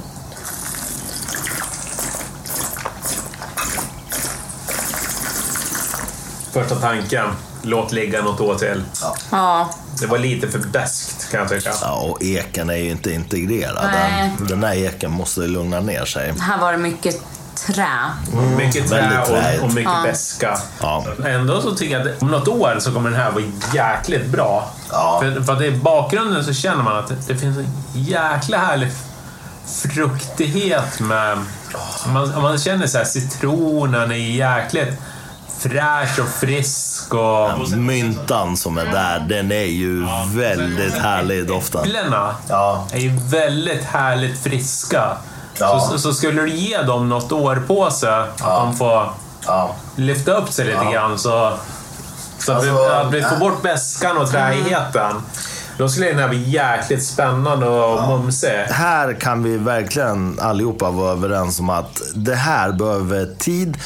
första 6.52 6.74
tanken, 6.74 7.26
låt 7.62 7.92
ligga 7.92 8.22
något 8.22 8.40
år 8.40 8.54
till. 8.54 8.82
Ja. 9.30 9.70
Det 10.00 10.06
var 10.06 10.18
lite 10.18 10.48
för 10.48 10.58
beskt 10.58 11.30
kan 11.30 11.40
jag 11.40 11.48
tycka. 11.48 11.72
Ja, 11.82 11.92
och 11.94 12.22
eken 12.22 12.70
är 12.70 12.74
ju 12.76 12.90
inte 12.90 13.12
integrerad. 13.12 13.90
Nej. 13.92 14.32
Den, 14.38 14.46
den 14.46 14.64
här 14.64 14.74
eken 14.74 15.10
måste 15.10 15.40
lugna 15.40 15.80
ner 15.80 16.04
sig. 16.04 16.34
Här 16.40 16.58
var 16.58 16.72
det 16.72 16.78
mycket 16.78 17.16
trä. 17.66 17.88
Mycket 18.56 18.88
trä 18.88 19.20
och, 19.58 19.64
och 19.64 19.74
mycket 19.74 19.92
Ja. 19.92 20.02
beska. 20.04 20.58
Ja. 20.80 21.04
Ändå 21.26 21.60
så 21.62 21.74
tycker 21.76 21.98
jag 21.98 22.08
att 22.08 22.22
om 22.22 22.28
något 22.30 22.48
år 22.48 22.76
så 22.80 22.92
kommer 22.92 23.10
den 23.10 23.20
här 23.20 23.30
vara 23.30 23.44
jäkligt 23.74 24.26
bra. 24.26 24.70
Ja. 24.90 25.20
För, 25.22 25.40
för 25.42 25.52
att 25.52 25.62
i 25.62 25.70
bakgrunden 25.70 26.44
så 26.44 26.52
känner 26.52 26.82
man 26.82 26.96
att 26.96 27.08
det, 27.08 27.16
det 27.26 27.36
finns 27.36 27.58
en 27.58 27.66
jäkla 27.94 28.58
härlig 28.58 28.88
fruktighet 29.94 31.00
med... 31.00 31.38
Man, 32.12 32.42
man 32.42 32.58
känner 32.58 32.86
så 32.86 32.98
här, 32.98 33.04
citronen 33.04 34.10
är 34.10 34.16
jäkligt 34.16 34.98
fräsch 35.60 36.18
och 36.20 36.28
frisk 36.28 37.14
och... 37.14 37.70
Myntan 37.76 38.56
som 38.56 38.78
är 38.78 38.84
där, 38.86 39.20
den 39.28 39.52
är 39.52 39.64
ju 39.64 40.06
väldigt 40.34 40.94
härlig 40.94 41.36
i 41.38 41.42
doften. 41.42 41.80
Äpplena 41.80 42.34
Ja. 42.48 42.86
är 42.92 42.98
ju 42.98 43.18
väldigt 43.30 43.84
härligt 43.84 44.42
friska. 44.42 45.16
Ja. 45.58 45.88
Så, 45.90 45.98
så 45.98 46.12
skulle 46.14 46.42
du 46.42 46.50
ge 46.50 46.82
dem 46.82 47.08
något 47.08 47.32
år 47.32 47.62
på 47.66 47.90
sig, 47.90 48.10
att 48.10 48.38
de 48.38 48.76
får 48.76 49.10
Ja. 49.46 49.74
lyfta 49.96 50.32
upp 50.32 50.52
sig 50.52 50.64
lite 50.66 50.78
Ja. 50.84 50.90
grann 50.90 51.18
så, 51.18 51.52
så 52.38 52.52
att, 52.52 52.64
vi, 52.64 52.68
Alltså, 52.70 52.84
att 52.92 53.12
vi 53.14 53.22
får 53.22 53.36
bort 53.36 53.62
beskan 53.62 54.16
och 54.16 54.30
träigheten. 54.30 55.16
Då 55.78 55.88
skulle 55.88 56.06
den 56.06 56.18
här 56.18 56.28
bli 56.28 56.50
jäkligt 56.50 57.04
spännande 57.04 57.66
och 57.68 58.08
mumsig. 58.08 58.48
Här 58.70 59.12
kan 59.20 59.42
vi 59.42 59.56
verkligen 59.56 60.38
allihopa 60.40 60.90
vara 60.90 61.12
överens 61.12 61.60
om 61.60 61.70
att 61.70 62.00
det 62.14 62.34
här 62.34 62.72
behöver 62.72 63.34
tid 63.38 63.78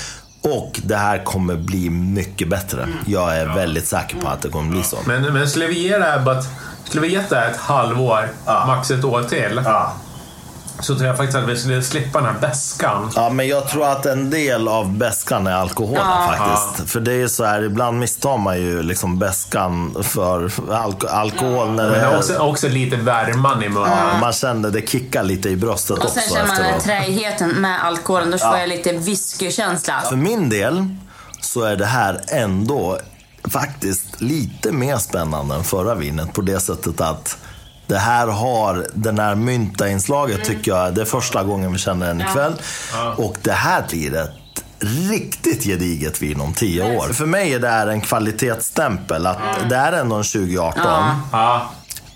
och 0.45 0.81
det 0.85 0.97
här 0.97 1.25
kommer 1.25 1.57
bli 1.57 1.91
mycket 1.91 2.49
bättre. 2.49 2.89
Jag 3.07 3.37
är 3.37 3.47
väldigt 3.47 3.87
säker 3.87 4.17
på 4.21 4.29
att 4.29 4.43
det 4.43 4.49
kommer 4.49 4.71
bli 4.71 4.83
så. 4.83 4.97
Men, 5.07 5.23
men 5.23 5.49
skulle 5.49 5.67
vi 5.67 5.79
ge 5.89 5.99
det 5.99 6.05
här 6.05 6.43
skulle 6.85 7.03
vi 7.03 7.13
gett 7.13 7.31
det 7.31 7.37
här 7.37 7.51
ett 7.51 7.57
halvår, 7.57 8.29
Ja. 8.47 8.65
max 8.67 8.91
ett 8.91 9.05
år 9.05 9.23
till, 9.23 9.61
Ja. 9.65 9.93
Så 10.81 10.95
tror 10.95 11.07
jag 11.07 11.17
faktiskt 11.17 11.39
att 11.39 11.49
vi 11.49 11.57
skulle 11.57 11.83
slippa 11.83 12.21
den 12.21 12.35
här 12.35 12.41
beskan. 12.41 13.11
Ja, 13.17 13.31
men 13.31 13.49
jag 13.49 13.69
tror 13.69 13.87
att 13.89 14.07
en 14.07 14.31
del 14.31 14.69
av 14.69 14.93
beskan 14.93 15.47
är 15.47 15.53
alkoholen 15.53 16.03
Ja. 16.07 16.35
faktiskt. 16.39 16.91
För 16.93 17.01
det 17.01 17.13
är 17.13 17.17
ju 17.17 17.29
så 17.29 17.45
här, 17.45 17.63
ibland 17.63 17.99
misstar 17.99 18.39
man 18.39 18.61
ju 18.61 18.83
liksom 18.83 19.19
beskan 19.19 19.97
för 20.03 20.51
alko 20.73 21.07
alkohol 21.07 21.71
när 21.71 21.85
det 21.85 21.91
Men 21.91 22.01
det 22.01 22.07
är 22.07 22.13
är... 22.13 22.19
också, 22.19 22.39
också 22.39 22.69
lite 22.69 22.97
värman 22.97 23.63
i 23.63 23.69
munnen. 23.69 23.91
Ja, 23.91 24.19
man 24.21 24.33
känner 24.33 24.71
det 24.71 24.89
kickar 24.89 25.23
lite 25.23 25.49
i 25.49 25.57
bröstet 25.57 25.99
Och 25.99 26.05
också 26.05 26.21
sen 26.21 26.35
känner 26.35 26.47
man 26.49 26.63
den 26.63 26.81
träigheten 26.81 27.49
med 27.51 27.85
alkoholen. 27.85 28.31
Då 28.31 28.39
får 28.39 28.59
jag 28.59 28.69
lite 28.69 28.93
whiskykänsla. 28.93 30.01
För 30.09 30.17
min 30.17 30.49
del 30.49 30.87
så 31.41 31.63
är 31.63 31.77
det 31.77 31.87
här 31.87 32.21
ändå 32.29 32.99
faktiskt 33.49 34.21
lite 34.21 34.73
mer 34.73 34.97
spännande 34.97 35.55
än 35.55 35.65
förra 35.65 35.95
vinet 35.95 36.33
på 36.33 36.41
det 36.41 36.61
sättet 36.61 37.01
att 37.01 37.37
det 37.87 37.99
här 37.99 38.27
har 38.27 38.87
den 38.95 39.19
här 39.19 39.35
mynta-inslaget 39.35 40.45
tycker 40.45 40.71
jag. 40.71 40.95
Det 40.95 41.01
är 41.01 41.05
första 41.05 41.43
gången 41.45 41.73
vi 41.73 41.79
känner 41.79 42.07
den 42.07 42.21
ikväll. 42.21 42.55
Och 43.17 43.37
det 43.43 43.53
här 43.53 43.85
blir 43.89 44.17
ett 44.17 44.31
riktigt 45.11 45.65
gediget 45.65 46.23
vin 46.23 46.41
om 46.41 46.53
tio 46.53 46.97
år. 46.97 47.13
För 47.13 47.27
mig 47.27 47.55
är 47.55 47.59
det 47.59 47.69
här 47.69 47.87
en 47.87 48.01
kvalitetsstämpel. 48.01 49.27
Att 49.27 49.39
det 49.69 49.77
är 49.77 49.93
ändå 49.93 50.17
en 50.17 50.23
2018. 50.23 50.83
Ja. 50.85 51.21
Ja. 51.33 51.71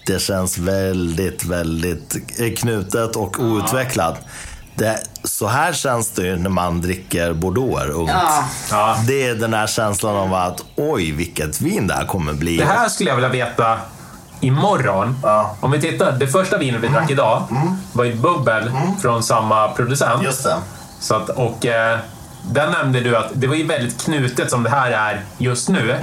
Det 0.07 0.19
känns 0.19 0.59
väldigt, 0.59 1.45
väldigt 1.45 2.16
knutet 2.59 3.16
och 3.16 3.41
outvecklat. 3.41 4.21
Det, 4.75 5.03
så 5.25 5.47
här 5.47 5.73
känns 5.73 6.11
det 6.11 6.23
ju 6.23 6.37
när 6.37 6.51
man 6.51 6.81
dricker 6.81 7.32
bordeauxer 7.32 7.90
ungt. 7.90 8.11
Ja. 8.11 8.45
Ja. 8.70 8.99
Det 9.07 9.27
är 9.27 9.35
den 9.35 9.55
här 9.55 9.66
känslan 9.66 10.16
av 10.16 10.35
att 10.35 10.65
oj, 10.77 11.12
vilket 11.12 11.61
vin 11.61 11.86
det 11.86 11.95
här 11.95 12.07
kommer 12.07 12.32
bli. 12.32 12.57
Det 12.57 12.65
här 12.65 12.89
skulle 12.89 13.11
jag 13.11 13.16
vilja 13.16 13.28
veta 13.28 13.78
imorgon. 14.40 15.19
Ja. 15.23 15.56
Om 15.60 15.70
vi 15.70 15.81
tittar, 15.81 16.12
det 16.12 16.27
första 16.27 16.59
vinet 16.59 16.81
vi 16.81 16.89
drack 16.89 17.10
idag 17.10 17.43
var 17.93 18.05
ett 18.05 18.19
bubbel 18.19 18.70
från 19.02 19.23
samma 19.23 19.69
producent. 19.69 20.23
Just 20.23 20.44
det. 20.44 20.56
Så 21.01 21.15
att, 21.15 21.28
och 21.28 21.66
eh, 21.66 21.98
där 22.43 22.70
nämnde 22.70 23.01
du 23.01 23.16
att 23.16 23.28
det 23.32 23.47
var 23.47 23.55
ju 23.55 23.66
väldigt 23.66 24.05
knutet 24.05 24.51
som 24.51 24.62
det 24.62 24.70
här 24.70 24.90
är 24.90 25.20
just 25.39 25.69
nu. 25.69 25.97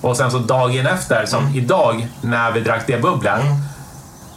Och 0.00 0.16
sen 0.16 0.30
så 0.30 0.38
dagen 0.38 0.86
efter, 0.86 1.26
som 1.26 1.54
idag 1.54 2.08
när 2.20 2.52
vi 2.52 2.60
drack 2.60 2.84
det 2.86 3.02
bubblet, 3.02 3.40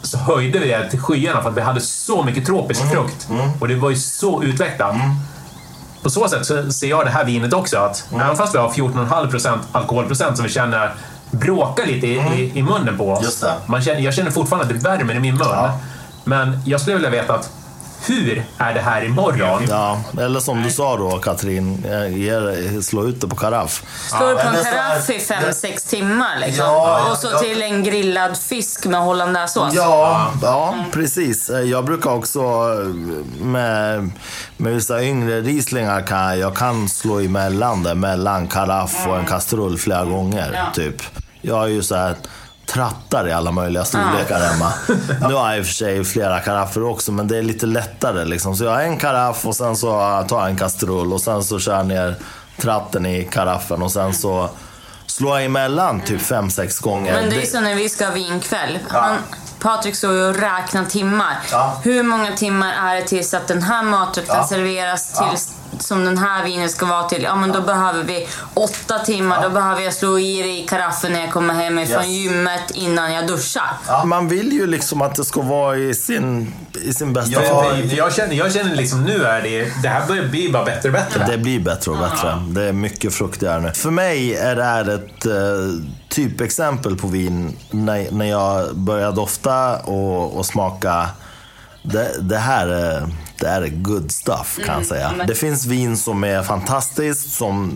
så 0.02 0.18
höjde 0.18 0.58
vi 0.58 0.68
det 0.68 0.90
till 0.90 1.00
skyarna 1.00 1.42
för 1.42 1.50
att 1.50 1.56
vi 1.56 1.60
hade 1.60 1.80
så 1.80 2.22
mycket 2.22 2.46
tropisk 2.46 2.90
frukt. 2.90 3.28
Och 3.60 3.68
det 3.68 3.74
var 3.74 3.90
ju 3.90 3.96
så 3.96 4.42
utvecklat. 4.42 4.94
På 6.02 6.10
så 6.10 6.28
sätt 6.28 6.46
så 6.46 6.72
ser 6.72 6.86
jag 6.86 7.06
det 7.06 7.10
här 7.10 7.24
vinet 7.24 7.52
också 7.52 7.78
att 7.78 8.06
även 8.14 8.36
fast 8.36 8.54
vi 8.54 8.58
har 8.58 8.68
14,5% 8.68 9.58
alkoholprocent 9.72 10.36
som 10.36 10.46
vi 10.46 10.52
känner 10.52 10.94
bråkar 11.34 11.86
lite 11.86 12.06
i, 12.06 12.14
i, 12.18 12.52
i 12.58 12.62
munnen 12.62 12.98
på 12.98 13.10
oss. 13.12 13.24
Just 13.24 13.40
det. 13.40 13.52
Man 13.66 13.82
känner, 13.82 14.00
jag 14.00 14.14
känner 14.14 14.30
fortfarande 14.30 14.74
att 14.74 14.82
det 14.82 14.88
värmer 14.88 15.14
i 15.14 15.20
min 15.20 15.34
mun. 15.34 15.46
Ja. 15.50 15.78
Men 16.24 16.58
jag 16.66 16.80
skulle 16.80 16.96
vilja 16.96 17.10
veta 17.10 17.34
att 17.34 17.50
hur 18.06 18.44
är 18.58 18.74
det 18.74 18.80
här 18.80 19.04
imorgon? 19.04 19.62
Ja, 19.68 20.00
eller 20.20 20.40
som 20.40 20.62
du 20.62 20.70
sa 20.70 20.96
då 20.96 21.10
Katrin, 21.18 21.84
eh, 21.84 22.16
ge- 22.18 22.82
slå 22.82 23.04
ut 23.06 23.20
det 23.20 23.28
på 23.28 23.36
karaff. 23.36 23.82
Står 24.08 24.28
du 24.28 24.34
på 24.34 24.40
en 24.40 24.64
karaff 24.64 25.10
i 25.10 25.18
fem 25.20 25.52
sex 25.52 25.84
timmar 25.84 26.38
liksom. 26.40 26.64
Ja, 26.66 27.10
och 27.12 27.18
så 27.18 27.28
ja. 27.32 27.38
till 27.38 27.62
en 27.62 27.82
grillad 27.84 28.36
fisk 28.36 28.86
med 28.86 29.00
hollandaisesås. 29.00 29.74
Ja, 29.74 30.30
ja, 30.42 30.74
precis. 30.92 31.50
Eh, 31.50 31.60
Jag 31.60 31.84
brukar 31.84 32.10
också 32.10 32.40
eh, 32.40 33.44
med, 33.44 34.10
med 34.56 34.72
vissa 34.74 35.02
yngre 35.02 35.40
rieslingar 35.40 36.00
kan 36.06 36.38
jag- 36.38 36.56
kan 36.56 36.88
slå 36.88 37.20
emellan 37.20 37.82
det, 37.82 37.94
mellan 37.94 38.48
karaff 38.48 39.06
och 39.08 39.18
en 39.18 39.26
kastrull 39.26 39.78
flera 39.78 40.04
gånger. 40.04 40.52
Ja. 40.54 40.72
Typ. 40.74 41.02
Jag 41.44 41.54
har 41.54 41.66
ju 41.66 41.82
så 41.82 41.94
här 41.96 42.14
trattar 42.66 43.28
i 43.28 43.32
alla 43.32 43.50
möjliga 43.52 43.84
storlekar 43.84 44.40
hemma. 44.40 44.72
Nu 45.28 45.34
har 45.34 45.50
jag 45.50 45.58
i 45.58 45.62
och 45.62 45.66
för 45.66 45.72
sig 45.74 46.04
flera 46.04 46.40
karaffer 46.40 46.82
också, 46.84 47.12
men 47.12 47.28
det 47.28 47.38
är 47.38 47.42
lite 47.42 47.66
lättare. 47.66 48.24
Liksom. 48.24 48.56
Så 48.56 48.64
jag 48.64 48.70
har 48.70 48.80
en 48.82 48.98
karaff 48.98 49.46
och 49.46 49.56
sen 49.56 49.76
så 49.76 49.88
tar 50.28 50.40
jag 50.40 50.48
en 50.50 50.56
kastrull 50.56 51.12
och 51.12 51.20
sen 51.20 51.44
så 51.44 51.58
kör 51.58 51.76
jag 51.76 51.86
ner 51.86 52.14
tratten 52.60 53.06
i 53.06 53.24
karaffen 53.32 53.82
och 53.82 53.92
sen 53.92 54.14
så 54.14 54.48
slår 55.06 55.36
jag 55.36 55.44
emellan 55.44 56.00
typ 56.00 56.20
fem 56.22 56.50
sex 56.50 56.78
gånger. 56.78 57.12
Men 57.12 57.30
det 57.30 57.42
är 57.42 57.46
så 57.46 57.60
när 57.60 57.74
vi 57.74 57.88
ska 57.88 58.04
ha 58.06 58.12
vinkväll. 58.14 58.78
Han, 58.88 59.16
Patrik 59.60 59.96
står 59.96 60.12
ju 60.12 60.24
och 60.24 60.36
räknar 60.36 60.84
timmar. 60.84 61.36
Ja. 61.50 61.80
Hur 61.84 62.02
många 62.02 62.32
timmar 62.32 62.72
är 62.72 62.94
det 62.94 63.02
tills 63.02 63.34
att 63.34 63.48
den 63.48 63.62
här 63.62 63.82
maträtten 63.82 64.36
Ja. 64.36 64.46
serveras 64.46 65.12
till 65.12 65.38
som 65.78 66.04
den 66.04 66.18
här 66.18 66.44
vinen 66.44 66.68
ska 66.68 66.86
vara 66.86 67.08
till? 67.08 67.22
Ja, 67.22 67.36
men 67.36 67.52
då 67.52 67.60
behöver 67.60 68.02
vi 68.04 68.26
åtta 68.54 68.98
timmar. 68.98 69.42
Då 69.42 69.50
behöver 69.50 69.80
jag 69.82 69.94
slå 69.94 70.18
i 70.18 70.42
det 70.42 70.48
i 70.48 70.66
karaffen 70.68 71.12
när 71.12 71.20
jag 71.20 71.32
kommer 71.32 71.54
hem 71.54 71.78
ifrån 71.78 72.02
Yes. 72.04 72.10
gymmet 72.10 72.70
innan 72.74 73.12
jag 73.12 73.26
duschar. 73.26 73.76
Man 74.04 74.28
vill 74.28 74.52
ju 74.52 74.66
liksom 74.66 75.02
att 75.02 75.14
det 75.14 75.24
ska 75.24 75.42
vara 75.42 75.76
i 75.76 75.94
sin, 75.94 76.54
i 76.84 76.92
sin 76.94 77.12
bästa 77.12 77.32
Ja, 77.32 77.62
form. 77.62 77.88
jag, 77.96 78.14
känner, 78.14 78.34
jag 78.34 78.52
känner 78.52 78.74
liksom 78.76 79.04
nu 79.04 79.24
är 79.24 79.42
det, 79.42 79.82
det 79.82 79.88
här 79.88 80.06
börjar 80.06 80.24
bli 80.28 80.48
bara 80.52 80.64
bättre 80.64 80.88
och 80.88 80.92
bättre. 80.92 81.26
Det 81.30 81.38
blir 81.38 81.60
bättre 81.60 81.90
och 81.90 81.98
bättre. 81.98 82.42
Det 82.48 82.62
är 82.68 82.72
mycket 82.72 83.14
fruktigare 83.14 83.60
nu. 83.60 83.70
För 83.72 83.90
mig 83.90 84.34
är 84.36 84.56
det 84.56 84.64
här 84.64 84.88
ett 84.94 85.26
eh, 85.26 85.32
typexempel 86.08 86.96
på 86.96 87.06
vin 87.06 87.56
när, 87.70 88.10
när 88.10 88.26
jag 88.26 88.76
börjar 88.76 89.12
dofta 89.12 89.76
och, 89.76 90.36
och 90.36 90.46
smaka. 90.46 91.08
Det, 91.82 92.08
det, 92.20 92.36
här 92.38 92.66
är, 92.68 93.00
det 93.00 93.06
här 93.06 93.08
är 93.44 93.68
good 93.68 94.12
stuff 94.12 94.58
kan 94.64 94.74
jag 94.74 94.86
säga. 94.86 95.12
Det 95.26 95.34
finns 95.34 95.66
vin 95.66 95.96
som 95.96 96.24
är 96.24 96.42
fantastiskt, 96.42 97.32
som 97.32 97.72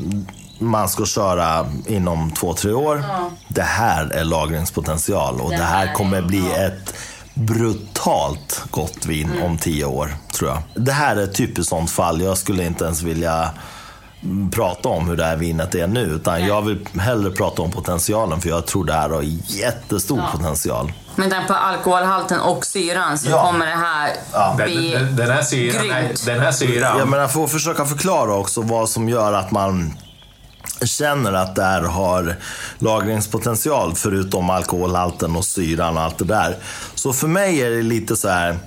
man 0.59 0.89
ska 0.89 1.07
köra 1.07 1.67
inom 1.87 2.31
två, 2.31 2.55
tre 2.55 2.73
år. 2.73 3.05
Det 3.49 3.63
här 3.63 4.07
är 4.11 4.25
lagringspotential 4.25 5.41
och 5.41 5.51
det 5.51 5.57
här 5.57 5.95
kommer 5.95 6.23
bli 6.23 6.53
ett 6.53 6.95
brutalt 7.35 8.63
gott 8.71 9.07
vin 9.07 9.31
om 9.43 9.59
tio 9.59 9.85
år, 9.85 10.15
tror 10.33 10.51
jag. 10.51 10.85
Det 10.85 10.93
här 10.93 11.17
är 11.17 11.23
ett 11.23 11.35
typiskt 11.35 11.71
sånt 11.71 11.91
fall. 11.91 12.21
Jag 12.21 12.39
skulle 12.39 12.67
inte 12.67 12.85
ens 12.85 13.03
vilja 13.03 13.51
mm, 14.23 14.51
prata 14.51 14.89
om 14.89 15.09
hur 15.09 15.17
det 15.17 15.25
här 15.25 15.37
vinet 15.37 15.75
är 15.75 15.87
nu, 15.87 16.01
utan 16.01 16.47
jag 16.47 16.63
vill 16.63 16.87
hellre 16.99 17.31
prata 17.31 17.63
om 17.63 17.71
potentialen, 17.71 18.41
för 18.41 18.49
jag 18.49 18.67
tror 18.67 18.85
det 18.85 18.93
här 18.93 19.11
har 19.11 19.23
jättestor 19.47 20.23
potential. 20.33 20.93
Med 21.19 21.31
tanke 21.31 21.49
på 21.49 21.55
alkoholhalten 21.55 22.41
och 22.41 22.67
syran 22.67 23.19
så 23.19 23.31
Ja. 23.31 23.43
kommer 23.47 23.67
det 23.67 23.73
här 23.73 24.11
Den, 24.59 24.67
bli 24.67 24.91
den, 24.93 25.17
den 25.17 25.31
här 25.31 25.43
syran, 25.43 25.87
grymt. 25.87 26.27
den 26.27 26.41
här 26.41 26.53
syran 26.53 26.99
Jag 26.99 27.09
menar, 27.09 27.25
att 27.45 27.51
försöka 27.51 27.85
förklara 27.85 28.35
också 28.35 28.63
vad 28.63 28.89
som 28.89 29.09
gör 29.09 29.33
att 29.33 29.51
man 29.51 29.99
känner 30.85 31.33
att 31.33 31.55
det 31.57 31.63
här 31.65 31.83
har 31.83 32.37
lagringspotential 32.79 33.95
förutom 33.95 34.51
alkoholhalten 34.51 35.37
och 35.37 35.45
syran 35.45 35.97
och 35.97 36.03
allt 36.03 36.19
det 36.19 36.25
där. 36.25 36.57
Så 36.95 37.13
för 37.13 37.29
mig 37.29 37.63
är 37.63 37.71
det 37.71 37.83
lite 37.83 38.17
så 38.17 38.29
här. 38.29 38.59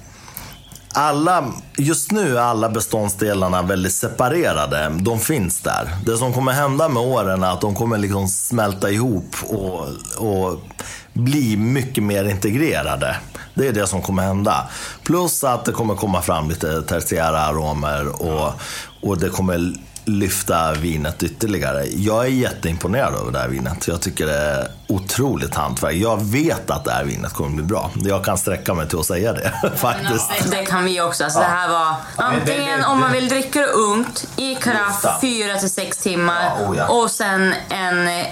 Alla, 0.94 1.44
just 1.78 2.12
nu 2.12 2.38
är 2.38 2.42
alla 2.42 2.70
beståndsdelarna 2.70 3.62
väldigt 3.62 3.94
separerade. 3.94 4.92
De 5.00 5.20
finns 5.20 5.60
där. 5.62 5.90
Det 6.06 6.18
som 6.18 6.34
kommer 6.34 6.52
hända 6.52 6.90
med 6.90 7.04
åren 7.04 7.44
är 7.44 7.52
att 7.54 7.62
de 7.62 7.76
kommer 7.76 7.98
liksom 7.98 8.28
smälta 8.28 8.90
ihop 8.90 9.36
och, 9.44 9.88
och 10.18 10.60
bli 11.14 11.58
mycket 11.58 12.04
mer 12.04 12.26
integrerade. 12.30 13.16
Det 13.54 13.68
är 13.68 13.74
det 13.74 13.88
som 13.88 14.02
kommer 14.02 14.24
hända. 14.24 14.68
Plus 15.04 15.44
att 15.44 15.66
det 15.66 15.72
kommer 15.72 15.96
komma 15.96 16.22
fram 16.22 16.50
lite 16.50 16.82
tertiära 16.82 17.40
aromer 17.42 18.22
och, 18.22 18.54
och 19.02 19.18
det 19.20 19.30
kommer 19.30 19.74
lyfta 20.06 20.74
vinet 20.74 21.24
ytterligare. 21.24 21.86
Jag 21.86 22.26
är 22.26 22.30
jätteimponerad 22.30 23.16
över 23.16 23.32
det 23.32 23.40
här 23.40 23.48
vinet. 23.48 23.88
Jag 23.88 24.02
tycker 24.02 24.26
det 24.26 24.38
är 24.38 24.68
otroligt 24.88 25.56
hantverk. 25.56 25.96
Jag 25.96 26.22
vet 26.26 26.70
att 26.72 26.86
det 26.86 26.92
här 26.92 27.04
vinet 27.04 27.34
kommer 27.34 27.50
bli 27.56 27.64
bra. 27.64 27.92
Jag 27.96 28.26
kan 28.26 28.38
sträcka 28.38 28.74
mig 28.74 28.88
till 28.88 29.00
att 29.00 29.06
säga 29.06 29.34
det 29.34 29.52
faktiskt. 29.76 30.32
Det, 30.44 30.58
det 30.58 30.66
kan 30.66 30.86
vi 30.86 31.02
också. 31.02 31.24
Alltså, 31.24 31.40
Det 31.40 31.46
här 31.46 31.70
var 31.70 31.96
antingen 32.16 32.84
om 32.84 33.00
man 33.00 33.12
vill 33.12 33.30
dricka 33.30 33.60
det 33.60 33.68
ungt 33.68 34.28
i 34.38 34.56
karaff 34.56 35.04
Lyfta. 35.04 35.18
fyra 35.22 35.56
till 35.58 35.70
sex 35.70 35.98
timmar 35.98 36.52
Ja, 36.60 36.68
oh 36.70 36.78
ja. 36.78 36.88
och 36.88 37.12
sen 37.12 37.54
en 37.70 38.26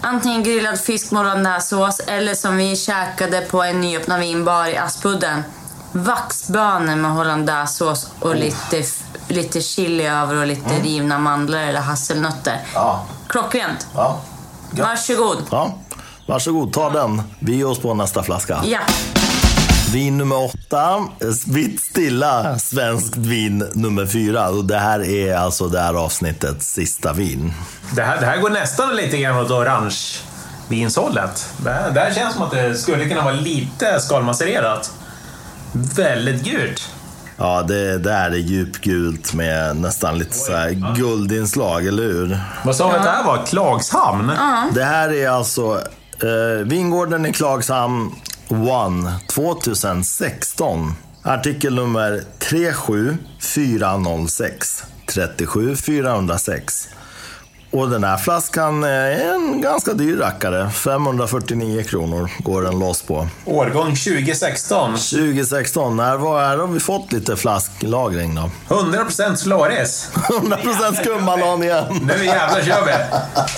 antingen 0.00 0.42
grillad 0.42 0.80
fisk 0.80 1.10
med 1.10 1.22
hollandaisesås 1.22 2.00
eller 2.00 2.34
som 2.34 2.56
vi 2.56 2.76
käkade 2.76 3.40
på 3.40 3.62
en 3.62 3.80
nyöppnad 3.80 4.20
vinbar 4.20 4.66
i 4.66 4.76
Aspudden. 4.76 5.42
Vaxbönor 5.92 6.96
med 6.96 7.10
hollandaisesås 7.10 8.04
Oh. 8.20 8.28
och 8.28 8.36
lite, 8.36 8.78
f- 8.78 9.02
lite 9.28 9.60
chili 9.60 10.06
över 10.06 10.36
och 10.36 10.46
lite 10.46 10.74
rivna 10.82 11.18
mandlar 11.18 11.58
eller 11.62 11.80
hasselnötter. 11.80 12.52
Mm. 12.52 12.64
Ja. 12.74 13.04
Klockrent. 13.28 13.86
Ja. 13.94 14.20
Varsågod. 14.70 15.38
ja. 15.50 15.74
Varsågod, 16.26 16.72
ta 16.72 16.90
den. 16.90 17.22
Vi 17.38 17.56
ger 17.56 17.66
oss 17.68 17.78
på 17.78 17.94
nästa 17.94 18.22
flaska. 18.22 18.62
Ja. 18.64 18.78
Vin 19.94 20.16
nummer 20.18 20.44
åtta, 20.44 21.04
vitt 21.46 21.80
stilla 21.80 22.58
svenskt 22.58 23.16
vin 23.16 23.58
nummer 23.74 24.06
fyra. 24.06 24.48
Och 24.48 24.64
det 24.64 24.78
här 24.78 25.00
är 25.10 25.36
alltså 25.36 25.68
det 25.68 25.80
här 25.80 25.94
avsnittets 25.94 26.72
sista 26.72 27.12
vin. 27.12 27.52
Det 27.96 28.02
här, 28.02 28.20
det 28.20 28.26
här 28.26 28.36
går 28.40 28.50
nästan 28.50 28.96
lite 28.96 29.16
grann 29.18 29.36
åt 29.38 29.50
orangevinshållet. 29.50 31.48
Det, 31.56 31.70
här- 31.70 31.90
det 31.90 32.00
här 32.00 32.14
känns 32.14 32.34
som 32.34 32.42
att 32.42 32.50
det 32.50 32.74
skulle 32.74 33.08
kunna 33.08 33.24
vara 33.24 33.34
lite 33.34 34.00
skalmassererat. 34.00 34.90
Väldigt 35.72 36.42
gult. 36.44 36.88
Ja, 37.36 37.62
det, 37.62 37.98
det 37.98 38.12
här 38.12 38.30
är 38.30 38.34
djupgult 38.36 39.34
med 39.34 39.76
nästan 39.76 40.18
lite 40.18 40.36
så 40.38 40.52
här 40.56 40.94
guldinslag, 40.96 41.86
eller 41.86 42.02
hur? 42.02 42.40
Vad 42.64 42.76
sa 42.76 42.88
vi 42.90 42.96
att 42.96 43.04
det 43.04 43.10
här 43.10 43.24
var? 43.24 43.46
Klagshamn? 43.46 44.32
Det 44.74 44.84
här 44.84 45.12
är 45.12 45.28
alltså 45.28 45.80
eh, 46.22 46.64
Vingården 46.64 47.26
i 47.26 47.32
Klagshamn 47.32 48.12
One 48.48 49.20
2016. 49.28 50.94
Artikel 51.22 51.74
nummer 51.74 52.24
37406 52.38 54.84
37406. 55.06 56.93
Och 57.74 57.90
den 57.90 58.04
här 58.04 58.16
flaskan 58.16 58.84
är 58.84 59.10
en 59.34 59.60
ganska 59.60 59.92
dyr 59.92 60.16
rackare. 60.16 60.70
549 60.70 61.82
kronor 61.82 62.30
går 62.38 62.62
den 62.62 62.78
loss 62.78 63.02
på. 63.02 63.28
Årgång 63.44 63.96
2016. 63.96 64.90
2016, 64.90 65.96
när, 65.96 66.16
var, 66.16 66.40
här 66.40 66.58
har 66.58 66.66
vi 66.66 66.80
fått 66.80 67.12
lite 67.12 67.36
flasklagring 67.36 68.34
då. 68.34 68.74
100% 68.74 69.34
Solaris. 69.34 70.10
100% 70.14 71.02
skumbanan 71.02 71.62
igen. 71.62 71.84
Nu 72.02 72.24
jävlar 72.24 72.62
kör 72.62 72.86
vi! 72.86 72.92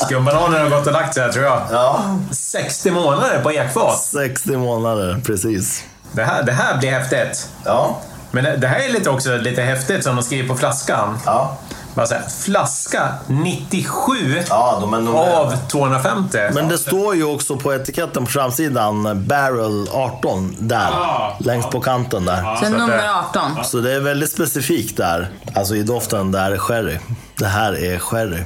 Skumbananen 0.04 0.62
har 0.62 0.78
gått 0.78 0.86
och 0.86 0.92
lagt 0.92 1.14
sig 1.14 1.22
här 1.22 1.32
tror 1.32 1.44
jag. 1.44 1.62
Ja, 1.70 2.18
60 2.30 2.90
månader 2.90 3.40
på 3.42 3.52
ekfat. 3.52 3.98
60 3.98 4.56
månader, 4.56 5.20
precis. 5.24 5.84
Det 6.12 6.24
här, 6.24 6.42
det 6.42 6.52
här 6.52 6.78
blir 6.78 6.90
häftigt. 6.90 7.48
Ja, 7.64 8.00
Men 8.30 8.44
det, 8.44 8.56
det 8.56 8.68
här 8.68 8.80
är 8.80 8.92
lite 8.92 9.10
också 9.10 9.36
lite 9.36 9.62
häftigt 9.62 10.04
som 10.04 10.16
de 10.16 10.22
skriver 10.22 10.48
på 10.48 10.54
flaskan. 10.56 11.18
ja. 11.26 11.56
Så 12.04 12.14
här, 12.14 12.22
flaska 12.44 13.08
97 13.26 14.42
Ja, 14.48 14.78
de 14.80 14.94
är 14.94 15.00
numrerade. 15.00 15.36
av 15.36 15.56
250. 15.68 16.38
Men 16.54 16.68
det 16.68 16.78
står 16.78 17.14
ju 17.16 17.24
också 17.24 17.56
på 17.56 17.74
etiketten 17.74 18.24
på 18.24 18.30
framsidan, 18.30 19.26
Barrel 19.26 19.88
18, 19.92 20.56
där. 20.58 20.88
Ja. 20.92 21.36
Längst 21.40 21.70
på 21.70 21.80
kanten 21.80 22.24
där. 22.24 22.56
Sen 22.56 22.56
så 22.58 22.64
att 22.64 22.72
nummer 22.80 22.96
det- 22.96 23.14
18. 23.14 23.64
Så 23.64 23.76
det 23.78 23.92
är 23.92 24.00
väldigt 24.00 24.32
specifikt 24.32 24.96
där. 24.96 25.28
Alltså 25.54 25.76
i 25.76 25.82
doften, 25.82 26.32
det 26.32 26.38
här 26.38 26.50
är 26.50 26.58
sherry. 26.58 26.98
Det 27.38 27.46
här 27.46 27.84
är 27.84 27.98
sherry. 27.98 28.42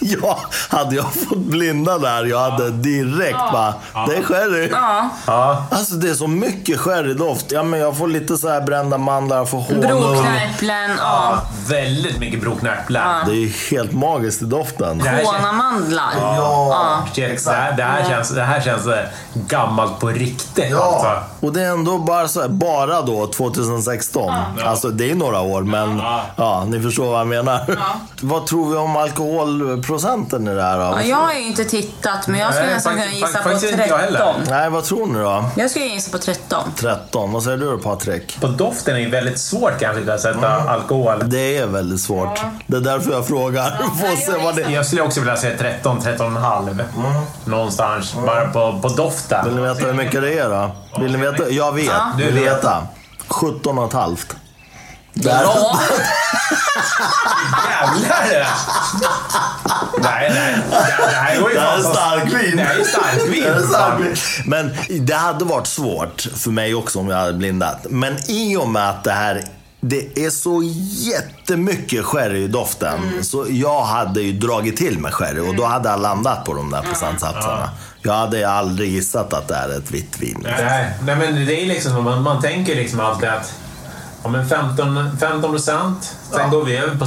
ja, 0.22 0.38
hade 0.68 0.96
jag 0.96 1.12
fått 1.14 1.38
blinda 1.38 1.98
där, 1.98 2.24
jag 2.24 2.38
hade 2.50 2.70
direkt 2.70 3.38
bara, 3.52 3.74
det 4.06 4.16
är 4.16 4.22
sherry. 4.22 4.68
Ja. 4.72 5.08
Ja, 5.26 5.64
Alltså 5.70 5.94
det 5.94 6.10
är 6.10 6.14
så 6.14 6.26
mycket 6.26 6.80
sherrydoft. 6.80 7.52
Ja, 7.52 7.62
men 7.62 7.80
jag 7.80 7.96
får 7.96 8.08
lite 8.08 8.36
så 8.36 8.48
här 8.48 8.60
brända 8.60 8.98
mandlar, 8.98 9.36
jag 9.36 9.48
får 9.50 9.58
honung. 9.60 9.80
Broknärplen. 9.80 10.90
Ja. 10.98 11.38
väldigt 11.68 12.18
mycket 12.18 12.40
broknärplar. 12.40 13.24
Det 13.26 13.32
är 13.32 13.36
ju 13.36 13.52
helt 13.70 13.92
magiskt 13.92 14.42
i 14.42 14.44
doften. 14.44 15.02
känns- 15.04 15.28
Konamandlar. 15.30 16.10
Ja. 16.20 17.02
Shit, 17.14 17.44
Det 17.44 17.50
här, 17.52 17.76
det, 17.76 17.82
här 17.82 18.08
känns, 18.08 18.30
det 18.30 18.42
här 18.42 18.60
känns 18.60 18.86
eh, 18.86 19.04
gammalt 19.34 20.00
på 20.00 20.08
riktigt. 20.08 20.66
Ja, 20.70 20.82
Alltså. 20.82 21.46
och 21.46 21.52
det 21.52 21.62
är 21.62 21.70
ändå 21.72 21.98
bara, 21.98 22.28
så 22.28 22.40
här, 22.40 22.48
bara 22.48 23.02
då 23.02 23.26
2016. 23.26 24.32
Alltså 24.64 24.88
det 24.88 25.10
är 25.10 25.14
några 25.14 25.40
år, 25.40 25.62
men 25.62 26.02
ja. 26.36 26.64
ni 26.66 26.82
förstår 26.82 27.10
vad 27.10 27.20
jag 27.20 27.26
menar. 27.28 27.60
Vad 28.22 28.46
tror 28.46 28.70
vi 28.70 28.76
om 28.76 28.96
alkoholprocenten 28.96 29.89
procenten 29.90 30.48
i 30.48 30.54
det 30.54 30.62
här? 30.62 30.78
Ja, 30.78 31.02
jag 31.02 31.16
har 31.16 31.32
ju 31.32 31.46
inte 31.46 31.64
tittat, 31.64 32.28
men 32.28 32.40
jag 32.40 32.54
skulle 32.54 32.74
nästan 32.74 32.92
kunna 32.92 33.12
gissa 33.12 33.42
på 33.42 33.58
13. 33.58 34.32
Nej, 34.48 34.70
vad 34.70 34.84
tror 34.84 35.06
ni 35.06 35.18
då? 35.18 35.44
Jag 35.56 35.70
skulle 35.70 35.84
gissa 35.84 36.10
på 36.10 36.18
13. 36.18 36.72
13. 36.76 37.32
Vad 37.32 37.42
säger 37.42 37.56
du 37.56 37.70
då 37.70 37.78
Patrik? 37.78 38.40
På 38.40 38.46
doften 38.46 38.96
är 38.96 39.00
ju 39.00 39.10
väldigt 39.10 39.38
svårt 39.38 39.78
kanske 39.80 40.00
typ 40.00 40.10
att 40.10 40.20
sätta 40.20 40.52
mm. 40.56 40.68
alkohol. 40.68 41.22
Det 41.24 41.56
är 41.56 41.66
väldigt 41.66 42.00
svårt. 42.00 42.38
Ja. 42.42 42.50
Det 42.66 42.76
är 42.76 42.80
därför 42.80 43.12
jag 43.12 43.26
frågar. 43.26 43.76
Ja, 43.80 44.08
Får 44.08 44.16
se 44.16 44.44
vad 44.44 44.56
det... 44.56 44.62
Jag 44.62 44.86
skulle 44.86 45.02
också 45.02 45.20
vilja 45.20 45.36
säga 45.36 45.58
13, 45.58 46.00
13,5. 46.00 46.70
Mm. 46.70 46.84
Någonstans. 47.44 48.14
Mm. 48.14 48.26
Bara 48.26 48.48
på, 48.48 48.80
på 48.82 48.88
doften. 48.88 49.44
Vill 49.44 49.54
ni 49.54 49.62
veta 49.62 49.86
hur 49.86 49.94
mycket 49.94 50.22
det 50.22 50.38
är 50.38 50.48
då? 50.48 50.70
Vill 51.02 51.12
ni 51.12 51.18
veta? 51.18 51.50
Jag 51.50 51.74
vet. 51.74 51.84
Ja. 51.86 52.12
Du 52.18 52.30
vet. 52.30 52.64
17,5. 53.28 54.34
Där. 55.22 55.42
Ja! 55.42 55.80
Jävlar! 57.68 58.46
Nej, 60.02 60.30
nej. 60.34 60.56
Det 60.70 61.16
här 61.16 61.40
går 61.40 61.50
ju 61.50 61.56
Det 61.56 61.60
här 61.60 61.78
är 61.78 61.82
starkvin. 61.82 62.56
Det 62.56 62.62
här 62.62 62.78
är 62.78 62.84
starkvin. 62.84 63.42
Det 63.42 63.48
är 63.48 63.66
starkvin. 63.66 64.16
Men 64.44 64.70
det 65.06 65.14
hade 65.14 65.44
varit 65.44 65.66
svårt 65.66 66.20
för 66.36 66.50
mig 66.50 66.74
också 66.74 66.98
om 66.98 67.08
jag 67.08 67.16
hade 67.16 67.32
blindat. 67.32 67.86
Men 67.90 68.30
i 68.30 68.56
och 68.56 68.68
med 68.68 68.90
att 68.90 69.04
det 69.04 69.12
här 69.12 69.44
det 69.82 70.18
är 70.26 70.30
så 70.30 70.62
jättemycket 70.90 72.04
sherry 72.04 72.44
i 72.44 72.48
doften. 72.48 73.02
Mm. 73.02 73.24
Så 73.24 73.46
jag 73.48 73.84
hade 73.84 74.20
ju 74.20 74.32
dragit 74.32 74.76
till 74.76 74.98
med 74.98 75.14
sherry 75.14 75.40
och 75.40 75.56
då 75.56 75.62
mm. 75.62 75.70
hade 75.70 75.88
jag 75.88 76.00
landat 76.00 76.44
på 76.44 76.54
de 76.54 76.70
där 76.70 76.82
procentsatserna. 76.82 77.60
Ja. 77.60 77.70
Jag 78.02 78.12
hade 78.12 78.50
aldrig 78.50 78.90
gissat 78.90 79.32
att 79.32 79.48
det 79.48 79.54
är 79.54 79.78
ett 79.78 79.90
vitt 79.90 80.18
vin. 80.18 80.38
Nej, 80.42 80.90
nej 81.02 81.16
men 81.16 81.46
det 81.46 81.62
är 81.62 81.66
liksom, 81.66 82.04
man, 82.04 82.22
man 82.22 82.42
tänker 82.42 82.74
liksom 82.74 83.00
alltid 83.00 83.28
att 83.28 83.54
ja, 84.22 84.28
men 84.28 84.48
15, 84.48 85.16
15 85.20 85.50
procent, 85.50 86.16
sen 86.30 86.40
Ja. 86.40 86.46
går 86.46 86.64
vi 86.64 86.76
över 86.76 86.96
på. 86.96 87.06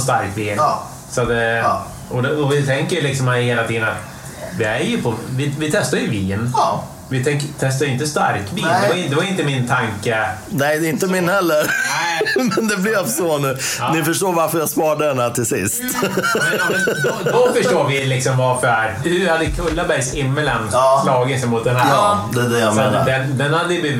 Ja. 0.56 0.82
Så 1.10 1.24
det, 1.24 1.44
Ja. 1.56 1.84
och, 2.10 2.22
det, 2.22 2.36
och 2.36 2.52
vi 2.52 2.66
tänker 2.66 3.02
liksom 3.02 3.28
hela 3.28 3.66
tiden 3.66 3.88
att 3.88 4.58
vi, 4.58 4.64
är 4.64 4.78
ju 4.78 5.02
på, 5.02 5.14
vi, 5.30 5.54
vi 5.58 5.70
testar 5.70 5.98
ju 5.98 6.10
vin. 6.10 6.50
Ja. 6.54 6.84
Vi 7.08 7.24
tänk, 7.24 7.42
testar 7.58 7.86
ju 7.86 7.92
inte 7.92 8.06
starkvin. 8.06 8.64
Det 8.64 8.88
var, 8.88 9.08
det 9.10 9.16
var 9.16 9.22
inte 9.22 9.44
min 9.44 9.68
tanke. 9.68 10.28
Nej, 10.48 10.78
det 10.80 10.86
är 10.86 10.90
inte 10.90 11.06
min 11.06 11.28
heller. 11.28 11.66
Nej. 11.66 12.48
Men 12.56 12.68
det 12.68 12.76
blev 12.76 13.06
så 13.06 13.38
nu. 13.38 13.58
Ni 13.92 14.02
förstår 14.04 14.32
varför 14.32 14.58
jag 14.58 14.68
sparade 14.68 15.06
den 15.06 15.18
här 15.18 15.30
till 15.30 15.46
sist. 15.46 15.82
Men, 15.82 16.10
ja, 16.58 16.64
men 16.70 17.02
då, 17.24 17.30
då 17.30 17.52
förstår 17.52 17.88
vi 17.88 18.04
liksom 18.04 18.36
varför. 18.36 18.94
Hur 19.04 19.28
hade 19.28 19.46
Kullabergs 19.46 20.14
Immelen 20.14 20.68
Ja. 20.72 21.00
slagit 21.04 21.40
sig 21.40 21.48
mot 21.48 21.64
den 21.64 21.76
här? 21.76 21.90
Ja, 21.90 22.28
det 22.34 22.40
är 22.40 22.48
det 22.48 22.58
jag 22.60 22.74
Så 22.74 22.80
menar. 22.80 23.04
Den, 23.04 23.38
den 23.38 23.54
hade 23.54 23.74
ju 23.74 23.80
blivit 23.80 23.98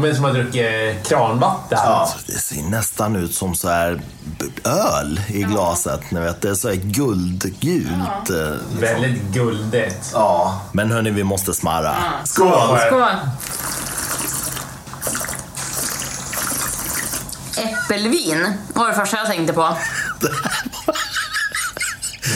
om 0.00 0.04
en 0.08 0.14
som 0.16 0.24
har 0.24 0.32
druckit 0.32 1.08
kranvatten. 1.08 1.78
Ja. 1.82 2.10
Det 2.26 2.32
ser 2.32 2.62
nästan 2.62 3.16
ut 3.16 3.34
som 3.34 3.54
så 3.54 3.68
här 3.68 4.00
öl 4.64 5.20
i 5.28 5.42
glaset. 5.42 6.10
Ni 6.10 6.20
vet, 6.20 6.42
det 6.42 6.50
är 6.50 6.54
så 6.54 6.68
här 6.68 6.74
guldgult. 6.76 8.30
eh, 8.30 8.36
Liksom. 8.36 8.80
Väldigt 8.80 9.22
guldigt. 9.22 10.10
Ja. 10.12 10.60
Men 10.72 10.92
hörni, 10.92 11.10
vi 11.10 11.24
måste 11.24 11.54
smarra. 11.54 11.94
Skål! 12.24 12.78
Skål! 12.86 13.08
Äppelvin 17.56 18.52
var 18.74 18.88
det 18.88 18.94
första 18.94 19.16
jag 19.16 19.26
tänkte 19.26 19.52
på. 19.52 19.76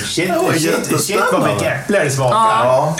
Shit, 0.05 0.31
shit, 0.59 1.05
shit 1.05 1.21
vad 1.33 1.43
mycket 1.55 1.81
äpple 1.81 2.05
det 2.05 2.11
smakar. 2.11 2.37
Ja. 2.65 2.97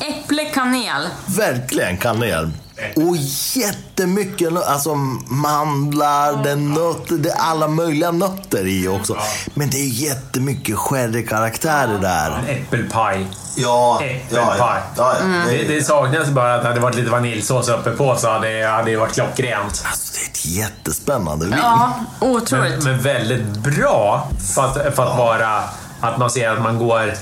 Äpple, 0.00 0.44
kanel. 0.44 1.06
Verkligen 1.26 1.96
kanel. 1.96 2.50
Och 2.96 3.16
jättemycket 3.56 4.52
alltså 4.66 4.94
mandlar, 4.94 6.42
det 6.42 6.50
är 6.50 6.56
nötter, 6.56 7.14
det 7.14 7.30
är 7.30 7.38
alla 7.40 7.68
möjliga 7.68 8.10
nötter 8.10 8.66
i 8.66 8.88
också. 8.88 9.16
Men 9.54 9.70
det 9.70 9.76
är 9.76 9.86
jättemycket 9.88 10.76
sherry-karaktärer 10.76 11.98
där. 11.98 12.44
Äppelpaj. 12.48 13.26
Ja, 13.56 14.00
Äppelpaj. 14.02 14.80
ja, 14.96 15.14
Mm. 15.20 15.48
Det, 15.48 15.64
det 15.74 15.82
saknas 15.84 16.28
bara 16.28 16.54
att 16.54 16.62
det 16.62 16.68
hade 16.68 16.80
varit 16.80 16.96
lite 16.96 17.10
vaniljsås 17.10 17.68
uppe 17.68 17.90
på 17.90 18.16
så 18.16 18.30
hade 18.30 18.48
det 18.60 18.66
hade 18.66 18.90
det 18.90 18.96
varit 18.96 19.14
klockrent. 19.14 19.84
Alltså, 19.86 20.12
det 20.14 20.26
är 20.26 20.30
ett 20.30 20.46
jättespännande 20.46 21.46
vin. 21.46 21.54
Ja, 21.62 21.92
otroligt. 22.20 22.84
Men, 22.84 22.92
men 22.92 23.02
väldigt 23.02 23.46
bra 23.46 24.28
för 24.54 24.64
att, 24.64 24.74
för 24.96 25.02
att 25.06 25.18
vara 25.18 25.62
att 26.00 26.18
man 26.18 26.30
ser 26.30 26.50
att 26.50 26.62
man 26.62 26.78
går 26.78 27.14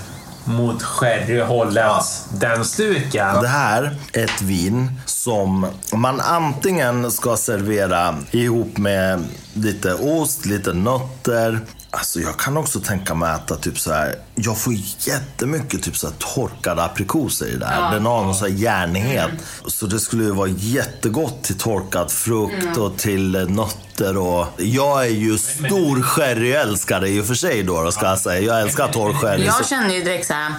mot 0.49 0.83
sherryhållet, 0.83 2.05
den 2.41 2.65
stuken. 2.65 3.43
Det 3.43 3.49
här 3.49 3.97
är 4.13 4.25
ett 4.25 4.43
vin 4.43 4.91
som 5.07 5.67
man 5.93 6.21
antingen 6.21 7.11
ska 7.11 7.37
servera 7.37 8.15
ihop 8.31 8.79
med 8.79 9.25
lite 9.55 9.95
ost, 9.95 10.47
lite 10.47 10.73
nötter. 10.73 11.61
Alltså 11.91 12.21
jag 12.21 12.37
kan 12.39 12.57
också 12.57 12.81
tänka 12.81 13.15
mig 13.15 13.31
att 13.31 13.45
äta 13.45 13.57
typ 13.57 13.79
så 13.79 13.93
här. 13.93 14.15
Jag 14.35 14.59
får 14.59 14.75
jättemycket 14.99 15.83
typ 15.83 15.97
så 15.97 16.07
här 16.07 16.15
torkade 16.19 16.83
aprikoser 16.83 17.47
i 17.47 17.57
det 17.57 17.67
här. 17.67 17.95
Den 17.95 18.07
har 18.07 18.25
någon 18.25 18.35
så 18.35 18.47
här 18.47 18.53
järnighet. 18.53 19.31
Så 19.67 19.87
det 19.87 20.01
skulle 20.01 20.25
ju 20.25 20.31
vara 20.31 20.49
jättegott 20.49 21.43
till 21.43 21.59
torkad 21.59 22.11
frukt 22.13 22.77
och 22.77 22.97
till 22.99 23.35
eh, 23.35 23.47
nötter 23.47 24.17
och... 24.17 24.47
Jag 24.57 25.05
är 25.05 25.11
ju 25.11 25.39
stor 25.39 26.03
sherryälskare 26.03 27.09
i 27.09 27.21
och 27.21 27.27
för 27.27 27.35
sig 27.35 27.63
då, 27.63 27.83
då 27.83 27.93
ska 27.93 28.07
jag 28.07 28.19
säga. 28.19 28.41
Jag 28.41 28.61
älskar 28.63 28.89
torr 28.89 29.13
sherry. 29.15 29.45
Jag 29.45 29.67
känner 29.67 29.95
ju 29.95 30.03
direkt 30.03 30.27
så 30.27 30.33
här. 30.35 30.55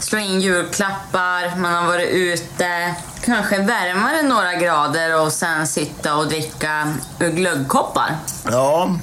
slå 0.00 0.18
in 0.18 0.40
julklappar, 0.40 1.56
man 1.56 1.74
har 1.74 1.86
varit 1.86 2.08
ute, 2.08 2.94
kanske 3.24 3.58
värma 3.58 4.12
det 4.12 4.22
några 4.28 4.54
grader 4.54 5.20
och 5.20 5.32
sen 5.32 5.66
sitta 5.66 6.16
och 6.16 6.28
dricka 6.28 6.94
ur 7.18 7.30
glöggkoppar. 7.30 8.16
Ja, 8.50 8.98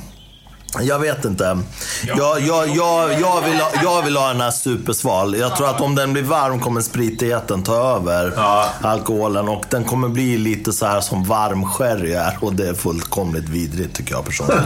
jag 0.80 1.00
vet 1.00 1.26
inte. 1.26 1.58
Jag, 2.08 2.42
jag, 2.42 2.68
jag, 2.70 3.20
jag, 3.22 3.42
vill 3.42 3.60
ha, 3.60 3.72
jag 3.84 4.02
vill 4.04 4.18
ha 4.18 4.28
den 4.28 4.42
här 4.42 4.52
supersval. 4.52 5.36
Jag 5.38 5.56
tror 5.56 5.70
att 5.70 5.82
om 5.82 5.96
den 5.96 6.14
blir 6.14 6.24
varm 6.24 6.60
kommer 6.60 6.82
spritigheten 6.82 7.64
ta 7.64 7.96
över 7.96 8.34
Ja. 8.36 8.66
alkoholen. 8.82 9.50
Och 9.50 9.66
den 9.70 9.84
kommer 9.84 10.08
bli 10.10 10.38
lite 10.38 10.74
så 10.74 10.86
här 10.86 11.02
som 11.02 11.24
varm 11.24 11.66
sherry 11.66 12.14
är. 12.14 12.38
Och 12.42 12.54
det 12.54 12.68
är 12.70 12.74
fullkomligt 12.74 13.50
vidrigt 13.50 13.96
tycker 13.96 14.12
jag 14.14 14.26
personligen. 14.26 14.64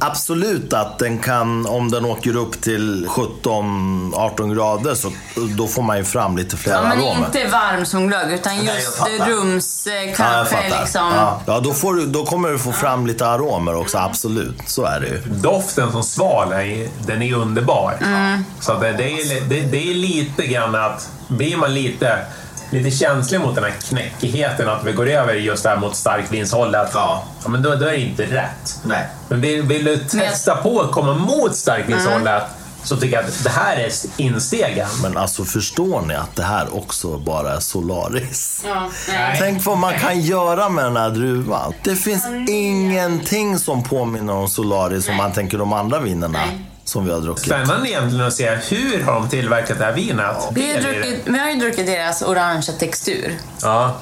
Absolut 0.00 0.72
att 0.72 0.98
den 0.98 1.18
kan, 1.18 1.66
om 1.66 1.90
den 1.90 2.04
åker 2.04 2.36
upp 2.36 2.60
till 2.60 3.06
17-18 3.06 4.54
grader 4.54 4.94
så 4.94 5.12
då 5.56 5.66
får 5.66 5.82
man 5.82 5.96
ju 5.98 6.04
fram 6.04 6.36
lite 6.36 6.56
fler 6.56 6.72
Ja, 6.72 6.82
men 6.82 6.92
aromer. 6.98 7.26
inte 7.26 7.44
varm 7.46 7.86
som 7.86 8.06
glögg, 8.08 8.32
utan 8.32 8.56
Nej, 8.56 8.66
just 8.76 8.96
fattar. 8.98 9.26
rums 9.30 9.86
eh, 9.86 9.92
Ja, 9.94 10.14
kanske 10.16 10.56
fattar. 10.56 10.80
liksom... 10.80 11.12
Ja, 11.16 11.40
ja 11.46 11.60
då, 11.60 11.72
får 11.72 11.94
du, 11.94 12.06
då 12.06 12.24
kommer 12.24 12.48
du 12.48 12.58
få 12.58 12.72
fram 12.72 13.06
lite 13.06 13.26
aromer 13.26 13.74
också, 13.76 13.98
absolut. 13.98 14.56
Så 14.66 14.84
är 14.84 15.00
det 15.00 15.06
ju. 15.06 15.20
Doften 15.26 15.92
som 15.92 16.02
sval, 16.02 16.52
är, 16.52 16.88
den 17.06 17.22
är 17.22 17.34
underbar. 17.34 17.94
Mm. 18.02 18.44
Så 18.60 18.74
det, 18.78 18.92
det, 18.92 19.12
är, 19.12 19.40
det, 19.48 19.60
det 19.60 19.90
är 19.90 19.94
lite 19.94 20.46
grann 20.46 20.74
att, 20.74 21.10
blir 21.28 21.56
man 21.56 21.74
lite, 21.74 22.18
lite 22.72 22.90
känslig 22.90 23.40
mot 23.40 23.54
den 23.54 23.64
här 23.64 23.72
knäckigheten, 23.88 24.68
att 24.68 24.84
vi 24.84 24.92
går 24.92 25.08
över 25.08 25.34
just 25.34 25.62
där 25.62 25.76
mot 25.76 25.96
starkvinshållet, 25.96 26.90
Ja. 26.94 27.24
ja, 27.42 27.48
men 27.48 27.62
då, 27.62 27.74
då 27.74 27.86
är 27.86 27.90
det 27.90 28.00
inte 28.00 28.22
rätt. 28.22 28.80
Nej. 28.84 29.06
Men 29.28 29.40
vill, 29.40 29.62
vill 29.62 29.84
du 29.84 29.96
testa 29.96 30.56
på 30.56 30.80
att 30.80 30.92
komma 30.92 31.14
mot 31.14 31.56
starkvinshållet 31.56 32.42
så 32.84 32.96
tycker 32.96 33.16
jag 33.16 33.24
att 33.24 33.44
det 33.44 33.50
här 33.50 33.76
är 33.76 33.90
instegen. 34.16 34.88
Men 35.02 35.16
alltså 35.16 35.44
förstår 35.44 36.02
ni 36.02 36.14
att 36.14 36.36
det 36.36 36.42
här 36.42 36.76
också 36.76 37.18
bara 37.18 37.54
är 37.54 37.60
Solaris? 37.60 38.62
Ja, 38.66 38.90
nej. 39.08 39.36
Tänk 39.38 39.64
vad 39.64 39.78
man 39.78 39.94
kan 39.98 40.20
göra 40.20 40.68
med 40.68 40.84
den 40.84 40.96
här 40.96 41.10
druvan. 41.10 41.74
Det 41.84 41.96
finns 41.96 42.26
ingenting 42.48 43.58
som 43.58 43.82
påminner 43.82 44.32
om 44.32 44.48
Solaris 44.48 45.08
om 45.08 45.16
man 45.16 45.32
tänker 45.32 45.58
de 45.58 45.72
andra 45.72 46.00
vinerna 46.00 46.38
Nej. 46.38 46.66
Som 46.92 47.04
vi 47.04 47.12
har 47.12 47.20
druckit. 47.20 47.44
Spännande 47.44 47.88
egentligen 47.88 48.26
att 48.26 48.34
se 48.34 48.50
hur 48.54 49.02
har 49.02 49.14
de 49.14 49.28
tillverkat 49.28 49.78
det 49.78 49.84
här 49.84 49.92
vinet. 49.92 50.36
Vi 50.52 50.72
har, 50.72 50.80
det. 50.80 50.92
druckit, 50.92 51.22
vi 51.24 51.38
har 51.38 51.50
ju 51.50 51.60
druckit 51.60 51.86
deras 51.86 52.22
orangea 52.22 52.74
textur. 52.78 53.38
Ja, 53.62 53.96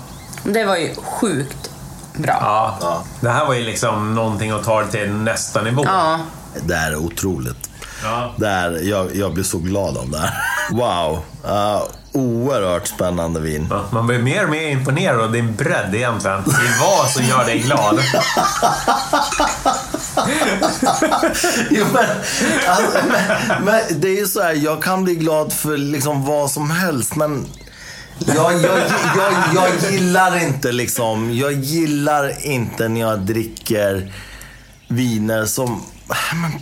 Det 0.45 0.65
var 0.65 0.77
ju 0.77 0.95
sjukt 0.95 1.71
bra. 2.15 2.39
ja. 2.41 2.79
Ja. 2.81 3.05
Det 3.21 3.31
här 3.31 3.47
var 3.47 3.55
ju 3.55 3.63
liksom 3.65 4.15
någonting 4.15 4.51
att 4.51 4.65
ta 4.65 4.81
det 4.83 4.91
till 4.91 5.11
nästa 5.11 5.63
nivå. 5.63 5.83
Ja. 5.87 6.19
Det 6.63 6.75
här 6.75 6.93
är 6.93 6.97
otroligt. 6.97 7.71
Ja. 8.05 8.35
Det 8.37 8.47
här, 8.49 8.81
jag, 8.83 9.17
jag 9.17 9.35
blir 9.35 9.45
så 9.45 9.59
glad 9.59 9.97
av 9.97 10.11
det 10.11 10.19
här. 10.19 10.31
Wow. 10.73 11.19
Uh, 11.45 11.83
oerhört 12.13 12.87
spännande 12.87 13.41
vin. 13.41 13.67
Ja, 13.71 13.85
Man 13.93 14.07
blir 14.07 14.19
mer 14.19 14.45
och 14.45 14.51
mer 14.51 14.69
imponerad 14.69 15.21
av 15.21 15.33
din 15.33 15.55
bredd 15.57 15.95
egentligen. 15.95 16.41
I 16.41 16.81
vad 16.81 17.11
som 17.11 17.25
gör 17.25 17.45
dig 17.45 17.59
glad. 17.59 18.01
Jo, 21.71 21.87
men, 21.93 22.05
alltså, 22.67 22.99
men, 23.09 23.65
men 23.65 24.01
det 24.01 24.09
är 24.09 24.17
ju 24.17 24.27
så 24.27 24.43
här, 24.43 24.53
jag 24.53 24.83
kan 24.83 25.05
bli 25.05 25.15
glad 25.15 25.53
för 25.53 25.77
liksom 25.77 26.25
vad 26.25 26.51
som 26.51 26.71
helst, 26.71 27.17
men 27.17 27.47
jag, 28.27 28.53
jag, 28.53 28.79
jag, 29.17 29.33
jag 29.55 29.93
gillar 29.93 30.45
inte 30.45 30.73
liksom, 30.73 31.35
jag 31.37 31.53
gillar 31.53 32.47
inte 32.47 32.89
när 32.89 33.01
jag 33.01 33.21
dricker 33.21 34.13
viner 34.89 35.45
som, 35.45 35.83
men, 36.33 36.53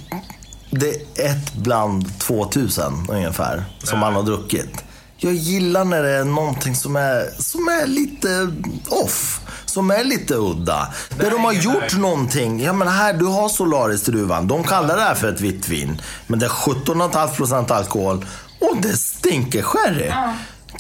det 0.70 1.22
är 1.24 1.30
ett 1.30 1.54
bland 1.54 2.18
2000 2.18 3.06
ungefär, 3.08 3.64
som 3.82 3.98
man 3.98 4.14
har 4.14 4.22
druckit. 4.22 4.84
Jag 5.20 5.34
gillar 5.34 5.84
när 5.84 6.02
det 6.02 6.10
är 6.10 6.24
någonting 6.24 6.74
som 6.74 6.96
är, 6.96 7.30
som 7.38 7.68
är 7.68 7.86
lite 7.86 8.50
off. 8.88 9.40
Som 9.64 9.90
är 9.90 10.04
lite 10.04 10.34
udda. 10.34 10.94
Där 11.18 11.30
de 11.30 11.44
har 11.44 11.52
gjort 11.52 11.96
någonting. 11.98 12.62
Ja 12.62 12.72
men 12.72 12.88
här, 12.88 13.12
du 13.12 13.24
har 13.24 13.48
Solaris-druvan. 13.48 14.48
De 14.48 14.64
kallar 14.64 14.96
det 14.96 15.02
här 15.02 15.14
för 15.14 15.32
ett 15.32 15.40
vitt 15.40 15.68
vin. 15.68 16.02
Men 16.26 16.38
det 16.38 16.46
är 16.46 16.50
17,5% 16.50 17.72
alkohol. 17.72 18.26
Och 18.60 18.76
det 18.82 18.96
stinker 18.96 19.62
sherry. 19.62 20.12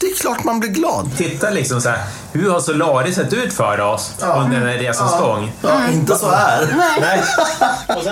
Det 0.00 0.06
är 0.06 0.16
klart 0.20 0.44
man 0.44 0.60
blir 0.60 0.70
glad. 0.70 1.10
Titta 1.16 1.50
liksom 1.50 1.80
så 1.80 1.88
här, 1.88 1.98
hur 2.32 2.50
har 2.50 2.60
Solari 2.60 3.12
sett 3.14 3.32
ut 3.32 3.52
för 3.52 3.80
oss 3.80 4.10
under 4.36 4.60
den 4.60 4.68
här 4.68 4.78
resans 4.78 5.12
gång? 5.20 5.52
Ja, 5.62 5.88
inte 5.92 6.16
så 6.16 6.30
här. 6.30 6.68
Nej. 7.00 7.22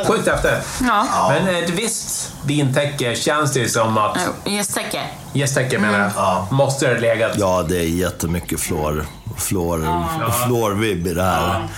Sjukt 0.06 0.28
efter. 0.28 0.60
Ja. 0.80 1.06
Men 1.28 1.54
ett 1.64 1.70
visst 1.70 2.32
vintäcke 2.46 3.14
känns 3.16 3.52
det 3.52 3.60
ju 3.60 3.68
som 3.68 3.98
att, 3.98 4.18
Gästtäcke. 4.44 5.00
gästtäcke 5.32 5.78
menar 5.78 5.98
jag, 5.98 6.10
Ja. 6.16 6.48
måste 6.50 6.94
det 6.94 7.00
legat. 7.00 7.32
Ja, 7.36 7.62
det 7.68 7.76
är 7.76 7.82
jättemycket 7.88 8.60
fluor, 8.60 9.06
fluor, 9.38 10.04
fluorvibb 10.46 11.06
i 11.06 11.14
det 11.14 11.22
här. 11.22 11.68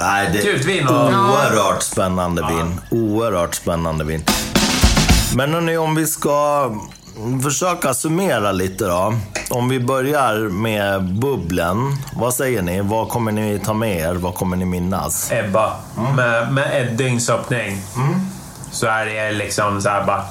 Nej, 0.00 0.30
det 0.32 0.50
är 0.78 0.86
och- 0.90 0.94
oerhört 1.12 1.82
spännande 1.82 2.46
vin. 2.50 2.80
Oerhört 2.90 3.54
spännande 3.54 4.04
vin. 4.04 4.24
Men 5.34 5.54
hörni, 5.54 5.76
om 5.76 5.94
vi 5.94 6.06
ska 6.06 6.70
försöka 7.42 7.94
summera 7.94 8.52
lite 8.52 8.84
då. 8.84 9.14
Om 9.50 9.68
vi 9.68 9.80
börjar 9.80 10.34
med 10.36 11.04
bubblen. 11.04 11.96
Vad 12.12 12.34
säger 12.34 12.62
ni? 12.62 12.80
Vad 12.80 13.08
kommer 13.08 13.32
ni 13.32 13.58
ta 13.58 13.74
med 13.74 13.96
er? 13.96 14.14
Vad 14.14 14.34
kommer 14.34 14.56
ni 14.56 14.64
minnas? 14.64 15.32
Ebba. 15.32 15.72
Med, 16.16 16.52
med 16.52 16.82
ett 16.82 16.98
dygns 16.98 17.30
öppning. 17.30 17.82
Så 18.72 18.86
är 18.86 19.06
det 19.06 19.32
liksom 19.32 19.82
så 19.82 19.88
här 19.88 20.04
bara... 20.06 20.24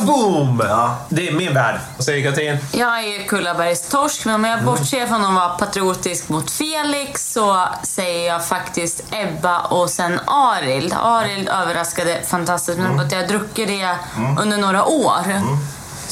Boom! 0.00 0.62
Ja. 0.68 0.96
Det 1.08 1.28
är 1.28 1.32
min 1.32 1.54
värld. 1.54 1.80
Vad 1.96 2.04
säger 2.04 2.30
Katrin? 2.30 2.58
Jag 2.72 2.98
är 2.98 3.18
ju 3.18 3.24
Kullabergs 3.24 3.88
torsk, 3.88 4.24
men 4.24 4.34
om 4.34 4.44
jag 4.44 4.64
bortser 4.64 5.06
från 5.06 5.24
att 5.24 5.34
vara 5.34 5.48
patriotisk 5.48 6.28
mot 6.28 6.50
Felix 6.50 7.32
så 7.32 7.66
säger 7.82 8.32
jag 8.32 8.46
faktiskt 8.46 9.02
Ebba 9.10 9.60
och 9.60 9.90
sen 9.90 10.20
Arild. 10.26 10.94
Arild 11.02 11.48
överraskade 11.48 12.20
fantastiskt, 12.26 12.78
men 12.78 12.96
på 12.96 13.02
att 13.02 13.12
jag 13.12 13.28
druckit 13.28 13.68
det 13.68 13.96
under 14.40 14.58
några 14.58 14.84
år 14.84 15.24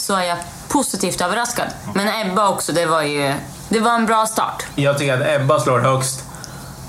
så 0.08 0.14
är 0.14 0.24
jag 0.24 0.38
positivt 0.68 1.20
överraskad. 1.20 1.66
Men 1.94 2.08
Ebba 2.08 2.48
också, 2.48 2.72
det 2.72 2.86
var 2.86 3.02
ju... 3.02 3.34
Det 3.68 3.80
var 3.80 3.94
en 3.94 4.06
bra 4.06 4.26
start. 4.26 4.64
Jag 4.74 4.98
tycker 4.98 5.20
att 5.20 5.40
Ebba 5.40 5.60
slår 5.60 5.78
högst. 5.78 6.24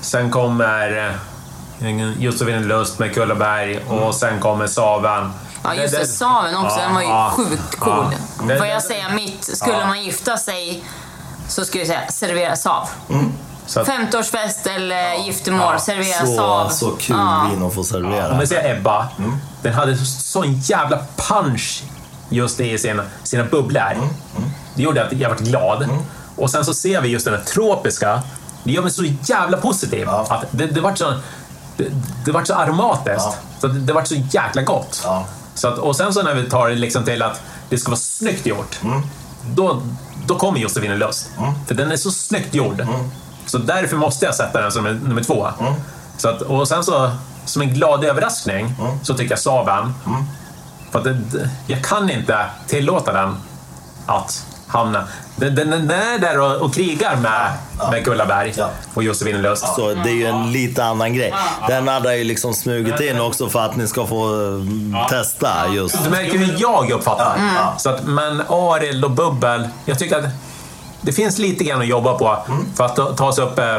Sen 0.00 0.30
kommer 0.30 1.12
eh, 1.80 2.22
Josefin 2.22 2.68
Lust 2.68 2.98
med 2.98 3.14
Kullaberg 3.14 3.84
och 3.88 4.14
sen 4.14 4.40
kommer 4.40 4.66
Saven. 4.66 5.32
Ja, 5.64 5.74
just 5.74 5.96
det. 5.98 6.06
Saven 6.06 6.56
också. 6.56 6.76
Den 6.76 6.94
var 6.94 7.00
ju 7.00 7.08
ja. 7.08 7.32
sjukt 7.36 7.76
cool. 7.80 8.14
Ja. 8.48 8.56
Får 8.56 8.66
jag 8.66 8.82
säga 8.82 9.08
mitt? 9.14 9.44
Skulle 9.56 9.86
man 9.86 10.02
gifta 10.02 10.36
sig 10.36 10.84
så 11.48 11.64
skulle 11.64 11.80
jag 11.84 11.88
säga 11.88 12.08
servera 12.10 12.56
Sav. 12.56 12.88
Så 13.66 13.80
att, 13.80 13.88
50-årsfest 13.88 14.68
eller 14.76 15.14
giftermål, 15.14 15.80
servera 15.80 16.26
Så, 16.26 16.36
Sav. 16.36 16.68
så 16.68 16.90
kul 16.90 17.16
Ja. 17.18 17.46
vin 17.50 17.66
att 17.66 17.74
få 17.74 17.80
om 17.80 17.86
servera. 17.86 18.38
vi 18.40 18.46
säger 18.46 18.76
Ebba, 18.76 19.08
den 19.62 19.74
hade 19.74 19.96
sån 19.96 20.52
jävla 20.60 20.98
punch 21.16 21.82
just 22.30 22.60
i 22.60 22.78
sina, 22.78 23.02
sina 23.22 23.44
bubblor. 23.44 24.08
Det 24.74 24.82
gjorde 24.82 25.06
att 25.06 25.12
jag 25.12 25.28
var 25.28 25.36
glad. 25.36 25.88
Och 26.36 26.50
sen 26.50 26.64
så 26.64 26.74
ser 26.74 27.00
vi 27.00 27.08
just 27.08 27.24
den 27.24 27.34
här 27.34 27.44
tropiska. 27.44 28.22
Det 28.64 28.72
gör 28.72 28.82
mig 28.82 28.90
så 28.92 29.04
jävla 29.24 29.56
positiv. 29.56 30.04
Ja. 30.06 30.26
Att 30.30 30.44
det, 30.50 30.66
det 30.66 30.80
vart 30.80 30.98
så, 30.98 31.14
det, 31.76 31.84
det 32.24 32.32
vart 32.32 32.46
så 32.46 32.54
aromatiskt. 32.54 33.26
Ja. 33.26 33.34
Så 33.60 33.66
det, 33.66 33.80
det 33.80 33.92
vart 33.92 34.06
så 34.08 34.14
jäkla 34.14 34.62
gott. 34.62 35.00
Ja. 35.04 35.26
Så 35.54 35.68
att, 35.68 35.78
och 35.78 35.96
sen 35.96 36.14
så 36.14 36.22
när 36.22 36.34
vi 36.34 36.50
tar 36.50 36.68
det 36.68 36.74
liksom 36.74 37.04
till 37.04 37.22
att 37.22 37.40
det 37.68 37.78
ska 37.78 37.90
vara 37.90 38.00
snyggt 38.00 38.46
gjort. 38.46 38.78
Då, 39.46 39.82
då 40.26 40.38
kommer 40.38 40.58
Josefin 40.58 40.98
Lust. 40.98 41.30
För 41.68 41.74
den 41.74 41.92
är 41.92 41.96
så 41.96 42.10
snyggt 42.10 42.54
gjord. 42.54 42.86
Så 43.46 43.58
därför 43.58 43.96
måste 43.96 44.24
jag 44.24 44.34
sätta 44.34 44.60
den 44.60 44.72
som 44.72 44.84
nummer 44.84 45.22
två. 45.22 45.48
Så 46.16 46.28
att, 46.28 46.42
och 46.42 46.68
sen 46.68 46.84
så, 46.84 47.10
som 47.44 47.62
en 47.62 47.74
glad 47.74 48.04
överraskning, 48.04 48.74
så 49.02 49.14
tycker 49.14 49.30
jag 49.32 49.38
Saben. 49.38 49.94
För 50.90 50.98
att 50.98 51.04
det, 51.04 51.50
jag 51.66 51.84
kan 51.84 52.10
inte 52.10 52.38
tillåta 52.66 53.12
den 53.12 53.36
att 54.06 54.46
hamna... 54.66 55.04
Den, 55.36 55.54
den, 55.54 55.70
den 55.70 55.90
är 55.90 56.18
där 56.18 56.40
och, 56.40 56.56
och 56.56 56.74
krigar 56.74 57.16
med, 57.16 57.50
med 57.90 58.04
Kullaberg 58.04 58.54
Ja. 58.56 58.70
och 58.94 59.02
Josefin 59.02 59.42
Lust. 59.42 59.66
Så 59.74 59.94
det 59.94 60.10
är 60.10 60.14
ju 60.14 60.26
en 60.26 60.52
lite 60.52 60.84
annan 60.84 61.14
grej. 61.14 61.34
Den 61.68 61.88
hade 61.88 62.16
ju 62.16 62.24
liksom 62.24 62.54
smugit 62.54 63.00
in 63.00 63.20
också 63.20 63.48
för 63.48 63.60
att 63.60 63.76
ni 63.76 63.88
ska 63.88 64.06
få 64.06 64.34
eh, 64.94 65.08
testa 65.08 65.48
just. 65.74 66.04
Du 66.04 66.10
märker 66.10 66.38
hur 66.38 66.56
jag 66.60 66.90
uppfattar 66.90 67.34
Mm. 67.36 67.54
så 67.78 67.90
att, 67.90 68.04
Men 68.04 68.40
Arild 68.48 69.04
och 69.04 69.10
Bubbel, 69.10 69.68
jag 69.84 69.98
tycker 69.98 70.18
att 70.18 70.24
det 71.00 71.12
finns 71.12 71.38
lite 71.38 71.64
grann 71.64 71.80
att 71.80 71.86
jobba 71.86 72.14
på 72.18 72.38
för 72.76 72.84
att 72.84 73.16
ta- 73.16 73.32
sig 73.32 73.44
upp 73.44 73.58
eh, 73.58 73.76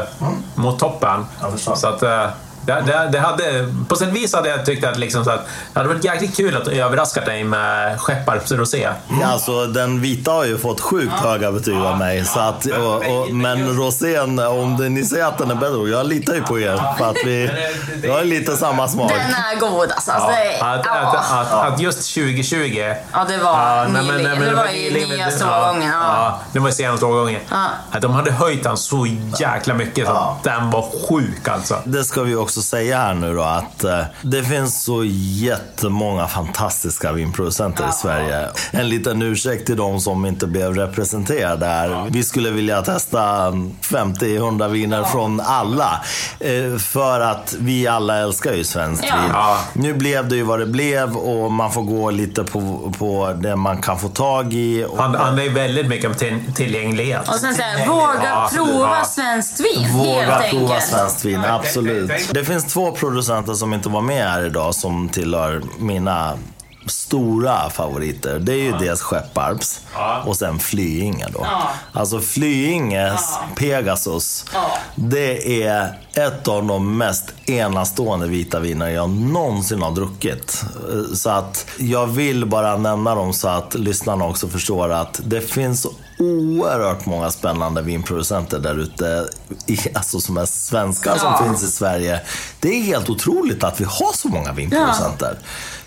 mot 0.55 0.79
toppen. 0.79 1.25
Mm. 1.43 1.57
Så 1.57 1.87
att, 1.87 2.03
eh, 2.03 2.25
det, 2.65 2.73
det, 2.85 3.09
det 3.11 3.19
hade, 3.19 3.73
på 3.87 3.95
sätt 3.95 4.07
och 4.09 4.15
vis 4.15 4.33
hade 4.35 4.49
jag 4.49 4.65
tyckt 4.65 4.85
att, 4.85 4.97
liksom, 4.97 5.23
så 5.25 5.31
att 5.31 5.47
det 5.73 5.79
hade 5.79 5.89
varit 5.89 6.03
jäkligt 6.03 6.37
kul 6.37 6.57
att 6.57 6.67
överraska 6.67 7.21
dig 7.21 7.43
med 7.43 7.99
Skepparps 8.01 8.51
Rosé. 8.51 8.89
Alltså 9.25 9.65
den 9.65 10.01
vita 10.01 10.31
har 10.31 10.45
ju 10.45 10.57
fått 10.57 10.79
sjukt 10.81 11.13
höga 11.13 11.51
betyg 11.51 11.75
av 11.77 11.97
mig. 11.97 12.25
Så 12.25 12.39
att, 12.39 12.65
och, 12.65 12.95
och, 12.95 13.31
men 13.33 13.75
rosén, 13.77 14.39
om 14.39 14.77
det, 14.77 14.89
ni 14.89 15.05
säger 15.05 15.25
att 15.25 15.37
den 15.37 15.51
är 15.51 15.55
bättre, 15.55 15.89
jag 15.89 16.05
litar 16.07 16.33
ju 16.33 16.41
på 16.41 16.59
er. 16.59 16.81
För 16.97 17.09
att 17.09 17.17
vi, 17.25 17.49
vi 18.01 18.09
har 18.09 18.23
lite 18.23 18.57
samma 18.57 18.87
smak. 18.87 19.11
Den 19.11 19.19
är 19.19 19.59
god 19.59 19.91
alltså. 19.91 20.11
alltså 20.11 20.29
det, 20.29 20.61
Att, 20.61 20.85
ja. 20.85 20.91
att, 20.91 21.31
att, 21.53 21.73
att 21.73 21.79
just 21.81 22.13
2020 22.13 22.93
ja, 23.13 23.25
det 23.29 23.37
var 23.37 23.51
Ja, 23.51 23.83
nej, 23.83 23.91
men- 23.91 24.05
nyligen. 24.05 24.23
nej, 24.23 24.39
men 24.39 24.49
det 24.49 24.55
var 24.55 24.67
ju 24.67 25.07
nyaste 25.07 25.45
ja, 25.45 25.61
årgången. 25.69 25.89
Ja. 25.89 26.03
Ja, 26.03 26.39
det 26.53 26.59
var 26.59 26.67
ju 26.67 26.73
senaste 26.73 27.05
årgången. 27.05 27.41
Ja. 27.49 27.65
Att 27.91 28.01
de 28.01 28.13
hade 28.13 28.31
höjt 28.31 28.63
den 28.63 28.77
så 28.77 29.07
jäkla 29.39 29.73
mycket 29.73 30.07
så 30.07 30.13
Ja. 30.13 30.39
den 30.43 30.71
var 30.71 30.85
sjuk 31.09 31.47
alltså. 31.47 31.75
Det 31.85 32.03
ska 32.03 32.21
vi 32.21 32.35
också 32.35 32.50
säga 32.51 32.97
här 32.97 33.13
nu 33.13 33.33
då 33.35 33.41
att 33.43 33.83
eh, 33.83 33.99
det 34.21 34.43
finns 34.43 34.83
så 34.83 35.03
jättemånga 35.05 36.27
fantastiska 36.27 37.11
vinproducenter 37.11 37.89
i 37.89 37.91
Sverige. 37.91 38.47
En 38.71 38.89
liten 38.89 39.21
ursäkt 39.21 39.65
till 39.65 39.77
de 39.77 39.99
som 40.01 40.25
inte 40.25 40.47
blev 40.47 40.75
representerade 40.75 41.65
här. 41.65 42.05
Vi 42.09 42.23
skulle 42.23 42.49
vilja 42.51 42.81
testa 42.81 43.19
50-100 43.81 44.67
viner 44.69 45.03
från 45.03 45.39
alla. 45.39 46.01
Eh, 46.39 46.77
för 46.77 47.19
att 47.19 47.55
vi 47.59 47.87
alla 47.87 48.17
älskar 48.17 48.53
ju 48.53 48.63
svenskt 48.63 49.03
vin. 49.03 49.31
Nu 49.73 49.93
blev 49.93 50.29
det 50.29 50.35
ju 50.35 50.43
vad 50.43 50.59
det 50.59 50.65
blev 50.65 51.17
och 51.17 51.51
man 51.51 51.71
får 51.71 51.81
gå 51.83 52.09
lite 52.11 52.43
på, 52.43 52.93
på 52.99 53.33
det 53.41 53.55
man 53.55 53.81
kan 53.81 53.99
få 53.99 54.09
tag 54.09 54.53
i. 54.53 54.85
Och, 54.89 54.97
Han, 54.97 55.39
är 55.39 55.43
ju 55.43 55.49
väldigt 55.49 55.87
mycket 55.87 56.09
om 56.09 56.15
till, 56.15 56.39
tillgänglighet. 56.55 57.27
Och 57.29 57.35
sen 57.35 57.55
säga, 57.55 57.85
våga 57.87 58.21
Ja, 58.23 58.49
prova 58.53 59.05
svenskt 59.05 59.59
vin. 59.59 59.87
Våga 59.97 60.21
helt 60.21 60.49
prova 60.51 60.63
enkelt. 60.73 60.83
svenskt 60.89 61.25
vin, 61.25 61.45
absolut. 61.45 62.33
Det 62.33 62.40
det 62.41 62.45
finns 62.45 62.73
två 62.73 62.91
producenter 62.91 63.53
som 63.53 63.73
inte 63.73 63.89
var 63.89 64.01
med 64.01 64.29
här 64.29 64.45
idag 64.45 64.75
som 64.75 65.09
tillhör 65.09 65.61
mina 65.79 66.37
stora 66.85 67.69
favoriter. 67.69 68.39
Det 68.39 68.53
är 68.53 68.63
ju 68.63 68.71
dels 68.77 69.01
Skepparps 69.01 69.81
Ja. 69.93 70.23
och 70.25 70.37
sen 70.37 70.59
Flyinge 70.59 71.27
då. 71.33 71.39
Ja. 71.43 71.69
Alltså 71.93 72.19
Flyinges 72.19 73.33
Pegasus, 73.55 74.45
Ja. 74.53 74.77
det 74.95 75.63
är 75.63 75.99
ett 76.13 76.47
av 76.47 76.65
de 76.65 76.97
mest 76.97 77.25
enastående 77.45 78.27
vita 78.27 78.59
viner 78.59 78.87
jag 78.89 79.09
någonsin 79.09 79.81
har 79.81 79.91
druckit. 79.91 80.63
Så 81.13 81.29
att 81.29 81.65
jag 81.77 82.07
vill 82.07 82.45
bara 82.45 82.77
nämna 82.77 83.15
dem 83.15 83.33
så 83.33 83.47
att 83.47 83.73
lyssnarna 83.75 84.25
också 84.25 84.47
förstår 84.47 84.89
att 84.91 85.19
det 85.25 85.41
finns 85.41 85.87
oerhört 86.19 87.05
många 87.05 87.31
spännande 87.31 87.81
vinproducenter 87.81 88.59
där 88.59 88.79
ute, 88.79 89.27
alltså 89.93 90.19
som 90.19 90.37
är 90.37 90.45
svenskar 90.45 91.17
som 91.17 91.27
Ja. 91.39 91.43
finns 91.43 91.63
i 91.63 91.67
Sverige. 91.67 92.21
Det 92.59 92.69
är 92.69 92.81
helt 92.83 93.09
otroligt 93.09 93.63
att 93.63 93.81
vi 93.81 93.85
har 93.85 94.13
så 94.13 94.27
många 94.27 94.51
vinproducenter. 94.53 95.37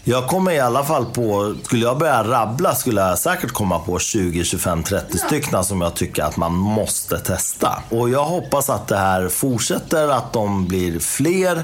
Jag 0.07 0.27
kommer 0.27 0.53
i 0.53 0.61
alla 0.61 0.85
fall 0.85 1.05
på, 1.05 1.55
skulle 1.63 1.83
jag 1.83 1.99
börja 1.99 2.25
rabbla 2.25 2.75
skulle 2.75 3.01
jag 3.01 3.19
säkert 3.19 3.51
komma 3.51 3.79
på 3.79 3.99
20, 3.99 4.45
25, 4.45 4.83
30 4.83 5.19
stycken 5.19 5.65
som 5.65 5.81
jag 5.81 5.95
tycker 5.95 6.23
att 6.23 6.37
man 6.37 6.53
måste 6.53 7.19
testa. 7.19 7.83
Och 7.91 8.11
jag 8.11 8.25
hoppas 8.25 8.71
att 8.71 8.89
det 8.89 8.97
här 8.97 9.29
fortsätter, 9.29 10.09
att 10.09 10.33
de 10.33 10.67
blir 10.67 10.99
fler 10.99 11.63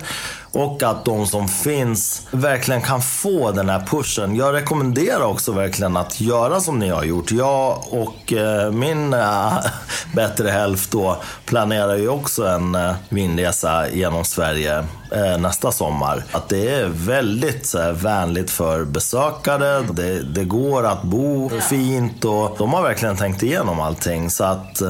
och 0.53 0.83
att 0.83 1.05
de 1.05 1.27
som 1.27 1.49
finns 1.49 2.23
verkligen 2.31 2.83
kan 2.83 3.03
få 3.03 3.53
den 3.53 3.69
här 3.69 3.87
pushen. 3.87 4.37
Jag 4.37 4.55
rekommenderar 4.55 5.25
också 5.25 5.53
verkligen 5.53 5.97
att 5.97 6.21
göra 6.21 6.61
som 6.61 6.79
ni 6.79 6.89
har 6.89 7.05
gjort. 7.05 7.33
Jag 7.33 7.85
och 7.91 8.33
eh, 8.33 8.73
min 8.73 9.15
eh, 9.15 9.53
bättre 10.15 10.49
hälft 10.49 10.91
då 10.91 11.17
planerar 11.45 11.97
ju 11.97 12.09
också 12.09 12.47
en 12.47 12.75
eh, 12.75 12.95
vinresa 13.09 13.89
genom 13.91 14.25
Sverige 14.25 14.85
eh, 15.13 15.39
nästa 15.39 15.73
sommar. 15.73 16.25
Att 16.33 16.49
det 16.49 16.75
är 16.75 16.89
väldigt 16.89 17.67
så 17.67 17.79
här, 17.79 17.93
vänligt 17.93 18.51
för 18.51 18.85
besökare. 18.85 19.83
Det, 19.93 20.23
det 20.23 20.45
går 20.45 20.87
att 20.87 21.03
bo 21.03 21.51
fint 21.61 22.25
och 22.25 22.55
de 22.59 22.73
har 22.73 22.83
verkligen 22.83 23.17
tänkt 23.17 23.43
igenom 23.43 23.81
allting. 23.81 24.31
Så 24.31 24.45
att 24.45 24.83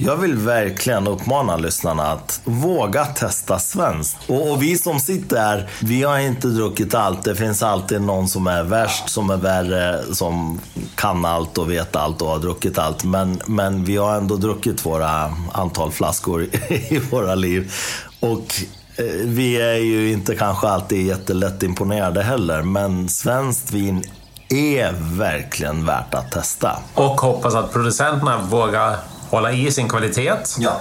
jag 0.00 0.16
vill 0.16 0.36
verkligen 0.36 1.06
uppmana 1.06 1.56
lyssnarna 1.56 2.02
att 2.02 2.40
våga 2.44 3.04
testa 3.04 3.58
svenskt. 3.58 4.16
Och, 4.26 4.50
och 4.50 4.62
vi 4.62 4.78
som 4.78 5.00
sitter 5.00 5.36
här, 5.36 5.70
vi 5.80 6.02
har 6.02 6.18
inte 6.18 6.48
druckit 6.48 6.94
allt. 6.94 7.22
Det 7.22 7.36
finns 7.36 7.62
alltid 7.62 8.02
någon 8.02 8.28
som 8.28 8.46
är 8.46 8.62
värst, 8.62 9.08
som 9.08 9.30
är 9.30 9.36
värre, 9.36 10.14
som 10.14 10.60
kan 10.94 11.24
allt 11.24 11.58
och 11.58 11.70
vet 11.70 11.96
allt 11.96 12.22
och 12.22 12.28
har 12.28 12.38
druckit 12.38 12.78
allt. 12.78 13.04
Men, 13.04 13.40
men 13.46 13.84
vi 13.84 13.96
har 13.96 14.16
ändå 14.16 14.36
druckit 14.36 14.86
våra 14.86 15.34
antal 15.52 15.90
flaskor 15.90 16.42
i 16.68 16.98
våra 17.10 17.34
liv. 17.34 17.72
Och 18.20 18.54
eh, 18.96 19.04
vi 19.24 19.60
är 19.60 19.76
ju 19.76 20.12
inte 20.12 20.34
kanske 20.34 20.68
alltid 20.68 21.06
jättelätt 21.06 21.62
imponerade 21.62 22.22
heller, 22.22 22.62
men 22.62 23.08
svenskt 23.08 23.72
vin 23.72 24.04
är 24.48 24.92
verkligen 25.18 25.86
värt 25.86 26.14
att 26.14 26.32
testa. 26.32 26.78
Och 26.94 27.20
hoppas 27.20 27.54
att 27.54 27.72
producenterna 27.72 28.38
vågar 28.50 28.96
hålla 29.30 29.52
i 29.52 29.70
sin 29.72 29.88
kvalitet 29.88 30.32
Ja. 30.58 30.76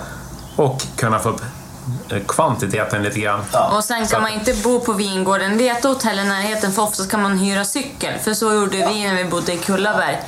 och 0.55 0.81
kunna 0.95 1.19
få 1.19 1.29
upp 1.29 1.41
eh, 2.11 2.17
kvantiteten 2.27 3.03
lite 3.03 3.19
grann. 3.19 3.41
Och 3.71 3.83
sen 3.83 4.07
kan 4.07 4.21
man 4.21 4.31
inte 4.31 4.53
bo 4.53 4.79
på 4.79 4.93
vingården. 4.93 5.57
Leta 5.57 5.87
hotell 5.87 6.19
i 6.19 6.23
närheten 6.23 6.71
för 6.71 6.81
oftast 6.81 7.11
kan 7.11 7.21
man 7.21 7.37
hyra 7.37 7.65
cykel. 7.65 8.19
För 8.23 8.33
så 8.33 8.53
gjorde 8.53 8.77
vi 8.77 9.03
när 9.03 9.15
vi 9.15 9.25
bodde 9.25 9.53
i 9.53 9.57
Kullaberg. 9.57 10.19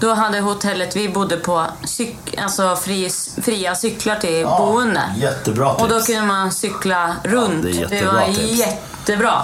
Då 0.00 0.14
hade 0.14 0.40
hotellet 0.40 0.96
vi 0.96 1.08
bodde 1.08 1.36
på 1.36 1.66
cyk- 1.84 2.42
alltså 2.42 2.76
fri, 2.76 3.10
fria 3.42 3.74
cyklar 3.74 4.16
till 4.16 4.44
boende. 4.46 5.02
Jättebra 5.16 5.70
tips. 5.74 5.82
Och 5.82 5.88
då 5.88 6.00
kunde 6.00 6.22
man 6.22 6.52
cykla 6.52 7.16
runt. 7.24 7.62
det 7.62 7.68
är 7.68 7.72
det 7.72 7.78
jättebra 7.96 8.12
var 8.12 8.26
tips. 8.26 8.40
jättebra. 8.58 9.42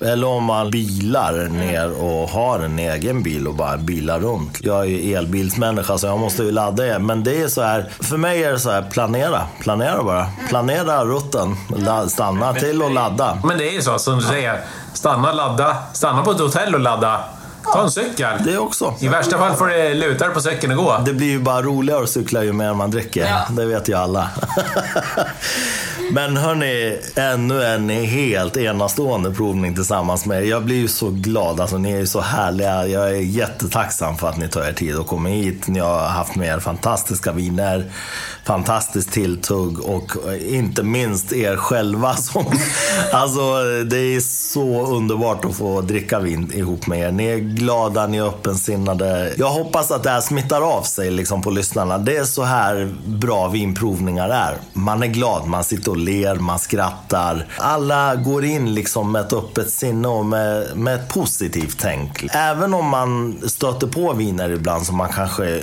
Eller 0.00 0.26
om 0.26 0.44
man 0.44 0.70
bilar 0.70 1.48
ner 1.48 2.02
och 2.02 2.28
har 2.28 2.58
en 2.58 2.78
egen 2.78 3.22
bil 3.22 3.46
och 3.48 3.54
bara 3.54 3.76
bilar 3.76 4.20
runt. 4.20 4.58
Jag 4.62 4.80
är 4.80 4.84
ju 4.84 5.14
elbilsmänniska 5.14 5.98
så 5.98 6.06
jag 6.06 6.18
måste 6.18 6.42
ju 6.42 6.50
ladda 6.50 6.86
er. 6.86 6.98
Men 6.98 7.24
det 7.24 7.42
är 7.42 7.48
så 7.48 7.62
här, 7.62 7.90
för 8.00 8.16
mig 8.16 8.44
är 8.44 8.52
det 8.52 8.58
så 8.58 8.70
här, 8.70 8.82
planera. 8.82 9.42
Planera 9.62 10.02
bara. 10.02 10.26
Planera 10.48 11.04
rutten. 11.04 11.56
Stanna 12.08 12.54
till 12.54 12.82
och 12.82 12.90
ladda. 12.90 13.38
Men 13.44 13.58
det 13.58 13.68
är 13.68 13.72
ju 13.72 13.82
så, 13.82 13.98
som 13.98 14.16
du 14.16 14.22
säger. 14.22 14.60
Stanna, 14.92 15.32
ladda. 15.32 15.76
Stanna 15.92 16.22
på 16.22 16.30
ett 16.30 16.40
hotell 16.40 16.74
och 16.74 16.80
ladda. 16.80 17.20
Ta 17.72 17.82
en 17.82 17.90
cykel. 17.90 18.38
Det 18.44 18.58
också. 18.58 18.94
I 19.00 19.08
värsta 19.08 19.38
fall 19.38 19.56
får 19.56 19.66
du 19.66 19.94
luta 19.94 20.24
dig 20.24 20.34
på 20.34 20.40
cykeln 20.40 20.78
och 20.78 20.84
gå. 20.84 21.02
Det 21.06 21.12
blir 21.12 21.26
ju 21.26 21.38
bara 21.38 21.62
roligare 21.62 22.02
att 22.02 22.10
cykla 22.10 22.44
ju 22.44 22.52
mer 22.52 22.74
man 22.74 22.90
dricker. 22.90 23.26
Ja. 23.26 23.46
Det 23.50 23.66
vet 23.66 23.88
ju 23.88 23.94
alla. 23.94 24.30
Men 26.12 26.36
hörni, 26.36 26.98
ännu 27.14 27.64
en 27.64 27.88
helt 27.90 28.56
enastående 28.56 29.30
provning 29.30 29.74
tillsammans 29.74 30.26
med 30.26 30.42
er. 30.42 30.46
Jag 30.50 30.64
blir 30.64 30.76
ju 30.76 30.88
så 30.88 31.10
glad. 31.10 31.60
Alltså, 31.60 31.78
ni 31.78 31.92
är 31.92 31.98
ju 31.98 32.06
så 32.06 32.20
härliga. 32.20 32.86
Jag 32.86 33.10
är 33.10 33.14
jättetacksam 33.14 34.16
för 34.16 34.28
att 34.28 34.36
ni 34.36 34.48
tar 34.48 34.64
er 34.68 34.72
tid 34.72 34.98
att 34.98 35.06
komma 35.06 35.28
hit. 35.28 35.66
Ni 35.66 35.78
har 35.78 35.98
haft 35.98 36.36
med 36.36 36.48
er 36.48 36.58
fantastiska 36.58 37.32
viner, 37.32 37.92
fantastiskt 38.44 39.12
tilltugg 39.12 39.80
och 39.80 40.32
eh, 40.32 40.54
inte 40.54 40.82
minst 40.82 41.32
er 41.32 41.56
själva. 41.56 42.16
Som, 42.24 42.44
alltså, 43.12 43.62
det 43.90 43.98
är 43.98 44.20
så 44.20 44.86
underbart 44.86 45.44
att 45.44 45.56
få 45.56 45.80
dricka 45.80 46.18
vin 46.18 46.52
ihop 46.54 46.86
med 46.86 46.98
er. 46.98 47.12
Ni 47.12 47.24
är 47.24 47.38
glada, 47.38 48.06
ni 48.06 48.16
är 48.18 48.28
öppensinnade. 48.28 49.34
Jag 49.38 49.50
hoppas 49.50 49.90
att 49.90 50.02
det 50.02 50.10
här 50.10 50.20
smittar 50.20 50.60
av 50.60 50.82
sig 50.82 51.10
liksom, 51.10 51.42
på 51.42 51.50
lyssnarna. 51.50 51.98
Det 51.98 52.16
är 52.16 52.24
så 52.24 52.42
här 52.42 52.94
bra 53.06 53.48
vinprovningar 53.48 54.28
är. 54.28 54.56
Man 54.72 55.02
är 55.02 55.06
glad, 55.06 55.46
man 55.46 55.64
sitter 55.64 55.90
och 55.90 55.96
ler, 55.96 56.34
man 56.34 56.58
skrattar. 56.58 57.46
Alla 57.58 58.14
går 58.14 58.44
in 58.44 58.74
liksom 58.74 59.12
med 59.12 59.22
ett 59.22 59.32
öppet 59.32 59.70
sinne 59.70 60.08
och 60.08 60.26
med, 60.26 60.76
med 60.76 60.94
ett 60.94 61.08
positivt 61.08 61.76
tänk. 61.80 62.26
Även 62.30 62.74
om 62.74 62.86
man 62.86 63.40
stöter 63.46 63.86
på 63.86 64.12
viner 64.12 64.50
ibland 64.50 64.86
som 64.86 64.96
man 64.96 65.08
kanske 65.12 65.62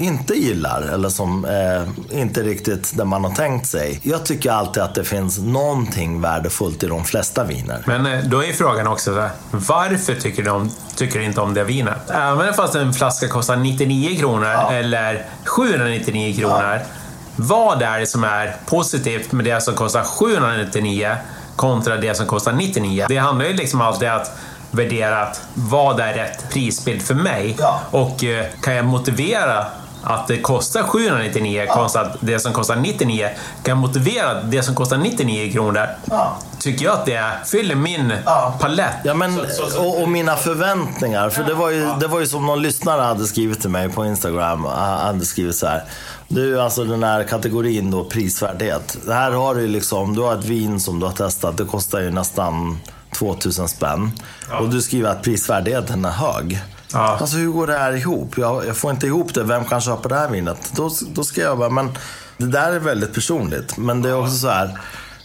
inte 0.00 0.34
gillar 0.34 0.82
eller 0.82 1.08
som 1.08 1.44
eh, 1.44 2.18
inte 2.20 2.42
riktigt 2.42 2.96
det 2.96 3.04
man 3.04 3.24
har 3.24 3.30
tänkt 3.30 3.66
sig. 3.66 4.00
Jag 4.02 4.26
tycker 4.26 4.50
alltid 4.50 4.82
att 4.82 4.94
det 4.94 5.04
finns 5.04 5.38
någonting 5.38 6.20
värdefullt 6.20 6.82
i 6.82 6.86
de 6.86 7.04
flesta 7.04 7.44
viner. 7.44 7.82
Men 7.86 8.06
eh, 8.06 8.24
då 8.24 8.44
är 8.44 8.52
frågan 8.52 8.86
också 8.86 9.14
så 9.14 9.20
här, 9.20 9.30
varför 9.50 10.14
tycker 10.14 10.48
om, 10.48 10.70
tycker 10.96 11.20
inte 11.20 11.40
om 11.40 11.54
det 11.54 11.64
vinet? 11.64 12.10
Även 12.10 12.54
fast 12.54 12.74
en 12.74 12.92
flaska 12.92 13.28
kostar 13.28 13.56
99 13.56 14.18
kronor 14.18 14.72
eller 14.72 15.26
799 15.44 16.36
kronor. 16.40 16.80
Vad 17.36 17.82
är 17.82 18.00
det 18.00 18.06
som 18.06 18.24
är 18.24 18.56
positivt 18.66 19.32
med 19.32 19.44
det 19.44 19.60
som 19.60 19.74
kostar 19.74 20.02
799 20.02 21.16
kontra 21.56 21.96
det 21.96 22.14
som 22.14 22.26
kostar 22.26 22.52
99? 22.52 23.06
Det 23.08 23.16
handlar 23.16 23.46
ju 23.46 23.52
liksom 23.52 23.80
alltid 23.80 24.08
om 24.08 24.16
att 24.16 24.38
värdera 24.70 25.22
att 25.22 25.42
vad 25.54 26.00
är 26.00 26.14
rätt 26.14 26.50
prisbild 26.50 27.02
för 27.02 27.14
mig? 27.14 27.56
Ja. 27.58 27.80
Och 27.90 28.24
eh, 28.24 28.46
kan 28.62 28.74
jag 28.74 28.84
motivera 28.84 29.66
att 30.02 30.28
det 30.28 30.38
kostar 30.40 30.82
799 30.82 31.66
kontra 31.74 32.00
att 32.00 32.16
det 32.20 32.38
som 32.38 32.52
kostar 32.52 32.76
99 32.76 33.28
kan 33.62 33.78
motivera 33.78 34.42
det 34.42 34.62
som 34.62 34.74
kostar 34.74 34.96
99 34.96 35.52
kronor 35.52 35.86
Ja. 36.10 36.36
tycker 36.58 36.84
jag 36.84 36.94
att 36.94 37.06
det 37.06 37.24
fyller 37.46 37.74
min 37.74 38.12
palett. 38.60 38.94
Ja, 39.04 39.14
men, 39.14 39.40
och, 39.78 40.02
och 40.02 40.08
mina 40.08 40.36
förväntningar. 40.36 41.30
För 41.30 41.42
det 41.44 41.54
var, 41.54 41.70
ju, 41.70 41.88
det 42.00 42.06
var 42.06 42.20
ju 42.20 42.26
som 42.26 42.46
någon 42.46 42.62
lyssnare 42.62 43.00
hade 43.02 43.24
skrivit 43.26 43.60
till 43.60 43.70
mig 43.70 43.88
på 43.88 44.06
Instagram. 44.06 44.64
Hade 44.64 45.24
skrivit 45.24 45.56
så 45.56 45.66
här. 45.66 45.84
Du, 46.28 46.60
alltså 46.60 46.84
den 46.84 47.02
här 47.02 47.24
kategorin 47.24 47.90
då, 47.90 48.04
prisvärdhet. 48.04 48.96
Det 49.06 49.14
här 49.14 49.30
har 49.32 49.54
du 49.54 49.60
ju 49.60 49.68
liksom, 49.68 50.14
du 50.14 50.22
har 50.22 50.34
ett 50.38 50.44
vin 50.44 50.80
som 50.80 51.00
du 51.00 51.06
har 51.06 51.12
testat. 51.12 51.56
Det 51.56 51.64
kostar 51.64 52.00
ju 52.00 52.10
nästan 52.10 52.78
2000 53.18 53.68
spänn. 53.68 54.12
Och 54.60 54.68
du 54.68 54.82
skriver 54.82 55.10
att 55.10 55.22
prisvärdheten 55.22 56.04
är 56.04 56.10
hög. 56.10 56.60
Ja. 56.92 57.16
Alltså 57.20 57.36
hur 57.36 57.48
går 57.50 57.66
det 57.66 57.78
här 57.78 57.92
ihop? 57.96 58.34
Jag, 58.38 58.66
jag 58.66 58.76
får 58.76 58.90
inte 58.90 59.06
ihop 59.06 59.34
det. 59.34 59.42
Vem 59.44 59.64
kan 59.64 59.80
köpa 59.80 60.08
det 60.08 60.14
här 60.14 60.28
vinet? 60.28 60.72
Då, 60.76 60.90
då 61.14 61.24
ska 61.24 61.40
jag 61.40 61.58
bara, 61.58 61.70
men 61.70 61.90
det 62.36 62.46
där 62.46 62.72
är 62.72 62.78
väldigt 62.78 63.14
personligt. 63.14 63.76
Men 63.76 64.02
det 64.02 64.08
är 64.08 64.16
också 64.20 64.36
så 64.36 64.48
här. 64.48 64.78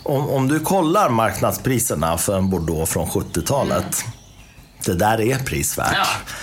Om, 0.03 0.29
om 0.29 0.47
du 0.47 0.59
kollar 0.59 1.09
marknadspriserna 1.09 2.17
för 2.17 2.37
en 2.37 2.49
Bordeaux 2.49 2.91
från 2.91 3.07
70-talet. 3.07 4.05
Det 4.85 4.93
där 4.93 5.21
är 5.21 5.37
prisvärt. 5.39 5.93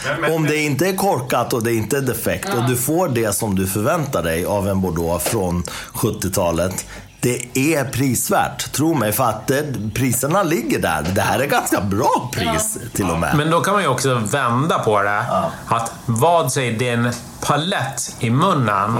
Ja. 0.06 0.14
Men- 0.20 0.32
Om 0.32 0.44
det 0.44 0.56
inte 0.56 0.88
är 0.88 0.96
korkat 0.96 1.52
och 1.52 1.62
det 1.62 1.74
inte 1.74 1.96
är 1.96 2.00
defekt 2.00 2.48
och 2.54 2.68
du 2.68 2.76
får 2.76 3.08
det 3.08 3.32
som 3.32 3.54
du 3.54 3.66
förväntar 3.66 4.22
dig 4.22 4.44
av 4.44 4.68
en 4.68 4.80
Bordeaux 4.80 5.24
från 5.24 5.62
70-talet. 5.94 6.86
Det 7.22 7.58
är 7.74 7.84
prisvärt, 7.84 8.72
tro 8.72 8.94
mig, 8.94 9.12
för 9.12 9.24
att 9.24 9.46
det, 9.46 9.64
priserna 9.94 10.42
ligger 10.42 10.78
där. 10.78 11.02
Det 11.14 11.20
här 11.20 11.38
är 11.38 11.46
ganska 11.46 11.80
bra 11.80 12.30
pris 12.32 12.78
till 12.94 13.10
och 13.10 13.18
med. 13.18 13.36
Men 13.36 13.50
då 13.50 13.60
kan 13.60 13.74
man 13.74 13.82
ju 13.82 13.88
också 13.88 14.14
vända 14.14 14.78
på 14.78 15.02
det. 15.02 15.24
Att 15.68 15.92
vad 16.06 16.52
säger 16.52 16.78
din 16.78 17.12
palett 17.40 18.16
i 18.18 18.30
munnen 18.30 18.98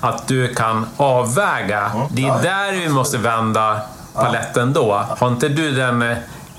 att 0.00 0.28
du 0.28 0.54
kan 0.54 0.86
avväga? 0.96 1.90
Det 2.10 2.26
är 2.26 2.42
där 2.42 2.72
vi 2.72 2.88
måste 2.88 3.18
vända 3.18 3.80
paletten 4.14 4.72
då. 4.72 5.04
Har 5.18 5.28
inte 5.28 5.48
du 5.48 5.70
den 5.70 6.16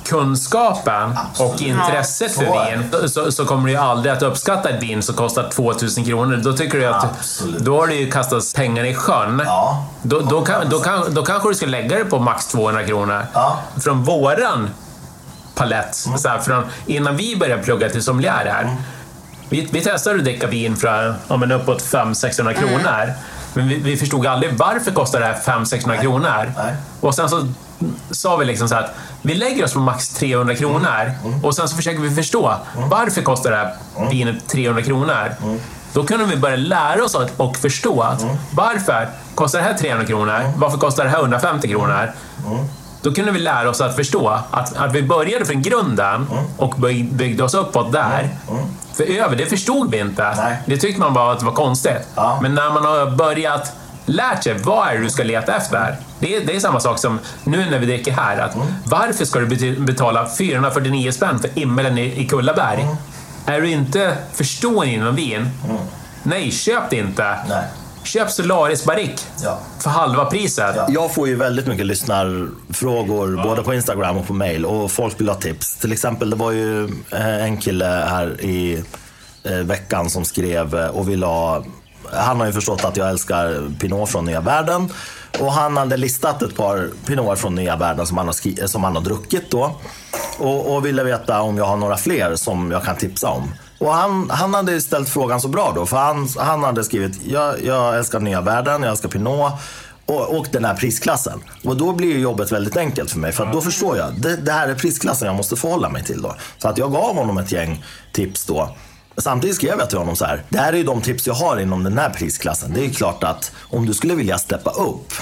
kunskapen 0.10 1.18
och 1.40 1.62
intresset 1.62 2.32
Så 2.32 2.42
för 2.42 2.66
vin 2.66 3.10
så, 3.10 3.32
så 3.32 3.46
kommer 3.46 3.66
du 3.66 3.72
ju 3.72 3.78
aldrig 3.78 4.14
att 4.14 4.24
uppskatta 4.24 4.70
ett 4.70 4.84
vin 4.84 5.02
som 5.04 5.16
kostar 5.16 5.50
2000 5.50 6.06
kronor. 6.06 6.38
Då 6.38 6.54
tycker 6.54 6.80
du 6.80 6.86
att 6.86 7.04
Absolut. 7.04 7.60
då 7.60 7.80
har 7.80 7.88
du 7.88 7.96
ju 7.96 8.12
kastat 8.12 8.54
pengar 8.56 8.84
i 8.84 8.96
sjön. 8.96 9.42
Ja. 9.46 9.86
Då, 10.02 10.20
då, 10.20 10.42
kan, 10.46 10.70
då, 10.70 10.80
kan, 10.80 11.14
då 11.14 11.24
kanske 11.24 11.50
du 11.50 11.56
ska 11.56 11.66
lägga 11.66 11.98
det 11.98 12.06
på 12.06 12.20
max 12.20 12.48
200 12.48 12.84
kronor. 12.84 13.26
Ja. 13.34 13.60
Från 13.84 14.04
våran 14.04 14.70
palett, 15.56 15.96
så 15.96 16.30
här, 16.30 16.40
från, 16.40 16.64
innan 16.86 17.18
vi 17.18 17.36
började 17.36 17.64
plugga 17.64 17.90
till 17.90 18.04
sommelier 18.04 18.46
här. 18.46 18.76
Vi, 19.50 19.70
vi 19.72 19.82
testade 19.82 20.16
att 20.16 20.24
dricka 20.24 20.48
vin 20.48 20.76
för 20.76 21.16
ja, 21.28 21.38
men 21.38 21.52
uppåt 21.52 21.82
500-600 21.82 22.54
kronor. 22.54 23.14
Men 23.54 23.68
vi, 23.68 23.76
vi 23.76 23.98
förstod 23.98 24.28
aldrig 24.28 24.58
varför 24.58 24.92
kostar 24.92 25.20
det 25.20 25.26
här 25.26 25.34
500-600 25.34 26.02
kronor. 26.02 26.52
Nej. 26.58 26.76
Och 27.00 27.16
sen 27.16 27.30
så 27.30 27.48
sa 28.12 28.38
vi 28.38 28.46
liksom 28.46 28.70
så 28.70 28.76
här 28.76 28.84
att 28.84 28.96
vi 29.28 29.36
lägger 29.36 29.64
oss 29.66 29.74
på 29.74 29.80
max 29.80 30.10
300 30.10 30.56
kronor 30.56 31.12
och 31.44 31.56
sen 31.56 31.68
så 31.70 31.76
försöker 31.76 32.00
vi 32.02 32.16
förstå 32.16 32.54
varför 32.92 33.22
kostar 33.22 33.52
det 33.52 33.58
här 33.58 33.74
vinet 34.12 34.48
300 34.48 34.82
kronor. 34.84 35.36
Då 35.94 36.04
kunde 36.04 36.26
vi 36.26 36.36
börja 36.38 36.56
lära 36.56 37.04
oss 37.04 37.16
att- 37.16 37.32
och 37.40 37.58
förstå 37.58 38.02
att 38.02 38.26
varför 38.52 39.10
kostar 39.36 39.60
det 39.60 39.66
här 39.66 39.74
300 39.74 40.06
kronor? 40.08 40.40
Varför 40.56 40.78
kostar 40.78 41.04
det 41.04 41.10
här 41.10 41.18
150 41.20 41.68
kronor? 41.68 42.12
Då 43.02 43.14
kunde 43.14 43.32
vi 43.32 43.40
lära 43.40 43.70
oss 43.70 43.82
att 43.82 43.96
förstå 43.96 44.30
att, 44.52 44.78
att 44.78 44.94
vi 44.96 45.04
började 45.04 45.46
från 45.46 45.62
grunden 45.62 46.28
och 46.58 46.74
byg- 46.74 47.14
byggde 47.14 47.44
oss 47.44 47.54
uppåt 47.54 47.92
där. 47.92 48.30
För 48.94 49.04
över, 49.04 49.36
det 49.36 49.46
förstod 49.46 49.92
vi 49.92 50.00
inte. 50.00 50.24
Det 50.66 50.78
tyckte 50.78 51.00
man 51.02 51.14
bara 51.14 51.32
att 51.34 51.40
det 51.40 51.46
var 51.46 51.54
konstigt. 51.54 52.08
Men 52.42 52.56
när 52.56 52.70
man 52.72 52.86
har 52.86 53.12
börjat 53.12 53.72
lärt 54.08 54.44
sig 54.44 54.54
vad 54.64 54.88
är 54.88 54.94
det 54.94 55.04
du 55.04 55.10
ska 55.10 55.24
leta 55.24 55.56
efter. 55.56 55.96
Det 56.20 56.36
är, 56.36 56.46
det 56.46 56.56
är 56.56 56.60
samma 56.60 56.80
sak 56.80 57.00
som 57.00 57.20
nu 57.44 57.70
när 57.70 57.80
vi 57.80 57.86
dricker 57.86 58.12
här. 58.12 58.38
Att 58.38 58.58
Varför 58.86 59.26
ska 59.26 59.40
du 59.40 59.76
betala 59.80 60.30
449 60.38 61.12
spänn 61.12 61.40
för 61.40 61.50
Immelen 61.60 61.98
i, 61.98 62.22
i 62.22 62.28
Kullaberg? 62.28 62.86
Är 63.46 63.62
du 63.62 63.70
inte 63.70 64.18
förstående 64.34 64.94
inom 64.94 65.16
vin? 65.16 65.50
Nej, 66.24 66.52
köp 66.52 66.90
det 66.90 66.96
inte. 66.96 67.36
Nej. 67.50 67.64
Köp 68.04 68.32
Solaris 68.32 68.86
Barrique 68.86 69.18
Ja. 69.44 69.60
för 69.80 69.90
halva 69.90 70.26
priset. 70.26 70.76
Jag 70.90 71.14
får 71.14 71.28
ju 71.28 71.36
väldigt 71.36 71.68
mycket 71.68 71.86
lyssnarfrågor, 71.86 73.44
både 73.44 73.64
på 73.64 73.74
Instagram 73.74 74.18
och 74.18 74.28
på 74.28 74.34
mail. 74.34 74.66
Och 74.66 74.92
folk 74.92 75.20
vill 75.20 75.28
ha 75.30 75.36
tips. 75.36 75.78
Till 75.78 75.92
exempel, 75.92 76.30
det 76.30 76.36
var 76.36 76.52
ju 76.52 76.84
eh, 77.12 77.44
en 77.44 77.58
kille 77.58 77.86
här 77.86 78.42
i 78.42 78.84
eh, 79.44 79.52
veckan 79.58 80.10
som 80.10 80.26
skrev 80.26 80.76
eh, 80.76 80.88
och 80.88 81.10
ville 81.10 81.26
ha... 81.26 81.64
Han 82.14 82.40
har 82.40 82.48
ju 82.48 82.54
förstått 82.54 82.86
att 82.86 82.98
jag 82.98 83.10
älskar 83.10 83.72
Pinot 83.80 84.10
från 84.10 84.26
Nya 84.26 84.42
Världen. 84.42 84.90
Och 85.40 85.52
han 85.54 85.78
hade 85.78 85.98
listat 85.98 86.42
ett 86.42 86.56
par 86.56 86.90
Pinot 87.06 87.40
från 87.40 87.56
Nya 87.56 87.76
Världen 87.76 88.08
som 88.08 88.18
han 88.18 88.26
har, 88.28 88.34
skri- 88.34 88.68
som 88.68 88.84
han 88.84 88.96
har 88.96 89.04
druckit 89.04 89.52
då. 89.52 89.76
Och, 90.40 90.76
och 90.76 90.86
ville 90.86 91.04
veta 91.04 91.42
om 91.42 91.58
jag 91.58 91.66
har 91.66 91.78
några 91.78 91.98
fler 91.98 92.36
som 92.36 92.72
jag 92.72 92.84
kan 92.84 92.96
tipsa 92.96 93.30
om. 93.30 93.54
Och 93.80 93.94
han, 93.94 94.30
han 94.30 94.54
hade 94.54 94.82
ställt 94.82 95.10
frågan 95.10 95.42
så 95.42 95.48
bra 95.48 95.72
då, 95.76 95.86
för 95.86 95.98
han, 95.98 96.30
han 96.38 96.64
hade 96.64 96.84
skrivit 96.84 97.22
jag, 97.26 97.64
jag 97.64 97.98
älskar 97.98 98.20
Nya 98.20 98.42
Världen, 98.42 98.84
jag 98.84 98.92
älskar 98.92 99.10
Pinot. 99.10 99.52
och, 100.06 100.38
och 100.38 100.48
den 100.52 100.66
här 100.66 100.74
prisklassen. 100.76 101.40
Och 101.64 101.78
då 101.78 101.94
blir 101.94 102.08
ju 102.08 102.20
jobbet 102.20 102.52
väldigt 102.52 102.78
enkelt 102.78 103.12
för 103.12 103.20
mig. 103.20 103.32
För 103.32 103.46
då 103.46 103.62
förstår 103.62 103.98
jag, 103.98 104.22
det, 104.22 104.36
det 104.36 104.52
här 104.52 104.68
är 104.70 104.76
prisklassen 104.76 105.26
jag 105.26 105.36
måste 105.36 105.56
förhålla 105.56 105.90
mig 105.90 106.04
till 106.04 106.22
då. 106.22 106.36
Så 106.58 106.68
att 106.68 106.78
jag 106.78 106.92
gav 106.92 107.16
honom 107.16 107.38
ett 107.38 107.52
gäng 107.52 107.84
tips 108.12 108.46
då. 108.46 108.76
Samtidigt 109.18 109.56
skrev 109.56 109.80
jag 109.80 109.90
till 109.90 109.98
honom 109.98 110.16
så 110.16 110.26
här. 110.26 110.44
Det 110.50 110.58
här 110.58 110.74
är 110.74 110.78
ju 110.78 110.84
de 110.84 111.02
tips 111.02 111.28
jag 111.28 111.34
har 111.34 111.58
inom 111.60 111.84
den 111.84 111.98
här 111.98 112.10
prisklassen. 112.10 112.74
Det 112.74 112.80
är 112.80 112.84
ju 112.84 112.92
klart 112.92 113.24
att 113.24 113.52
om 113.60 113.86
du 113.86 113.94
skulle 113.94 114.16
vilja 114.16 114.38
steppa 114.38 114.72
upp 114.72 115.14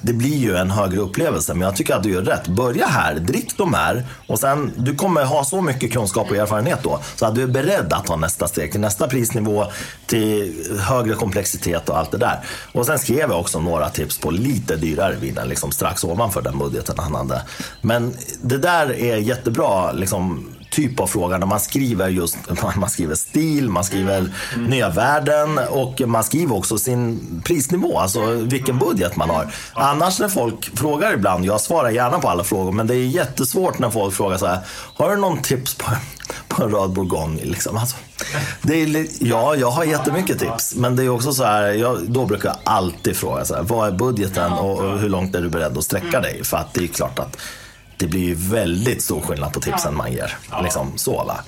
det 0.00 0.12
blir 0.12 0.36
ju 0.36 0.56
en 0.56 0.70
högre 0.70 1.00
upplevelse. 1.00 1.54
Men 1.54 1.62
jag 1.62 1.76
tycker 1.76 1.94
att 1.94 2.02
du 2.02 2.10
gör 2.10 2.22
rätt. 2.22 2.48
Börja 2.48 2.86
här, 2.86 3.14
drick 3.14 3.56
de 3.56 3.74
här 3.74 4.06
och 4.26 4.38
sen, 4.38 4.72
du 4.76 4.94
kommer 4.94 5.24
ha 5.24 5.44
så 5.44 5.60
mycket 5.60 5.92
kunskap 5.92 6.30
och 6.30 6.36
erfarenhet 6.36 6.78
då. 6.82 7.00
Så 7.16 7.26
att 7.26 7.34
du 7.34 7.42
är 7.42 7.46
beredd 7.46 7.92
att 7.92 8.06
ta 8.06 8.16
nästa 8.16 8.48
steg 8.48 8.72
till 8.72 8.80
nästa 8.80 9.08
prisnivå, 9.08 9.66
till 10.06 10.54
högre 10.80 11.14
komplexitet 11.14 11.88
och 11.88 11.98
allt 11.98 12.10
det 12.10 12.18
där. 12.18 12.40
Och 12.72 12.86
sen 12.86 12.98
skrev 12.98 13.30
jag 13.30 13.40
också 13.40 13.60
några 13.60 13.88
tips 13.88 14.18
på 14.18 14.30
lite 14.30 14.76
dyrare 14.76 15.16
viner, 15.20 15.46
liksom 15.46 15.72
strax 15.72 16.04
ovanför 16.04 16.42
den 16.42 16.58
budgeten 16.58 16.98
han 16.98 17.14
hade. 17.14 17.42
Men 17.80 18.14
det 18.42 18.58
där 18.58 18.92
är 18.92 19.16
jättebra, 19.16 19.92
liksom 19.92 20.51
typ 20.72 21.00
av 21.00 21.06
fråga 21.06 21.38
när 21.38 21.46
man 21.46 21.60
skriver 21.60 22.08
just 22.08 22.36
man 22.76 22.90
skriver 22.90 23.14
stil, 23.14 23.68
man 23.68 23.84
skriver 23.84 24.18
mm. 24.54 24.66
nya 24.66 24.88
värden 24.88 25.58
och 25.58 26.00
man 26.06 26.24
skriver 26.24 26.56
också 26.56 26.78
sin 26.78 27.20
prisnivå, 27.44 27.98
alltså 27.98 28.26
vilken 28.26 28.78
budget 28.78 29.16
man 29.16 29.30
har. 29.30 29.54
Annars 29.72 30.20
när 30.20 30.28
folk 30.28 30.78
frågar 30.78 31.14
ibland, 31.14 31.44
jag 31.44 31.60
svarar 31.60 31.90
gärna 31.90 32.18
på 32.18 32.28
alla 32.28 32.44
frågor, 32.44 32.72
men 32.72 32.86
det 32.86 32.94
är 32.94 33.06
jättesvårt 33.06 33.78
när 33.78 33.90
folk 33.90 34.14
frågar 34.14 34.36
så 34.38 34.46
här, 34.46 34.58
har 34.94 35.10
du 35.10 35.16
någon 35.16 35.42
tips 35.42 35.74
på, 35.74 35.86
på 36.48 36.64
en 36.64 36.70
röd 36.70 36.90
bourgogne? 36.90 37.44
Liksom? 37.44 37.76
Alltså, 37.76 37.96
det 38.62 38.82
är, 38.82 39.06
ja, 39.20 39.56
jag 39.56 39.70
har 39.70 39.84
jättemycket 39.84 40.38
tips, 40.38 40.74
men 40.74 40.96
det 40.96 41.04
är 41.04 41.08
också 41.08 41.32
så 41.32 41.44
här, 41.44 41.62
jag, 41.72 42.10
då 42.10 42.26
brukar 42.26 42.48
jag 42.48 42.58
alltid 42.64 43.16
fråga 43.16 43.44
så 43.44 43.54
här, 43.54 43.62
vad 43.62 43.88
är 43.88 43.92
budgeten 43.92 44.52
och, 44.52 44.78
och 44.78 44.98
hur 44.98 45.08
långt 45.08 45.34
är 45.34 45.42
du 45.42 45.48
beredd 45.48 45.78
att 45.78 45.84
sträcka 45.84 46.20
dig? 46.20 46.44
För 46.44 46.56
att 46.56 46.74
det 46.74 46.84
är 46.84 46.88
klart 46.88 47.18
att 47.18 47.36
det 47.98 48.06
blir 48.06 48.20
ju 48.20 48.34
väldigt 48.34 49.02
stor 49.02 49.20
skillnad 49.20 49.52
på 49.52 49.60
tipsen 49.60 49.96
man 49.96 50.12
ger. 50.12 50.36
Liksom, 50.62 50.92
så, 50.96 51.24
va? 51.24 51.40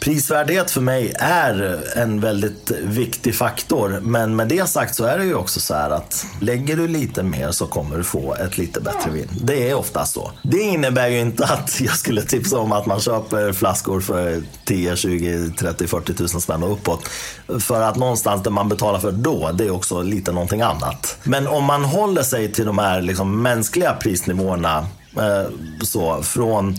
Prisvärdhet 0.00 0.70
för 0.70 0.80
mig 0.80 1.12
är 1.18 1.80
en 1.96 2.20
väldigt 2.20 2.70
viktig 2.70 3.34
faktor. 3.34 4.00
Men 4.02 4.36
med 4.36 4.48
det 4.48 4.68
sagt 4.68 4.94
så 4.94 5.04
är 5.04 5.18
det 5.18 5.24
ju 5.24 5.34
också 5.34 5.60
så 5.60 5.74
här 5.74 5.90
att 5.90 6.26
lägger 6.40 6.76
du 6.76 6.88
lite 6.88 7.22
mer 7.22 7.50
så 7.50 7.66
kommer 7.66 7.96
du 7.96 8.04
få 8.04 8.34
ett 8.34 8.58
lite 8.58 8.80
bättre 8.80 9.10
vin. 9.10 9.28
Det 9.42 9.70
är 9.70 9.74
oftast 9.74 10.14
så. 10.14 10.32
Det 10.42 10.60
innebär 10.60 11.08
ju 11.08 11.20
inte 11.20 11.44
att 11.44 11.80
jag 11.80 11.96
skulle 11.96 12.22
tipsa 12.22 12.58
om 12.58 12.72
att 12.72 12.86
man 12.86 13.00
köper 13.00 13.52
flaskor 13.52 14.00
för 14.00 14.42
10, 14.64 14.96
20, 14.96 15.50
30, 15.58 15.86
40 15.86 16.14
tusen 16.14 16.40
spänn 16.40 16.62
och 16.62 16.72
uppåt. 16.72 17.08
För 17.60 17.82
att 17.82 17.96
någonstans 17.96 18.42
det 18.42 18.50
man 18.50 18.68
betalar 18.68 18.98
för 18.98 19.12
då, 19.12 19.50
det 19.52 19.64
är 19.64 19.70
också 19.70 20.02
lite 20.02 20.32
någonting 20.32 20.62
annat. 20.62 21.18
Men 21.22 21.46
om 21.46 21.64
man 21.64 21.84
håller 21.84 22.22
sig 22.22 22.52
till 22.52 22.66
de 22.66 22.78
här 22.78 23.02
liksom 23.02 23.42
mänskliga 23.42 23.92
prisnivåerna 23.92 24.86
Eh, 25.16 25.50
så, 25.82 26.22
från 26.22 26.76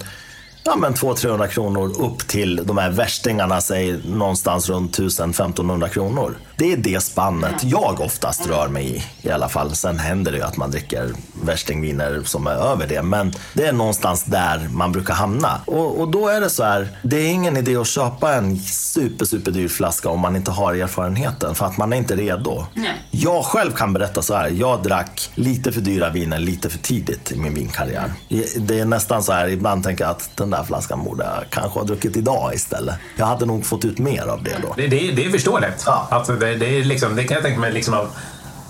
ja, 0.63 0.75
200-300 0.75 1.47
kronor 1.47 2.01
upp 2.01 2.27
till 2.27 2.61
de 2.65 2.77
här 2.77 2.89
värstingarna, 2.91 3.61
säg 3.61 3.99
någonstans 4.07 4.69
runt 4.69 4.99
1000-1500 4.99 5.87
kronor. 5.89 6.35
Det 6.63 6.71
är 6.71 6.77
det 6.77 7.03
spannet 7.03 7.63
jag 7.63 7.99
oftast 7.99 8.47
rör 8.47 8.67
mig 8.67 8.95
i 8.95 9.03
i 9.23 9.31
alla 9.31 9.49
fall. 9.49 9.75
Sen 9.75 9.99
händer 9.99 10.31
det 10.31 10.37
ju 10.37 10.43
att 10.43 10.57
man 10.57 10.71
dricker 10.71 11.13
värstingviner 11.45 12.21
som 12.25 12.47
är 12.47 12.51
över 12.51 12.87
det. 12.87 13.01
Men 13.01 13.33
det 13.53 13.65
är 13.65 13.73
någonstans 13.73 14.23
där 14.23 14.67
man 14.71 14.91
brukar 14.91 15.13
hamna. 15.13 15.61
Och, 15.65 15.99
och 15.99 16.11
då 16.11 16.27
är 16.27 16.41
det 16.41 16.49
så 16.49 16.63
här, 16.63 16.87
det 17.01 17.17
är 17.17 17.27
ingen 17.27 17.57
idé 17.57 17.75
att 17.75 17.87
köpa 17.87 18.33
en 18.33 18.59
super, 18.59 19.25
super 19.25 19.51
dyr 19.51 19.67
flaska 19.67 20.09
om 20.09 20.19
man 20.19 20.35
inte 20.35 20.51
har 20.51 20.73
erfarenheten. 20.73 21.55
För 21.55 21.65
att 21.65 21.77
man 21.77 21.93
är 21.93 21.97
inte 21.97 22.15
redo. 22.15 22.65
Nej. 22.73 22.91
Jag 23.11 23.45
själv 23.45 23.71
kan 23.71 23.93
berätta 23.93 24.21
så 24.21 24.35
här, 24.35 24.49
jag 24.49 24.83
drack 24.83 25.31
lite 25.35 25.71
för 25.71 25.81
dyra 25.81 26.09
viner 26.09 26.39
lite 26.39 26.69
för 26.69 26.79
tidigt 26.79 27.31
i 27.31 27.37
min 27.37 27.53
vinkarriär. 27.53 28.13
Det 28.57 28.79
är 28.79 28.85
nästan 28.85 29.23
så 29.23 29.31
här, 29.31 29.47
ibland 29.47 29.83
tänker 29.83 30.03
jag 30.03 30.11
att 30.11 30.37
den 30.37 30.49
där 30.49 30.63
flaskan 30.63 31.03
borde 31.03 31.23
jag 31.23 31.43
kanske 31.49 31.79
ha 31.79 31.85
druckit 31.85 32.17
idag 32.17 32.53
istället. 32.55 32.95
Jag 33.17 33.25
hade 33.25 33.45
nog 33.45 33.65
fått 33.65 33.85
ut 33.85 33.99
mer 33.99 34.27
av 34.27 34.43
det 34.43 34.57
då. 34.61 34.73
Det, 34.77 34.87
det, 34.87 35.11
det 35.11 35.25
är 35.25 35.29
förståeligt. 35.29 35.83
Ja. 35.85 36.07
Alltså, 36.11 36.33
det, 36.33 36.52
det, 36.55 36.79
är 36.79 36.83
liksom, 36.83 37.15
det 37.15 37.23
kan 37.23 37.35
jag 37.35 37.43
tänka 37.43 37.59
mig 37.59 37.71
liksom 37.71 37.93
av 37.93 38.09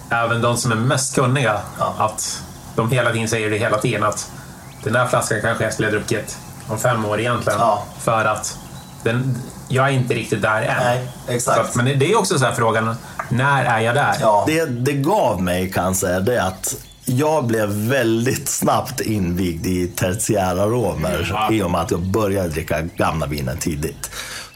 även 0.10 0.42
de 0.42 0.58
som 0.58 0.72
är 0.72 0.76
mest 0.76 1.16
kunniga. 1.16 1.62
Ja. 1.80 1.96
Att 1.98 2.44
de 2.76 2.92
hela 2.92 3.12
tiden 3.12 3.28
säger 3.28 3.50
det 3.50 3.58
hela 3.58 3.78
tiden 3.78 4.04
att 4.04 4.32
den 4.84 4.94
där 4.94 5.08
flaskan 5.08 5.42
kanske 5.42 5.64
jag 5.64 5.74
skulle 5.74 5.88
ha 5.88 5.92
druckit 5.92 6.38
om 6.68 6.80
fem 6.80 7.06
år 7.06 7.20
egentligen. 7.20 7.60
Ja. 7.60 7.86
För 8.00 8.26
att 8.26 8.58
den, 9.04 9.38
jag 9.68 9.88
är 9.88 9.92
inte 9.92 10.14
riktigt 10.14 10.42
där 10.42 10.62
än. 10.62 10.84
Nej, 10.84 11.08
exakt. 11.28 11.60
Att, 11.60 11.76
men 11.76 12.00
det 12.00 12.12
är 12.12 12.20
också 12.20 12.40
så 12.40 12.52
frågan, 12.56 12.96
när 13.30 13.66
är 13.66 13.80
jag 13.80 13.96
där? 13.96 14.16
Ja. 14.22 14.44
Det, 14.48 14.66
det 14.66 14.94
gav 14.94 15.42
mig 15.42 15.72
kan 15.72 15.84
jag 15.84 15.96
säga, 15.96 16.20
det 16.20 16.36
är 16.36 16.48
att 16.48 16.76
jag 17.06 17.46
blev 17.46 17.70
väldigt 17.70 18.50
snabbt 18.50 19.00
invigd 19.02 19.66
i 19.66 19.88
tertiära 19.88 20.64
aromer 20.64 21.28
ja. 21.30 21.52
i 21.52 21.64
och 21.64 21.72
med 21.72 21.82
att 21.82 21.92
jag 21.92 22.02
började 22.02 22.50
dricka 22.50 22.82
gamla 22.82 23.26
viner 23.26 23.56
tidigt. 23.56 24.12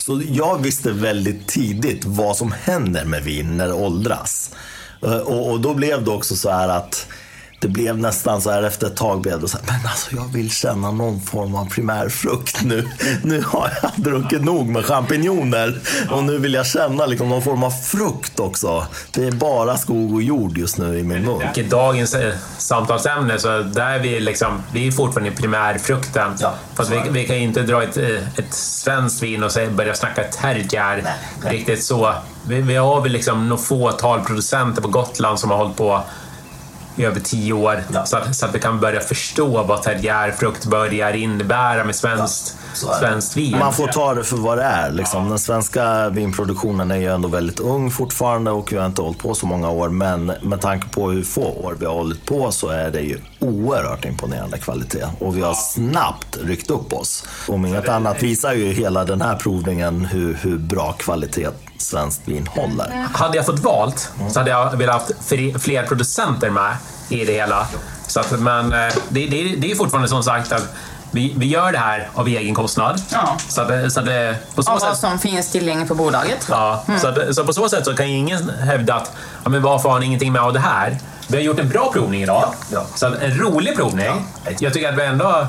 Så 0.08 0.22
jag 0.30 0.58
visste 0.62 0.92
väldigt 0.92 1.48
tidigt 1.48 2.06
vad 2.06 2.38
som 2.38 2.52
händer 2.52 3.06
med 3.06 3.24
vin 3.24 3.58
när 3.58 3.68
det 3.68 3.74
åldras. 3.74 4.52
Eh, 5.04 5.18
och, 5.18 5.52
och 5.52 5.62
då 5.62 5.74
blev 5.74 6.04
det 6.04 6.12
också 6.12 6.36
så 6.36 6.50
här 6.50 6.70
att 6.70 7.08
det 7.60 7.68
blev 7.68 7.98
nästan 7.98 8.42
så 8.42 8.52
här 8.52 8.64
efter 8.64 8.88
ett 8.88 8.96
tag 8.96 9.22
blev 9.22 9.42
det 9.42 9.48
så 9.48 9.58
här, 9.58 9.66
men 9.68 9.92
alltså 9.92 10.16
jag 10.16 10.34
vill 10.34 10.52
känna 10.52 10.92
någon 10.92 11.22
form 11.22 11.56
av 11.56 11.70
primärfrukt 11.70 12.64
nu. 12.64 12.88
Nu 13.24 13.44
har 13.48 13.72
jag 13.82 13.92
druckit 13.96 14.44
nog 14.44 14.68
med 14.68 14.86
champinjoner 14.86 15.80
och 16.12 16.24
nu 16.24 16.38
vill 16.38 16.54
jag 16.54 16.66
känna 16.66 17.06
liksom 17.06 17.30
någon 17.30 17.42
form 17.42 17.64
av 17.64 17.72
frukt 17.72 18.40
också. 18.40 18.88
Det 19.12 19.28
är 19.28 19.32
bara 19.32 19.78
skog 19.78 20.14
och 20.14 20.22
jord 20.22 20.58
just 20.58 20.78
nu 20.78 21.00
i 21.00 21.04
min 21.04 21.26
mun. 21.26 21.42
I 21.56 21.64
dagens 21.64 22.14
eh, 22.14 22.34
samtalsämne 22.58 23.40
så 23.40 23.48
där 23.60 23.92
är 23.92 24.00
vi 24.00 24.20
liksom, 24.20 24.64
vi 24.74 24.88
är 24.88 24.92
fortfarande 24.92 25.32
primärfrukten. 25.32 26.32
Ja, 26.40 26.54
Fast 26.76 26.92
vi, 26.92 27.02
vi, 27.10 27.28
kan 27.28 27.36
inte 27.36 27.62
dra 27.62 27.84
ett, 27.84 27.98
eh, 27.98 28.40
ett 28.40 28.54
svenskt 28.54 29.24
vin 29.24 29.44
och 29.44 29.52
börja 29.72 29.96
snacka 29.96 30.24
terrier 30.24 31.14
riktigt 31.46 31.84
så. 31.84 32.14
Vi, 32.48 32.62
vi 32.62 32.76
har 32.76 33.02
väl 33.02 33.12
liksom 33.12 33.50
några 33.50 33.62
fåtal 33.62 34.22
producenter 34.22 34.82
på 34.82 34.88
Gotland 34.88 35.40
som 35.40 35.52
har 35.52 35.58
hållit 35.58 35.78
på 35.78 36.04
i 36.98 37.06
över 37.06 37.20
tio 37.20 37.54
år. 37.54 37.84
Ja. 37.94 38.06
Så, 38.06 38.18
att, 38.18 38.36
så 38.36 38.46
att 38.46 38.56
vi 38.56 38.60
kan 38.60 38.80
börja 38.80 39.00
förstå 39.00 39.64
vad 39.64 39.84
terriärfrukt 39.84 40.66
börjar 40.66 41.14
innebära 41.14 41.84
med 41.84 41.96
svenskt, 41.96 42.58
ja, 42.60 42.67
svenskt 42.78 43.38
vin. 43.38 43.60
Man 43.60 43.74
får 43.74 43.88
ta 43.88 44.14
det 44.14 44.24
för 44.24 44.38
vad 44.38 44.58
det 44.58 44.64
är. 44.64 44.92
Liksom. 44.92 45.24
Ja. 45.24 45.30
Den 45.30 45.40
svenska 45.40 46.10
vinproduktionen 46.10 46.92
är 46.92 46.96
ju 46.96 47.14
ändå 47.14 47.28
väldigt 47.28 47.60
ung 47.60 47.92
fortfarande 47.92 48.52
och 48.52 48.72
vi 48.72 48.78
har 48.78 48.86
inte 48.86 49.02
hållit 49.02 49.20
på 49.20 49.36
så 49.36 49.46
många 49.46 49.70
år. 49.70 49.90
Men 49.90 50.26
med 50.26 50.62
tanke 50.62 50.88
på 50.88 51.10
hur 51.10 51.24
få 51.24 51.42
år 51.42 51.78
vi 51.80 51.86
har 51.86 51.94
hållit 51.94 52.26
på 52.26 52.52
så 52.52 52.70
är 52.70 52.92
det 52.92 53.02
ju 53.02 53.20
oerhört 53.40 54.06
imponerande 54.06 54.58
kvalitet. 54.58 55.06
Och 55.20 55.38
vi 55.38 55.42
har 55.42 55.54
snabbt 55.54 56.38
ryckt 56.44 56.70
upp 56.70 56.94
oss. 56.94 57.26
Om 57.48 57.66
inget 57.66 57.90
annat 57.90 58.24
visar 58.24 58.54
ju 58.54 58.72
hela 58.74 59.06
den 59.06 59.22
här 59.22 59.36
provningen 59.36 60.06
hur, 60.06 60.34
hur 60.34 60.58
bra 60.58 60.94
kvalitet 60.94 61.50
svenskt 61.78 62.22
vin 62.28 62.48
håller. 62.48 63.08
Hade 63.14 63.38
jag 63.38 63.46
fått 63.46 63.60
valt 63.60 64.12
så 64.32 64.40
hade 64.40 64.52
jag 64.52 64.78
velat 64.78 65.12
ha 65.12 65.60
fler 65.60 65.86
producenter 65.88 66.50
med 66.50 66.76
i 67.10 67.26
det 67.26 67.34
hela. 67.34 67.68
Så 68.08 68.20
att, 68.20 68.40
men 68.40 68.74
eh, 68.74 68.94
det, 69.10 69.28
det, 69.28 69.56
det 69.56 69.72
är 69.72 69.76
fortfarande 69.76 70.10
som 70.10 70.24
sagt 70.24 70.52
att 70.52 70.74
vi, 71.12 71.34
vi 71.38 71.46
gör 71.46 71.72
det 71.72 71.78
här 71.78 72.10
av 72.14 72.28
egen 72.28 72.56
kostnad. 72.56 73.02
Ja. 73.12 73.38
Så 73.48 73.62
att, 73.62 73.94
så 73.94 74.00
att, 74.00 74.06
på 74.56 74.64
så 74.64 74.74
och 74.74 74.82
sätt, 74.82 74.90
vad 74.90 74.98
som 74.98 75.20
finns 75.20 75.52
tillgängligt 75.52 75.88
på 75.88 75.96
bolaget. 75.96 76.48
Ja, 76.50 76.84
mm. 76.88 77.00
så, 77.00 77.08
att, 77.08 77.36
så 77.36 77.46
på 77.46 77.54
så 77.54 77.70
sätt 77.70 77.86
så 77.86 77.96
kan 77.96 78.06
ingen 78.06 78.50
hävda 78.50 78.94
att 78.94 79.12
ja, 79.44 79.50
men 79.50 79.62
varför 79.62 79.90
har 79.90 80.00
ni 80.00 80.06
ingenting 80.06 80.32
med 80.32 80.42
av 80.42 80.54
det 80.54 80.60
här? 80.60 80.98
Vi 81.28 81.38
har 81.38 81.44
gjort 81.44 81.60
en 81.60 81.70
bra 81.70 81.92
provning 81.94 82.24
idag. 82.24 82.44
Ja, 82.44 82.54
ja. 82.72 82.86
Så 82.96 83.06
en 83.06 83.38
rolig 83.38 83.76
provning. 83.76 84.28
Jag 84.60 84.74
tycker 84.74 84.90
att 84.90 84.98
vi 84.98 85.06
ändå 85.06 85.48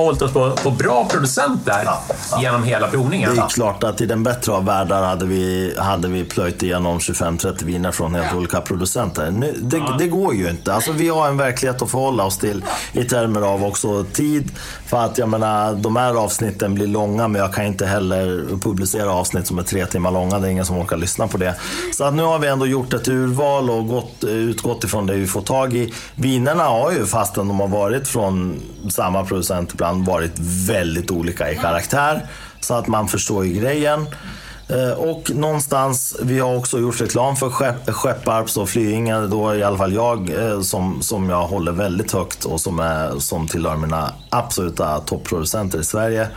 hållit 0.00 0.22
oss 0.22 0.32
på, 0.32 0.50
på 0.50 0.70
bra 0.70 1.08
producenter 1.10 1.82
ja, 1.84 2.02
ja. 2.30 2.40
genom 2.42 2.64
hela 2.64 2.88
provningen. 2.88 3.34
Det 3.34 3.40
är 3.40 3.48
klart 3.48 3.84
att 3.84 4.00
i 4.00 4.06
den 4.06 4.22
bättre 4.22 4.52
av 4.52 4.64
världar 4.64 5.02
hade 5.02 5.26
vi, 5.26 5.74
hade 5.78 6.08
vi 6.08 6.24
plöjt 6.24 6.62
igenom 6.62 6.98
25-30 6.98 7.64
viner 7.64 7.92
från 7.92 8.14
helt 8.14 8.26
ja. 8.30 8.36
olika 8.36 8.60
producenter. 8.60 9.30
Nu, 9.30 9.54
det, 9.60 9.82
det, 9.98 10.08
går 10.08 10.34
ju 10.34 10.50
inte. 10.50 10.74
Alltså, 10.74 10.92
vi 10.92 11.08
har 11.08 11.28
en 11.28 11.36
verklighet 11.36 11.82
att 11.82 11.90
förhålla 11.90 12.24
oss 12.24 12.38
till 12.38 12.64
i 12.92 13.04
termer 13.04 13.40
av 13.40 13.64
också 13.64 14.04
tid. 14.04 14.50
För 14.86 15.04
att 15.04 15.18
jag 15.18 15.28
menar, 15.28 15.74
de 15.74 15.96
här 15.96 16.14
avsnitten 16.14 16.74
blir 16.74 16.86
långa 16.86 17.28
men 17.28 17.40
jag 17.40 17.54
kan 17.54 17.64
inte 17.66 17.86
heller 17.86 18.44
publicera 18.60 19.12
avsnitt 19.12 19.46
som 19.46 19.58
är 19.58 19.62
tre 19.62 19.86
timmar 19.86 20.10
långa. 20.10 20.38
Det 20.38 20.48
är 20.48 20.50
ingen 20.50 20.66
som 20.66 20.78
orkar 20.78 20.96
lyssna 20.96 21.28
på 21.28 21.38
det. 21.38 21.54
Så 21.92 22.04
att 22.04 22.14
nu 22.14 22.22
har 22.22 22.38
vi 22.38 22.48
ändå 22.48 22.66
gjort 22.66 22.92
ett 22.92 23.08
urval 23.08 23.70
och 23.70 23.88
gått, 23.88 24.24
utgått 24.24 24.84
ifrån 24.84 25.06
det 25.06 25.14
vi 25.14 25.26
får 25.26 25.42
tag 25.42 25.74
i. 25.74 25.92
Vinerna 26.14 26.64
har 26.64 26.92
ju, 26.92 27.06
fastän 27.06 27.48
de 27.48 27.60
har 27.60 27.68
varit 27.68 28.08
från 28.08 28.60
samma 28.88 29.24
producent 29.24 29.72
ibland 29.86 30.06
varit 30.06 30.38
väldigt 30.68 31.10
olika 31.10 31.52
i 31.52 31.56
karaktär. 31.56 32.26
Så 32.60 32.74
att 32.74 32.86
man 32.86 33.08
förstår 33.08 33.46
ju 33.46 33.60
grejen. 33.60 34.06
Eh, 34.68 34.98
och 34.98 35.30
någonstans, 35.34 36.16
vi 36.22 36.38
har 36.38 36.56
också 36.56 36.78
gjort 36.78 37.00
reklam 37.00 37.36
för 37.36 37.50
Skepp, 37.50 37.90
Skepparps 37.90 38.56
och 38.56 38.68
Flyinge, 38.68 39.26
då 39.26 39.54
i 39.54 39.62
alla 39.62 39.78
fall 39.78 39.92
jag, 39.92 40.30
eh, 40.30 40.60
som, 40.60 41.02
som 41.02 41.30
jag 41.30 41.46
håller 41.46 41.72
väldigt 41.72 42.12
högt 42.12 42.44
och 42.44 42.60
som, 42.60 42.78
är, 42.78 43.18
som 43.18 43.48
tillhör 43.48 43.76
mina 43.76 44.12
absoluta 44.30 45.00
topproducenter 45.00 45.80
i 45.80 45.84
Sverige. 45.84 46.28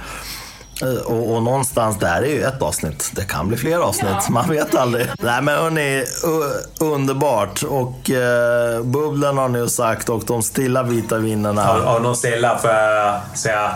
Eh, 0.82 0.88
Och, 1.06 1.36
och 1.36 1.44
någonstans, 1.44 1.98
det 2.00 2.08
här 2.08 2.22
är 2.22 2.28
ju 2.28 2.44
ett 2.44 2.62
avsnitt. 2.62 3.12
Det 3.16 3.24
kan 3.26 3.48
bli 3.48 3.58
fler 3.58 3.78
avsnitt, 3.80 4.12
Ja. 4.12 4.30
man 4.30 4.50
vet 4.50 4.76
aldrig. 4.76 5.08
Nej 5.20 5.42
men 5.42 5.56
hörni, 5.58 6.06
underbart. 6.80 7.64
Och 7.64 8.10
eh, 8.10 8.82
bubblan 8.84 9.38
har 9.38 9.48
ni 9.50 9.60
ju 9.60 9.70
sagt 9.70 10.10
och 10.10 10.24
de 10.26 10.44
stilla 10.44 10.84
vita 10.84 11.18
vinerna. 11.18 11.70
Av 11.86 12.02
någon 12.02 12.16
stilla 12.16 12.58
får 12.58 12.70
jag 12.72 13.20
säga 13.34 13.72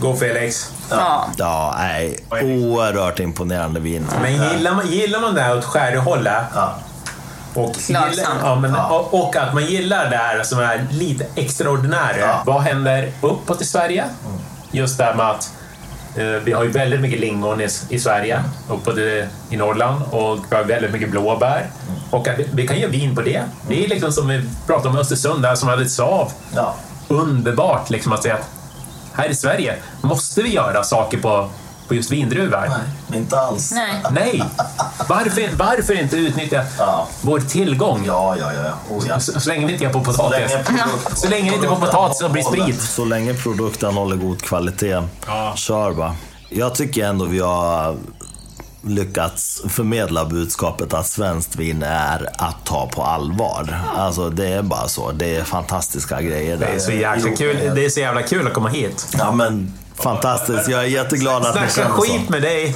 Go 0.00 0.16
Felix. 0.16 0.70
Ja. 0.90 1.24
Ja, 1.36 1.74
nej. 1.78 2.18
Oerhört 2.30 3.20
imponerande 3.20 3.80
vin. 3.80 4.06
Men 4.22 4.32
gillar 4.32 4.74
man, 4.74 4.86
gillar 4.86 5.20
man 5.20 5.34
det 5.34 5.40
här 5.40 5.58
åt 5.58 5.64
skäruhållet 5.64 6.42
Ja. 6.54 6.74
och, 7.54 7.74
Klart 7.74 8.10
gillar, 8.10 8.26
ja, 8.42 8.54
men, 8.56 8.74
Ja. 8.74 9.08
och, 9.10 9.36
att 9.36 9.54
man 9.54 9.64
gillar 9.66 10.10
det 10.10 10.16
här 10.16 10.42
som 10.42 10.58
är 10.58 10.86
lite 10.90 11.26
extraordinärt. 11.34 12.16
Ja. 12.20 12.42
Vad 12.46 12.62
händer 12.62 13.12
uppåt 13.20 13.60
i 13.60 13.64
Sverige? 13.64 14.04
Just 14.70 14.98
det 14.98 15.04
här 15.04 15.14
med 15.14 15.30
att 15.30 15.50
vi 16.44 16.52
har 16.52 16.64
ju 16.64 16.70
väldigt 16.70 17.00
mycket 17.00 17.20
lingon 17.20 17.60
i, 17.60 17.68
i 17.88 17.98
Sverige, 17.98 18.42
uppåt 18.70 18.98
i, 18.98 19.26
i 19.50 19.56
Norrland 19.56 20.02
och 20.10 20.38
vi 20.50 20.56
har 20.56 20.64
väldigt 20.64 20.92
mycket 20.92 21.10
blåbär. 21.10 21.66
Och 22.10 22.28
att 22.28 22.38
vi, 22.38 22.48
vi 22.52 22.66
kan 22.66 22.78
göra 22.78 22.90
vin 22.90 23.14
på 23.14 23.22
det. 23.22 23.42
Det 23.68 23.84
är 23.84 23.88
liksom 23.88 24.12
som 24.12 24.28
vi 24.28 24.42
pratade 24.66 24.88
om 24.88 24.96
Östersund, 24.96 25.42
där 25.42 25.54
som 25.54 25.68
hade 25.68 25.82
ett 25.82 25.90
sav. 25.90 26.32
Ja. 26.54 26.74
Underbart 27.08 27.90
liksom 27.90 28.12
att 28.12 28.22
säga 28.22 28.34
att 28.34 28.50
här 29.12 29.28
i 29.28 29.34
Sverige 29.34 29.76
måste 30.00 30.42
vi 30.42 30.54
göra 30.54 30.84
saker 30.84 31.18
på, 31.18 31.50
på 31.88 31.94
just 31.94 32.10
vindruvor. 32.12 32.68
Nej, 33.08 33.18
inte 33.20 33.40
alls. 33.40 33.72
Nej. 33.72 34.02
Nej! 34.10 34.44
Varför, 35.08 35.56
varför 35.56 36.00
inte 36.00 36.16
utnyttja 36.16 36.64
Ja. 36.78 37.08
vår 37.22 37.40
tillgång? 37.40 38.04
Ja, 38.06 38.36
ja, 38.40 38.52
ja. 38.52 38.94
Oh, 38.96 39.04
ja. 39.08 39.20
Så, 39.20 39.40
så 39.40 39.48
länge 39.48 39.66
vi 39.66 39.72
inte 39.72 39.84
gör 39.84 39.92
på 39.92 40.04
Så 40.04 40.12
potatis. 40.12 40.50
länge, 40.52 40.64
produkt, 40.64 41.18
Så 41.18 41.28
länge 41.28 41.50
det 41.50 41.56
inte 41.56 41.68
får 41.68 41.76
potatis 41.76 42.22
och 42.22 42.30
blir 42.30 42.42
sprit. 42.42 42.82
Så 42.82 43.04
länge 43.04 43.34
produkten 43.34 43.94
håller 43.94 44.16
god 44.16 44.42
kvalitet, 44.42 45.02
Ja. 45.26 45.52
kör 45.56 45.92
bara. 45.92 46.14
Jag 46.48 46.74
tycker 46.74 47.04
ändå 47.06 47.24
vi 47.24 47.38
har 47.40 47.96
lyckats 48.86 49.62
förmedla 49.68 50.24
budskapet 50.24 50.94
att 50.94 51.06
svenskt 51.06 51.56
vin 51.56 51.82
är 51.82 52.28
att 52.38 52.64
ta 52.64 52.86
på 52.88 53.02
allvar. 53.02 53.80
Alltså 53.96 54.30
det 54.30 54.48
är 54.48 54.62
bara 54.62 54.88
så. 54.88 55.12
Det 55.12 55.36
är 55.36 55.44
fantastiska 55.44 56.22
grejer. 56.22 56.56
Det 56.56 56.66
är 56.66 56.78
så 56.78 56.92
jäkla 56.92 57.30
kul. 57.36 57.74
Det 57.74 57.84
är 57.84 57.88
så 57.88 58.00
jävla 58.00 58.22
kul 58.22 58.46
att 58.46 58.52
komma 58.54 58.68
hit. 58.68 59.06
Ja 59.18 59.32
men 59.32 59.72
fantastiskt. 59.96 60.68
Jag 60.68 60.80
är 60.80 60.86
jätteglad 60.86 61.46
att 61.46 61.54
ni 61.54 61.60
Snacka 61.60 61.72
känner 61.72 61.90
skit 61.90 62.26
så. 62.26 62.32
med 62.32 62.42
dig. 62.42 62.74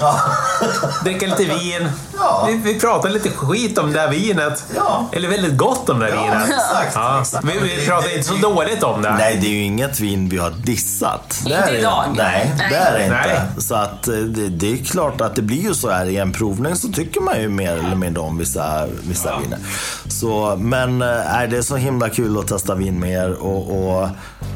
Dricka 1.05 1.27
lite 1.27 1.45
vin. 1.45 1.89
Ja. 2.19 2.45
Vi, 2.49 2.55
vi 2.73 2.81
pratar 2.81 3.09
lite 3.11 3.31
skit 3.31 3.79
om 3.79 3.93
det 3.93 4.01
här 4.01 4.09
vinet. 4.09 4.65
Ja. 4.77 5.09
Eller 5.13 5.29
väldigt 5.29 5.57
gott 5.57 5.89
om 5.89 5.99
det 5.99 6.05
här 6.07 6.13
vinet. 6.23 6.49
exakt, 6.49 6.93
Ja. 6.95 7.21
exakt. 7.21 7.45
Vi, 7.45 7.59
vi 7.77 7.87
pratar 7.87 8.17
inte 8.17 8.29
så 8.29 8.35
dåligt 8.35 8.83
om 8.83 9.03
det. 9.03 9.13
Nej, 9.15 9.39
det 9.41 9.47
är 9.47 9.51
ju 9.51 9.63
inget 9.63 10.01
vin 10.01 10.29
vi 10.29 10.39
har 10.39 10.51
dissat. 10.51 11.41
Inte 11.45 11.55
är 11.57 11.75
idag. 11.79 12.05
Nej, 12.17 12.53
Nej. 12.59 12.67
det 12.71 12.77
är 12.77 12.99
det 12.99 13.05
inte. 13.05 13.17
Nej. 13.17 13.41
Så 13.59 13.75
att 13.75 14.09
eh, 14.09 14.15
det, 14.15 14.49
det 14.49 14.73
är 14.73 14.85
klart 14.85 15.21
att 15.21 15.37
det 15.37 15.43
blir 15.43 15.63
ju 15.63 15.75
så 15.75 15.91
här 15.91 16.07
i 16.07 16.17
en 16.17 16.33
provning 16.33 16.77
så 16.77 16.89
tycker 16.89 17.21
man 17.21 17.41
ju 17.41 17.49
mer 17.49 17.73
eller 17.73 17.95
mindre 17.97 18.23
om 18.23 18.39
vissa, 18.39 18.87
vissa 19.03 19.39
viner. 19.39 19.59
Så, 20.09 20.57
men 20.59 21.03
eh, 21.03 21.09
nej, 21.33 21.49
det 21.49 21.57
är 21.59 21.63
så 21.63 21.77
himla 21.77 22.09
kul 22.09 22.39
att 22.39 22.47
testa 22.49 22.75
vin 22.75 23.01
med 23.01 23.11
er 23.13 23.33
och, 23.33 23.89
och 23.89 24.09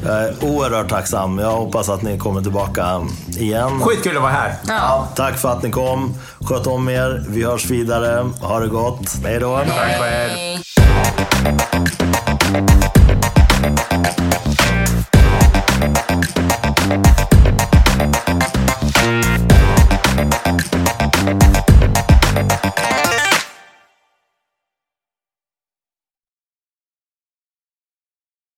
jag 0.05 0.13
är 0.23 0.35
oerhört 0.41 0.89
tacksam. 0.89 1.39
Jag 1.39 1.51
hoppas 1.51 1.89
att 1.89 2.01
ni 2.01 2.17
kommer 2.17 2.41
tillbaka 2.41 3.07
igen. 3.27 3.79
Skitkul 3.81 4.15
att 4.17 4.21
vara 4.23 4.31
här. 4.31 4.55
Ja. 4.67 5.07
Tack 5.15 5.37
för 5.37 5.49
att 5.49 5.63
ni 5.63 5.71
kom. 5.71 6.13
Sköt 6.45 6.67
om 6.67 6.89
er. 6.89 7.23
Vi 7.29 7.43
hörs 7.43 7.52
vidare. 7.61 8.29
Ha 8.41 8.59
det 8.59 8.67
gott. 8.67 9.23
Hej 9.23 9.39
då. 9.39 9.57
Tack 9.57 9.99
själv. 9.99 10.63